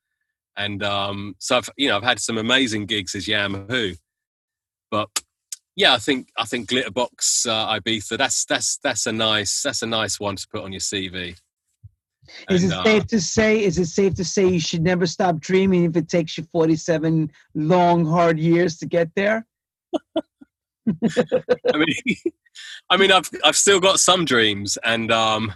and 0.57 0.83
um, 0.83 1.35
so 1.39 1.57
I've 1.57 1.69
you 1.77 1.87
know 1.87 1.95
I've 1.95 2.03
had 2.03 2.19
some 2.19 2.37
amazing 2.37 2.85
gigs 2.85 3.15
as 3.15 3.29
Yam 3.29 3.65
Who, 3.69 3.93
but 4.91 5.09
yeah, 5.77 5.93
I 5.93 5.99
think 5.99 6.27
I 6.37 6.43
think 6.43 6.69
Glitterbox 6.69 7.47
uh, 7.47 7.79
Ibiza 7.79 8.17
that's 8.17 8.43
that's 8.43 8.77
that's 8.83 9.05
a 9.05 9.13
nice 9.13 9.63
that's 9.63 9.83
a 9.83 9.87
nice 9.87 10.19
one 10.19 10.35
to 10.35 10.45
put 10.51 10.63
on 10.63 10.73
your 10.73 10.81
CV. 10.81 11.37
Is 12.49 12.65
it 12.65 12.71
safe 12.83 13.03
uh, 13.03 13.05
to 13.05 13.21
say? 13.21 13.63
Is 13.63 13.77
it 13.77 13.87
safe 13.87 14.13
to 14.15 14.25
say 14.25 14.47
you 14.47 14.59
should 14.59 14.83
never 14.83 15.07
stop 15.07 15.39
dreaming 15.39 15.85
if 15.85 15.95
it 15.95 16.09
takes 16.09 16.37
you 16.37 16.43
forty-seven 16.51 17.31
long, 17.55 18.05
hard 18.05 18.37
years 18.37 18.77
to 18.79 18.85
get 18.85 19.09
there? 19.15 19.47
I 21.03 21.77
mean, 21.77 21.95
I 22.89 22.97
mean, 22.97 23.13
I've 23.13 23.29
I've 23.45 23.55
still 23.55 23.79
got 23.79 24.01
some 24.01 24.25
dreams, 24.25 24.77
and 24.83 25.09
um, 25.09 25.53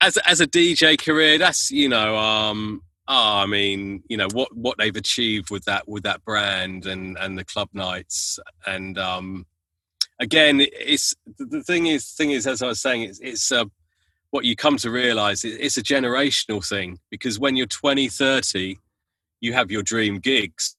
as 0.00 0.16
as 0.18 0.40
a 0.40 0.46
DJ 0.46 0.98
career, 0.98 1.38
that's 1.38 1.70
you 1.70 1.88
know, 1.88 2.16
um, 2.16 2.82
oh, 3.08 3.38
I 3.38 3.46
mean, 3.46 4.02
you 4.08 4.16
know 4.16 4.28
what 4.32 4.54
what 4.56 4.78
they've 4.78 4.96
achieved 4.96 5.50
with 5.50 5.64
that 5.64 5.88
with 5.88 6.04
that 6.04 6.24
brand 6.24 6.86
and 6.86 7.16
and 7.18 7.38
the 7.38 7.44
club 7.44 7.68
nights, 7.72 8.38
and 8.66 8.98
um, 8.98 9.46
again, 10.20 10.60
it's 10.60 11.14
the 11.38 11.62
thing 11.62 11.86
is 11.86 12.10
thing 12.10 12.30
is 12.30 12.46
as 12.46 12.62
I 12.62 12.68
was 12.68 12.80
saying, 12.80 13.02
it's 13.02 13.20
it's 13.20 13.52
uh, 13.52 13.64
what 14.30 14.44
you 14.44 14.56
come 14.56 14.76
to 14.76 14.90
realize 14.90 15.44
it's 15.44 15.76
a 15.78 15.82
generational 15.82 16.66
thing. 16.66 16.98
Because 17.10 17.38
when 17.38 17.56
you're 17.56 17.66
20 17.66 18.08
30 18.08 18.76
you 19.40 19.52
have 19.52 19.70
your 19.70 19.82
dream 19.82 20.18
gigs. 20.18 20.76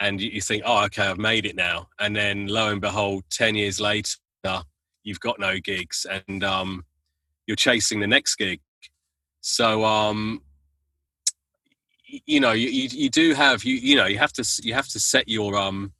And 0.00 0.20
you 0.20 0.40
think 0.40 0.62
oh 0.64 0.84
okay 0.84 1.04
i've 1.04 1.18
made 1.18 1.46
it 1.46 1.56
now. 1.56 1.88
And 1.98 2.16
then 2.16 2.46
lo 2.46 2.68
and 2.70 2.80
behold 2.80 3.24
10 3.30 3.54
years 3.54 3.80
later 3.80 4.16
you've 5.04 5.20
got 5.20 5.38
no 5.38 5.58
gigs. 5.58 6.06
And 6.28 6.42
um, 6.44 6.84
you're 7.50 7.56
chasing 7.56 8.00
the 8.00 8.06
next 8.06 8.36
gig 8.36 8.60
so 9.40 9.84
um, 9.84 10.40
you 12.26 12.40
know 12.40 12.52
you, 12.52 12.68
you, 12.68 12.88
you 12.92 13.10
do 13.10 13.34
have 13.34 13.64
you 13.64 13.74
you 13.74 13.96
know 13.96 14.06
you 14.06 14.18
have 14.18 14.32
to 14.32 14.44
you 14.62 14.72
have 14.74 14.88
to 14.88 15.00
set 15.00 15.28
your 15.28 15.56
um 15.56 15.92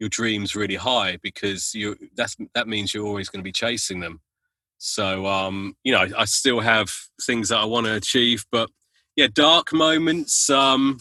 your 0.00 0.08
dreams 0.08 0.56
really 0.56 0.74
high 0.74 1.16
because 1.22 1.74
you 1.74 1.96
that's 2.16 2.36
that 2.54 2.66
means 2.66 2.92
you're 2.92 3.06
always 3.06 3.28
going 3.28 3.40
to 3.40 3.44
be 3.44 3.52
chasing 3.52 4.00
them 4.00 4.20
so, 4.84 5.26
um, 5.26 5.76
you 5.84 5.92
know, 5.92 6.00
I, 6.00 6.22
I, 6.22 6.24
still 6.24 6.58
have 6.58 6.92
things 7.22 7.50
that 7.50 7.58
I 7.58 7.64
want 7.64 7.86
to 7.86 7.94
achieve, 7.94 8.44
but 8.50 8.68
yeah, 9.14 9.28
dark 9.32 9.72
moments. 9.72 10.50
Um, 10.50 10.98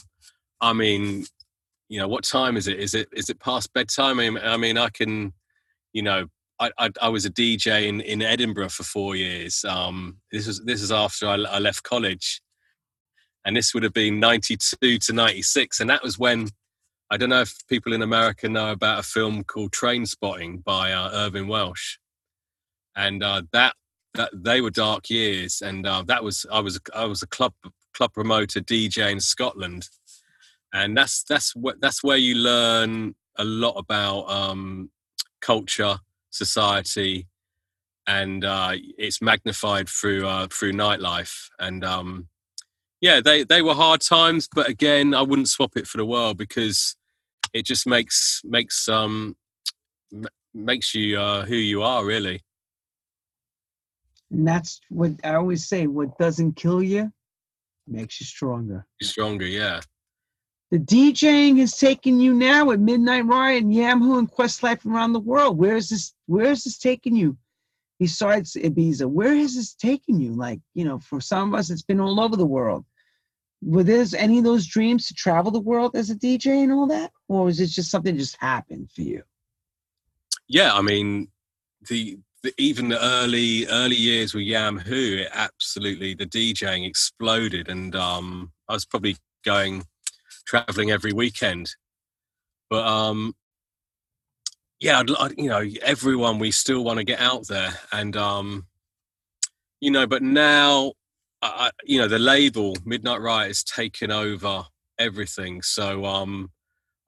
I 0.62 0.72
mean, 0.74 1.26
you 1.90 2.00
know, 2.00 2.08
what 2.08 2.24
time 2.24 2.58
is 2.58 2.68
it? 2.68 2.80
Is 2.80 2.94
it 2.94 3.08
is 3.12 3.32
it 3.32 3.40
past 3.40 3.74
bedtime? 3.74 4.20
I 4.20 4.56
mean, 4.58 4.78
I 4.78 4.90
can, 4.90 5.34
you 5.94 6.04
know, 6.04 6.28
I, 6.62 6.72
I, 6.78 6.90
I 7.02 7.10
was 7.10 7.26
a 7.26 7.32
DJ 7.32 7.88
in, 7.88 8.02
in 8.02 8.22
Edinburgh 8.22 8.70
for 8.70 8.84
four 8.84 9.16
years. 9.16 9.66
Um, 9.66 10.18
this 10.32 10.48
is 10.48 10.62
this 10.64 10.82
is 10.82 10.92
after 10.92 11.28
I, 11.28 11.36
I 11.36 11.60
left 11.60 11.84
college, 11.84 12.42
and 13.44 13.58
this 13.58 13.74
would 13.74 13.84
have 13.84 13.94
been 13.94 14.20
ninety 14.20 14.58
two 14.58 14.98
to 15.00 15.14
ninety 15.14 15.42
six, 15.42 15.80
and 15.80 15.90
that 15.90 16.04
was 16.04 16.20
when 16.20 16.50
I 17.10 17.18
don't 17.18 17.30
know 17.30 17.42
if 17.42 17.54
people 17.68 17.94
in 17.94 18.04
America 18.04 18.48
know 18.48 18.72
about 18.72 19.00
a 19.00 19.04
film 19.04 19.44
called 19.44 19.72
Trainspotting 19.72 20.64
by 20.64 20.94
uh, 20.94 21.30
Welsh. 21.46 21.98
And 22.96 23.24
uh, 23.24 23.42
that 23.52 23.74
that 24.14 24.30
they 24.34 24.62
were 24.62 24.70
dark 24.70 25.10
years, 25.10 25.62
and 25.62 25.88
uh, 25.88 26.04
that 26.08 26.24
was 26.24 26.46
I 26.52 26.60
was 26.60 26.80
I 26.94 27.06
was 27.06 27.24
a 27.24 27.28
club 27.28 27.54
club 27.94 28.14
promoter 28.14 28.62
DJ 28.62 29.12
in 29.12 29.20
Scotland, 29.20 29.90
and 30.74 30.96
that's 30.96 31.24
that's 31.24 31.56
what 31.56 31.82
that's 31.82 32.04
where 32.04 32.18
you 32.18 32.36
learn 32.36 33.16
a 33.38 33.44
lot 33.44 33.74
about 33.78 34.30
um, 34.30 34.92
culture, 35.42 35.98
society, 36.32 37.28
and 38.08 38.44
uh, 38.44 38.74
it's 38.98 39.22
magnified 39.22 39.88
through 39.88 40.28
uh, 40.28 40.48
through 40.48 40.74
nightlife. 40.74 41.50
And 41.60 41.86
um, 41.86 42.28
yeah, 43.00 43.22
they 43.22 43.44
they 43.44 43.62
were 43.62 43.74
hard 43.74 44.02
times, 44.02 44.48
but 44.54 44.68
again, 44.68 45.14
I 45.14 45.22
wouldn't 45.22 45.50
swap 45.50 45.78
it 45.78 45.88
for 45.88 45.98
the 45.98 46.06
world 46.06 46.38
because 46.38 46.96
it 47.54 47.66
just 47.66 47.86
makes 47.86 48.42
makes 48.44 48.88
um 48.90 49.36
makes 50.54 50.94
you 50.94 51.20
uh, 51.20 51.46
who 51.46 51.56
you 51.56 51.84
are 51.84 52.06
really. 52.06 52.44
And 54.32 54.48
that's 54.48 54.80
what 54.90 55.12
I 55.24 55.36
always 55.36 55.68
say 55.68 55.88
what 55.88 56.18
doesn't 56.18 56.56
kill 56.56 56.82
you 56.82 57.12
makes 57.88 58.20
you 58.20 58.26
stronger. 58.26 58.86
Stronger, 59.02 59.46
yeah. 59.46 59.82
The 60.72 60.80
DJing 60.80 61.60
has 61.60 61.78
taken 61.78 62.22
you 62.22 62.34
now 62.34 62.72
at 62.72 62.80
Midnight 62.80 63.26
Riot 63.26 63.64
and 63.64 63.74
Yam 63.74 64.00
Who 64.00 64.18
and 64.18 64.32
Questlife 64.32 64.86
around 64.86 65.12
the 65.12 65.20
world. 65.20 65.58
Where 65.58 65.76
is 65.76 65.90
this 65.90 66.14
where 66.28 66.50
is 66.50 66.64
this 66.64 66.78
taking 66.78 67.14
you? 67.14 67.38
Besides 68.00 68.54
Ibiza, 68.54 69.06
where 69.06 69.36
has 69.36 69.56
this 69.56 69.74
taken 69.74 70.22
you? 70.22 70.34
Like, 70.34 70.62
you 70.74 70.86
know, 70.86 71.00
for 71.00 71.20
some 71.20 71.54
of 71.54 71.60
us 71.60 71.70
it's 71.70 71.82
been 71.82 72.00
all 72.00 72.22
over 72.22 72.38
the 72.38 72.46
world. 72.46 72.86
Were 73.62 73.84
there 73.84 74.06
any 74.18 74.38
of 74.38 74.46
those 74.46 74.66
dreams 74.66 75.08
to 75.08 75.14
travel 75.14 75.52
the 75.52 75.60
world 75.60 75.96
as 75.96 76.10
a 76.10 76.16
DJ 76.16 76.64
and 76.64 76.72
all 76.72 76.88
that? 76.88 77.12
Or 77.28 77.44
was 77.44 77.60
it 77.60 77.68
just 77.68 77.92
something 77.92 78.18
just 78.18 78.38
happened 78.38 78.90
for 78.96 79.02
you? 79.02 79.24
Yeah, 80.48 80.74
I 80.74 80.82
mean, 80.82 81.28
the 81.90 82.18
even 82.58 82.88
the 82.88 83.04
early 83.04 83.68
early 83.68 83.98
years 83.98 84.34
with 84.34 84.46
Yam 84.46 84.80
Who, 84.80 85.18
it 85.18 85.30
absolutely 85.34 86.14
the 86.14 86.26
DJing 86.26 86.88
exploded, 86.88 87.68
and 87.68 87.94
um, 87.94 88.54
I 88.70 88.74
was 88.74 88.86
probably 88.86 89.18
going 89.44 89.84
traveling 90.52 90.92
every 90.92 91.14
weekend. 91.14 91.76
But 92.70 92.86
um, 92.86 93.34
yeah, 94.82 95.00
I'd, 95.00 95.12
I'd, 95.12 95.34
you 95.38 95.50
know, 95.50 95.64
everyone 95.82 96.40
we 96.40 96.52
still 96.52 96.84
want 96.84 96.98
to 96.98 97.06
get 97.06 97.22
out 97.22 97.48
there, 97.48 97.74
and 97.92 98.18
um, 98.18 98.68
you 99.80 99.92
know, 99.92 100.06
but 100.06 100.22
now, 100.22 100.94
I, 101.42 101.72
you 101.86 102.00
know, 102.00 102.08
the 102.08 102.20
label 102.20 102.76
Midnight 102.86 103.22
Riot 103.22 103.48
has 103.48 103.64
taken 103.64 104.12
over 104.12 104.66
everything. 105.00 105.62
So 105.62 106.06
um, 106.06 106.52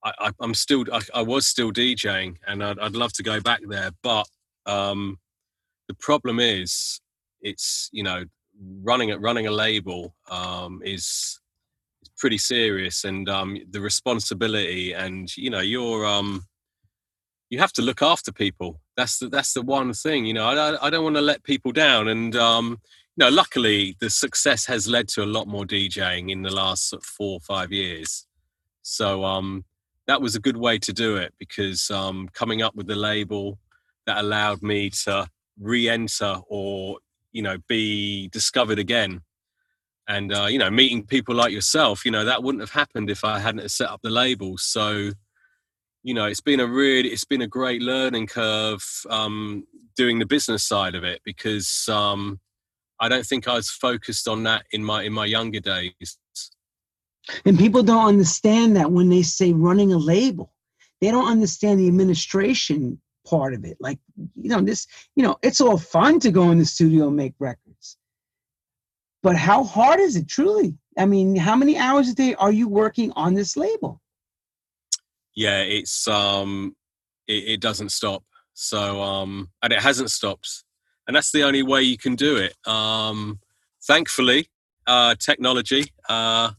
I, 0.04 0.32
am 0.42 0.54
still, 0.54 0.86
I, 0.92 1.02
I, 1.14 1.22
was 1.22 1.46
still 1.46 1.72
DJing, 1.72 2.38
and 2.48 2.64
I'd, 2.64 2.80
I'd, 2.80 2.96
love 2.96 3.14
to 3.14 3.24
go 3.24 3.42
back 3.42 3.60
there, 3.68 3.92
but 4.02 4.26
um, 4.66 5.20
the 5.90 5.94
problem 5.96 6.40
is 6.40 7.02
it's 7.42 7.90
you 7.92 8.04
know 8.04 8.24
running 8.84 9.10
it 9.10 9.20
running 9.20 9.48
a 9.48 9.52
label 9.52 10.16
um, 10.30 10.82
is 10.86 11.42
pretty 12.24 12.38
serious 12.38 13.04
and 13.04 13.28
um, 13.28 13.58
the 13.72 13.82
responsibility 13.82 14.94
and 14.94 15.36
you 15.36 15.50
know 15.50 15.60
you're 15.60 16.06
um, 16.06 16.46
you 17.50 17.60
have 17.60 17.74
to 17.74 17.82
look 17.82 18.02
after 18.02 18.32
people. 18.32 18.80
That's 18.96 19.18
the 19.20 19.28
that's 19.28 19.52
the 19.52 19.62
one 19.62 19.92
thing 19.92 20.24
you 20.26 20.34
know 20.34 20.46
i, 20.48 20.88
I 20.88 20.90
don't 20.90 21.04
want 21.04 21.18
to 21.18 21.22
let 21.32 21.44
people 21.44 21.74
down 21.74 22.08
and 22.08 22.34
um 22.38 22.80
you 23.18 23.26
know 23.26 23.30
luckily 23.30 23.98
the 24.00 24.10
success 24.10 24.66
has 24.68 24.88
led 24.88 25.10
to 25.10 25.24
a 25.24 25.34
lot 25.36 25.48
more 25.50 25.66
djing 25.66 26.32
in 26.32 26.44
the 26.44 26.56
last 26.62 26.96
four 27.04 27.34
or 27.40 27.42
five 27.42 27.74
years. 27.74 28.26
So 28.84 29.26
um 29.26 29.66
that 30.08 30.22
was 30.22 30.34
a 30.36 30.46
good 30.48 30.56
way 30.56 30.80
to 30.80 30.94
do 30.94 31.18
it 31.18 31.34
because 31.44 31.92
um 31.92 32.30
coming 32.42 32.62
up 32.62 32.74
with 32.74 32.88
the 32.88 32.96
label 33.10 33.60
that 34.06 34.20
allowed 34.20 34.62
me 34.62 34.90
to 35.04 35.28
re-enter 35.60 36.34
or 36.48 37.00
you 37.34 37.42
know 37.42 37.58
be 37.68 38.30
discovered 38.30 38.80
again 38.80 39.22
and 40.08 40.34
uh, 40.34 40.48
you 40.50 40.58
know 40.58 40.70
meeting 40.70 41.06
people 41.06 41.34
like 41.36 41.52
yourself 41.52 42.06
you 42.06 42.12
know 42.12 42.26
that 42.26 42.44
wouldn't 42.44 42.62
have 42.62 42.72
happened 42.72 43.10
if 43.10 43.24
i 43.24 43.40
hadn't 43.40 43.70
set 43.72 43.90
up 43.90 44.02
the 44.04 44.10
label. 44.10 44.58
So 44.58 45.12
you 46.04 46.14
know 46.14 46.26
it's 46.26 46.42
been 46.42 46.60
a 46.60 46.68
really 46.68 47.10
it's 47.10 47.26
been 47.26 47.42
a 47.42 47.48
great 47.48 47.82
learning 47.82 48.28
curve 48.28 48.84
um, 49.10 49.66
doing 49.96 50.20
the 50.20 50.26
business 50.26 50.64
side 50.64 50.96
of 50.96 51.04
it 51.04 51.22
because 51.24 51.88
um, 51.90 52.40
i 53.00 53.08
don't 53.08 53.26
think 53.26 53.48
i 53.48 53.54
was 53.54 53.70
focused 53.70 54.28
on 54.28 54.44
that 54.44 54.66
in 54.72 54.84
my 54.84 55.04
in 55.04 55.14
my 55.14 55.26
younger 55.26 55.60
days. 55.60 56.18
And 57.46 57.58
people 57.58 57.84
don't 57.84 58.08
understand 58.08 58.76
that 58.76 58.92
when 58.92 59.10
they 59.10 59.22
say 59.22 59.54
running 59.54 59.94
a 59.94 59.98
label 59.98 60.54
they 61.04 61.12
don't 61.12 61.28
understand 61.30 61.80
the 61.82 61.88
administration 61.88 62.98
part 63.26 63.54
of 63.54 63.66
it. 63.66 63.78
Like 63.80 64.00
you 64.36 64.50
know 64.50 64.62
this 64.62 64.88
you 65.16 65.24
know 65.24 65.38
it's 65.42 65.62
all 65.62 65.78
fun 65.78 66.20
to 66.22 66.32
go 66.32 66.52
in 66.52 66.60
the 66.60 66.66
studio 66.66 67.08
and 67.08 67.16
make 67.18 67.34
records 67.40 67.63
but 69.24 69.36
how 69.36 69.64
hard 69.64 70.00
is 70.00 70.16
it 70.16 70.28
truly 70.28 70.78
i 70.98 71.06
mean 71.06 71.36
how 71.36 71.56
many 71.56 71.78
hours 71.78 72.10
a 72.10 72.14
day 72.14 72.36
are 72.36 72.52
you 72.52 72.68
working 72.68 73.12
on 73.16 73.34
this 73.34 73.58
label 73.58 74.00
yeah, 75.36 75.62
it's 75.62 76.08
um, 76.08 76.76
it, 77.28 77.44
it 77.48 77.62
doesn't 77.62 77.90
stop. 77.90 78.24
So 78.54 79.02
um, 79.02 79.50
and 79.62 79.74
it 79.74 79.80
hasn't 79.80 80.12
stopped, 80.12 80.64
and 81.08 81.16
that's 81.16 81.32
the 81.32 81.44
only 81.44 81.64
way 81.64 81.82
you 81.82 81.98
can 81.98 82.16
do 82.16 82.38
it. 82.38 82.56
Um, 82.68 83.40
thankfully, 83.86 84.48
uh, 84.86 85.16
technology. 85.16 85.86
Uh, 86.08 86.52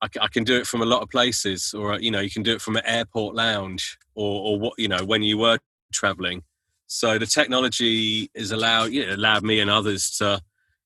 I, 0.00 0.08
I 0.20 0.28
can 0.28 0.44
do 0.44 0.56
it 0.56 0.66
from 0.66 0.82
a 0.82 0.86
lot 0.86 1.02
of 1.02 1.10
places, 1.10 1.74
or 1.74 1.98
you 1.98 2.10
know, 2.10 2.20
you 2.20 2.30
can 2.30 2.42
do 2.42 2.54
it 2.54 2.60
from 2.60 2.76
an 2.76 2.86
airport 2.86 3.34
lounge, 3.34 3.98
or, 4.14 4.42
or 4.42 4.58
what 4.60 4.74
you 4.78 4.88
know, 4.88 5.04
when 5.04 5.22
you 5.22 5.38
were 5.38 5.58
traveling. 5.92 6.42
So 6.86 7.18
the 7.18 7.26
technology 7.26 8.30
is 8.34 8.52
allowed, 8.52 8.92
you 8.92 9.06
know, 9.06 9.14
allowed 9.14 9.42
me 9.42 9.60
and 9.60 9.70
others 9.70 10.10
to 10.18 10.40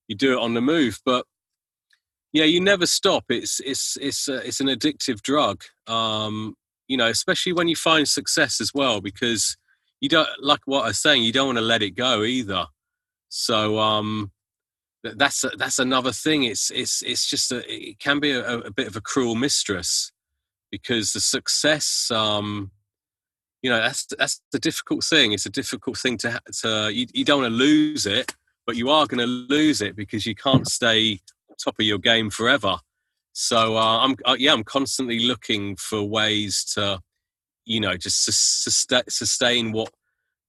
you 0.09 0.17
do 0.17 0.33
it 0.33 0.43
on 0.43 0.55
the 0.55 0.61
move. 0.61 1.01
But 1.05 1.27
yeah, 2.33 2.45
you 2.45 2.61
never 2.61 2.87
stop. 2.87 3.25
It's 3.29 3.61
it's 3.61 3.97
it's 4.01 4.29
uh, 4.29 4.43
it's 4.45 4.61
an 4.61 4.69
addictive 4.69 5.23
drug. 5.23 5.63
Um, 5.87 6.55
you 6.89 6.97
know, 6.97 7.07
especially 7.07 7.53
when 7.53 7.69
you 7.69 7.77
find 7.77 8.07
success 8.07 8.61
as 8.61 8.73
well, 8.75 9.01
because 9.01 9.57
you 10.01 10.09
don't 10.09 10.29
like 10.41 10.61
what 10.67 10.85
I 10.85 10.89
was 10.89 11.01
saying, 11.01 11.23
you 11.23 11.33
don't 11.33 11.47
want 11.47 11.59
to 11.59 11.65
let 11.65 11.83
it 11.83 11.93
go 11.93 12.23
either. 12.23 12.67
So 13.29 13.79
um, 13.79 14.33
that's 15.03 15.45
a, 15.45 15.49
that's 15.57 15.79
another 15.79 16.13
thing. 16.13 16.45
It's 16.45 16.71
it's 16.71 17.03
it's 17.03 17.29
just 17.29 17.53
a, 17.53 17.65
it 17.73 17.99
can 17.99 18.21
be 18.21 18.33
a, 18.33 18.59
a 18.59 18.71
bit 18.71 18.87
of 18.87 18.97
a 18.97 19.01
cruel 19.01 19.35
mistress 19.35 20.13
because 20.71 21.13
the 21.13 21.21
success, 21.21 22.11
um, 22.11 22.71
you 23.63 23.71
know, 23.71 23.79
that's 23.79 24.07
that's 24.19 24.41
the 24.53 24.59
difficult 24.59 25.05
thing. 25.05 25.33
It's 25.33 25.47
a 25.47 25.51
difficult 25.51 25.99
thing 25.99 26.19
to 26.19 26.41
to 26.61 26.91
you, 26.93 27.07
you 27.13 27.25
don't 27.25 27.43
want 27.43 27.53
to 27.53 27.57
lose 27.57 28.07
it, 28.07 28.35
but 28.67 28.77
you 28.77 28.91
are 28.91 29.07
going 29.07 29.21
to 29.21 29.27
lose 29.27 29.81
it 29.81 29.97
because 29.97 30.27
you 30.27 30.35
can't 30.35 30.67
stay 30.67 31.21
top 31.63 31.77
of 31.79 31.87
your 31.87 31.99
game 31.99 32.31
forever. 32.31 32.77
So 33.33 33.77
uh, 33.77 33.99
I'm 33.99 34.17
uh, 34.25 34.37
yeah, 34.39 34.53
I'm 34.53 34.65
constantly 34.65 35.21
looking 35.21 35.77
for 35.77 36.03
ways 36.03 36.65
to, 36.75 37.01
you 37.65 37.81
know, 37.81 37.97
just 37.97 38.25
sustain, 38.65 39.03
sustain 39.09 39.73
what 39.73 39.91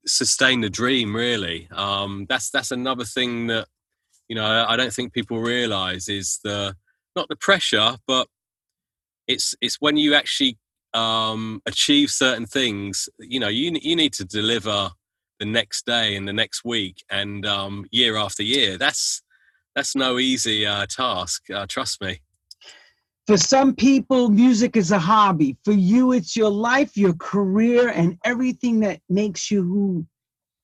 sustain 0.05 0.61
the 0.61 0.69
dream. 0.69 1.15
Really, 1.15 1.67
um, 1.71 2.25
that's 2.29 2.49
that's 2.49 2.71
another 2.71 3.03
thing 3.03 3.47
that 3.47 3.67
you 4.29 4.35
know 4.35 4.65
I 4.67 4.77
don't 4.77 4.93
think 4.93 5.13
people 5.13 5.39
realize 5.39 6.07
is 6.07 6.39
the 6.43 6.75
not 7.15 7.27
the 7.27 7.35
pressure, 7.35 7.97
but 8.07 8.27
it's 9.27 9.53
it's 9.59 9.81
when 9.81 9.97
you 9.97 10.13
actually 10.13 10.57
um, 10.93 11.61
achieve 11.65 12.09
certain 12.09 12.45
things. 12.45 13.09
You 13.19 13.41
know, 13.41 13.49
you 13.49 13.77
you 13.81 13.97
need 13.97 14.13
to 14.13 14.25
deliver 14.25 14.91
the 15.39 15.45
next 15.45 15.85
day 15.85 16.15
and 16.15 16.27
the 16.27 16.33
next 16.33 16.63
week 16.65 17.03
and 17.09 17.45
um, 17.45 17.85
year 17.91 18.17
after 18.17 18.43
year. 18.43 18.77
That's 18.77 19.21
that's 19.75 19.95
no 19.95 20.17
easy 20.17 20.65
uh, 20.65 20.87
task. 20.89 21.49
Uh, 21.51 21.65
trust 21.67 22.01
me. 22.01 22.19
For 23.27 23.37
some 23.37 23.75
people, 23.75 24.29
music 24.29 24.77
is 24.77 24.91
a 24.91 24.97
hobby. 24.97 25.57
For 25.65 25.73
you, 25.73 26.13
it's 26.13 26.35
your 26.35 26.49
life, 26.49 26.95
your 26.95 27.13
career, 27.13 27.89
and 27.89 28.17
everything 28.23 28.79
that 28.79 29.01
makes 29.09 29.51
you 29.51 29.63
who 29.63 30.05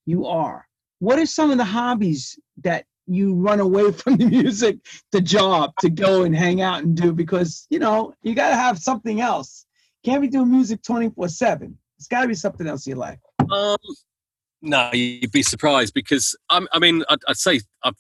you 0.06 0.26
are. 0.26 0.66
What 1.00 1.20
are 1.20 1.26
some 1.26 1.52
of 1.52 1.58
the 1.58 1.66
hobbies 1.66 2.40
that 2.64 2.86
you 3.06 3.36
run 3.36 3.60
away 3.60 3.92
from 3.92 4.16
the 4.16 4.26
music, 4.26 4.78
the 5.12 5.22
job, 5.22 5.74
to 5.82 5.90
go 5.90 6.24
and 6.24 6.36
hang 6.36 6.62
out 6.62 6.84
and 6.84 6.96
do? 6.96 7.12
Because, 7.12 7.68
you 7.70 7.80
know, 7.80 8.14
you 8.24 8.34
got 8.34 8.50
to 8.50 8.56
have 8.56 8.80
something 8.80 9.20
else. 9.20 9.66
Can't 10.06 10.22
be 10.22 10.28
doing 10.28 10.50
music 10.50 10.82
24 10.84 11.28
7. 11.28 11.78
It's 11.98 12.08
got 12.08 12.22
to 12.22 12.28
be 12.28 12.34
something 12.34 12.66
else 12.66 12.88
in 12.88 12.92
your 12.92 13.00
life. 13.00 13.20
Um, 13.52 13.78
no, 14.64 14.90
you'd 14.94 15.32
be 15.32 15.44
surprised 15.44 15.94
because, 15.94 16.36
um, 16.50 16.68
I 16.72 16.80
mean, 16.80 17.04
I'd, 17.10 17.20
I'd 17.28 17.38
say, 17.38 17.60
I've, 17.84 17.98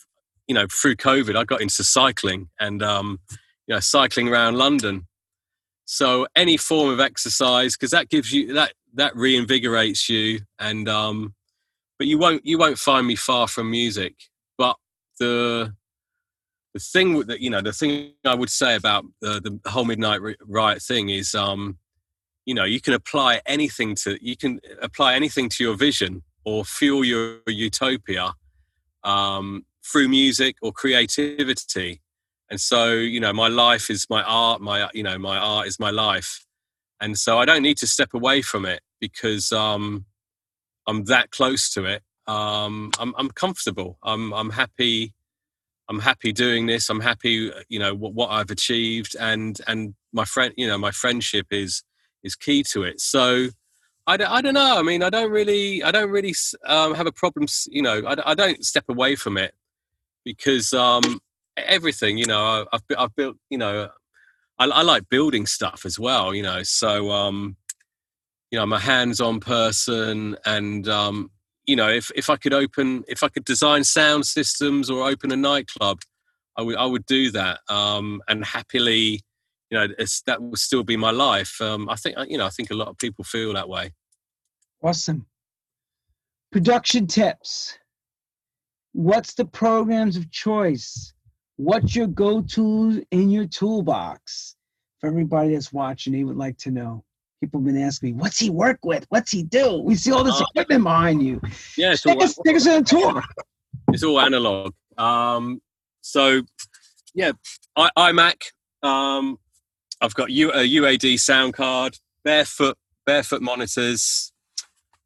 you 0.47 0.55
know, 0.55 0.65
through 0.71 0.95
COVID, 0.95 1.35
I 1.35 1.43
got 1.43 1.61
into 1.61 1.83
cycling 1.83 2.49
and, 2.59 2.81
um, 2.81 3.19
you 3.67 3.75
know, 3.75 3.81
cycling 3.81 4.29
around 4.29 4.57
London. 4.57 5.05
So 5.85 6.25
any 6.35 6.55
form 6.55 6.89
of 6.89 7.01
exercise, 7.01 7.75
because 7.75 7.91
that 7.91 8.09
gives 8.09 8.31
you 8.31 8.53
that 8.53 8.73
that 8.93 9.13
reinvigorates 9.15 10.07
you, 10.07 10.39
and 10.57 10.87
um, 10.87 11.33
but 11.99 12.07
you 12.07 12.17
won't 12.17 12.45
you 12.45 12.57
won't 12.57 12.77
find 12.77 13.05
me 13.05 13.17
far 13.17 13.49
from 13.49 13.69
music. 13.69 14.15
But 14.57 14.77
the 15.19 15.75
the 16.73 16.79
thing 16.79 17.19
that 17.23 17.41
you 17.41 17.49
know 17.49 17.61
the 17.61 17.73
thing 17.73 18.13
I 18.23 18.33
would 18.33 18.49
say 18.49 18.75
about 18.75 19.03
the, 19.19 19.59
the 19.61 19.69
whole 19.69 19.83
midnight 19.83 20.21
riot 20.47 20.81
thing 20.81 21.09
is 21.09 21.35
um, 21.35 21.77
you 22.45 22.55
know 22.55 22.63
you 22.63 22.79
can 22.79 22.93
apply 22.93 23.41
anything 23.45 23.93
to 23.95 24.17
you 24.25 24.37
can 24.37 24.61
apply 24.81 25.15
anything 25.15 25.49
to 25.49 25.63
your 25.65 25.75
vision 25.75 26.23
or 26.45 26.65
fuel 26.65 27.03
your 27.03 27.39
utopia 27.47 28.33
um, 29.03 29.65
through 29.85 30.07
music 30.07 30.55
or 30.61 30.71
creativity. 30.71 32.01
And 32.49 32.59
so 32.59 32.93
you 32.93 33.19
know 33.19 33.33
my 33.33 33.47
life 33.47 33.89
is 33.89 34.05
my 34.09 34.21
art 34.23 34.61
my 34.61 34.89
you 34.93 35.03
know 35.03 35.17
my 35.17 35.37
art 35.37 35.67
is 35.67 35.79
my 35.79 35.89
life. 35.89 36.45
And 37.01 37.17
so 37.17 37.39
i 37.39 37.45
don't 37.45 37.63
need 37.63 37.77
to 37.77 37.87
step 37.87 38.09
away 38.13 38.41
from 38.41 38.65
it 38.65 38.81
because 38.99 39.51
um 39.51 40.05
i'm 40.87 41.05
that 41.05 41.31
close 41.31 41.71
to 41.73 41.85
it. 41.85 42.03
Um 42.27 42.91
i'm, 42.99 43.13
I'm 43.17 43.29
comfortable. 43.31 43.97
I'm 44.03 44.33
i'm 44.33 44.51
happy 44.51 45.13
i'm 45.89 45.99
happy 45.99 46.31
doing 46.31 46.67
this. 46.67 46.89
I'm 46.89 47.01
happy 47.01 47.51
you 47.69 47.79
know 47.79 47.95
what, 47.95 48.13
what 48.13 48.29
i've 48.29 48.51
achieved. 48.51 49.15
And 49.19 49.59
and 49.67 49.95
my 50.11 50.25
friend 50.25 50.53
you 50.55 50.67
know 50.67 50.77
my 50.77 50.91
friendship 50.91 51.47
is 51.49 51.83
is 52.23 52.35
key 52.35 52.63
to 52.71 52.83
it. 52.83 53.01
So 53.01 53.49
I 54.05 54.17
don't, 54.17 54.29
I 54.29 54.41
don't 54.41 54.53
know. 54.53 54.77
I 54.77 54.81
mean, 54.81 55.01
I 55.01 55.09
don't 55.09 55.31
really, 55.31 55.81
I 55.81 55.91
don't 55.91 56.09
really 56.09 56.35
um, 56.65 56.93
have 56.95 57.07
a 57.07 57.11
problem. 57.11 57.47
You 57.67 57.81
know, 57.81 58.01
I, 58.05 58.31
I 58.31 58.33
don't 58.33 58.63
step 58.65 58.85
away 58.89 59.15
from 59.15 59.37
it 59.37 59.53
because 60.25 60.73
um, 60.73 61.21
everything. 61.57 62.17
You 62.17 62.25
know, 62.25 62.65
I've 62.71 62.81
I've 62.97 63.15
built. 63.15 63.37
You 63.49 63.57
know, 63.57 63.89
I, 64.59 64.65
I 64.65 64.81
like 64.81 65.09
building 65.09 65.45
stuff 65.45 65.85
as 65.85 65.99
well. 65.99 66.33
You 66.33 66.43
know, 66.43 66.63
so 66.63 67.11
um, 67.11 67.55
you 68.51 68.57
know, 68.57 68.63
I'm 68.63 68.73
a 68.73 68.79
hands-on 68.79 69.39
person, 69.39 70.37
and 70.45 70.87
um, 70.87 71.31
you 71.65 71.75
know, 71.75 71.89
if 71.89 72.11
if 72.15 72.29
I 72.29 72.35
could 72.35 72.53
open, 72.53 73.03
if 73.07 73.23
I 73.23 73.29
could 73.29 73.45
design 73.45 73.83
sound 73.83 74.25
systems 74.25 74.89
or 74.89 75.07
open 75.07 75.31
a 75.31 75.37
nightclub, 75.37 76.01
I 76.57 76.61
would 76.61 76.75
I 76.75 76.85
would 76.85 77.05
do 77.05 77.31
that, 77.31 77.61
um, 77.69 78.21
and 78.27 78.43
happily, 78.43 79.21
you 79.73 79.79
know, 79.79 79.87
that 80.27 80.41
will 80.41 80.55
still 80.55 80.83
be 80.83 80.95
my 80.95 81.09
life. 81.09 81.59
Um, 81.59 81.89
I 81.89 81.95
think 81.95 82.15
you 82.27 82.37
know, 82.37 82.45
I 82.45 82.49
think 82.49 82.69
a 82.69 82.75
lot 82.75 82.89
of 82.89 82.97
people 82.99 83.23
feel 83.23 83.53
that 83.53 83.67
way. 83.67 83.91
Awesome. 84.83 85.25
Production 86.51 87.07
tips. 87.07 87.79
What's 88.91 89.33
the 89.33 89.45
programs 89.45 90.15
of 90.15 90.29
choice? 90.29 91.13
What's 91.55 91.95
your 91.95 92.05
go-to 92.05 93.03
in 93.09 93.31
your 93.31 93.47
toolbox? 93.47 94.55
For 94.99 95.07
everybody 95.07 95.53
that's 95.53 95.73
watching, 95.73 96.13
they 96.13 96.23
would 96.23 96.37
like 96.37 96.57
to 96.59 96.71
know. 96.71 97.03
People 97.41 97.59
have 97.59 97.65
been 97.65 97.81
asking 97.81 98.09
me, 98.09 98.21
what's 98.21 98.37
he 98.37 98.51
work 98.51 98.79
with? 98.83 99.07
What's 99.09 99.31
he 99.31 99.41
do? 99.41 99.81
We 99.81 99.95
see 99.95 100.11
all 100.11 100.23
this 100.23 100.39
uh, 100.39 100.45
equipment 100.51 100.83
behind 100.83 101.23
you. 101.23 101.41
Yeah, 101.75 101.93
it's 101.93 102.03
take, 102.03 102.17
all, 102.17 102.23
us, 102.23 102.37
take 102.45 102.55
us 102.55 102.67
on 102.67 102.81
a 102.81 102.83
tour. 102.83 103.23
It's 103.91 104.03
all 104.03 104.19
analog. 104.19 104.73
Um, 104.97 105.61
so, 106.01 106.41
yeah, 107.13 107.33
I, 107.75 107.89
iMac. 107.97 108.35
Um, 108.81 109.37
I've 110.03 110.13
got 110.15 110.29
U, 110.31 110.51
a 110.51 110.57
UAD 110.57 111.17
sound 111.19 111.53
card, 111.53 111.97
barefoot 112.25 112.77
barefoot 113.05 113.41
monitors. 113.41 114.33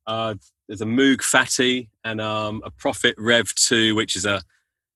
Uh, 0.07 0.36
there's 0.68 0.82
a 0.82 0.86
Moog 0.86 1.22
Phatty 1.22 1.90
and 2.03 2.19
um, 2.19 2.61
a 2.65 2.72
Prophet 2.72 3.15
Rev 3.18 3.53
2, 3.56 3.95
which 3.95 4.15
is 4.15 4.26
a 4.26 4.41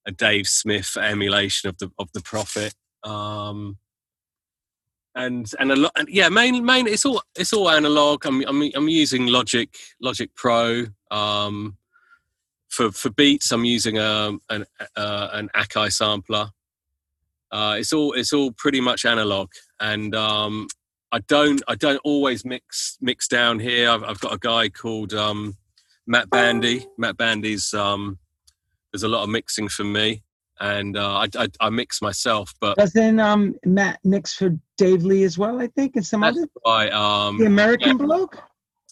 a 0.08 0.12
Dave 0.12 0.48
Smith 0.48 0.98
emulation 0.98 1.70
of 1.70 1.78
the 1.78 1.92
of 2.00 2.12
the 2.14 2.22
Prophet. 2.22 2.74
Um, 3.04 3.78
and 5.14 5.52
and 5.60 5.72
a 5.72 5.76
lot, 5.76 5.92
and 5.96 6.10
yeah, 6.10 6.30
main 6.30 6.66
main 6.66 6.88
it's 6.88 7.06
all 7.06 7.22
it's 7.36 7.54
all 7.54 7.70
analog. 7.70 8.26
I'm 8.26 8.42
I'm, 8.48 8.72
I'm 8.74 8.90
using 8.90 9.28
Logic 9.28 9.70
Logic 10.02 10.32
Pro. 10.36 10.86
Um, 11.12 11.78
for 12.70 12.92
for 12.92 13.12
beats, 13.12 13.52
I'm 13.52 13.66
using 13.66 14.00
um, 14.00 14.42
an 14.50 14.66
uh, 14.96 15.30
an 15.34 15.50
Akai 15.56 15.92
sampler. 15.92 16.50
Uh, 17.52 17.76
it's 17.78 17.92
all 17.92 18.14
it's 18.14 18.34
all 18.34 18.52
pretty 18.52 18.80
much 18.80 19.06
analog, 19.06 19.50
and 19.80 20.16
um, 20.16 20.68
I 21.12 21.20
don't 21.20 21.62
I 21.68 21.76
don't 21.76 22.00
always 22.04 22.46
mix 22.46 22.98
mix 23.02 23.28
down 23.28 23.60
here. 23.60 23.90
I've, 23.90 24.04
I've 24.04 24.20
got 24.20 24.34
a 24.34 24.40
guy 24.40 24.70
called 24.70 25.14
um, 25.14 25.58
Matt 26.08 26.30
Bandy. 26.30 26.86
Matt 26.98 27.18
Bandy's 27.18 27.74
um, 27.74 28.18
there's 28.92 29.04
a 29.04 29.10
lot 29.10 29.24
of 29.24 29.30
mixing 29.30 29.68
for 29.68 29.84
me, 29.84 30.24
and 30.60 30.96
uh, 30.98 31.20
I, 31.20 31.28
I, 31.38 31.48
I 31.60 31.70
mix 31.70 32.02
myself. 32.02 32.54
But 32.62 32.78
doesn't 32.78 33.20
um, 33.20 33.56
Matt 33.66 34.00
mix 34.06 34.34
for 34.34 34.58
Dave 34.78 35.04
Lee 35.04 35.24
as 35.24 35.38
well? 35.38 35.62
I 35.62 35.68
think 35.68 35.98
and 35.98 36.06
some 36.06 36.24
other 36.24 36.48
right. 36.66 36.92
Um, 36.92 37.38
the 37.38 37.46
American 37.48 37.98
yeah. 37.98 38.06
bloke. 38.06 38.38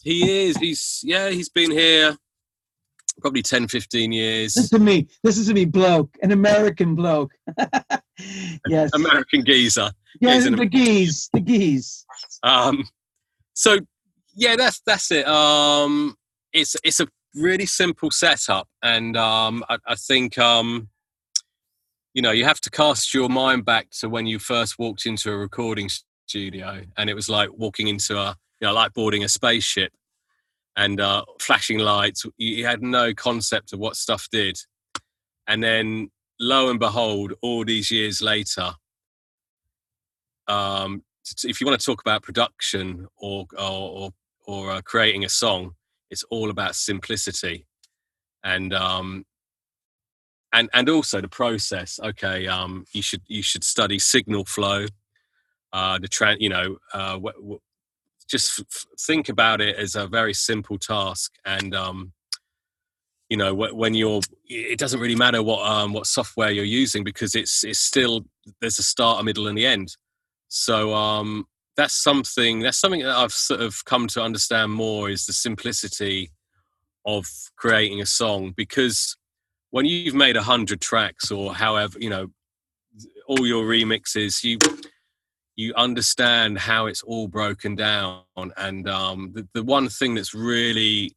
He 0.02 0.48
is. 0.48 0.56
He's 0.58 1.00
yeah. 1.02 1.30
He's 1.30 1.48
been 1.48 1.70
here 1.70 2.16
probably 3.20 3.42
10, 3.42 3.68
15 3.68 4.12
years. 4.12 4.56
Listen 4.56 4.78
to 4.78 4.84
me. 4.84 5.08
Listen 5.22 5.44
to 5.46 5.54
me, 5.54 5.64
bloke. 5.64 6.16
An 6.22 6.32
American 6.32 6.94
bloke. 6.94 7.32
yes. 8.66 8.90
American 8.94 9.44
geezer. 9.44 9.90
Yes, 10.20 10.44
the 10.44 10.66
geese. 10.66 11.28
The 11.32 11.40
geese. 11.40 12.04
Um, 12.42 12.88
so 13.54 13.78
yeah, 14.34 14.56
that's 14.56 14.80
that's 14.86 15.10
it. 15.10 15.26
Um, 15.26 16.16
it's 16.52 16.76
it's 16.84 17.00
a 17.00 17.08
really 17.34 17.66
simple 17.66 18.10
setup, 18.10 18.68
and 18.82 19.16
um, 19.16 19.64
I, 19.68 19.78
I 19.86 19.94
think 19.94 20.38
um, 20.38 20.88
you 22.14 22.22
know 22.22 22.32
you 22.32 22.44
have 22.44 22.60
to 22.62 22.70
cast 22.70 23.14
your 23.14 23.28
mind 23.28 23.64
back 23.64 23.90
to 24.00 24.08
when 24.08 24.26
you 24.26 24.38
first 24.38 24.78
walked 24.78 25.06
into 25.06 25.30
a 25.30 25.36
recording 25.36 25.88
studio, 26.26 26.82
and 26.96 27.10
it 27.10 27.14
was 27.14 27.28
like 27.28 27.50
walking 27.52 27.88
into 27.88 28.18
a 28.18 28.36
you 28.60 28.66
know 28.66 28.74
like 28.74 28.92
boarding 28.92 29.24
a 29.24 29.28
spaceship 29.28 29.92
and 30.76 31.00
uh, 31.00 31.24
flashing 31.40 31.78
lights. 31.78 32.24
You 32.38 32.66
had 32.66 32.82
no 32.82 33.12
concept 33.14 33.72
of 33.72 33.78
what 33.78 33.96
stuff 33.96 34.28
did. 34.30 34.58
And 35.46 35.62
then, 35.62 36.10
lo 36.40 36.70
and 36.70 36.80
behold, 36.80 37.34
all 37.42 37.64
these 37.64 37.90
years 37.90 38.20
later, 38.22 38.72
um, 40.48 41.04
if 41.44 41.60
you 41.60 41.66
want 41.66 41.78
to 41.78 41.84
talk 41.86 42.00
about 42.00 42.22
production 42.22 43.06
or 43.18 43.46
or 43.56 44.10
or, 44.46 44.70
uh, 44.72 44.80
creating 44.82 45.24
a 45.24 45.28
song, 45.28 45.74
it's 46.10 46.24
all 46.30 46.50
about 46.50 46.74
simplicity, 46.74 47.66
and 48.42 48.74
um, 48.74 49.24
and 50.52 50.68
and 50.72 50.88
also 50.88 51.20
the 51.20 51.28
process. 51.28 52.00
Okay, 52.02 52.46
um, 52.48 52.84
you 52.92 53.02
should 53.02 53.22
you 53.28 53.42
should 53.42 53.62
study 53.62 53.98
signal 53.98 54.44
flow, 54.44 54.86
uh, 55.72 55.98
the 55.98 56.08
tra- 56.08 56.36
you 56.40 56.48
know 56.48 56.78
uh, 56.92 57.18
just 58.28 58.60
f- 58.60 58.86
think 58.98 59.28
about 59.28 59.60
it 59.60 59.76
as 59.76 59.94
a 59.94 60.06
very 60.06 60.32
simple 60.34 60.78
task 60.78 61.32
and 61.44 61.74
um, 61.74 62.12
you 63.30 63.36
know 63.36 63.54
when 63.54 63.94
you're 63.94 64.20
it 64.46 64.78
doesn't 64.78 65.00
really 65.00 65.14
matter 65.14 65.42
what 65.42 65.64
um, 65.66 65.92
what 65.92 66.06
software 66.06 66.50
you're 66.50 66.64
using 66.64 67.04
because 67.04 67.34
it's 67.34 67.64
it's 67.64 67.78
still 67.78 68.26
there's 68.60 68.78
a 68.78 68.82
start 68.82 69.20
a 69.20 69.24
middle 69.24 69.48
and 69.48 69.56
the 69.56 69.66
end. 69.66 69.96
So 70.48 70.92
um, 70.92 71.46
that's 71.80 71.94
something 71.94 72.60
that's 72.60 72.78
something 72.78 73.00
that 73.00 73.16
i've 73.16 73.32
sort 73.32 73.60
of 73.60 73.84
come 73.86 74.06
to 74.06 74.22
understand 74.22 74.70
more 74.70 75.08
is 75.08 75.24
the 75.24 75.32
simplicity 75.32 76.30
of 77.06 77.26
creating 77.56 78.02
a 78.02 78.06
song 78.06 78.52
because 78.54 79.16
when 79.70 79.86
you've 79.86 80.14
made 80.14 80.36
a 80.36 80.42
hundred 80.42 80.80
tracks 80.80 81.30
or 81.30 81.54
however 81.54 81.98
you 81.98 82.10
know 82.10 82.26
all 83.26 83.46
your 83.46 83.64
remixes 83.64 84.44
you 84.44 84.58
you 85.56 85.72
understand 85.74 86.58
how 86.58 86.84
it's 86.84 87.02
all 87.02 87.28
broken 87.28 87.74
down 87.74 88.22
and 88.58 88.88
um, 88.88 89.32
the, 89.34 89.48
the 89.54 89.62
one 89.62 89.88
thing 89.88 90.14
that's 90.14 90.34
really 90.34 91.12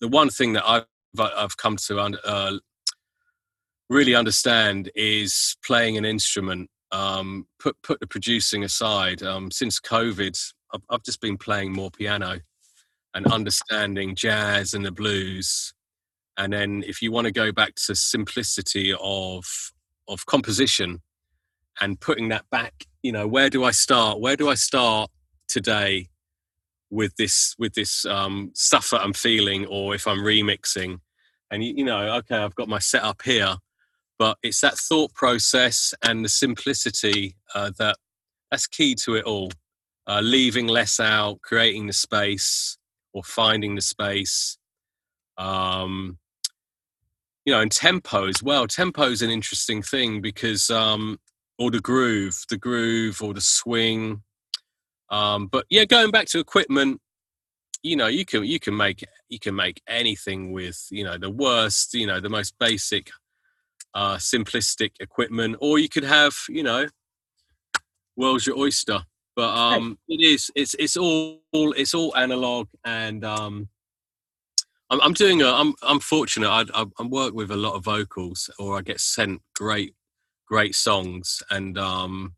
the 0.00 0.08
one 0.08 0.30
thing 0.30 0.52
that 0.52 0.68
i've 0.68 0.84
i've 1.18 1.56
come 1.56 1.76
to 1.76 1.98
uh, 1.98 2.52
really 3.88 4.14
understand 4.14 4.90
is 4.94 5.56
playing 5.64 5.96
an 5.96 6.04
instrument 6.04 6.70
um, 6.90 7.46
put 7.58 7.76
put 7.82 8.00
the 8.00 8.06
producing 8.06 8.64
aside. 8.64 9.22
Um, 9.22 9.50
since 9.50 9.80
covid 9.80 10.38
I've, 10.72 10.82
I've 10.90 11.02
just 11.02 11.20
been 11.20 11.36
playing 11.36 11.72
more 11.72 11.90
piano 11.90 12.40
and 13.14 13.26
understanding 13.26 14.14
jazz 14.14 14.74
and 14.74 14.84
the 14.84 14.92
blues. 14.92 15.72
And 16.36 16.52
then 16.52 16.84
if 16.86 17.00
you 17.00 17.10
want 17.10 17.24
to 17.24 17.32
go 17.32 17.52
back 17.52 17.74
to 17.86 17.94
simplicity 17.94 18.94
of 19.00 19.44
of 20.08 20.26
composition 20.26 21.02
and 21.80 22.00
putting 22.00 22.28
that 22.28 22.44
back 22.50 22.86
you 23.02 23.12
know 23.12 23.26
where 23.26 23.50
do 23.50 23.64
i 23.64 23.70
start? 23.70 24.20
Where 24.20 24.36
do 24.36 24.48
i 24.48 24.54
start 24.54 25.10
today 25.48 26.08
with 26.90 27.14
this 27.16 27.54
with 27.58 27.74
this 27.74 28.04
um, 28.06 28.50
stuff 28.54 28.90
that 28.90 29.02
i'm 29.02 29.12
feeling 29.12 29.66
or 29.66 29.94
if 29.94 30.06
i'm 30.06 30.20
remixing 30.20 31.00
and 31.50 31.64
you, 31.64 31.74
you 31.76 31.84
know 31.84 32.16
okay 32.16 32.36
i've 32.36 32.54
got 32.54 32.68
my 32.68 32.78
setup 32.78 33.22
here 33.22 33.56
but 34.18 34.36
it's 34.42 34.60
that 34.60 34.76
thought 34.76 35.12
process 35.14 35.94
and 36.02 36.24
the 36.24 36.28
simplicity 36.28 37.36
uh, 37.54 37.70
that 37.78 37.96
that's 38.50 38.66
key 38.66 38.94
to 38.94 39.14
it 39.14 39.24
all 39.24 39.50
uh, 40.06 40.20
leaving 40.22 40.66
less 40.66 40.98
out 40.98 41.40
creating 41.42 41.86
the 41.86 41.92
space 41.92 42.78
or 43.12 43.22
finding 43.22 43.74
the 43.74 43.82
space 43.82 44.58
um, 45.36 46.18
you 47.44 47.52
know 47.52 47.60
and 47.60 47.72
tempo 47.72 48.26
as 48.26 48.42
well 48.42 48.66
tempo 48.66 49.04
is 49.04 49.22
an 49.22 49.30
interesting 49.30 49.82
thing 49.82 50.20
because 50.20 50.70
um, 50.70 51.18
or 51.58 51.70
the 51.70 51.80
groove, 51.80 52.44
the 52.48 52.56
groove 52.56 53.20
or 53.20 53.34
the 53.34 53.40
swing. 53.40 54.22
Um, 55.10 55.46
but 55.46 55.66
yeah, 55.70 55.84
going 55.84 56.10
back 56.10 56.26
to 56.28 56.38
equipment, 56.38 57.00
you 57.82 57.96
know, 57.96 58.06
you 58.06 58.24
can 58.24 58.44
you 58.44 58.58
can 58.58 58.76
make 58.76 59.04
you 59.28 59.38
can 59.38 59.54
make 59.54 59.80
anything 59.88 60.52
with 60.52 60.86
you 60.90 61.04
know 61.04 61.16
the 61.18 61.30
worst, 61.30 61.94
you 61.94 62.06
know, 62.06 62.20
the 62.20 62.28
most 62.28 62.54
basic, 62.58 63.10
uh, 63.94 64.16
simplistic 64.16 64.92
equipment, 65.00 65.56
or 65.60 65.78
you 65.78 65.88
could 65.88 66.04
have 66.04 66.34
you 66.48 66.62
know, 66.62 66.86
world's 68.16 68.46
your 68.46 68.58
oyster. 68.58 69.00
But 69.36 69.56
um, 69.56 69.98
it 70.08 70.20
is 70.20 70.50
it's 70.56 70.74
it's 70.78 70.96
all 70.96 71.40
it's 71.52 71.94
all 71.94 72.16
analog 72.16 72.66
and 72.84 73.24
um, 73.24 73.68
I'm, 74.90 75.00
I'm 75.00 75.12
doing 75.12 75.42
a 75.42 75.46
I'm 75.46 75.74
I'm 75.82 76.00
fortunate 76.00 76.48
I 76.48 76.64
I, 76.74 76.86
I 76.98 77.02
work 77.04 77.34
with 77.34 77.52
a 77.52 77.56
lot 77.56 77.74
of 77.74 77.84
vocals 77.84 78.50
or 78.58 78.76
I 78.76 78.82
get 78.82 79.00
sent 79.00 79.42
great 79.54 79.94
great 80.48 80.74
songs 80.74 81.42
and 81.50 81.78
um, 81.78 82.34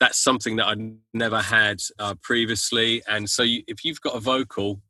that's 0.00 0.18
something 0.18 0.56
that 0.56 0.66
i 0.66 0.74
never 1.12 1.40
had 1.40 1.80
uh, 1.98 2.14
previously. 2.22 3.02
And 3.06 3.28
so 3.28 3.42
you, 3.42 3.62
if 3.68 3.84
you've 3.84 4.00
got 4.00 4.16
a 4.16 4.20
vocal 4.20 4.80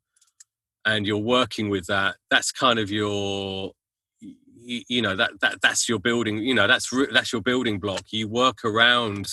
and 0.85 1.05
you're 1.05 1.17
working 1.17 1.69
with 1.69 1.85
that 1.87 2.15
that's 2.31 2.51
kind 2.51 2.79
of 2.79 2.89
your 2.89 3.73
you, 4.19 4.81
you 4.87 5.01
know 5.01 5.15
that 5.15 5.31
that 5.41 5.61
that's 5.61 5.87
your 5.87 5.99
building 5.99 6.37
you 6.37 6.55
know 6.55 6.67
that's 6.67 6.89
that's 7.11 7.31
your 7.31 7.41
building 7.41 7.79
block. 7.79 8.05
You 8.11 8.27
work 8.27 8.63
around 8.63 9.27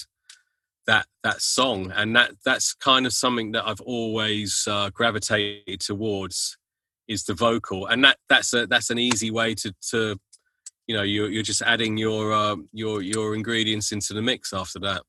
that 0.87 1.07
that 1.23 1.41
song. 1.41 1.93
And 1.95 2.17
that 2.17 2.33
that's 2.45 2.75
kind 2.75 3.07
of 3.07 3.13
something 3.13 3.53
that 3.53 3.67
i've 3.67 3.81
always 3.83 4.67
uh, 4.69 4.91
gravitated 4.91 5.81
towards 5.81 6.59
is 7.07 7.25
the 7.25 7.35
vocal. 7.35 7.87
And 7.87 8.05
that 8.05 8.17
that's 8.29 8.53
a 8.53 8.67
that's 8.67 8.91
an 8.91 8.99
easy 8.99 9.31
way 9.31 9.55
to 9.55 9.73
to 9.91 10.19
you 10.87 10.97
know 10.97 11.03
you're, 11.03 11.31
you're 11.31 11.43
just 11.43 11.63
adding 11.63 11.97
your 11.97 12.33
uh, 12.33 12.57
your 12.73 13.03
your 13.03 13.35
ingredients 13.35 13.93
into 13.93 14.13
the 14.15 14.23
mix 14.23 14.53
after 14.53 14.79
that 14.81 15.03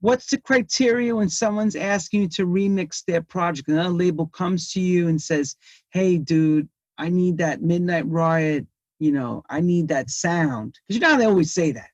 what's 0.00 0.30
the 0.30 0.38
criteria 0.38 1.14
when 1.14 1.28
someone's 1.28 1.76
asking 1.76 2.22
you 2.22 2.28
to 2.28 2.46
remix 2.46 3.04
their 3.04 3.22
project? 3.22 3.68
Another 3.68 3.90
label 3.90 4.26
comes 4.26 4.72
to 4.72 4.80
you 4.80 5.08
and 5.08 5.20
says 5.20 5.56
hey 5.90 6.18
dude 6.18 6.68
i 6.98 7.08
need 7.08 7.38
that 7.38 7.62
midnight 7.62 8.06
riot 8.06 8.66
you 8.98 9.12
know 9.12 9.42
i 9.50 9.60
need 9.60 9.88
that 9.88 10.10
sound. 10.10 10.78
Because 10.86 11.00
you 11.00 11.08
know 11.08 11.18
they 11.18 11.26
always 11.26 11.52
say 11.52 11.72
that. 11.72 11.90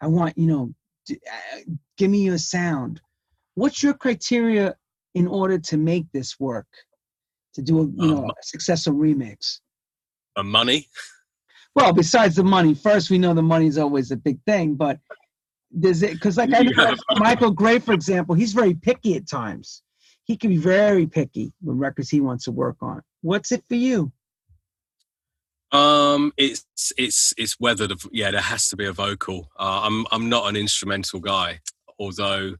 I 0.00 0.06
want 0.06 0.36
you 0.36 0.46
know 0.46 0.74
uh, 1.10 1.60
give 1.98 2.10
me 2.10 2.22
your 2.22 2.38
sound. 2.38 3.00
What's 3.54 3.82
your 3.82 3.94
criteria 3.94 4.74
in 5.14 5.26
order 5.26 5.58
to 5.58 5.76
make 5.76 6.06
this 6.12 6.40
work? 6.40 6.66
To 7.54 7.62
do 7.62 7.78
a 7.78 7.82
you 7.82 8.14
know 8.14 8.24
um, 8.24 8.30
a 8.30 8.42
successful 8.42 8.94
remix? 8.94 9.60
A 10.36 10.42
money? 10.42 10.88
Well, 11.74 11.92
besides 11.92 12.36
the 12.36 12.44
money, 12.44 12.74
first 12.74 13.10
we 13.10 13.18
know 13.18 13.34
the 13.34 13.42
money 13.42 13.66
is 13.66 13.78
always 13.78 14.10
a 14.12 14.16
big 14.16 14.38
thing, 14.46 14.74
but 14.74 14.98
does 15.80 16.02
it 16.02 16.12
because 16.12 16.36
like 16.36 16.52
I 16.52 16.62
know 16.62 16.94
Michael 17.16 17.50
Gray, 17.50 17.78
for 17.78 17.92
example, 17.92 18.34
he's 18.34 18.52
very 18.52 18.74
picky 18.74 19.16
at 19.16 19.28
times. 19.28 19.82
He 20.24 20.36
can 20.36 20.50
be 20.50 20.56
very 20.56 21.06
picky 21.06 21.52
with 21.62 21.76
records 21.76 22.08
he 22.08 22.20
wants 22.20 22.44
to 22.44 22.52
work 22.52 22.76
on. 22.80 23.02
What's 23.20 23.52
it 23.52 23.64
for 23.68 23.74
you? 23.74 24.12
Um, 25.72 26.32
it's 26.36 26.64
it's 26.96 27.34
it's 27.36 27.56
whether 27.58 27.86
the 27.86 27.96
yeah 28.12 28.30
there 28.30 28.40
has 28.40 28.68
to 28.68 28.76
be 28.76 28.86
a 28.86 28.92
vocal. 28.92 29.50
Uh, 29.58 29.80
I'm 29.84 30.06
I'm 30.10 30.28
not 30.28 30.48
an 30.48 30.56
instrumental 30.56 31.20
guy, 31.20 31.60
although 31.98 32.56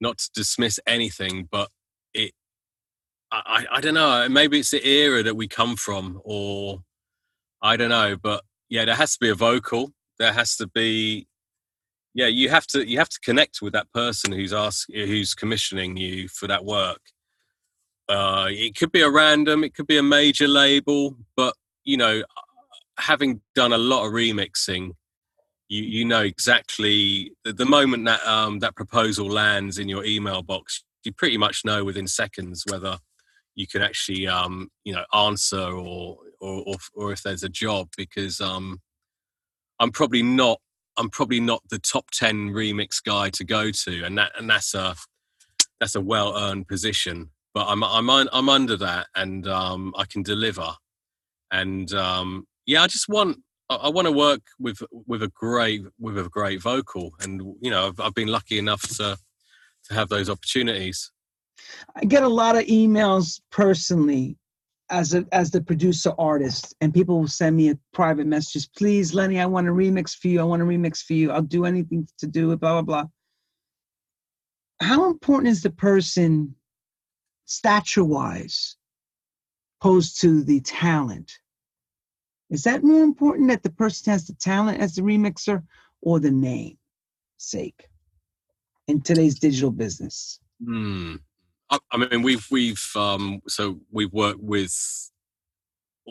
not 0.00 0.18
to 0.18 0.30
dismiss 0.34 0.80
anything, 0.86 1.48
but 1.50 1.70
it 2.12 2.32
I 3.30 3.66
I 3.70 3.80
don't 3.80 3.94
know. 3.94 4.28
Maybe 4.28 4.58
it's 4.58 4.70
the 4.70 4.86
era 4.86 5.22
that 5.22 5.36
we 5.36 5.48
come 5.48 5.76
from, 5.76 6.20
or 6.24 6.82
I 7.62 7.76
don't 7.76 7.88
know, 7.88 8.16
but 8.16 8.42
yeah, 8.68 8.84
there 8.84 8.94
has 8.94 9.12
to 9.12 9.18
be 9.20 9.30
a 9.30 9.34
vocal. 9.34 9.92
There 10.18 10.32
has 10.32 10.56
to 10.56 10.66
be, 10.66 11.26
yeah, 12.14 12.26
you 12.28 12.48
have 12.50 12.66
to 12.68 12.88
you 12.88 12.98
have 12.98 13.08
to 13.10 13.20
connect 13.20 13.60
with 13.62 13.72
that 13.74 13.92
person 13.92 14.32
who's 14.32 14.52
ask 14.52 14.88
who's 14.92 15.34
commissioning 15.34 15.96
you 15.96 16.28
for 16.28 16.46
that 16.48 16.64
work. 16.64 17.00
uh, 18.08 18.46
it 18.50 18.76
could 18.76 18.92
be 18.92 19.00
a 19.00 19.10
random, 19.10 19.64
it 19.64 19.74
could 19.74 19.86
be 19.86 19.98
a 19.98 20.02
major 20.02 20.48
label, 20.48 21.16
but 21.36 21.54
you 21.84 21.96
know, 21.96 22.22
having 22.98 23.40
done 23.54 23.72
a 23.72 23.78
lot 23.78 24.06
of 24.06 24.12
remixing, 24.12 24.92
you 25.68 25.82
you 25.82 26.04
know 26.04 26.22
exactly 26.22 27.32
the, 27.44 27.64
moment 27.66 28.04
that 28.06 28.24
um, 28.26 28.58
that 28.60 28.76
proposal 28.76 29.26
lands 29.28 29.78
in 29.78 29.88
your 29.88 30.04
email 30.04 30.42
box, 30.42 30.84
you 31.04 31.12
pretty 31.12 31.38
much 31.38 31.64
know 31.64 31.84
within 31.84 32.06
seconds 32.06 32.64
whether 32.70 32.98
you 33.54 33.66
can 33.66 33.82
actually 33.82 34.26
um, 34.26 34.68
you 34.84 34.94
know 34.94 35.04
answer 35.14 35.58
or, 35.58 36.18
or 36.40 36.64
or 36.66 36.76
or 36.94 37.12
if 37.12 37.22
there's 37.22 37.42
a 37.44 37.48
job 37.48 37.88
because 37.96 38.40
um, 38.40 38.80
I'm 39.80 39.90
probably 39.92 40.22
not 40.22 40.60
I'm 40.96 41.10
probably 41.10 41.40
not 41.40 41.62
the 41.70 41.78
top 41.78 42.10
ten 42.10 42.50
remix 42.50 43.02
guy 43.04 43.30
to 43.30 43.44
go 43.44 43.70
to, 43.70 44.04
and 44.04 44.16
that 44.18 44.32
and 44.38 44.48
that's 44.48 44.74
a 44.74 44.94
that's 45.80 45.94
a 45.94 46.00
well 46.00 46.36
earned 46.36 46.68
position. 46.68 47.30
But 47.54 47.66
I'm 47.68 47.82
I'm 47.84 48.10
I'm 48.10 48.48
under 48.48 48.76
that, 48.76 49.06
and 49.14 49.46
um, 49.46 49.94
I 49.96 50.04
can 50.04 50.22
deliver. 50.22 50.72
And 51.50 51.92
um, 51.92 52.46
yeah, 52.66 52.82
I 52.82 52.86
just 52.86 53.08
want 53.08 53.38
I, 53.70 53.76
I 53.76 53.88
want 53.88 54.06
to 54.06 54.12
work 54.12 54.42
with 54.58 54.82
with 54.90 55.22
a 55.22 55.28
great 55.28 55.82
with 55.98 56.18
a 56.18 56.28
great 56.28 56.62
vocal, 56.62 57.12
and 57.20 57.40
you 57.60 57.70
know 57.70 57.88
I've, 57.88 58.00
I've 58.00 58.14
been 58.14 58.28
lucky 58.28 58.58
enough 58.58 58.82
to 58.96 59.16
to 59.84 59.94
have 59.94 60.08
those 60.08 60.30
opportunities. 60.30 61.10
I 61.94 62.04
get 62.04 62.22
a 62.22 62.28
lot 62.28 62.56
of 62.56 62.64
emails 62.64 63.40
personally 63.50 64.36
as 64.94 65.12
a 65.12 65.26
as 65.32 65.50
the 65.50 65.60
producer 65.60 66.12
artist 66.18 66.74
and 66.80 66.94
people 66.94 67.20
will 67.20 67.28
send 67.28 67.56
me 67.56 67.70
a 67.70 67.78
private 67.92 68.26
messages 68.26 68.66
please 68.66 69.12
lenny 69.12 69.40
i 69.40 69.46
want 69.46 69.68
a 69.68 69.70
remix 69.70 70.16
for 70.16 70.28
you 70.28 70.40
i 70.40 70.44
want 70.44 70.62
a 70.62 70.64
remix 70.64 71.02
for 71.02 71.14
you 71.14 71.32
i'll 71.32 71.42
do 71.42 71.64
anything 71.64 72.06
to 72.18 72.26
do 72.26 72.52
it 72.52 72.60
blah 72.60 72.80
blah 72.80 72.82
blah. 72.82 73.08
How 74.80 75.06
important 75.06 75.48
is 75.48 75.62
the 75.62 75.70
person 75.70 76.54
stature 77.46 78.04
wise 78.04 78.76
opposed 79.80 80.20
to 80.20 80.42
the 80.42 80.60
talent? 80.60 81.32
Is 82.50 82.64
that 82.64 82.84
more 82.84 83.02
important 83.02 83.48
that 83.48 83.62
the 83.62 83.70
person 83.70 84.12
has 84.12 84.26
the 84.26 84.34
talent 84.34 84.80
as 84.80 84.94
the 84.94 85.02
remixer 85.02 85.62
or 86.02 86.20
the 86.20 86.30
name 86.30 86.76
sake 87.38 87.88
in 88.88 89.00
today's 89.00 89.38
digital 89.38 89.70
business? 89.70 90.40
Hmm. 90.62 91.16
I 91.70 91.96
mean, 91.96 92.22
we've 92.22 92.46
we've 92.50 92.84
um, 92.94 93.40
so 93.48 93.80
we've 93.90 94.12
worked 94.12 94.40
with, 94.40 95.10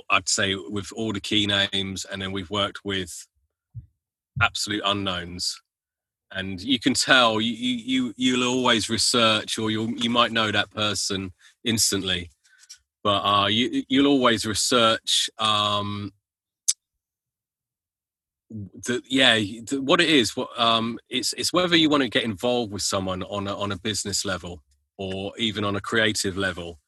I'd 0.09 0.27
say, 0.27 0.55
with 0.55 0.91
all 0.93 1.13
the 1.13 1.21
key 1.21 1.45
names, 1.47 2.05
and 2.05 2.21
then 2.21 2.31
we've 2.31 2.49
worked 2.49 2.79
with 2.83 3.27
absolute 4.41 4.81
unknowns, 4.83 5.61
and 6.31 6.61
you 6.61 6.79
can 6.79 6.93
tell 6.93 7.39
you 7.39 7.53
you 7.53 8.13
you'll 8.17 8.49
always 8.49 8.89
research, 8.89 9.59
or 9.59 9.69
you 9.69 9.93
you 9.95 10.09
might 10.09 10.31
know 10.31 10.51
that 10.51 10.71
person 10.71 11.31
instantly, 11.63 12.29
but 13.03 13.21
uh, 13.23 13.47
you 13.47 13.83
you'll 13.89 14.07
always 14.07 14.45
research. 14.45 15.29
Um, 15.37 16.13
the, 18.49 19.01
yeah, 19.09 19.35
the, 19.35 19.81
what 19.81 20.01
it 20.01 20.09
is, 20.09 20.35
what 20.35 20.49
um, 20.59 20.99
it's 21.09 21.33
it's 21.33 21.53
whether 21.53 21.75
you 21.75 21.89
want 21.89 22.03
to 22.03 22.09
get 22.09 22.23
involved 22.23 22.71
with 22.71 22.81
someone 22.81 23.23
on 23.23 23.47
a, 23.47 23.55
on 23.55 23.71
a 23.71 23.77
business 23.77 24.25
level 24.25 24.61
or 24.97 25.33
even 25.37 25.63
on 25.63 25.75
a 25.75 25.81
creative 25.81 26.37
level. 26.37 26.79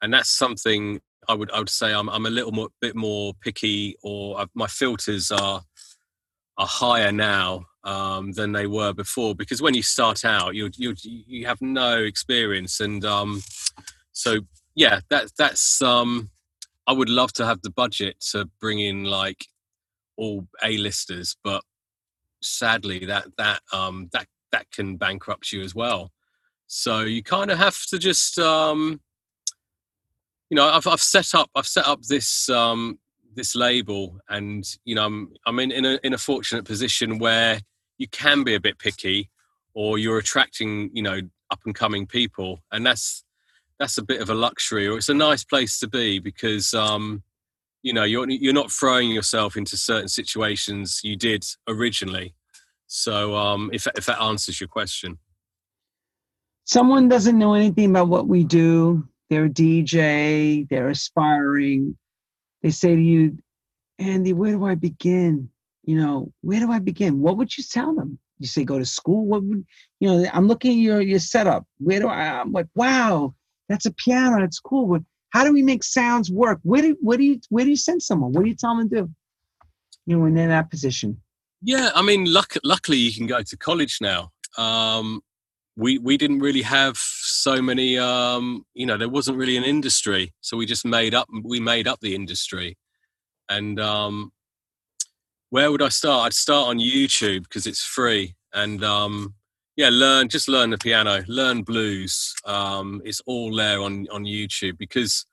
And 0.00 0.12
that's 0.12 0.30
something 0.30 1.00
I 1.28 1.34
would 1.34 1.50
I 1.52 1.58
would 1.58 1.70
say 1.70 1.92
I'm 1.92 2.08
I'm 2.08 2.26
a 2.26 2.30
little 2.30 2.52
more 2.52 2.68
bit 2.80 2.96
more 2.96 3.32
picky, 3.40 3.96
or 4.02 4.40
I've, 4.40 4.48
my 4.54 4.66
filters 4.66 5.30
are 5.30 5.62
are 6.58 6.66
higher 6.66 7.12
now 7.12 7.66
um, 7.84 8.32
than 8.32 8.52
they 8.52 8.66
were 8.66 8.92
before. 8.92 9.34
Because 9.34 9.62
when 9.62 9.74
you 9.74 9.82
start 9.82 10.24
out, 10.24 10.54
you 10.54 10.70
you 10.76 10.94
you 11.02 11.46
have 11.46 11.60
no 11.60 11.98
experience, 11.98 12.80
and 12.80 13.04
um, 13.04 13.42
so 14.12 14.40
yeah, 14.74 15.00
that 15.10 15.30
that's 15.38 15.80
um, 15.80 16.30
I 16.86 16.92
would 16.92 17.08
love 17.08 17.32
to 17.34 17.46
have 17.46 17.62
the 17.62 17.70
budget 17.70 18.16
to 18.32 18.48
bring 18.60 18.80
in 18.80 19.04
like 19.04 19.46
all 20.16 20.46
A-listers, 20.64 21.36
but 21.44 21.62
sadly 22.42 23.06
that 23.06 23.26
that 23.38 23.60
um, 23.72 24.08
that 24.12 24.26
that 24.50 24.70
can 24.70 24.96
bankrupt 24.96 25.52
you 25.52 25.62
as 25.62 25.74
well. 25.74 26.10
So 26.74 27.00
you 27.00 27.22
kind 27.22 27.50
of 27.50 27.58
have 27.58 27.78
to 27.90 27.98
just, 27.98 28.38
um, 28.38 28.98
you 30.48 30.56
know, 30.56 30.70
I've, 30.70 30.86
I've 30.86 31.02
set 31.02 31.34
up, 31.34 31.50
I've 31.54 31.66
set 31.66 31.86
up 31.86 32.00
this, 32.00 32.48
um, 32.48 32.98
this 33.34 33.54
label 33.54 34.18
and, 34.30 34.64
you 34.86 34.94
know, 34.94 35.04
I'm, 35.04 35.34
I'm 35.46 35.58
in, 35.58 35.70
in 35.70 35.84
a, 35.84 36.00
in 36.02 36.14
a 36.14 36.18
fortunate 36.18 36.64
position 36.64 37.18
where 37.18 37.60
you 37.98 38.08
can 38.08 38.42
be 38.42 38.54
a 38.54 38.60
bit 38.60 38.78
picky 38.78 39.28
or 39.74 39.98
you're 39.98 40.16
attracting, 40.16 40.88
you 40.94 41.02
know, 41.02 41.20
up 41.50 41.60
and 41.66 41.74
coming 41.74 42.06
people. 42.06 42.60
And 42.72 42.86
that's, 42.86 43.22
that's 43.78 43.98
a 43.98 44.02
bit 44.02 44.22
of 44.22 44.30
a 44.30 44.34
luxury 44.34 44.88
or 44.88 44.96
it's 44.96 45.10
a 45.10 45.14
nice 45.14 45.44
place 45.44 45.78
to 45.80 45.88
be 45.88 46.20
because, 46.20 46.72
um, 46.72 47.22
you 47.82 47.92
know, 47.92 48.04
you're, 48.04 48.26
you're 48.30 48.54
not 48.54 48.72
throwing 48.72 49.10
yourself 49.10 49.58
into 49.58 49.76
certain 49.76 50.08
situations 50.08 51.02
you 51.04 51.16
did 51.16 51.44
originally. 51.68 52.34
So 52.86 53.36
um, 53.36 53.68
if, 53.74 53.86
if 53.94 54.06
that 54.06 54.22
answers 54.22 54.58
your 54.58 54.68
question 54.68 55.18
someone 56.64 57.08
doesn't 57.08 57.38
know 57.38 57.54
anything 57.54 57.90
about 57.90 58.08
what 58.08 58.28
we 58.28 58.44
do, 58.44 59.06
they're 59.30 59.46
a 59.46 59.50
DJ, 59.50 60.68
they're 60.68 60.88
aspiring, 60.88 61.96
they 62.62 62.70
say 62.70 62.94
to 62.94 63.00
you, 63.00 63.38
Andy, 63.98 64.32
where 64.32 64.52
do 64.52 64.64
I 64.64 64.74
begin? 64.74 65.48
You 65.84 65.96
know, 65.96 66.32
where 66.42 66.60
do 66.60 66.70
I 66.70 66.78
begin? 66.78 67.20
What 67.20 67.36
would 67.36 67.56
you 67.56 67.64
tell 67.64 67.94
them? 67.94 68.18
You 68.38 68.46
say 68.46 68.64
go 68.64 68.78
to 68.78 68.84
school. 68.84 69.26
What 69.26 69.44
would 69.44 69.64
you 70.00 70.08
know? 70.08 70.28
I'm 70.32 70.48
looking 70.48 70.72
at 70.72 70.78
your 70.78 71.00
your 71.00 71.18
setup. 71.18 71.64
Where 71.78 72.00
do 72.00 72.08
I? 72.08 72.40
I'm 72.40 72.52
like, 72.52 72.66
wow, 72.74 73.34
that's 73.68 73.86
a 73.86 73.92
piano. 73.92 74.40
That's 74.40 74.58
cool. 74.58 74.86
But 74.86 75.02
how 75.30 75.44
do 75.44 75.52
we 75.52 75.62
make 75.62 75.84
sounds 75.84 76.30
work? 76.30 76.58
Where 76.62 76.82
do 76.82 76.96
where 77.00 77.18
do 77.18 77.24
you 77.24 77.40
where 77.50 77.64
do 77.64 77.70
you 77.70 77.76
send 77.76 78.02
someone? 78.02 78.32
What 78.32 78.42
do 78.42 78.48
you 78.48 78.56
tell 78.56 78.76
them 78.76 78.88
to 78.90 79.02
do? 79.02 79.10
You 80.06 80.16
know, 80.16 80.22
when 80.22 80.34
they're 80.34 80.44
in 80.44 80.50
that 80.50 80.70
position. 80.70 81.20
Yeah, 81.62 81.90
I 81.94 82.02
mean, 82.02 82.24
luck, 82.32 82.56
luckily 82.64 82.98
you 82.98 83.14
can 83.14 83.26
go 83.26 83.40
to 83.40 83.56
college 83.56 83.98
now. 84.00 84.32
Um, 84.58 85.22
we 85.76 85.98
we 85.98 86.16
didn't 86.16 86.40
really 86.40 86.62
have 86.62 86.96
so 86.96 87.62
many 87.62 87.98
um, 87.98 88.64
you 88.74 88.86
know 88.86 88.96
there 88.96 89.08
wasn't 89.08 89.36
really 89.36 89.56
an 89.56 89.64
industry 89.64 90.32
so 90.40 90.56
we 90.56 90.66
just 90.66 90.84
made 90.84 91.14
up 91.14 91.28
we 91.44 91.60
made 91.60 91.88
up 91.88 92.00
the 92.00 92.14
industry. 92.14 92.76
And 93.48 93.78
um, 93.80 94.32
where 95.50 95.70
would 95.70 95.82
i 95.82 95.88
start? 95.90 96.26
I'd 96.26 96.32
start 96.32 96.68
on 96.68 96.78
youtube 96.78 97.42
because 97.42 97.66
it's 97.66 97.84
free 97.84 98.34
and 98.54 98.82
um, 98.82 99.34
yeah 99.76 99.90
learn 99.90 100.28
just 100.28 100.48
learn 100.48 100.70
the 100.70 100.78
piano 100.78 101.22
learn 101.28 101.62
blues 101.62 102.34
um, 102.46 103.02
it's 103.04 103.20
all 103.26 103.54
there 103.54 103.80
on 103.80 104.06
on 104.10 104.24
youtube 104.24 104.78
because 104.78 105.26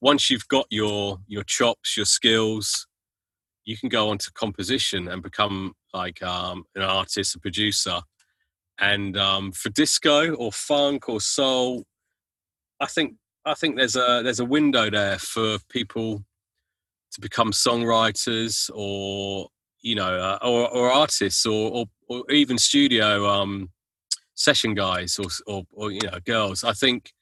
once 0.00 0.30
you've 0.30 0.48
got 0.48 0.66
your 0.70 1.18
your 1.26 1.42
chops 1.42 1.96
your 1.96 2.06
skills 2.06 2.86
you 3.64 3.76
can 3.76 3.88
go 3.88 4.08
on 4.10 4.18
to 4.18 4.32
composition 4.32 5.08
and 5.08 5.22
become 5.22 5.74
like 5.92 6.22
um, 6.22 6.64
an 6.74 6.82
artist 6.82 7.34
a 7.34 7.38
producer 7.38 8.00
and 8.78 9.16
um, 9.16 9.52
for 9.52 9.70
disco 9.70 10.34
or 10.34 10.52
funk 10.52 11.08
or 11.08 11.20
soul, 11.20 11.84
I 12.80 12.86
think 12.86 13.14
I 13.44 13.54
think 13.54 13.76
there's 13.76 13.96
a 13.96 14.20
there's 14.22 14.40
a 14.40 14.44
window 14.44 14.90
there 14.90 15.18
for 15.18 15.58
people 15.70 16.24
to 17.12 17.20
become 17.20 17.52
songwriters 17.52 18.70
or 18.74 19.48
you 19.80 19.94
know 19.94 20.18
uh, 20.18 20.38
or, 20.42 20.68
or 20.70 20.92
artists 20.92 21.46
or, 21.46 21.70
or, 21.70 21.86
or 22.08 22.30
even 22.30 22.58
studio 22.58 23.26
um, 23.26 23.70
session 24.34 24.74
guys 24.74 25.18
or, 25.18 25.28
or 25.46 25.62
or 25.72 25.90
you 25.90 26.00
know 26.04 26.18
girls. 26.24 26.64
I 26.64 26.72
think 26.72 27.12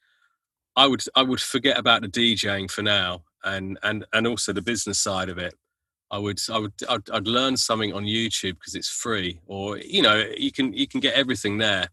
I 0.77 0.87
would 0.87 1.03
I 1.15 1.23
would 1.23 1.41
forget 1.41 1.79
about 1.79 2.03
the 2.03 2.09
DJing 2.09 2.71
for 2.71 2.83
now 2.83 3.25
and 3.45 3.79
and 3.83 4.05
and 4.13 4.27
also 4.27 4.53
the 4.53 4.63
business 4.63 4.99
side 4.99 5.29
of 5.29 5.39
it 5.39 5.55
I 6.15 6.19
would, 6.19 6.41
I 6.49 6.59
would, 6.59 6.73
I'd, 6.89 7.11
I'd 7.11 7.27
learn 7.27 7.57
something 7.57 7.93
on 7.93 8.05
YouTube 8.05 8.55
because 8.61 8.77
it's 8.77 8.89
free, 8.89 9.41
or 9.47 9.79
you 9.79 10.01
know, 10.01 10.25
you 10.37 10.53
can 10.53 10.73
you 10.73 10.87
can 10.87 11.01
get 11.01 11.15
everything 11.15 11.59
there. 11.59 11.89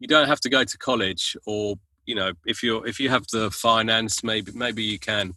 You 0.00 0.08
don't 0.08 0.26
have 0.26 0.40
to 0.40 0.50
go 0.50 0.64
to 0.64 0.78
college, 0.78 1.36
or 1.46 1.76
you 2.04 2.16
know, 2.16 2.32
if 2.44 2.64
you're 2.64 2.84
if 2.84 2.98
you 2.98 3.08
have 3.08 3.24
the 3.30 3.52
finance, 3.52 4.24
maybe 4.24 4.50
maybe 4.52 4.82
you 4.82 4.98
can. 4.98 5.34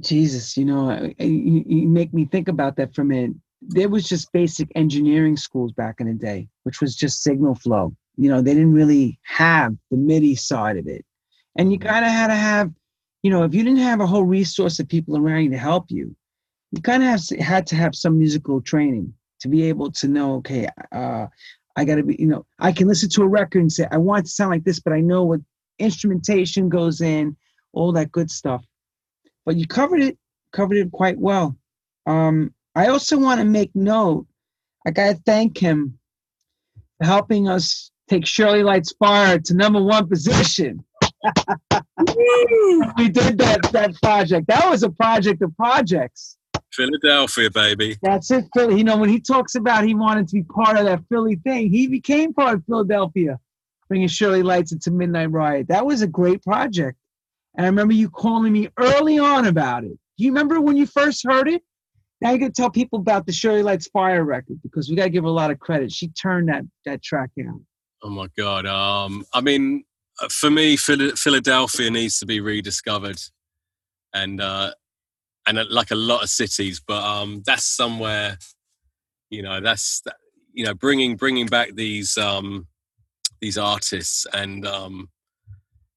Jesus, 0.00 0.56
you 0.56 0.64
know, 0.64 1.12
you, 1.18 1.62
you 1.66 1.86
make 1.86 2.14
me 2.14 2.24
think 2.24 2.48
about 2.48 2.76
that 2.76 2.94
for 2.94 3.02
a 3.02 3.04
minute. 3.04 3.36
There 3.60 3.90
was 3.90 4.08
just 4.08 4.32
basic 4.32 4.72
engineering 4.74 5.36
schools 5.36 5.72
back 5.72 5.96
in 6.00 6.06
the 6.06 6.14
day, 6.14 6.48
which 6.62 6.80
was 6.80 6.96
just 6.96 7.22
signal 7.22 7.56
flow. 7.56 7.94
You 8.16 8.30
know, 8.30 8.40
they 8.40 8.54
didn't 8.54 8.72
really 8.72 9.18
have 9.24 9.76
the 9.90 9.98
MIDI 9.98 10.34
side 10.34 10.78
of 10.78 10.86
it, 10.86 11.04
and 11.58 11.70
you 11.70 11.78
mm-hmm. 11.78 11.90
kind 11.90 12.06
of 12.06 12.10
had 12.10 12.28
to 12.28 12.36
have 12.36 12.72
you 13.22 13.30
know, 13.30 13.44
if 13.44 13.54
you 13.54 13.62
didn't 13.62 13.80
have 13.80 14.00
a 14.00 14.06
whole 14.06 14.24
resource 14.24 14.78
of 14.78 14.88
people 14.88 15.16
around 15.16 15.44
you 15.44 15.50
to 15.50 15.58
help 15.58 15.90
you, 15.90 16.14
you 16.72 16.80
kind 16.82 17.02
of 17.02 17.08
have 17.08 17.40
had 17.40 17.66
to 17.68 17.76
have 17.76 17.94
some 17.94 18.18
musical 18.18 18.60
training 18.60 19.12
to 19.40 19.48
be 19.48 19.64
able 19.64 19.90
to 19.92 20.08
know, 20.08 20.34
okay, 20.36 20.68
uh, 20.92 21.26
I 21.76 21.84
got 21.84 21.96
to 21.96 22.02
be, 22.02 22.16
you 22.18 22.26
know, 22.26 22.46
I 22.58 22.72
can 22.72 22.88
listen 22.88 23.08
to 23.10 23.22
a 23.22 23.28
record 23.28 23.60
and 23.60 23.72
say, 23.72 23.86
I 23.90 23.96
want 23.96 24.26
to 24.26 24.30
sound 24.30 24.50
like 24.50 24.64
this, 24.64 24.80
but 24.80 24.92
I 24.92 25.00
know 25.00 25.24
what 25.24 25.40
instrumentation 25.78 26.68
goes 26.68 27.00
in, 27.00 27.36
all 27.72 27.92
that 27.92 28.12
good 28.12 28.30
stuff. 28.30 28.64
But 29.44 29.56
you 29.56 29.66
covered 29.66 30.02
it, 30.02 30.18
covered 30.52 30.76
it 30.76 30.92
quite 30.92 31.18
well. 31.18 31.56
Um, 32.06 32.54
I 32.74 32.88
also 32.88 33.18
want 33.18 33.40
to 33.40 33.46
make 33.46 33.74
note, 33.74 34.26
I 34.86 34.90
got 34.90 35.14
to 35.14 35.22
thank 35.26 35.58
him 35.58 35.98
for 36.98 37.06
helping 37.06 37.48
us 37.48 37.90
take 38.08 38.26
Shirley 38.26 38.62
Lites 38.62 38.92
Fire 38.98 39.38
to 39.38 39.54
number 39.54 39.82
one 39.82 40.08
position. 40.08 40.84
We 42.96 43.08
did 43.08 43.38
that 43.38 43.68
that 43.72 43.94
project. 44.02 44.46
That 44.48 44.68
was 44.70 44.82
a 44.82 44.90
project 44.90 45.42
of 45.42 45.54
projects. 45.56 46.36
Philadelphia, 46.72 47.50
baby. 47.50 47.96
That's 48.02 48.30
it, 48.30 48.46
Philly. 48.54 48.78
You 48.78 48.84
know, 48.84 48.96
when 48.96 49.08
he 49.08 49.20
talks 49.20 49.54
about 49.54 49.84
he 49.84 49.94
wanted 49.94 50.28
to 50.28 50.34
be 50.34 50.42
part 50.44 50.76
of 50.76 50.84
that 50.84 51.02
Philly 51.08 51.36
thing, 51.36 51.70
he 51.70 51.88
became 51.88 52.32
part 52.32 52.58
of 52.58 52.64
Philadelphia, 52.64 53.38
bringing 53.88 54.08
Shirley 54.08 54.42
Lites 54.42 54.72
into 54.72 54.90
Midnight 54.90 55.30
Riot. 55.30 55.68
That 55.68 55.84
was 55.84 56.02
a 56.02 56.06
great 56.06 56.42
project. 56.42 56.96
And 57.56 57.66
I 57.66 57.68
remember 57.68 57.92
you 57.92 58.08
calling 58.08 58.52
me 58.52 58.68
early 58.78 59.18
on 59.18 59.46
about 59.46 59.84
it. 59.84 59.98
Do 60.16 60.24
you 60.24 60.30
remember 60.30 60.60
when 60.60 60.76
you 60.76 60.86
first 60.86 61.24
heard 61.26 61.48
it? 61.48 61.62
Now 62.20 62.30
you 62.32 62.38
got 62.38 62.46
to 62.46 62.52
tell 62.52 62.70
people 62.70 62.98
about 62.98 63.26
the 63.26 63.32
Shirley 63.32 63.62
Lites 63.62 63.88
Fire 63.88 64.24
record 64.24 64.60
because 64.62 64.88
we 64.88 64.94
got 64.94 65.04
to 65.04 65.10
give 65.10 65.24
her 65.24 65.28
a 65.28 65.32
lot 65.32 65.50
of 65.50 65.58
credit. 65.58 65.90
She 65.90 66.08
turned 66.08 66.48
that 66.50 66.64
that 66.84 67.02
track 67.02 67.30
out. 67.40 67.60
Oh 68.02 68.10
my 68.10 68.28
God. 68.36 68.66
Um, 68.66 69.24
I 69.34 69.40
mean, 69.40 69.84
for 70.28 70.50
me, 70.50 70.76
Philadelphia 70.76 71.90
needs 71.90 72.18
to 72.18 72.26
be 72.26 72.40
rediscovered, 72.40 73.20
and 74.12 74.40
uh, 74.40 74.72
and 75.46 75.58
like 75.70 75.90
a 75.90 75.96
lot 75.96 76.22
of 76.22 76.28
cities, 76.28 76.80
but 76.86 77.02
um, 77.02 77.42
that's 77.46 77.64
somewhere, 77.64 78.38
you 79.30 79.42
know, 79.42 79.60
that's 79.60 80.02
you 80.52 80.64
know, 80.64 80.74
bringing 80.74 81.16
bringing 81.16 81.46
back 81.46 81.74
these 81.74 82.18
um, 82.18 82.66
these 83.40 83.56
artists, 83.56 84.26
and 84.32 84.66
um, 84.66 85.08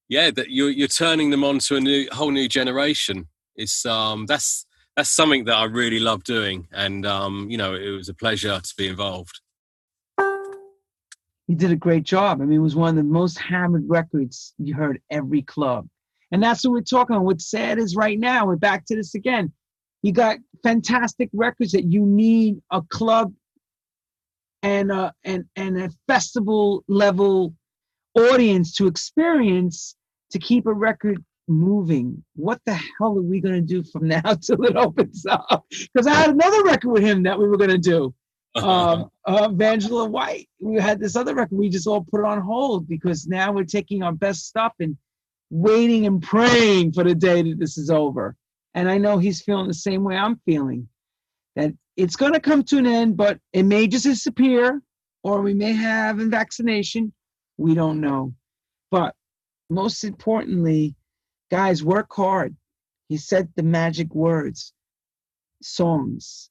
yeah, 0.10 0.32
that 0.32 0.50
you're 0.50 0.70
you're 0.70 0.88
turning 0.88 1.30
them 1.30 1.44
on 1.44 1.60
to 1.60 1.76
a 1.76 1.82
new 1.82 2.08
whole 2.12 2.32
new 2.32 2.48
generation. 2.48 3.28
It's 3.56 3.86
um, 3.86 4.26
that's 4.26 4.66
that's 4.96 5.10
something 5.10 5.46
that 5.46 5.56
I 5.56 5.66
really 5.66 6.00
love 6.00 6.24
doing, 6.24 6.68
and 6.72 7.06
um, 7.06 7.50
you 7.50 7.58
know, 7.58 7.74
it 7.74 7.90
was 7.90 8.10
a 8.10 8.14
pleasure 8.14 8.60
to 8.60 8.74
be 8.78 8.88
involved 8.88 9.42
he 11.48 11.56
did 11.56 11.72
a 11.72 11.76
great 11.76 12.04
job. 12.04 12.42
I 12.42 12.46
mean, 12.46 12.60
it 12.60 12.62
was 12.62 12.76
one 12.76 12.90
of 12.90 12.96
the 12.96 13.04
most 13.04 13.38
hammered 13.38 13.84
records 13.88 14.54
you 14.58 14.74
heard 14.74 15.02
every 15.10 15.42
club. 15.42 15.88
And 16.32 16.42
that's 16.42 16.64
what 16.64 16.72
we're 16.72 16.82
talking 16.82 17.16
about. 17.16 17.26
What's 17.26 17.50
sad 17.50 17.78
is 17.78 17.96
right 17.96 18.20
now, 18.20 18.46
we're 18.46 18.56
back 18.56 18.86
to 18.86 18.96
this 18.96 19.14
again. 19.14 19.52
You 20.02 20.14
got 20.14 20.38
fantastic 20.64 21.30
records 21.34 21.74
that 21.74 21.86
you 21.86 22.06
need 22.06 22.62
a 22.72 22.82
club 22.82 23.34
and 24.62 24.92
a, 24.92 25.14
and, 25.24 25.46
and 25.56 25.80
a 25.80 25.90
festival 26.08 26.84
level 26.88 27.54
audience 28.16 28.76
to 28.76 28.88
experience 28.88 29.96
to 30.32 30.40
keep 30.40 30.66
a 30.66 30.74
record 30.74 31.24
moving. 31.48 32.24
What 32.36 32.62
the 32.66 32.74
hell 32.74 33.18
are 33.18 33.22
we 33.22 33.42
going 33.42 33.56
to 33.56 33.62
do 33.62 33.84
from 33.84 34.08
now 34.08 34.22
till 34.42 34.64
it 34.64 34.76
opens 34.76 35.26
up? 35.26 35.66
Because 35.70 36.08
I 36.08 36.14
had 36.14 36.30
another 36.32 36.64
record 36.64 36.90
with 36.90 37.04
him 37.04 37.24
that 37.24 37.38
we 37.38 37.48
were 37.48 37.58
going 37.58 37.70
to 37.70 37.78
do 37.78 38.14
um, 38.56 39.10
uh, 39.26 39.50
Angela 39.60 40.06
White. 40.06 40.50
We 40.60 40.80
had 40.80 41.00
this 41.00 41.16
other 41.16 41.36
record. 41.36 41.58
We 41.58 41.70
just 41.70 41.88
all 41.88 42.06
put 42.10 42.22
it 42.22 42.26
on 42.26 42.42
hold 42.42 42.88
because 42.88 43.28
now 43.28 43.52
we're 43.52 43.64
taking 43.64 44.04
our 44.04 44.12
best 44.12 44.48
stuff 44.48 44.74
and 44.80 44.98
waiting 45.50 46.06
and 46.06 46.22
praying 46.22 46.94
for 46.94 47.04
the 47.04 47.16
day 47.16 47.42
that 47.42 47.60
this 47.60 47.78
is 47.78 47.90
over. 47.90 48.36
And 48.74 48.90
I 48.90 48.98
know 48.98 49.18
he's 49.18 49.42
feeling 49.42 49.68
the 49.68 49.74
same 49.74 50.04
way 50.04 50.16
I'm 50.16 50.40
feeling. 50.46 50.88
That 51.56 51.74
it's 51.96 52.16
going 52.16 52.34
to 52.34 52.40
come 52.40 52.64
to 52.64 52.78
an 52.78 52.88
end, 52.88 53.18
but 53.18 53.40
it 53.54 53.64
may 53.64 53.88
just 53.88 54.06
disappear, 54.06 54.82
or 55.24 55.42
we 55.42 55.54
may 55.54 55.74
have 55.74 56.20
a 56.20 56.26
vaccination. 56.26 57.14
We 57.58 57.76
don't 57.76 58.02
know. 58.02 58.34
But 58.90 59.16
most 59.70 60.04
importantly, 60.04 60.96
guys, 61.52 61.84
work 61.84 62.08
hard. 62.12 62.56
He 63.10 63.18
said 63.18 63.50
the 63.56 63.64
magic 63.64 64.14
words 64.16 64.74
songs 65.62 66.50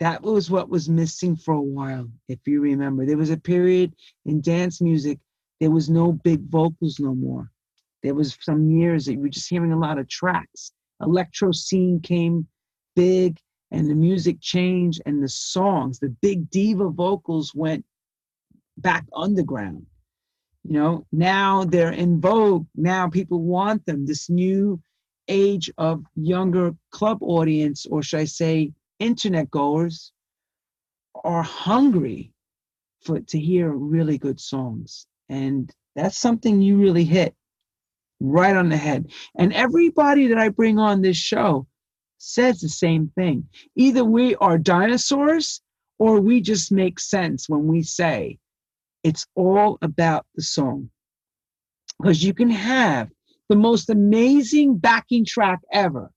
that 0.00 0.22
was 0.22 0.50
what 0.50 0.68
was 0.68 0.88
missing 0.88 1.36
for 1.36 1.54
a 1.54 1.60
while, 1.60 2.08
if 2.28 2.38
you 2.46 2.60
remember. 2.60 3.06
There 3.06 3.16
was 3.16 3.30
a 3.30 3.36
period 3.36 3.94
in 4.24 4.40
dance 4.40 4.80
music, 4.80 5.18
there 5.60 5.70
was 5.70 5.88
no 5.88 6.12
big 6.12 6.42
vocals 6.50 6.98
no 6.98 7.14
more. 7.14 7.50
There 8.02 8.14
was 8.14 8.36
some 8.40 8.70
years 8.70 9.06
that 9.06 9.14
you 9.14 9.20
were 9.20 9.28
just 9.28 9.48
hearing 9.48 9.72
a 9.72 9.78
lot 9.78 9.98
of 9.98 10.08
tracks. 10.08 10.72
Electro 11.00 11.52
scene 11.52 12.00
came 12.00 12.46
big 12.94 13.38
and 13.70 13.90
the 13.90 13.94
music 13.94 14.40
changed 14.40 15.02
and 15.06 15.22
the 15.22 15.28
songs, 15.28 15.98
the 15.98 16.14
big 16.20 16.50
diva 16.50 16.88
vocals 16.88 17.54
went 17.54 17.84
back 18.78 19.04
underground. 19.14 19.86
You 20.64 20.72
know, 20.72 21.06
now 21.12 21.64
they're 21.64 21.92
in 21.92 22.20
vogue. 22.20 22.66
Now 22.74 23.08
people 23.08 23.40
want 23.40 23.86
them. 23.86 24.04
This 24.04 24.28
new 24.28 24.80
age 25.28 25.70
of 25.78 26.04
younger 26.16 26.74
club 26.90 27.18
audience, 27.20 27.86
or 27.86 28.02
should 28.02 28.20
I 28.20 28.24
say, 28.24 28.72
internet 28.98 29.50
goers 29.50 30.12
are 31.24 31.42
hungry 31.42 32.32
for 33.02 33.20
to 33.20 33.38
hear 33.38 33.70
really 33.70 34.18
good 34.18 34.40
songs. 34.40 35.06
And 35.28 35.72
that's 35.94 36.18
something 36.18 36.60
you 36.60 36.76
really 36.76 37.04
hit 37.04 37.34
right 38.20 38.56
on 38.56 38.68
the 38.68 38.76
head. 38.76 39.10
And 39.36 39.52
everybody 39.52 40.28
that 40.28 40.38
i 40.38 40.48
bring 40.48 40.78
on 40.78 41.02
this 41.02 41.16
show 41.16 41.66
says 42.18 42.60
the 42.60 42.68
same 42.68 43.12
thing. 43.14 43.48
Either 43.76 44.04
we 44.04 44.34
are 44.36 44.58
dinosaurs 44.58 45.60
or 45.98 46.20
we 46.20 46.40
just 46.40 46.72
make 46.72 46.98
sense 46.98 47.48
when 47.48 47.66
we 47.66 47.82
say 47.82 48.38
it's 49.02 49.26
all 49.34 49.78
about 49.82 50.26
the 50.34 50.42
song. 50.42 50.90
Because 51.98 52.22
you 52.22 52.34
can 52.34 52.50
have 52.50 53.10
the 53.48 53.56
most 53.56 53.88
amazing 53.88 54.76
backing 54.76 55.24
track 55.24 55.60
ever 55.72 56.10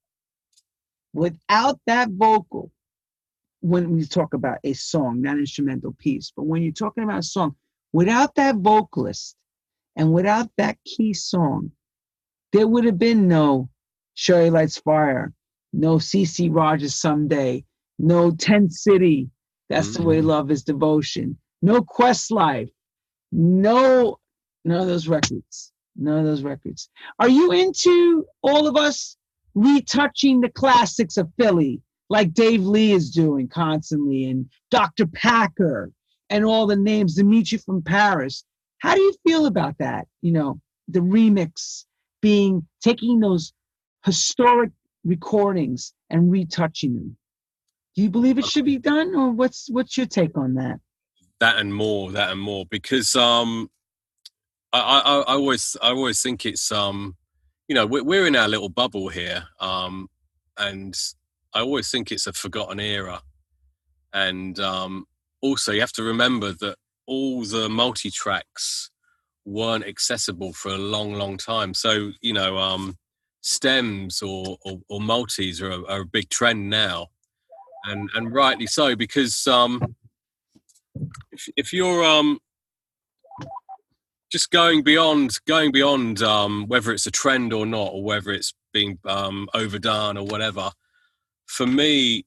without 1.13 1.79
that 1.87 2.09
vocal, 2.09 2.71
when 3.61 3.91
we 3.91 4.05
talk 4.05 4.33
about 4.33 4.59
a 4.63 4.73
song, 4.73 5.21
not 5.21 5.37
instrumental 5.37 5.93
piece, 5.97 6.31
but 6.35 6.45
when 6.45 6.61
you're 6.61 6.71
talking 6.71 7.03
about 7.03 7.19
a 7.19 7.23
song, 7.23 7.55
without 7.91 8.35
that 8.35 8.55
vocalist 8.55 9.35
and 9.95 10.13
without 10.13 10.49
that 10.57 10.77
key 10.85 11.13
song, 11.13 11.71
there 12.53 12.67
would 12.67 12.85
have 12.85 12.97
been 12.97 13.27
no 13.27 13.69
Shirley 14.13 14.49
Lites 14.49 14.77
Fire, 14.77 15.33
no 15.73 15.95
CeCe 15.95 16.53
Rogers 16.53 16.95
Someday, 16.95 17.65
no 17.97 18.31
Ten 18.31 18.69
City, 18.69 19.29
That's 19.69 19.89
mm-hmm. 19.89 20.01
the 20.01 20.07
way 20.07 20.17
mm-hmm. 20.19 20.27
love 20.27 20.51
is 20.51 20.63
devotion, 20.63 21.37
no 21.61 21.81
Quest 21.83 22.31
Life, 22.31 22.69
no, 23.31 24.19
none 24.63 24.81
of 24.81 24.87
those 24.87 25.07
records. 25.07 25.71
None 25.95 26.19
of 26.19 26.25
those 26.25 26.43
records. 26.43 26.89
Are 27.19 27.27
you 27.27 27.51
into 27.51 28.25
all 28.41 28.67
of 28.67 28.77
us 28.77 29.17
retouching 29.55 30.41
the 30.41 30.49
classics 30.49 31.17
of 31.17 31.31
Philly, 31.39 31.81
like 32.09 32.33
Dave 32.33 32.63
Lee 32.63 32.91
is 32.91 33.11
doing 33.11 33.47
constantly, 33.47 34.25
and 34.25 34.49
Dr. 34.71 35.05
Packer, 35.07 35.91
and 36.29 36.45
all 36.45 36.67
the 36.67 36.75
names, 36.75 37.15
Dimitri 37.15 37.57
from 37.57 37.81
Paris. 37.81 38.43
How 38.79 38.95
do 38.95 39.01
you 39.01 39.13
feel 39.27 39.45
about 39.45 39.77
that? 39.79 40.07
You 40.21 40.31
know, 40.31 40.59
the 40.87 40.99
remix 40.99 41.85
being 42.21 42.67
taking 42.81 43.19
those 43.19 43.53
historic 44.05 44.71
recordings 45.03 45.93
and 46.09 46.31
retouching 46.31 46.95
them. 46.95 47.17
Do 47.95 48.03
you 48.03 48.09
believe 48.09 48.37
it 48.37 48.45
should 48.45 48.65
be 48.65 48.77
done, 48.77 49.15
or 49.15 49.31
what's 49.31 49.69
what's 49.69 49.97
your 49.97 50.05
take 50.05 50.37
on 50.37 50.55
that? 50.55 50.79
That 51.39 51.57
and 51.57 51.73
more, 51.73 52.11
that 52.11 52.31
and 52.31 52.39
more, 52.39 52.65
because 52.65 53.15
um, 53.15 53.69
I, 54.71 54.79
I, 54.79 55.19
I 55.19 55.33
always 55.33 55.75
I 55.81 55.89
always 55.89 56.21
think 56.21 56.45
it's 56.45 56.71
um 56.71 57.15
you 57.69 57.75
know 57.75 57.85
we're 57.85 58.27
in 58.27 58.35
our 58.35 58.49
little 58.49 58.67
bubble 58.67 59.07
here 59.07 59.45
um, 59.61 60.09
and 60.57 60.97
i 61.53 61.61
always 61.61 61.89
think 61.89 62.11
it's 62.11 62.27
a 62.27 62.33
forgotten 62.33 62.79
era. 62.79 63.21
And 64.11 64.59
um, 64.59 65.05
also 65.41 65.71
you 65.71 65.81
have 65.81 65.93
to 65.93 66.03
remember 66.03 66.53
that 66.53 66.77
all 67.05 67.43
the 67.43 67.69
multi 67.69 68.09
tracks 68.09 68.89
weren't 69.45 69.85
accessible 69.85 70.53
for 70.53 70.69
a 70.69 70.77
long 70.77 71.13
long 71.13 71.37
time. 71.37 71.73
So 71.73 72.11
you 72.21 72.33
know 72.33 72.57
um, 72.57 72.97
stems 73.41 74.21
or, 74.21 74.57
or, 74.65 74.79
or 74.89 74.99
multis 74.99 75.61
are 75.61 75.71
a, 75.71 75.85
are 75.85 76.01
a, 76.01 76.05
big 76.05 76.29
trend 76.29 76.69
now. 76.69 77.07
And 77.85 78.09
and 78.15 78.33
rightly 78.33 78.67
so 78.67 78.95
because 78.95 79.47
um, 79.47 79.95
if, 81.31 81.47
if 81.55 81.73
you're 81.73 82.03
um 82.03 82.39
just 84.31 84.51
going 84.51 84.83
beyond 84.83 85.37
going 85.47 85.71
beyond 85.71 86.21
um, 86.21 86.65
whether 86.67 86.91
it's 86.91 87.05
a 87.07 87.11
trend 87.11 87.53
or 87.53 87.65
not 87.65 87.91
or 87.93 88.03
whether 88.03 88.31
it's 88.31 88.53
being 88.73 88.99
um, 89.05 89.47
overdone 89.53 90.17
or 90.17 90.25
whatever 90.25 90.71
for 91.47 91.65
me 91.65 92.25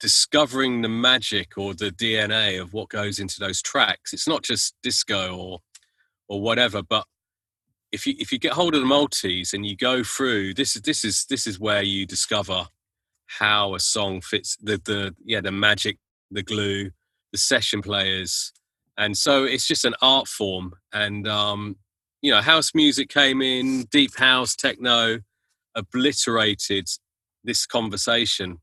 discovering 0.00 0.82
the 0.82 0.88
magic 0.88 1.56
or 1.56 1.72
the 1.72 1.90
dna 1.90 2.60
of 2.60 2.72
what 2.72 2.88
goes 2.88 3.18
into 3.18 3.36
those 3.40 3.62
tracks 3.62 4.12
it's 4.12 4.28
not 4.28 4.42
just 4.42 4.74
disco 4.82 5.36
or 5.36 5.58
or 6.28 6.40
whatever 6.40 6.82
but 6.82 7.06
if 7.92 8.06
you 8.06 8.14
if 8.18 8.32
you 8.32 8.38
get 8.38 8.52
hold 8.52 8.74
of 8.74 8.80
the 8.80 8.86
multis 8.86 9.54
and 9.54 9.64
you 9.64 9.76
go 9.76 10.02
through 10.02 10.52
this 10.52 10.76
is 10.76 10.82
this 10.82 11.04
is 11.04 11.24
this 11.30 11.46
is 11.46 11.58
where 11.58 11.82
you 11.82 12.04
discover 12.04 12.66
how 13.26 13.74
a 13.74 13.80
song 13.80 14.20
fits 14.20 14.56
the 14.62 14.80
the 14.84 15.14
yeah 15.24 15.40
the 15.40 15.52
magic 15.52 15.98
the 16.30 16.42
glue 16.42 16.90
the 17.32 17.38
session 17.38 17.80
players 17.80 18.52
and 18.98 19.16
so 19.16 19.44
it's 19.44 19.66
just 19.66 19.84
an 19.84 19.94
art 20.02 20.28
form 20.28 20.74
and 20.92 21.26
um, 21.28 21.76
you 22.22 22.30
know 22.30 22.40
house 22.40 22.72
music 22.74 23.08
came 23.08 23.42
in 23.42 23.84
deep 23.90 24.16
house 24.16 24.54
techno 24.54 25.18
obliterated 25.74 26.88
this 27.44 27.66
conversation 27.66 28.58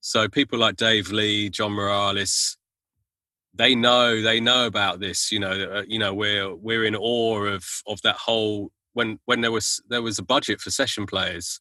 so 0.00 0.28
people 0.28 0.58
like 0.58 0.76
dave 0.76 1.10
lee 1.10 1.50
john 1.50 1.72
morales 1.72 2.56
they 3.54 3.74
know 3.74 4.20
they 4.20 4.40
know 4.40 4.66
about 4.66 5.00
this. 5.00 5.30
You 5.30 5.40
know, 5.40 5.52
uh, 5.52 5.82
you 5.86 5.98
know 5.98 6.12
we're 6.12 6.54
we're 6.54 6.84
in 6.84 6.96
awe 6.96 7.44
of 7.44 7.64
of 7.86 8.00
that 8.02 8.16
whole 8.16 8.70
when 8.92 9.18
when 9.24 9.40
there 9.40 9.52
was 9.52 9.80
there 9.88 10.02
was 10.02 10.18
a 10.18 10.24
budget 10.24 10.60
for 10.60 10.70
session 10.70 11.06
players. 11.06 11.60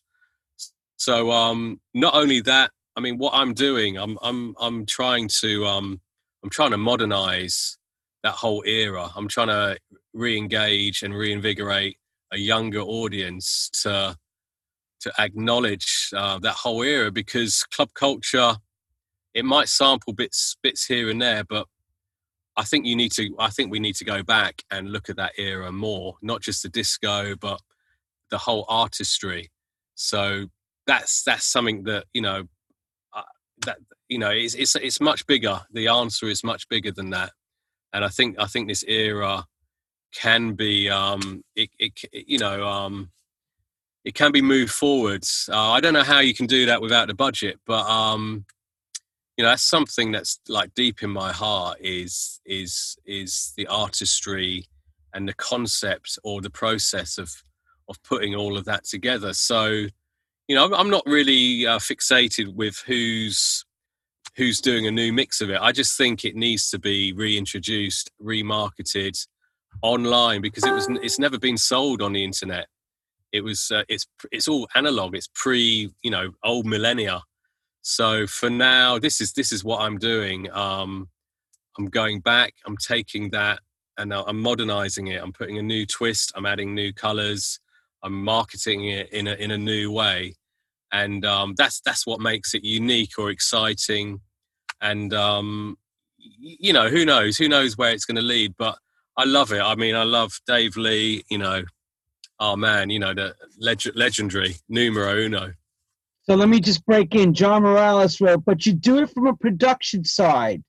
So 0.98 1.31
um, 1.31 1.81
not 1.94 2.15
only 2.15 2.41
that, 2.41 2.72
I 2.95 3.02
mean, 3.02 3.18
what 3.18 3.34
I'm 3.34 3.53
doing, 3.53 3.98
I'm 3.98 4.18
I'm 4.22 4.56
I'm 4.60 4.85
trying 4.85 5.30
to 5.41 5.65
um, 5.65 6.02
I'm 6.44 6.49
trying 6.49 6.72
to 6.72 6.77
modernize 6.77 7.77
that 8.24 8.34
whole 8.34 8.64
era. 8.66 9.10
I'm 9.16 9.28
trying 9.28 9.48
to 9.48 9.78
re-engage 10.14 11.04
and 11.04 11.14
reinvigorate 11.14 11.98
a 12.32 12.38
younger 12.38 12.82
audience 12.82 13.70
to 13.84 14.16
to 15.02 15.12
acknowledge 15.20 16.10
uh, 16.16 16.40
that 16.40 16.56
whole 16.56 16.82
era 16.82 17.12
because 17.12 17.64
club 17.74 17.90
culture 17.94 18.56
it 19.34 19.44
might 19.44 19.68
sample 19.68 20.14
bits 20.14 20.56
bits 20.64 20.86
here 20.86 21.10
and 21.10 21.22
there 21.22 21.44
but 21.44 21.68
i 22.56 22.64
think 22.64 22.86
you 22.86 22.95
need 22.95 23.12
to 23.12 23.36
i 23.38 23.50
think 23.50 23.70
we 23.70 23.82
need 23.82 23.95
to 23.95 24.06
go 24.06 24.24
back 24.24 24.64
and 24.72 24.91
look 24.91 25.10
at 25.10 25.18
that 25.18 25.34
era 25.38 25.72
more 25.74 26.16
not 26.22 26.41
just 26.41 26.64
the 26.64 26.70
disco 26.70 27.36
but 27.36 27.60
the 28.34 28.40
whole 28.40 28.66
artistry. 28.68 29.52
So 29.94 30.48
that's 30.88 31.22
that's 31.24 31.45
something 31.45 31.84
that 31.84 32.06
you 32.14 32.22
know 32.22 32.44
uh, 33.16 33.22
that 33.66 33.78
you 34.10 34.18
know 34.18 34.32
it's, 34.32 34.56
it's 34.56 34.76
it's 34.76 35.00
much 35.00 35.26
bigger. 35.28 35.62
The 35.72 35.88
answer 35.88 36.28
is 36.28 36.44
much 36.44 36.68
bigger 36.68 36.91
than 36.91 37.12
that 37.12 37.32
and 37.94 38.03
i 38.03 38.10
think 38.10 38.36
i 38.40 38.45
think 38.45 38.68
this 38.68 38.84
era 38.88 39.45
can 40.14 40.53
be 40.53 40.90
um 40.90 41.44
it, 41.56 41.70
it 41.80 41.94
you 42.14 42.38
know 42.38 42.68
um 42.68 43.10
it 44.06 44.14
can 44.15 44.34
be 44.34 44.41
moved 44.41 44.72
forwards. 44.72 45.49
Uh, 45.52 45.72
i 45.72 45.80
don't 45.80 45.94
know 45.94 46.03
how 46.03 46.20
you 46.20 46.34
can 46.34 46.45
do 46.45 46.65
that 46.65 46.82
without 46.82 47.07
the 47.07 47.14
budget 47.14 47.60
but 47.65 47.86
um 47.88 48.45
you 49.38 49.44
know 49.44 49.49
that's 49.49 49.64
something 49.64 50.11
that's 50.11 50.40
like 50.48 50.74
deep 50.76 51.02
in 51.02 51.10
my 51.10 51.32
heart 51.32 51.78
is 51.82 52.40
is 52.45 52.95
is 53.06 53.53
the 53.57 53.65
artistry 53.68 54.65
and 55.14 55.28
the 55.28 55.34
concept 55.36 56.20
or 56.24 56.41
the 56.41 56.49
process 56.49 57.18
of 57.18 57.32
of 57.90 58.02
putting 58.03 58.34
all 58.34 58.57
of 58.57 58.64
that 58.65 58.86
together. 58.86 59.34
So 59.34 59.88
you 60.48 60.56
know 60.56 60.74
i'm 60.74 60.90
not 60.90 61.03
really 61.06 61.65
uh, 61.65 61.80
fixated 61.80 62.53
with 62.53 62.78
who's 62.86 63.65
who's 64.36 64.60
doing 64.60 64.88
a 64.88 64.92
new 64.92 65.14
mix 65.14 65.42
of 65.42 65.50
it 65.50 65.60
i 65.62 65.72
just 65.72 65.98
think 65.98 66.26
it 66.26 66.36
needs 66.36 66.70
to 66.70 66.80
be 66.80 67.14
reintroduced 67.14 68.12
remarketed 68.22 69.16
online 69.82 70.42
because 70.42 70.64
it 70.66 70.72
was 70.72 70.88
it's 71.02 71.20
never 71.20 71.40
been 71.40 71.58
sold 71.58 72.02
on 72.02 72.14
the 72.14 72.24
internet. 72.24 72.68
It 73.32 73.44
was 73.44 73.72
uh, 73.72 73.84
it's 73.90 74.06
it's 74.32 74.48
all 74.48 74.68
analog. 74.76 75.16
It's 75.16 75.30
pre 75.34 75.92
you 76.02 76.12
know 76.12 76.32
old 76.44 76.66
millennia. 76.66 77.22
So 77.82 78.28
for 78.28 78.50
now, 78.50 79.00
this 79.00 79.20
is 79.20 79.34
this 79.34 79.52
is 79.52 79.64
what 79.64 79.82
I'm 79.82 79.98
doing. 79.98 80.50
Um, 80.52 81.10
I'm 81.78 81.88
going 81.88 82.20
back. 82.20 82.54
I'm 82.66 82.78
taking 82.78 83.30
that 83.32 83.60
and 83.98 84.14
I'm 84.14 84.40
modernizing 84.40 85.08
it. 85.08 85.22
I'm 85.22 85.34
putting 85.34 85.58
a 85.58 85.64
new 85.64 85.86
twist. 85.86 86.32
I'm 86.36 86.46
adding 86.46 86.74
new 86.74 86.94
colors. 86.94 87.60
I'm 88.04 88.24
marketing 88.24 88.86
it 88.90 89.12
in 89.12 89.28
a 89.28 89.34
in 89.34 89.52
a 89.52 89.58
new 89.58 89.92
way, 89.92 90.36
and 90.94 91.26
um, 91.26 91.56
that's 91.57 91.82
that's 91.82 92.07
what 92.07 92.22
makes 92.22 92.53
it 92.53 92.64
unique 92.64 93.18
or 93.18 93.32
exciting. 93.32 94.22
And 94.80 95.14
um, 95.14 95.78
you 96.18 96.72
know, 96.72 96.88
who 96.88 97.03
knows? 97.03 97.38
Who 97.38 97.49
knows 97.49 97.78
where 97.78 97.91
it's 97.91 98.06
going 98.06 98.15
to 98.15 98.22
lead? 98.22 98.53
But 98.57 98.78
I 99.18 99.26
love 99.26 99.52
it. 99.52 99.60
I 99.60 99.76
mean, 99.76 99.95
I 99.95 100.03
love 100.03 100.40
Dave 100.48 100.78
Lee. 100.78 101.24
You 101.30 101.40
know, 101.40 101.64
oh 102.40 102.56
man, 102.56 102.91
you 102.91 102.99
know 102.99 103.14
the 103.14 103.36
leg- 103.60 103.95
legendary 103.95 104.56
numero 104.70 105.18
uno. 105.18 105.53
So 106.26 106.36
let 106.36 106.48
me 106.48 106.61
just 106.61 106.86
break 106.86 107.15
in. 107.15 107.34
John 107.34 107.64
Morales 107.64 108.22
wrote, 108.22 108.45
but 108.45 108.65
you 108.65 108.74
do 108.74 108.99
it 108.99 109.10
from 109.10 109.28
a 109.28 109.36
production 109.36 110.06
side, 110.06 110.64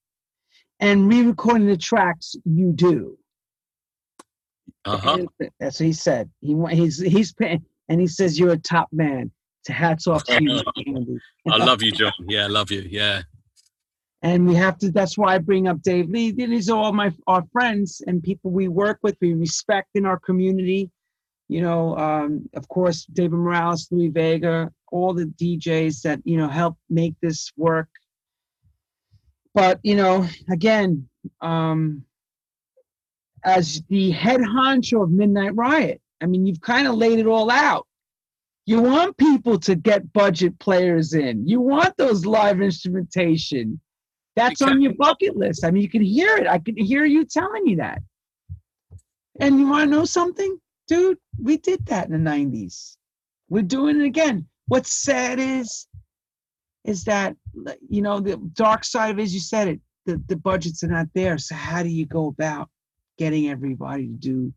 and 0.81 1.09
re-recording 1.09 1.69
the 1.69 1.77
tracks 1.77 2.35
you 2.45 2.73
do. 2.73 3.19
Uh-huh. 4.87 5.27
That's 5.61 5.81
what 5.81 5.87
he 5.87 5.93
said. 5.93 6.31
He 6.41 6.57
he's 6.71 6.99
he's 6.99 7.33
paying, 7.35 7.65
and 7.89 8.01
he 8.01 8.07
says 8.07 8.39
you're 8.39 8.53
a 8.53 8.59
top 8.59 8.89
man. 8.91 9.31
To 9.65 9.73
hats 9.73 10.07
off 10.07 10.25
to 10.25 10.43
you, 10.43 10.63
Andy. 10.87 11.19
I 11.51 11.57
love 11.57 11.83
you, 11.83 11.93
John. 12.01 12.13
Yeah, 12.29 12.45
I 12.45 12.49
love 12.49 12.71
you. 12.71 12.87
Yeah 12.89 13.23
and 14.25 14.49
we 14.49 14.55
have 14.55 14.79
to 14.79 14.91
that's 14.91 15.17
why 15.17 15.35
i 15.35 15.39
bring 15.39 15.69
up 15.69 15.81
dave 15.83 16.09
lee 16.09 16.33
these 16.33 16.69
are 16.69 16.79
all 16.79 16.93
my 16.93 17.13
our 17.29 17.45
friends 17.53 18.03
and 18.07 18.23
people 18.23 18.51
we 18.51 18.67
work 18.67 18.99
with 19.03 19.17
we 19.21 19.35
respect 19.35 19.91
in 19.95 20.05
our 20.05 20.19
community 20.19 20.91
you 21.49 21.61
know 21.61 21.97
um, 21.97 22.49
of 22.55 22.67
course 22.69 23.05
david 23.13 23.37
morales 23.37 23.87
Louie 23.93 24.09
Vega 24.09 24.73
all 24.91 25.15
the 25.15 25.27
djs 25.27 26.03
that 26.03 26.21
you 26.25 26.37
know 26.37 26.49
help 26.49 26.77
make 26.91 27.15
this 27.23 27.53
work 27.57 27.89
but 29.55 29.79
you 29.83 29.95
know 29.95 30.27
again 30.51 31.09
um, 31.41 32.03
as 33.45 33.83
the 33.91 34.11
head 34.11 34.41
honcho 34.41 35.03
of 35.03 35.11
midnight 35.11 35.55
riot 35.55 36.01
i 36.23 36.27
mean 36.27 36.47
you've 36.47 36.63
kind 36.63 36.89
of 36.89 36.95
laid 36.95 37.19
it 37.19 37.27
all 37.27 37.51
out 37.51 37.87
you 38.67 38.81
want 38.81 39.17
people 39.17 39.59
to 39.59 39.75
get 39.75 40.13
budget 40.13 40.59
players 40.59 41.15
in 41.15 41.47
you 41.47 41.61
want 41.61 41.97
those 41.97 42.25
live 42.25 42.61
instrumentation 42.61 43.81
that's 44.37 44.61
exactly. 44.61 44.75
on 44.75 44.83
your 44.83 44.95
bucket 44.95 45.37
list. 45.37 45.65
I 45.65 45.71
mean, 45.71 45.83
you 45.83 45.89
can 45.89 46.03
hear 46.03 46.37
it. 46.37 46.47
I 46.47 46.59
can 46.59 46.77
hear 46.77 47.05
you 47.05 47.25
telling 47.25 47.67
you 47.67 47.77
that. 47.77 48.03
And 49.41 49.59
you 49.59 49.69
want 49.69 49.91
to 49.91 49.97
know 49.97 50.05
something? 50.05 50.59
Dude, 50.89 51.19
we 51.41 51.57
did 51.57 51.87
that 51.87 52.09
in 52.09 52.25
the 52.25 52.31
90s. 52.31 52.97
We're 53.49 53.63
doing 53.63 54.01
it 54.01 54.05
again. 54.05 54.47
What's 54.67 54.93
sad 54.93 55.39
is, 55.39 55.87
is 56.85 57.05
that, 57.05 57.37
you 57.89 58.03
know, 58.03 58.21
the 58.21 58.37
dark 58.55 58.85
side 58.85 59.11
of 59.11 59.19
it, 59.19 59.23
as 59.23 59.35
you 59.35 59.41
said 59.41 59.69
it, 59.69 59.81
the, 60.07 60.23
the 60.29 60.37
budgets 60.37 60.83
are 60.83 60.89
not 60.89 61.07
there. 61.15 61.39
So 61.39 61.55
how 61.55 61.83
do 61.83 61.89
you 61.89 62.07
go 62.07 62.29
about 62.29 62.69
getting 63.19 63.49
everybody 63.49 64.07
to 64.07 64.13
do 64.13 64.55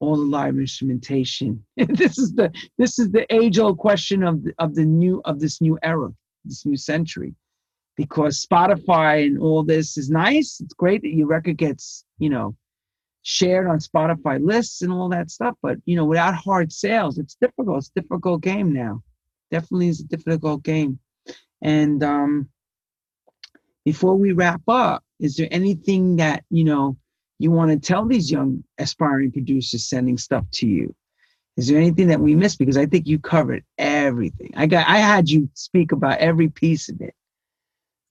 all 0.00 0.16
the 0.16 0.22
live 0.22 0.56
instrumentation? 0.56 1.64
this 1.76 2.18
is 2.18 2.34
the 2.34 2.52
this 2.78 2.98
is 2.98 3.10
the 3.10 3.26
age 3.34 3.58
old 3.58 3.78
question 3.78 4.22
of 4.22 4.44
the, 4.44 4.54
of 4.58 4.74
the 4.74 4.84
new 4.84 5.20
of 5.24 5.40
this 5.40 5.60
new 5.60 5.78
era, 5.82 6.10
this 6.44 6.64
new 6.66 6.76
century 6.76 7.34
because 7.98 8.46
Spotify 8.46 9.26
and 9.26 9.38
all 9.38 9.64
this 9.64 9.98
is 9.98 10.08
nice. 10.08 10.60
It's 10.60 10.72
great 10.72 11.02
that 11.02 11.12
your 11.12 11.26
record 11.26 11.56
gets, 11.58 12.04
you 12.18 12.30
know, 12.30 12.56
shared 13.22 13.66
on 13.66 13.80
Spotify 13.80 14.40
lists 14.40 14.82
and 14.82 14.92
all 14.92 15.08
that 15.08 15.32
stuff. 15.32 15.56
But 15.60 15.78
you 15.84 15.96
know, 15.96 16.04
without 16.04 16.36
hard 16.36 16.72
sales, 16.72 17.18
it's 17.18 17.36
difficult. 17.40 17.78
It's 17.78 17.90
a 17.94 18.00
difficult 18.00 18.40
game 18.40 18.72
now. 18.72 19.02
Definitely 19.50 19.88
is 19.88 20.00
a 20.00 20.04
difficult 20.04 20.62
game. 20.62 21.00
And 21.60 22.02
um, 22.04 22.48
before 23.84 24.14
we 24.14 24.30
wrap 24.30 24.62
up, 24.68 25.02
is 25.18 25.36
there 25.36 25.48
anything 25.50 26.16
that 26.16 26.44
you 26.50 26.62
know 26.62 26.96
you 27.38 27.50
want 27.50 27.70
to 27.70 27.78
tell 27.78 28.06
these 28.06 28.30
young 28.30 28.64
aspiring 28.78 29.32
producers 29.32 29.88
sending 29.88 30.18
stuff 30.18 30.44
to 30.52 30.66
you? 30.66 30.94
Is 31.56 31.68
there 31.68 31.78
anything 31.78 32.08
that 32.08 32.20
we 32.20 32.34
missed? 32.34 32.58
Because 32.58 32.76
I 32.76 32.86
think 32.86 33.06
you 33.06 33.18
covered 33.18 33.64
everything. 33.78 34.52
I 34.56 34.66
got 34.66 34.88
I 34.88 34.98
had 34.98 35.28
you 35.28 35.48
speak 35.54 35.92
about 35.92 36.18
every 36.18 36.48
piece 36.48 36.88
of 36.88 37.00
it 37.00 37.14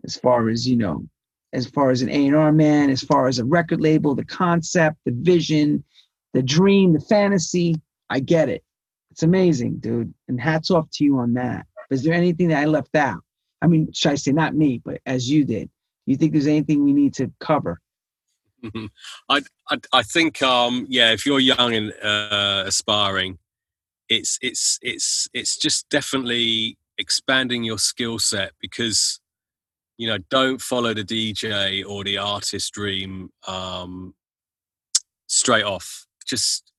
as 0.04 0.16
far 0.16 0.50
as 0.50 0.68
you 0.68 0.76
know 0.76 1.08
as 1.54 1.66
far 1.66 1.90
as 1.90 2.02
an 2.02 2.10
A&R 2.10 2.52
man, 2.52 2.90
as 2.90 3.02
far 3.02 3.28
as 3.28 3.40
a 3.40 3.46
record 3.46 3.82
label, 3.82 4.16
the 4.16 4.26
concept, 4.26 4.98
the 5.06 5.12
vision, 5.12 5.84
the 6.34 6.44
dream, 6.44 6.94
the 6.94 7.00
fantasy. 7.00 7.76
I 8.10 8.20
get 8.20 8.50
it. 8.50 8.64
It's 9.12 9.24
amazing, 9.24 9.80
dude. 9.80 10.14
And 10.28 10.40
hats 10.40 10.72
off 10.72 10.90
to 10.94 11.04
you 11.04 11.18
on 11.18 11.34
that. 11.34 11.66
Is 11.90 12.04
there 12.04 12.14
anything 12.14 12.50
that 12.50 12.62
I 12.62 12.66
left 12.66 12.96
out? 12.96 13.22
I 13.62 13.68
mean, 13.68 13.92
should 13.94 14.12
I 14.12 14.16
say 14.16 14.32
not 14.32 14.56
me, 14.56 14.82
but 14.84 15.02
as 15.06 15.30
you 15.30 15.46
did? 15.46 15.70
You 16.06 16.16
think 16.16 16.32
there's 16.32 16.48
anything 16.48 16.84
we 16.84 16.94
need 16.94 17.16
to 17.16 17.32
cover? 17.40 17.80
I, 19.30 19.42
I, 19.70 19.78
I 19.94 20.04
think 20.04 20.42
um 20.42 20.86
yeah, 20.90 21.12
if 21.12 21.26
you're 21.26 21.40
young 21.40 21.74
and 21.74 21.94
uh, 22.04 22.64
aspiring, 22.66 23.40
it's 24.10 24.38
it's 24.42 24.80
it's 24.82 25.28
it's 25.34 25.58
just 25.58 25.90
definitely 25.90 26.78
expanding 26.98 27.64
your 27.64 27.78
skill 27.78 28.20
set 28.20 28.54
because 28.60 29.20
you 29.98 30.08
know 30.08 30.18
don't 30.30 30.62
follow 30.62 30.94
the 30.94 31.04
dj 31.04 31.84
or 31.88 32.04
the 32.04 32.18
artist 32.18 32.74
dream 32.74 33.30
um, 33.48 34.14
straight 35.28 35.66
off. 35.66 36.06
Just 36.26 36.72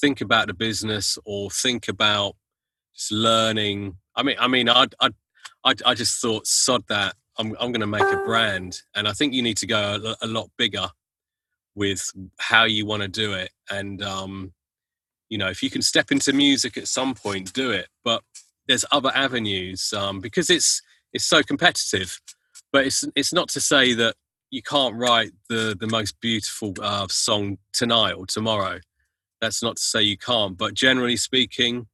think 0.00 0.20
about 0.20 0.46
the 0.46 0.54
business 0.54 1.18
or 1.24 1.50
think 1.50 1.88
about 1.88 2.36
just 2.94 3.12
learning. 3.12 3.96
I 4.14 4.22
mean 4.22 4.36
i 4.38 4.48
mean 4.48 4.68
i 4.68 4.86
i 5.00 5.10
i, 5.64 5.74
I 5.84 5.94
just 5.94 6.20
thought 6.20 6.46
sod 6.46 6.84
that. 6.88 7.14
I'm, 7.38 7.54
I'm 7.60 7.70
going 7.70 7.82
to 7.82 7.86
make 7.86 8.00
a 8.00 8.22
brand 8.24 8.80
and 8.94 9.06
i 9.06 9.12
think 9.12 9.34
you 9.34 9.42
need 9.42 9.58
to 9.58 9.66
go 9.66 10.00
a, 10.02 10.24
a 10.24 10.26
lot 10.26 10.48
bigger 10.56 10.88
with 11.76 12.10
how 12.38 12.64
you 12.64 12.84
want 12.84 13.02
to 13.02 13.08
do 13.08 13.32
it 13.32 13.50
and 13.70 14.02
um 14.02 14.52
you 15.28 15.38
know 15.38 15.48
if 15.48 15.62
you 15.62 15.70
can 15.70 15.82
step 15.82 16.10
into 16.10 16.32
music 16.32 16.76
at 16.76 16.88
some 16.88 17.14
point 17.14 17.52
do 17.52 17.70
it 17.70 17.86
but 18.04 18.22
there's 18.66 18.84
other 18.90 19.12
avenues 19.14 19.92
um 19.92 20.20
because 20.20 20.50
it's 20.50 20.82
it's 21.12 21.24
so 21.24 21.42
competitive 21.42 22.18
but 22.72 22.86
it's 22.86 23.04
it's 23.14 23.32
not 23.32 23.48
to 23.48 23.60
say 23.60 23.92
that 23.94 24.16
you 24.50 24.62
can't 24.62 24.94
write 24.94 25.32
the 25.48 25.76
the 25.78 25.86
most 25.86 26.20
beautiful 26.20 26.74
uh, 26.80 27.06
song 27.08 27.58
tonight 27.72 28.12
or 28.12 28.26
tomorrow. 28.26 28.78
That's 29.40 29.62
not 29.62 29.76
to 29.76 29.82
say 29.82 30.02
you 30.02 30.16
can't, 30.16 30.56
but 30.56 30.74
generally 30.74 31.16
speaking, 31.16 31.86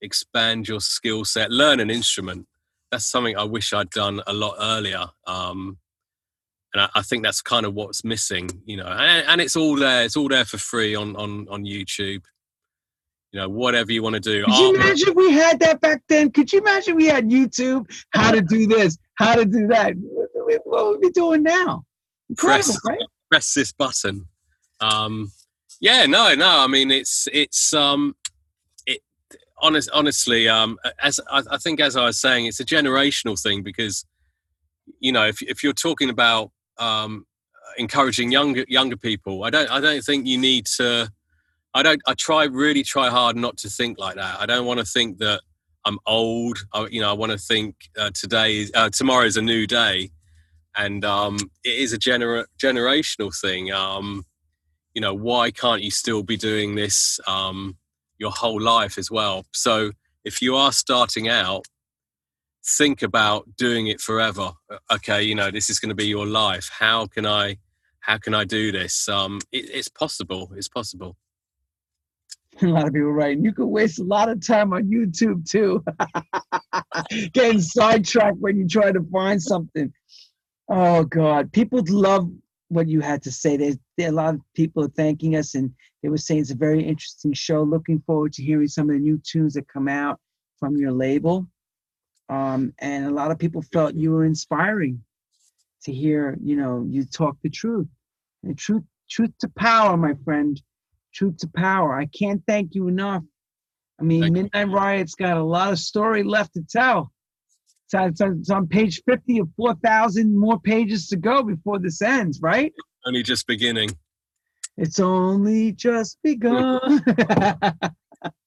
expand 0.00 0.68
your 0.68 0.80
skill 0.80 1.24
set, 1.24 1.50
learn 1.50 1.80
an 1.80 1.90
instrument. 1.90 2.46
That's 2.90 3.06
something 3.06 3.36
I 3.36 3.44
wish 3.44 3.72
I'd 3.72 3.90
done 3.90 4.20
a 4.26 4.32
lot 4.34 4.56
earlier. 4.60 5.06
Um, 5.26 5.78
and 6.74 6.82
I, 6.82 6.88
I, 6.94 7.02
think 7.02 7.22
that's 7.22 7.42
kind 7.42 7.66
of 7.66 7.74
what's 7.74 8.04
missing, 8.04 8.48
you 8.64 8.76
know. 8.76 8.86
And, 8.86 9.26
and, 9.28 9.40
it's 9.40 9.56
all 9.56 9.76
there. 9.76 10.04
It's 10.04 10.16
all 10.16 10.28
there 10.28 10.44
for 10.44 10.58
free 10.58 10.94
on 10.94 11.14
on 11.16 11.46
on 11.48 11.64
YouTube. 11.64 12.22
You 13.32 13.40
know, 13.40 13.48
whatever 13.48 13.92
you 13.92 14.02
want 14.02 14.14
to 14.14 14.20
do. 14.20 14.44
Could 14.44 14.58
you 14.58 14.74
imagine 14.74 15.08
if 15.08 15.14
we 15.14 15.32
had 15.32 15.58
that 15.60 15.80
back 15.80 16.02
then? 16.08 16.30
Could 16.30 16.52
you 16.52 16.60
imagine 16.60 16.96
we 16.96 17.06
had 17.06 17.28
YouTube? 17.28 17.90
How 18.10 18.30
to 18.30 18.42
do 18.42 18.66
this? 18.66 18.98
How 19.14 19.34
to 19.34 19.44
do 19.46 19.66
that? 19.68 19.94
What 19.96 20.86
would 20.86 21.00
we 21.00 21.08
be 21.08 21.12
doing 21.12 21.42
now? 21.42 21.84
Incredible, 22.28 22.64
press, 22.64 22.78
right? 22.86 22.98
Press 23.30 23.54
this 23.54 23.72
button. 23.72 24.26
Um, 24.80 25.32
yeah, 25.80 26.06
no, 26.06 26.34
no. 26.34 26.48
I 26.48 26.66
mean, 26.66 26.90
it's 26.90 27.26
it's 27.32 27.72
um, 27.72 28.16
it 28.86 29.00
honest, 29.60 29.90
honestly, 29.92 30.48
um, 30.48 30.78
as 31.02 31.20
I, 31.30 31.42
I 31.50 31.58
think 31.58 31.80
as 31.80 31.96
I 31.96 32.04
was 32.04 32.20
saying, 32.20 32.46
it's 32.46 32.60
a 32.60 32.64
generational 32.64 33.40
thing 33.40 33.62
because 33.62 34.04
you 35.00 35.12
know, 35.12 35.26
if 35.26 35.42
if 35.42 35.62
you're 35.62 35.72
talking 35.72 36.10
about 36.10 36.50
um, 36.78 37.26
encouraging 37.78 38.32
younger 38.32 38.64
younger 38.68 38.96
people. 38.96 39.44
I 39.44 39.50
don't 39.50 39.70
I 39.70 39.80
don't 39.80 40.02
think 40.02 40.26
you 40.26 40.38
need 40.38 40.66
to. 40.76 41.10
I 41.74 41.82
don't. 41.82 42.00
I 42.06 42.14
try 42.14 42.44
really 42.44 42.82
try 42.82 43.08
hard 43.08 43.36
not 43.36 43.56
to 43.58 43.70
think 43.70 43.98
like 43.98 44.16
that. 44.16 44.40
I 44.40 44.46
don't 44.46 44.66
want 44.66 44.80
to 44.80 44.86
think 44.86 45.18
that 45.18 45.40
I'm 45.84 45.98
old. 46.06 46.58
I, 46.72 46.86
you 46.86 47.00
know, 47.00 47.10
I 47.10 47.14
want 47.14 47.32
to 47.32 47.38
think 47.38 47.76
uh, 47.98 48.10
today, 48.12 48.66
uh, 48.74 48.90
tomorrow 48.90 49.24
is 49.24 49.36
a 49.36 49.42
new 49.42 49.66
day, 49.66 50.10
and 50.76 51.04
um, 51.04 51.36
it 51.64 51.78
is 51.78 51.92
a 51.92 51.98
gener- 51.98 52.44
generational 52.58 53.34
thing. 53.38 53.72
Um, 53.72 54.24
you 54.94 55.00
know, 55.00 55.14
why 55.14 55.50
can't 55.50 55.82
you 55.82 55.90
still 55.90 56.22
be 56.22 56.36
doing 56.36 56.74
this 56.74 57.18
um, 57.26 57.76
your 58.18 58.30
whole 58.30 58.60
life 58.60 58.98
as 58.98 59.10
well? 59.10 59.46
So 59.52 59.92
if 60.24 60.42
you 60.42 60.54
are 60.56 60.72
starting 60.72 61.28
out 61.28 61.66
think 62.64 63.02
about 63.02 63.56
doing 63.56 63.88
it 63.88 64.00
forever. 64.00 64.52
Uh, 64.70 64.78
okay 64.92 65.22
you 65.22 65.34
know 65.34 65.50
this 65.50 65.70
is 65.70 65.78
going 65.78 65.88
to 65.88 65.94
be 65.94 66.06
your 66.06 66.26
life. 66.26 66.70
How 66.72 67.06
can 67.06 67.26
i 67.26 67.56
how 68.00 68.18
can 68.18 68.34
i 68.34 68.44
do 68.44 68.72
this? 68.72 69.08
Um 69.08 69.40
it, 69.50 69.70
it's 69.72 69.88
possible 69.88 70.52
it's 70.56 70.68
possible. 70.68 71.16
A 72.62 72.66
lot 72.66 72.86
of 72.86 72.92
people 72.92 73.12
writing 73.12 73.44
you 73.44 73.52
could 73.52 73.66
waste 73.66 73.98
a 73.98 74.04
lot 74.04 74.28
of 74.28 74.46
time 74.46 74.72
on 74.72 74.84
youtube 74.84 75.48
too. 75.48 75.82
Getting 77.32 77.60
sidetracked 77.60 78.38
when 78.38 78.56
you 78.56 78.68
try 78.68 78.92
to 78.92 79.02
find 79.12 79.42
something. 79.42 79.92
Oh 80.68 81.04
god. 81.04 81.52
People 81.52 81.82
love 81.88 82.30
what 82.68 82.88
you 82.88 83.00
had 83.00 83.22
to 83.22 83.32
say. 83.32 83.56
There's 83.56 83.76
there, 83.98 84.08
a 84.08 84.12
lot 84.12 84.34
of 84.34 84.40
people 84.54 84.86
thanking 84.96 85.36
us 85.36 85.54
and 85.54 85.72
they 86.02 86.08
were 86.08 86.18
saying 86.18 86.40
it's 86.40 86.50
a 86.50 86.56
very 86.56 86.82
interesting 86.82 87.32
show. 87.32 87.62
Looking 87.62 88.02
forward 88.06 88.32
to 88.34 88.42
hearing 88.42 88.68
some 88.68 88.88
of 88.88 88.94
the 88.94 89.00
new 89.00 89.20
tunes 89.24 89.54
that 89.54 89.68
come 89.68 89.88
out 89.88 90.20
from 90.58 90.76
your 90.76 90.92
label 90.92 91.46
um, 92.32 92.72
and 92.78 93.04
a 93.04 93.10
lot 93.10 93.30
of 93.30 93.38
people 93.38 93.62
felt 93.72 93.94
you 93.94 94.10
were 94.10 94.24
inspiring 94.24 95.04
to 95.84 95.92
hear 95.92 96.38
you 96.42 96.56
know 96.56 96.86
you 96.88 97.04
talk 97.04 97.36
the 97.42 97.50
truth. 97.50 97.88
And 98.42 98.56
truth 98.56 98.84
truth 99.10 99.32
to 99.40 99.48
power 99.48 99.96
my 99.96 100.14
friend. 100.24 100.60
Truth 101.12 101.38
to 101.38 101.48
power. 101.48 101.94
I 101.94 102.06
can't 102.06 102.42
thank 102.48 102.74
you 102.74 102.88
enough. 102.88 103.22
I 104.00 104.04
mean 104.04 104.22
thank 104.22 104.32
midnight 104.32 104.68
you. 104.68 104.74
riot's 104.74 105.14
got 105.14 105.36
a 105.36 105.42
lot 105.42 105.72
of 105.72 105.78
story 105.78 106.22
left 106.22 106.54
to 106.54 106.62
tell. 106.62 107.12
It's 107.84 107.94
on, 107.94 108.08
it's 108.08 108.20
on, 108.22 108.38
it's 108.40 108.50
on 108.50 108.66
page 108.66 109.02
50 109.06 109.40
of 109.40 109.48
4000 109.54 110.34
more 110.34 110.58
pages 110.58 111.08
to 111.08 111.16
go 111.16 111.42
before 111.42 111.78
this 111.78 112.00
ends 112.00 112.40
right? 112.40 112.72
Only 113.04 113.22
just 113.22 113.46
beginning. 113.46 113.90
It's 114.78 115.00
only 115.00 115.72
just 115.72 116.16
begun. 116.22 117.04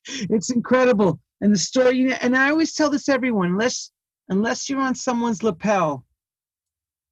It's 0.08 0.52
incredible 0.52 1.20
and 1.42 1.54
the 1.54 1.58
story, 1.60 2.14
and 2.14 2.36
I 2.36 2.50
always 2.50 2.74
tell 2.74 2.90
this 2.90 3.10
everyone, 3.10 3.52
unless 3.52 3.92
unless 4.30 4.70
you're 4.70 4.80
on 4.80 4.96
someone's 4.96 5.44
lapel 5.44 6.06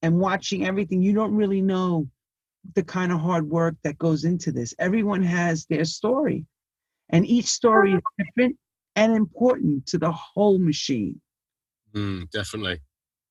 and 0.01 0.19
watching 0.19 0.65
everything, 0.65 1.01
you 1.01 1.13
don't 1.13 1.35
really 1.35 1.61
know 1.61 2.07
the 2.75 2.83
kind 2.83 3.11
of 3.11 3.19
hard 3.19 3.49
work 3.49 3.75
that 3.83 3.97
goes 3.97 4.23
into 4.23 4.51
this. 4.51 4.73
Everyone 4.79 5.21
has 5.21 5.65
their 5.65 5.85
story, 5.85 6.45
and 7.09 7.25
each 7.25 7.47
story 7.47 7.93
is 7.93 8.01
different 8.17 8.57
and 8.95 9.13
important 9.13 9.85
to 9.87 9.97
the 9.97 10.11
whole 10.11 10.59
machine. 10.59 11.19
Mm, 11.93 12.29
definitely. 12.31 12.79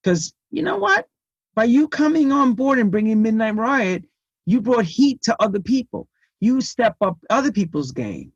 Because 0.02 0.32
you 0.50 0.62
know 0.62 0.76
what? 0.76 1.06
By 1.54 1.64
you 1.64 1.88
coming 1.88 2.32
on 2.32 2.54
board 2.54 2.78
and 2.78 2.90
bringing 2.90 3.22
Midnight 3.22 3.56
Riot, 3.56 4.04
you 4.46 4.60
brought 4.60 4.84
heat 4.84 5.22
to 5.22 5.36
other 5.40 5.60
people. 5.60 6.08
You 6.40 6.60
step 6.60 6.96
up 7.00 7.18
other 7.30 7.52
people's 7.52 7.92
game. 7.92 8.32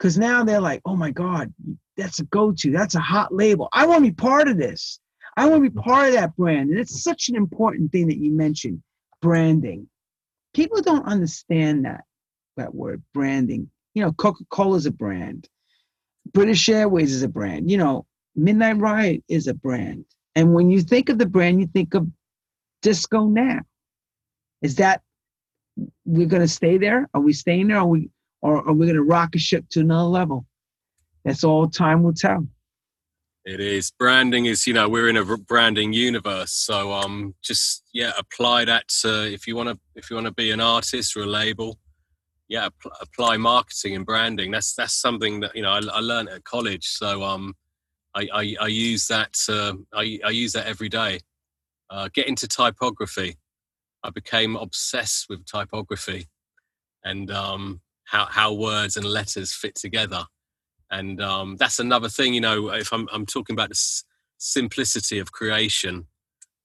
Because 0.00 0.16
now 0.16 0.44
they're 0.44 0.62
like, 0.62 0.80
oh 0.86 0.96
my 0.96 1.10
God, 1.10 1.52
that's 1.98 2.20
a 2.20 2.24
go-to. 2.24 2.70
That's 2.70 2.94
a 2.94 3.00
hot 3.00 3.34
label. 3.34 3.68
I 3.70 3.84
want 3.84 4.02
to 4.02 4.10
be 4.10 4.14
part 4.14 4.48
of 4.48 4.56
this. 4.56 4.98
I 5.36 5.46
want 5.46 5.62
to 5.62 5.70
be 5.70 5.78
part 5.78 6.08
of 6.08 6.14
that 6.14 6.34
brand. 6.36 6.70
And 6.70 6.78
it's 6.78 7.04
such 7.04 7.28
an 7.28 7.36
important 7.36 7.92
thing 7.92 8.08
that 8.08 8.16
you 8.16 8.32
mentioned, 8.32 8.82
branding. 9.20 9.88
People 10.54 10.80
don't 10.80 11.04
understand 11.04 11.84
that 11.84 12.04
that 12.56 12.74
word, 12.74 13.02
branding. 13.12 13.70
You 13.92 14.02
know, 14.02 14.12
Coca-Cola 14.12 14.76
is 14.78 14.86
a 14.86 14.90
brand. 14.90 15.48
British 16.32 16.68
Airways 16.70 17.12
is 17.12 17.22
a 17.22 17.28
brand. 17.28 17.70
You 17.70 17.76
know, 17.76 18.06
Midnight 18.34 18.78
Riot 18.78 19.22
is 19.28 19.48
a 19.48 19.54
brand. 19.54 20.06
And 20.34 20.54
when 20.54 20.70
you 20.70 20.80
think 20.80 21.10
of 21.10 21.18
the 21.18 21.26
brand, 21.26 21.60
you 21.60 21.66
think 21.66 21.92
of 21.92 22.08
disco 22.80 23.26
now. 23.26 23.60
Is 24.62 24.76
that 24.76 25.02
we're 26.06 26.26
going 26.26 26.42
to 26.42 26.48
stay 26.48 26.78
there? 26.78 27.08
Are 27.12 27.20
we 27.20 27.34
staying 27.34 27.68
there? 27.68 27.78
Are 27.78 27.86
we, 27.86 28.10
or 28.42 28.66
are 28.66 28.72
we 28.72 28.86
going 28.86 28.96
to 28.96 29.02
rock 29.02 29.34
a 29.34 29.38
ship 29.38 29.64
to 29.70 29.80
another 29.80 30.08
level? 30.08 30.46
that's 31.24 31.44
all 31.44 31.68
time 31.68 32.02
will 32.02 32.14
tell. 32.14 32.46
It 33.44 33.60
is 33.60 33.90
branding 33.90 34.46
is 34.46 34.66
you 34.66 34.74
know 34.74 34.88
we're 34.88 35.08
in 35.08 35.16
a 35.16 35.24
branding 35.36 35.92
universe, 35.92 36.52
so 36.52 36.92
um 36.92 37.34
just 37.42 37.84
yeah 37.92 38.12
apply 38.18 38.66
that 38.66 38.88
to 39.00 39.32
if 39.32 39.46
you 39.46 39.56
want 39.56 39.70
to 39.70 39.78
if 39.94 40.10
you 40.10 40.16
want 40.16 40.26
to 40.26 40.32
be 40.32 40.50
an 40.50 40.60
artist 40.60 41.16
or 41.16 41.22
a 41.22 41.26
label, 41.26 41.78
yeah 42.48 42.68
pl- 42.80 42.92
apply 43.00 43.38
marketing 43.38 43.96
and 43.96 44.04
branding. 44.04 44.50
That's 44.50 44.74
that's 44.74 44.94
something 44.94 45.40
that 45.40 45.56
you 45.56 45.62
know 45.62 45.70
I, 45.70 45.80
I 45.92 46.00
learned 46.00 46.28
at 46.28 46.44
college, 46.44 46.86
so 46.86 47.22
um 47.22 47.54
I, 48.14 48.28
I, 48.32 48.56
I 48.62 48.66
use 48.66 49.06
that 49.06 49.36
uh, 49.48 49.74
I, 49.94 50.18
I 50.24 50.30
use 50.30 50.52
that 50.52 50.66
every 50.66 50.88
day. 50.88 51.20
Uh, 51.88 52.08
get 52.12 52.28
into 52.28 52.46
typography. 52.46 53.36
I 54.02 54.10
became 54.10 54.56
obsessed 54.56 55.26
with 55.28 55.44
typography 55.44 56.26
and 57.04 57.30
um, 57.30 57.80
how 58.10 58.26
how 58.26 58.52
words 58.52 58.96
and 58.96 59.06
letters 59.06 59.52
fit 59.52 59.76
together. 59.76 60.24
And 60.90 61.22
um, 61.22 61.56
that's 61.56 61.78
another 61.78 62.08
thing 62.08 62.34
you 62.34 62.40
know 62.40 62.70
if 62.70 62.92
i'm, 62.92 63.08
I'm 63.12 63.24
talking 63.24 63.54
about 63.54 63.68
the 63.68 63.74
s- 63.76 64.02
simplicity 64.38 65.20
of 65.20 65.30
creation 65.30 66.06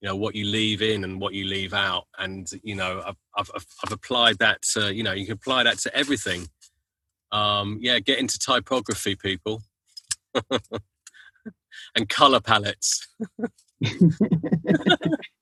you 0.00 0.08
know 0.08 0.16
what 0.16 0.34
you 0.34 0.44
leave 0.44 0.82
in 0.82 1.04
and 1.04 1.20
what 1.20 1.32
you 1.34 1.44
leave 1.44 1.72
out. 1.72 2.04
And 2.18 2.50
you 2.64 2.74
know 2.74 3.00
i've, 3.06 3.16
I've, 3.36 3.66
I've 3.84 3.92
applied 3.92 4.38
that 4.40 4.62
to 4.72 4.92
you 4.92 5.04
know 5.04 5.12
you 5.12 5.26
can 5.26 5.34
apply 5.34 5.62
that 5.62 5.78
to 5.78 5.96
everything. 5.96 6.48
Um, 7.30 7.78
yeah 7.80 8.00
get 8.00 8.18
into 8.18 8.38
typography 8.38 9.14
people. 9.16 9.62
And 11.94 12.08
color 12.08 12.40
palettes. 12.40 13.06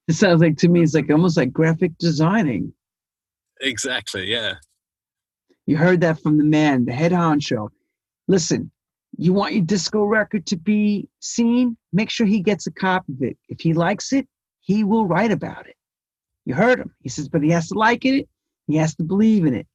It 0.07 0.15
sounds 0.15 0.43
like 0.43 0.57
to 0.59 0.69
me 0.69 0.83
it's 0.83 0.95
like 0.95 1.11
almost 1.11 1.37
like 1.37 1.53
graphic 1.53 1.97
designing. 1.99 2.75
Exactly 3.61 4.31
yeah 4.31 4.57
you 5.67 5.77
heard 5.77 6.01
that 6.01 6.21
from 6.21 6.39
the 6.39 6.45
man 6.45 6.85
the 6.85 6.93
head 6.93 7.13
honcho 7.13 7.69
listen 8.29 8.71
you 9.17 9.33
want 9.33 9.55
your 9.55 9.65
disco 9.65 10.05
record 10.05 10.47
to 10.47 10.57
be 10.57 11.09
seen? 11.21 11.77
Make 11.93 12.11
sure 12.11 12.27
he 12.27 12.41
gets 12.41 12.67
a 12.67 12.73
copy 12.73 13.13
of 13.13 13.23
it. 13.23 13.39
If 13.49 13.61
he 13.61 13.73
likes 13.73 14.13
it, 14.13 14.27
he 14.61 14.83
will 14.83 15.07
write 15.07 15.31
about 15.31 15.67
it. 15.69 15.77
You 16.45 16.55
heard 16.55 16.81
him. 16.81 16.95
He 17.01 17.09
says, 17.09 17.29
but 17.29 17.43
he 17.43 17.51
has 17.51 17.69
to 17.69 17.79
like 17.79 18.05
it, 18.05 18.29
he 18.67 18.77
has 18.77 18.95
to 18.97 19.05
believe 19.05 19.45
in 19.47 19.55
it. 19.55 19.67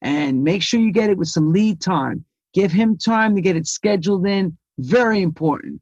And 0.00 0.42
make 0.42 0.62
sure 0.62 0.80
you 0.80 0.92
get 0.92 1.10
it 1.10 1.18
with 1.18 1.28
some 1.28 1.52
lead 1.52 1.80
time. 1.80 2.24
Give 2.54 2.72
him 2.72 2.98
time 2.98 3.34
to 3.36 3.40
get 3.40 3.56
it 3.56 3.66
scheduled 3.66 4.26
in. 4.26 4.56
Very 4.78 5.22
important. 5.22 5.80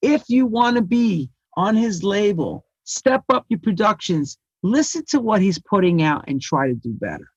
If 0.00 0.24
you 0.28 0.46
want 0.46 0.76
to 0.76 0.82
be 0.82 1.28
on 1.56 1.76
his 1.76 2.02
label, 2.02 2.64
step 2.84 3.24
up 3.28 3.44
your 3.48 3.60
productions, 3.60 4.38
listen 4.62 5.04
to 5.08 5.20
what 5.20 5.42
he's 5.42 5.58
putting 5.58 6.02
out, 6.02 6.24
and 6.28 6.40
try 6.40 6.68
to 6.68 6.74
do 6.74 6.92
better. 6.94 7.28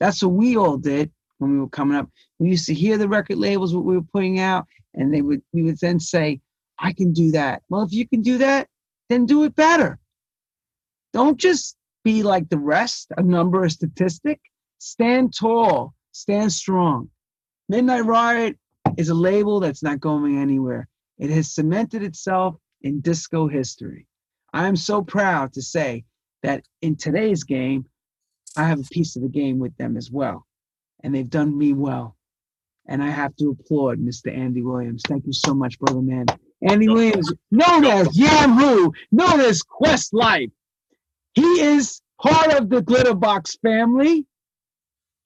That's 0.00 0.22
what 0.22 0.32
we 0.32 0.56
all 0.56 0.78
did 0.78 1.10
when 1.38 1.52
we 1.52 1.58
were 1.60 1.68
coming 1.68 1.96
up. 1.96 2.08
We 2.38 2.48
used 2.48 2.66
to 2.66 2.74
hear 2.74 2.96
the 2.98 3.08
record 3.08 3.38
labels, 3.38 3.74
what 3.74 3.84
we 3.84 3.96
were 3.96 4.06
putting 4.12 4.40
out, 4.40 4.66
and 4.94 5.12
they 5.12 5.22
would 5.22 5.42
we 5.52 5.62
would 5.62 5.78
then 5.78 6.00
say, 6.00 6.40
I 6.78 6.92
can 6.92 7.12
do 7.12 7.30
that. 7.32 7.62
Well, 7.68 7.82
if 7.82 7.92
you 7.92 8.08
can 8.08 8.22
do 8.22 8.38
that, 8.38 8.68
then 9.08 9.26
do 9.26 9.44
it 9.44 9.54
better. 9.54 9.98
Don't 11.12 11.38
just 11.38 11.76
be 12.04 12.22
like 12.22 12.48
the 12.48 12.58
rest, 12.58 13.12
a 13.16 13.22
number, 13.22 13.64
a 13.64 13.70
statistic. 13.70 14.40
Stand 14.78 15.34
tall, 15.36 15.94
stand 16.12 16.52
strong. 16.52 17.10
Midnight 17.68 18.04
Riot 18.04 18.56
is 18.96 19.10
a 19.10 19.14
label 19.14 19.60
that's 19.60 19.82
not 19.82 20.00
going 20.00 20.38
anywhere. 20.38 20.88
It 21.18 21.30
has 21.30 21.54
cemented 21.54 22.02
itself 22.02 22.56
in 22.82 23.00
disco 23.00 23.46
history. 23.46 24.06
I 24.52 24.66
am 24.66 24.76
so 24.76 25.02
proud 25.02 25.52
to 25.52 25.62
say 25.62 26.04
that 26.42 26.64
in 26.80 26.96
today's 26.96 27.44
game, 27.44 27.84
I 28.56 28.64
have 28.64 28.80
a 28.80 28.84
piece 28.84 29.16
of 29.16 29.22
the 29.22 29.28
game 29.28 29.58
with 29.58 29.76
them 29.76 29.96
as 29.96 30.10
well 30.10 30.46
and 31.02 31.14
they've 31.14 31.28
done 31.28 31.56
me 31.56 31.72
well. 31.72 32.16
And 32.86 33.02
I 33.02 33.10
have 33.10 33.36
to 33.36 33.50
applaud 33.50 33.98
Mr. 33.98 34.36
Andy 34.36 34.62
Williams. 34.62 35.02
Thank 35.06 35.26
you 35.26 35.32
so 35.32 35.54
much, 35.54 35.78
brother 35.78 36.00
man. 36.00 36.26
Andy 36.62 36.88
Williams, 36.88 37.32
known 37.50 37.84
as 37.84 38.16
Yam 38.18 38.52
Who, 38.52 38.92
known 39.12 39.40
as 39.40 39.62
Quest 39.62 40.12
Life. 40.12 40.50
He 41.34 41.60
is 41.60 42.00
part 42.20 42.52
of 42.54 42.68
the 42.68 42.82
Glitterbox 42.82 43.58
family. 43.60 44.26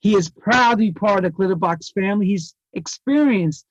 He 0.01 0.15
is 0.15 0.31
proud 0.31 0.73
to 0.73 0.77
be 0.77 0.93
part 0.93 1.25
of 1.25 1.33
the 1.33 1.39
Glitterbox 1.39 1.93
family. 1.95 2.27
He's 2.27 2.55
experienced 2.75 3.65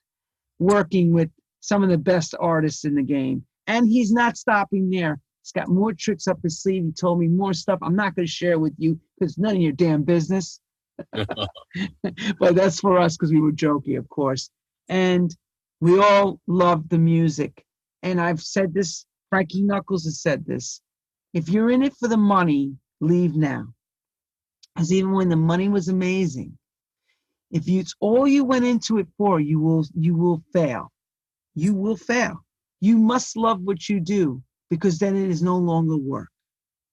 working 0.58 1.12
with 1.12 1.30
some 1.60 1.82
of 1.82 1.88
the 1.88 1.98
best 1.98 2.34
artists 2.38 2.84
in 2.84 2.96
the 2.96 3.02
game. 3.02 3.46
And 3.66 3.88
he's 3.88 4.12
not 4.12 4.36
stopping 4.36 4.90
there. 4.90 5.20
He's 5.44 5.52
got 5.52 5.68
more 5.68 5.92
tricks 5.92 6.26
up 6.26 6.38
his 6.42 6.62
sleeve. 6.62 6.84
He 6.84 6.92
told 6.92 7.18
me 7.18 7.28
more 7.28 7.52
stuff 7.52 7.78
I'm 7.82 7.94
not 7.94 8.16
going 8.16 8.26
to 8.26 8.32
share 8.32 8.58
with 8.58 8.72
you 8.78 8.98
because 9.18 9.36
none 9.36 9.56
of 9.56 9.60
your 9.60 9.72
damn 9.72 10.02
business. 10.02 10.58
but 11.12 12.54
that's 12.54 12.80
for 12.80 12.98
us 12.98 13.14
because 13.14 13.30
we 13.30 13.42
were 13.42 13.52
joking, 13.52 13.98
of 13.98 14.08
course. 14.08 14.48
And 14.88 15.36
we 15.82 15.98
all 15.98 16.40
love 16.46 16.88
the 16.88 16.96
music. 16.96 17.62
And 18.02 18.18
I've 18.18 18.40
said 18.40 18.72
this, 18.72 19.04
Frankie 19.28 19.60
Knuckles 19.60 20.04
has 20.04 20.22
said 20.22 20.46
this. 20.46 20.80
If 21.34 21.50
you're 21.50 21.70
in 21.70 21.82
it 21.82 21.94
for 22.00 22.08
the 22.08 22.16
money, 22.16 22.72
leave 23.02 23.36
now. 23.36 23.66
Because 24.74 24.94
even 24.94 25.12
when 25.12 25.28
the 25.28 25.36
money 25.36 25.68
was 25.68 25.88
amazing, 25.88 26.56
if 27.50 27.68
you, 27.68 27.80
it's 27.80 27.94
all 28.00 28.26
you 28.26 28.46
went 28.46 28.64
into 28.64 28.96
it 28.96 29.08
for, 29.18 29.40
you 29.40 29.60
will 29.60 29.84
you 29.94 30.14
will 30.16 30.42
fail. 30.54 30.90
You 31.54 31.74
will 31.74 31.98
fail. 31.98 32.46
You 32.80 32.96
must 32.96 33.36
love 33.36 33.60
what 33.60 33.90
you 33.90 34.00
do 34.00 34.42
because 34.74 34.98
then 34.98 35.16
it 35.16 35.30
is 35.30 35.42
no 35.42 35.56
longer 35.56 35.96
work. 35.96 36.28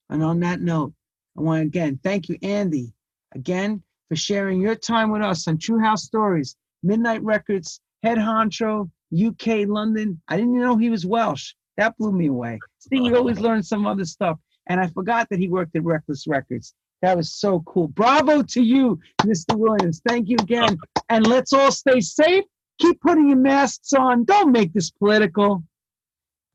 And 0.09 0.23
on 0.23 0.39
that 0.41 0.61
note, 0.61 0.93
I 1.37 1.41
want 1.41 1.61
to 1.61 1.67
again 1.67 1.99
thank 2.03 2.29
you, 2.29 2.37
Andy, 2.41 2.93
again 3.33 3.81
for 4.09 4.15
sharing 4.15 4.61
your 4.61 4.75
time 4.75 5.09
with 5.11 5.21
us 5.21 5.47
on 5.47 5.57
True 5.57 5.79
House 5.79 6.03
Stories, 6.03 6.55
Midnight 6.83 7.23
Records, 7.23 7.79
Head 8.03 8.17
Honcho, 8.17 8.89
UK, 9.13 9.67
London. 9.67 10.21
I 10.27 10.37
didn't 10.37 10.59
know 10.59 10.77
he 10.77 10.89
was 10.89 11.05
Welsh. 11.05 11.53
That 11.77 11.97
blew 11.97 12.11
me 12.11 12.27
away. 12.27 12.59
See, 12.79 12.99
we 12.99 13.15
always 13.15 13.39
learn 13.39 13.63
some 13.63 13.87
other 13.87 14.05
stuff. 14.05 14.37
And 14.67 14.79
I 14.79 14.87
forgot 14.87 15.27
that 15.29 15.39
he 15.39 15.47
worked 15.47 15.75
at 15.75 15.83
Reckless 15.83 16.27
Records. 16.27 16.73
That 17.01 17.17
was 17.17 17.33
so 17.33 17.61
cool. 17.61 17.87
Bravo 17.87 18.43
to 18.43 18.61
you, 18.61 18.99
Mr. 19.23 19.55
Williams. 19.55 20.01
Thank 20.07 20.29
you 20.29 20.35
again. 20.39 20.77
And 21.09 21.25
let's 21.25 21.51
all 21.51 21.71
stay 21.71 21.99
safe. 21.99 22.43
Keep 22.79 23.01
putting 23.01 23.29
your 23.29 23.37
masks 23.37 23.93
on. 23.93 24.25
Don't 24.25 24.51
make 24.51 24.73
this 24.73 24.91
political. 24.91 25.63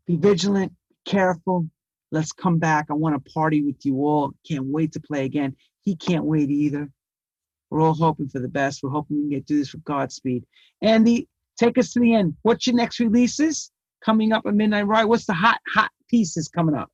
Be 0.07 0.17
vigilant, 0.17 0.73
careful. 1.07 1.69
Let's 2.13 2.33
come 2.33 2.59
back. 2.59 2.87
I 2.91 2.95
want 2.95 3.23
to 3.23 3.33
party 3.33 3.63
with 3.63 3.85
you 3.85 4.07
all. 4.07 4.33
Can't 4.49 4.67
wait 4.67 4.93
to 4.93 5.01
play 5.01 5.25
again. 5.25 5.57
He 5.83 5.97
can't 5.97 6.25
wait 6.25 6.51
either. 6.51 6.89
We're 7.71 7.81
all 7.81 7.95
hoping 7.95 8.29
for 8.29 8.39
the 8.39 8.49
best. 8.49 8.83
We're 8.83 8.91
hoping 8.91 9.17
we 9.17 9.23
can 9.23 9.31
get 9.31 9.49
through 9.49 9.59
this 9.59 9.73
with 9.73 9.85
Godspeed. 9.85 10.45
Andy, 10.83 11.29
take 11.59 11.79
us 11.79 11.93
to 11.93 12.01
the 12.01 12.15
end. 12.15 12.35
What's 12.43 12.67
your 12.67 12.77
next 12.77 13.01
releases 13.01 13.71
coming 14.05 14.33
up 14.33 14.45
at 14.47 14.55
Midnight 14.55 14.87
Riot? 14.87 15.09
What's 15.09 15.27
the 15.27 15.35
hot, 15.35 15.59
hot 15.75 15.91
pieces 16.09 16.49
coming 16.49 16.77
up? 16.77 16.91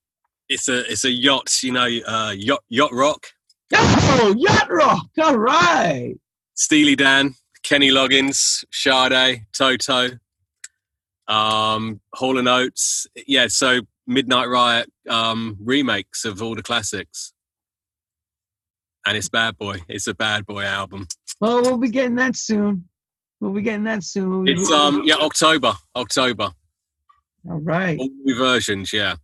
It's 0.49 0.69
a 0.69 0.81
it's 0.91 1.05
a 1.05 1.11
yacht, 1.11 1.51
you 1.63 1.73
know, 1.73 1.87
uh, 2.07 2.35
yacht 2.37 2.63
yacht 2.69 2.93
rock. 2.93 3.27
Oh, 3.75 4.35
yacht 4.37 4.71
rock! 4.71 5.07
All 5.23 5.39
right. 5.39 6.15
Steely 6.55 6.95
Dan, 6.95 7.35
Kenny 7.63 7.91
Loggins, 7.91 8.65
Sade, 8.71 9.47
Toto, 9.53 10.11
um, 11.29 12.01
Hall 12.15 12.39
and 12.39 12.49
Oates. 12.49 13.07
Yeah, 13.27 13.47
so 13.49 13.81
Midnight 14.07 14.49
Riot 14.49 14.91
um, 15.09 15.57
remakes 15.63 16.25
of 16.25 16.43
all 16.43 16.55
the 16.55 16.63
classics. 16.63 17.33
And 19.07 19.17
it's 19.17 19.29
Bad 19.29 19.59
Boy. 19.59 19.81
It's 19.89 20.07
a 20.07 20.15
Bad 20.15 20.47
Boy 20.47 20.65
album. 20.65 21.09
Well, 21.41 21.63
we'll 21.63 21.79
be 21.79 21.89
getting 21.89 22.17
that 22.17 22.37
soon. 22.37 22.89
We'll 23.41 23.53
be 23.53 23.63
getting 23.63 23.85
that 23.85 24.05
soon. 24.05 24.47
It's 24.47 24.71
um 24.71 25.03
yeah 25.05 25.17
October 25.17 25.75
October. 25.97 26.53
All 27.51 27.59
right. 27.59 27.99
All 27.99 28.09
new 28.23 28.39
versions, 28.39 28.93
yeah. 28.93 29.17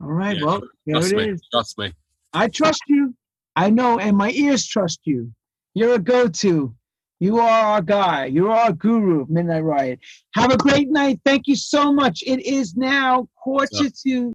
All 0.00 0.08
right. 0.08 0.38
Yeah, 0.38 0.44
well, 0.46 0.62
there 0.86 0.94
trust 0.94 1.12
it 1.12 1.16
me. 1.16 1.28
is. 1.28 1.42
Trust 1.52 1.78
me. 1.78 1.92
I 2.32 2.48
trust 2.48 2.82
you. 2.88 3.14
I 3.56 3.68
know, 3.68 3.98
and 3.98 4.16
my 4.16 4.30
ears 4.30 4.66
trust 4.66 5.00
you. 5.04 5.32
You're 5.74 5.96
a 5.96 5.98
go-to. 5.98 6.74
You 7.20 7.38
are 7.38 7.48
our 7.66 7.82
guy. 7.82 8.24
You're 8.24 8.50
our 8.50 8.72
guru 8.72 9.26
Midnight 9.28 9.62
Riot. 9.62 10.00
Have 10.34 10.52
a 10.52 10.56
great 10.56 10.88
night. 10.88 11.20
Thank 11.22 11.46
you 11.48 11.54
so 11.54 11.92
much. 11.92 12.24
It 12.26 12.40
is 12.46 12.76
now 12.76 13.28
quarter 13.36 13.90
to 14.04 14.28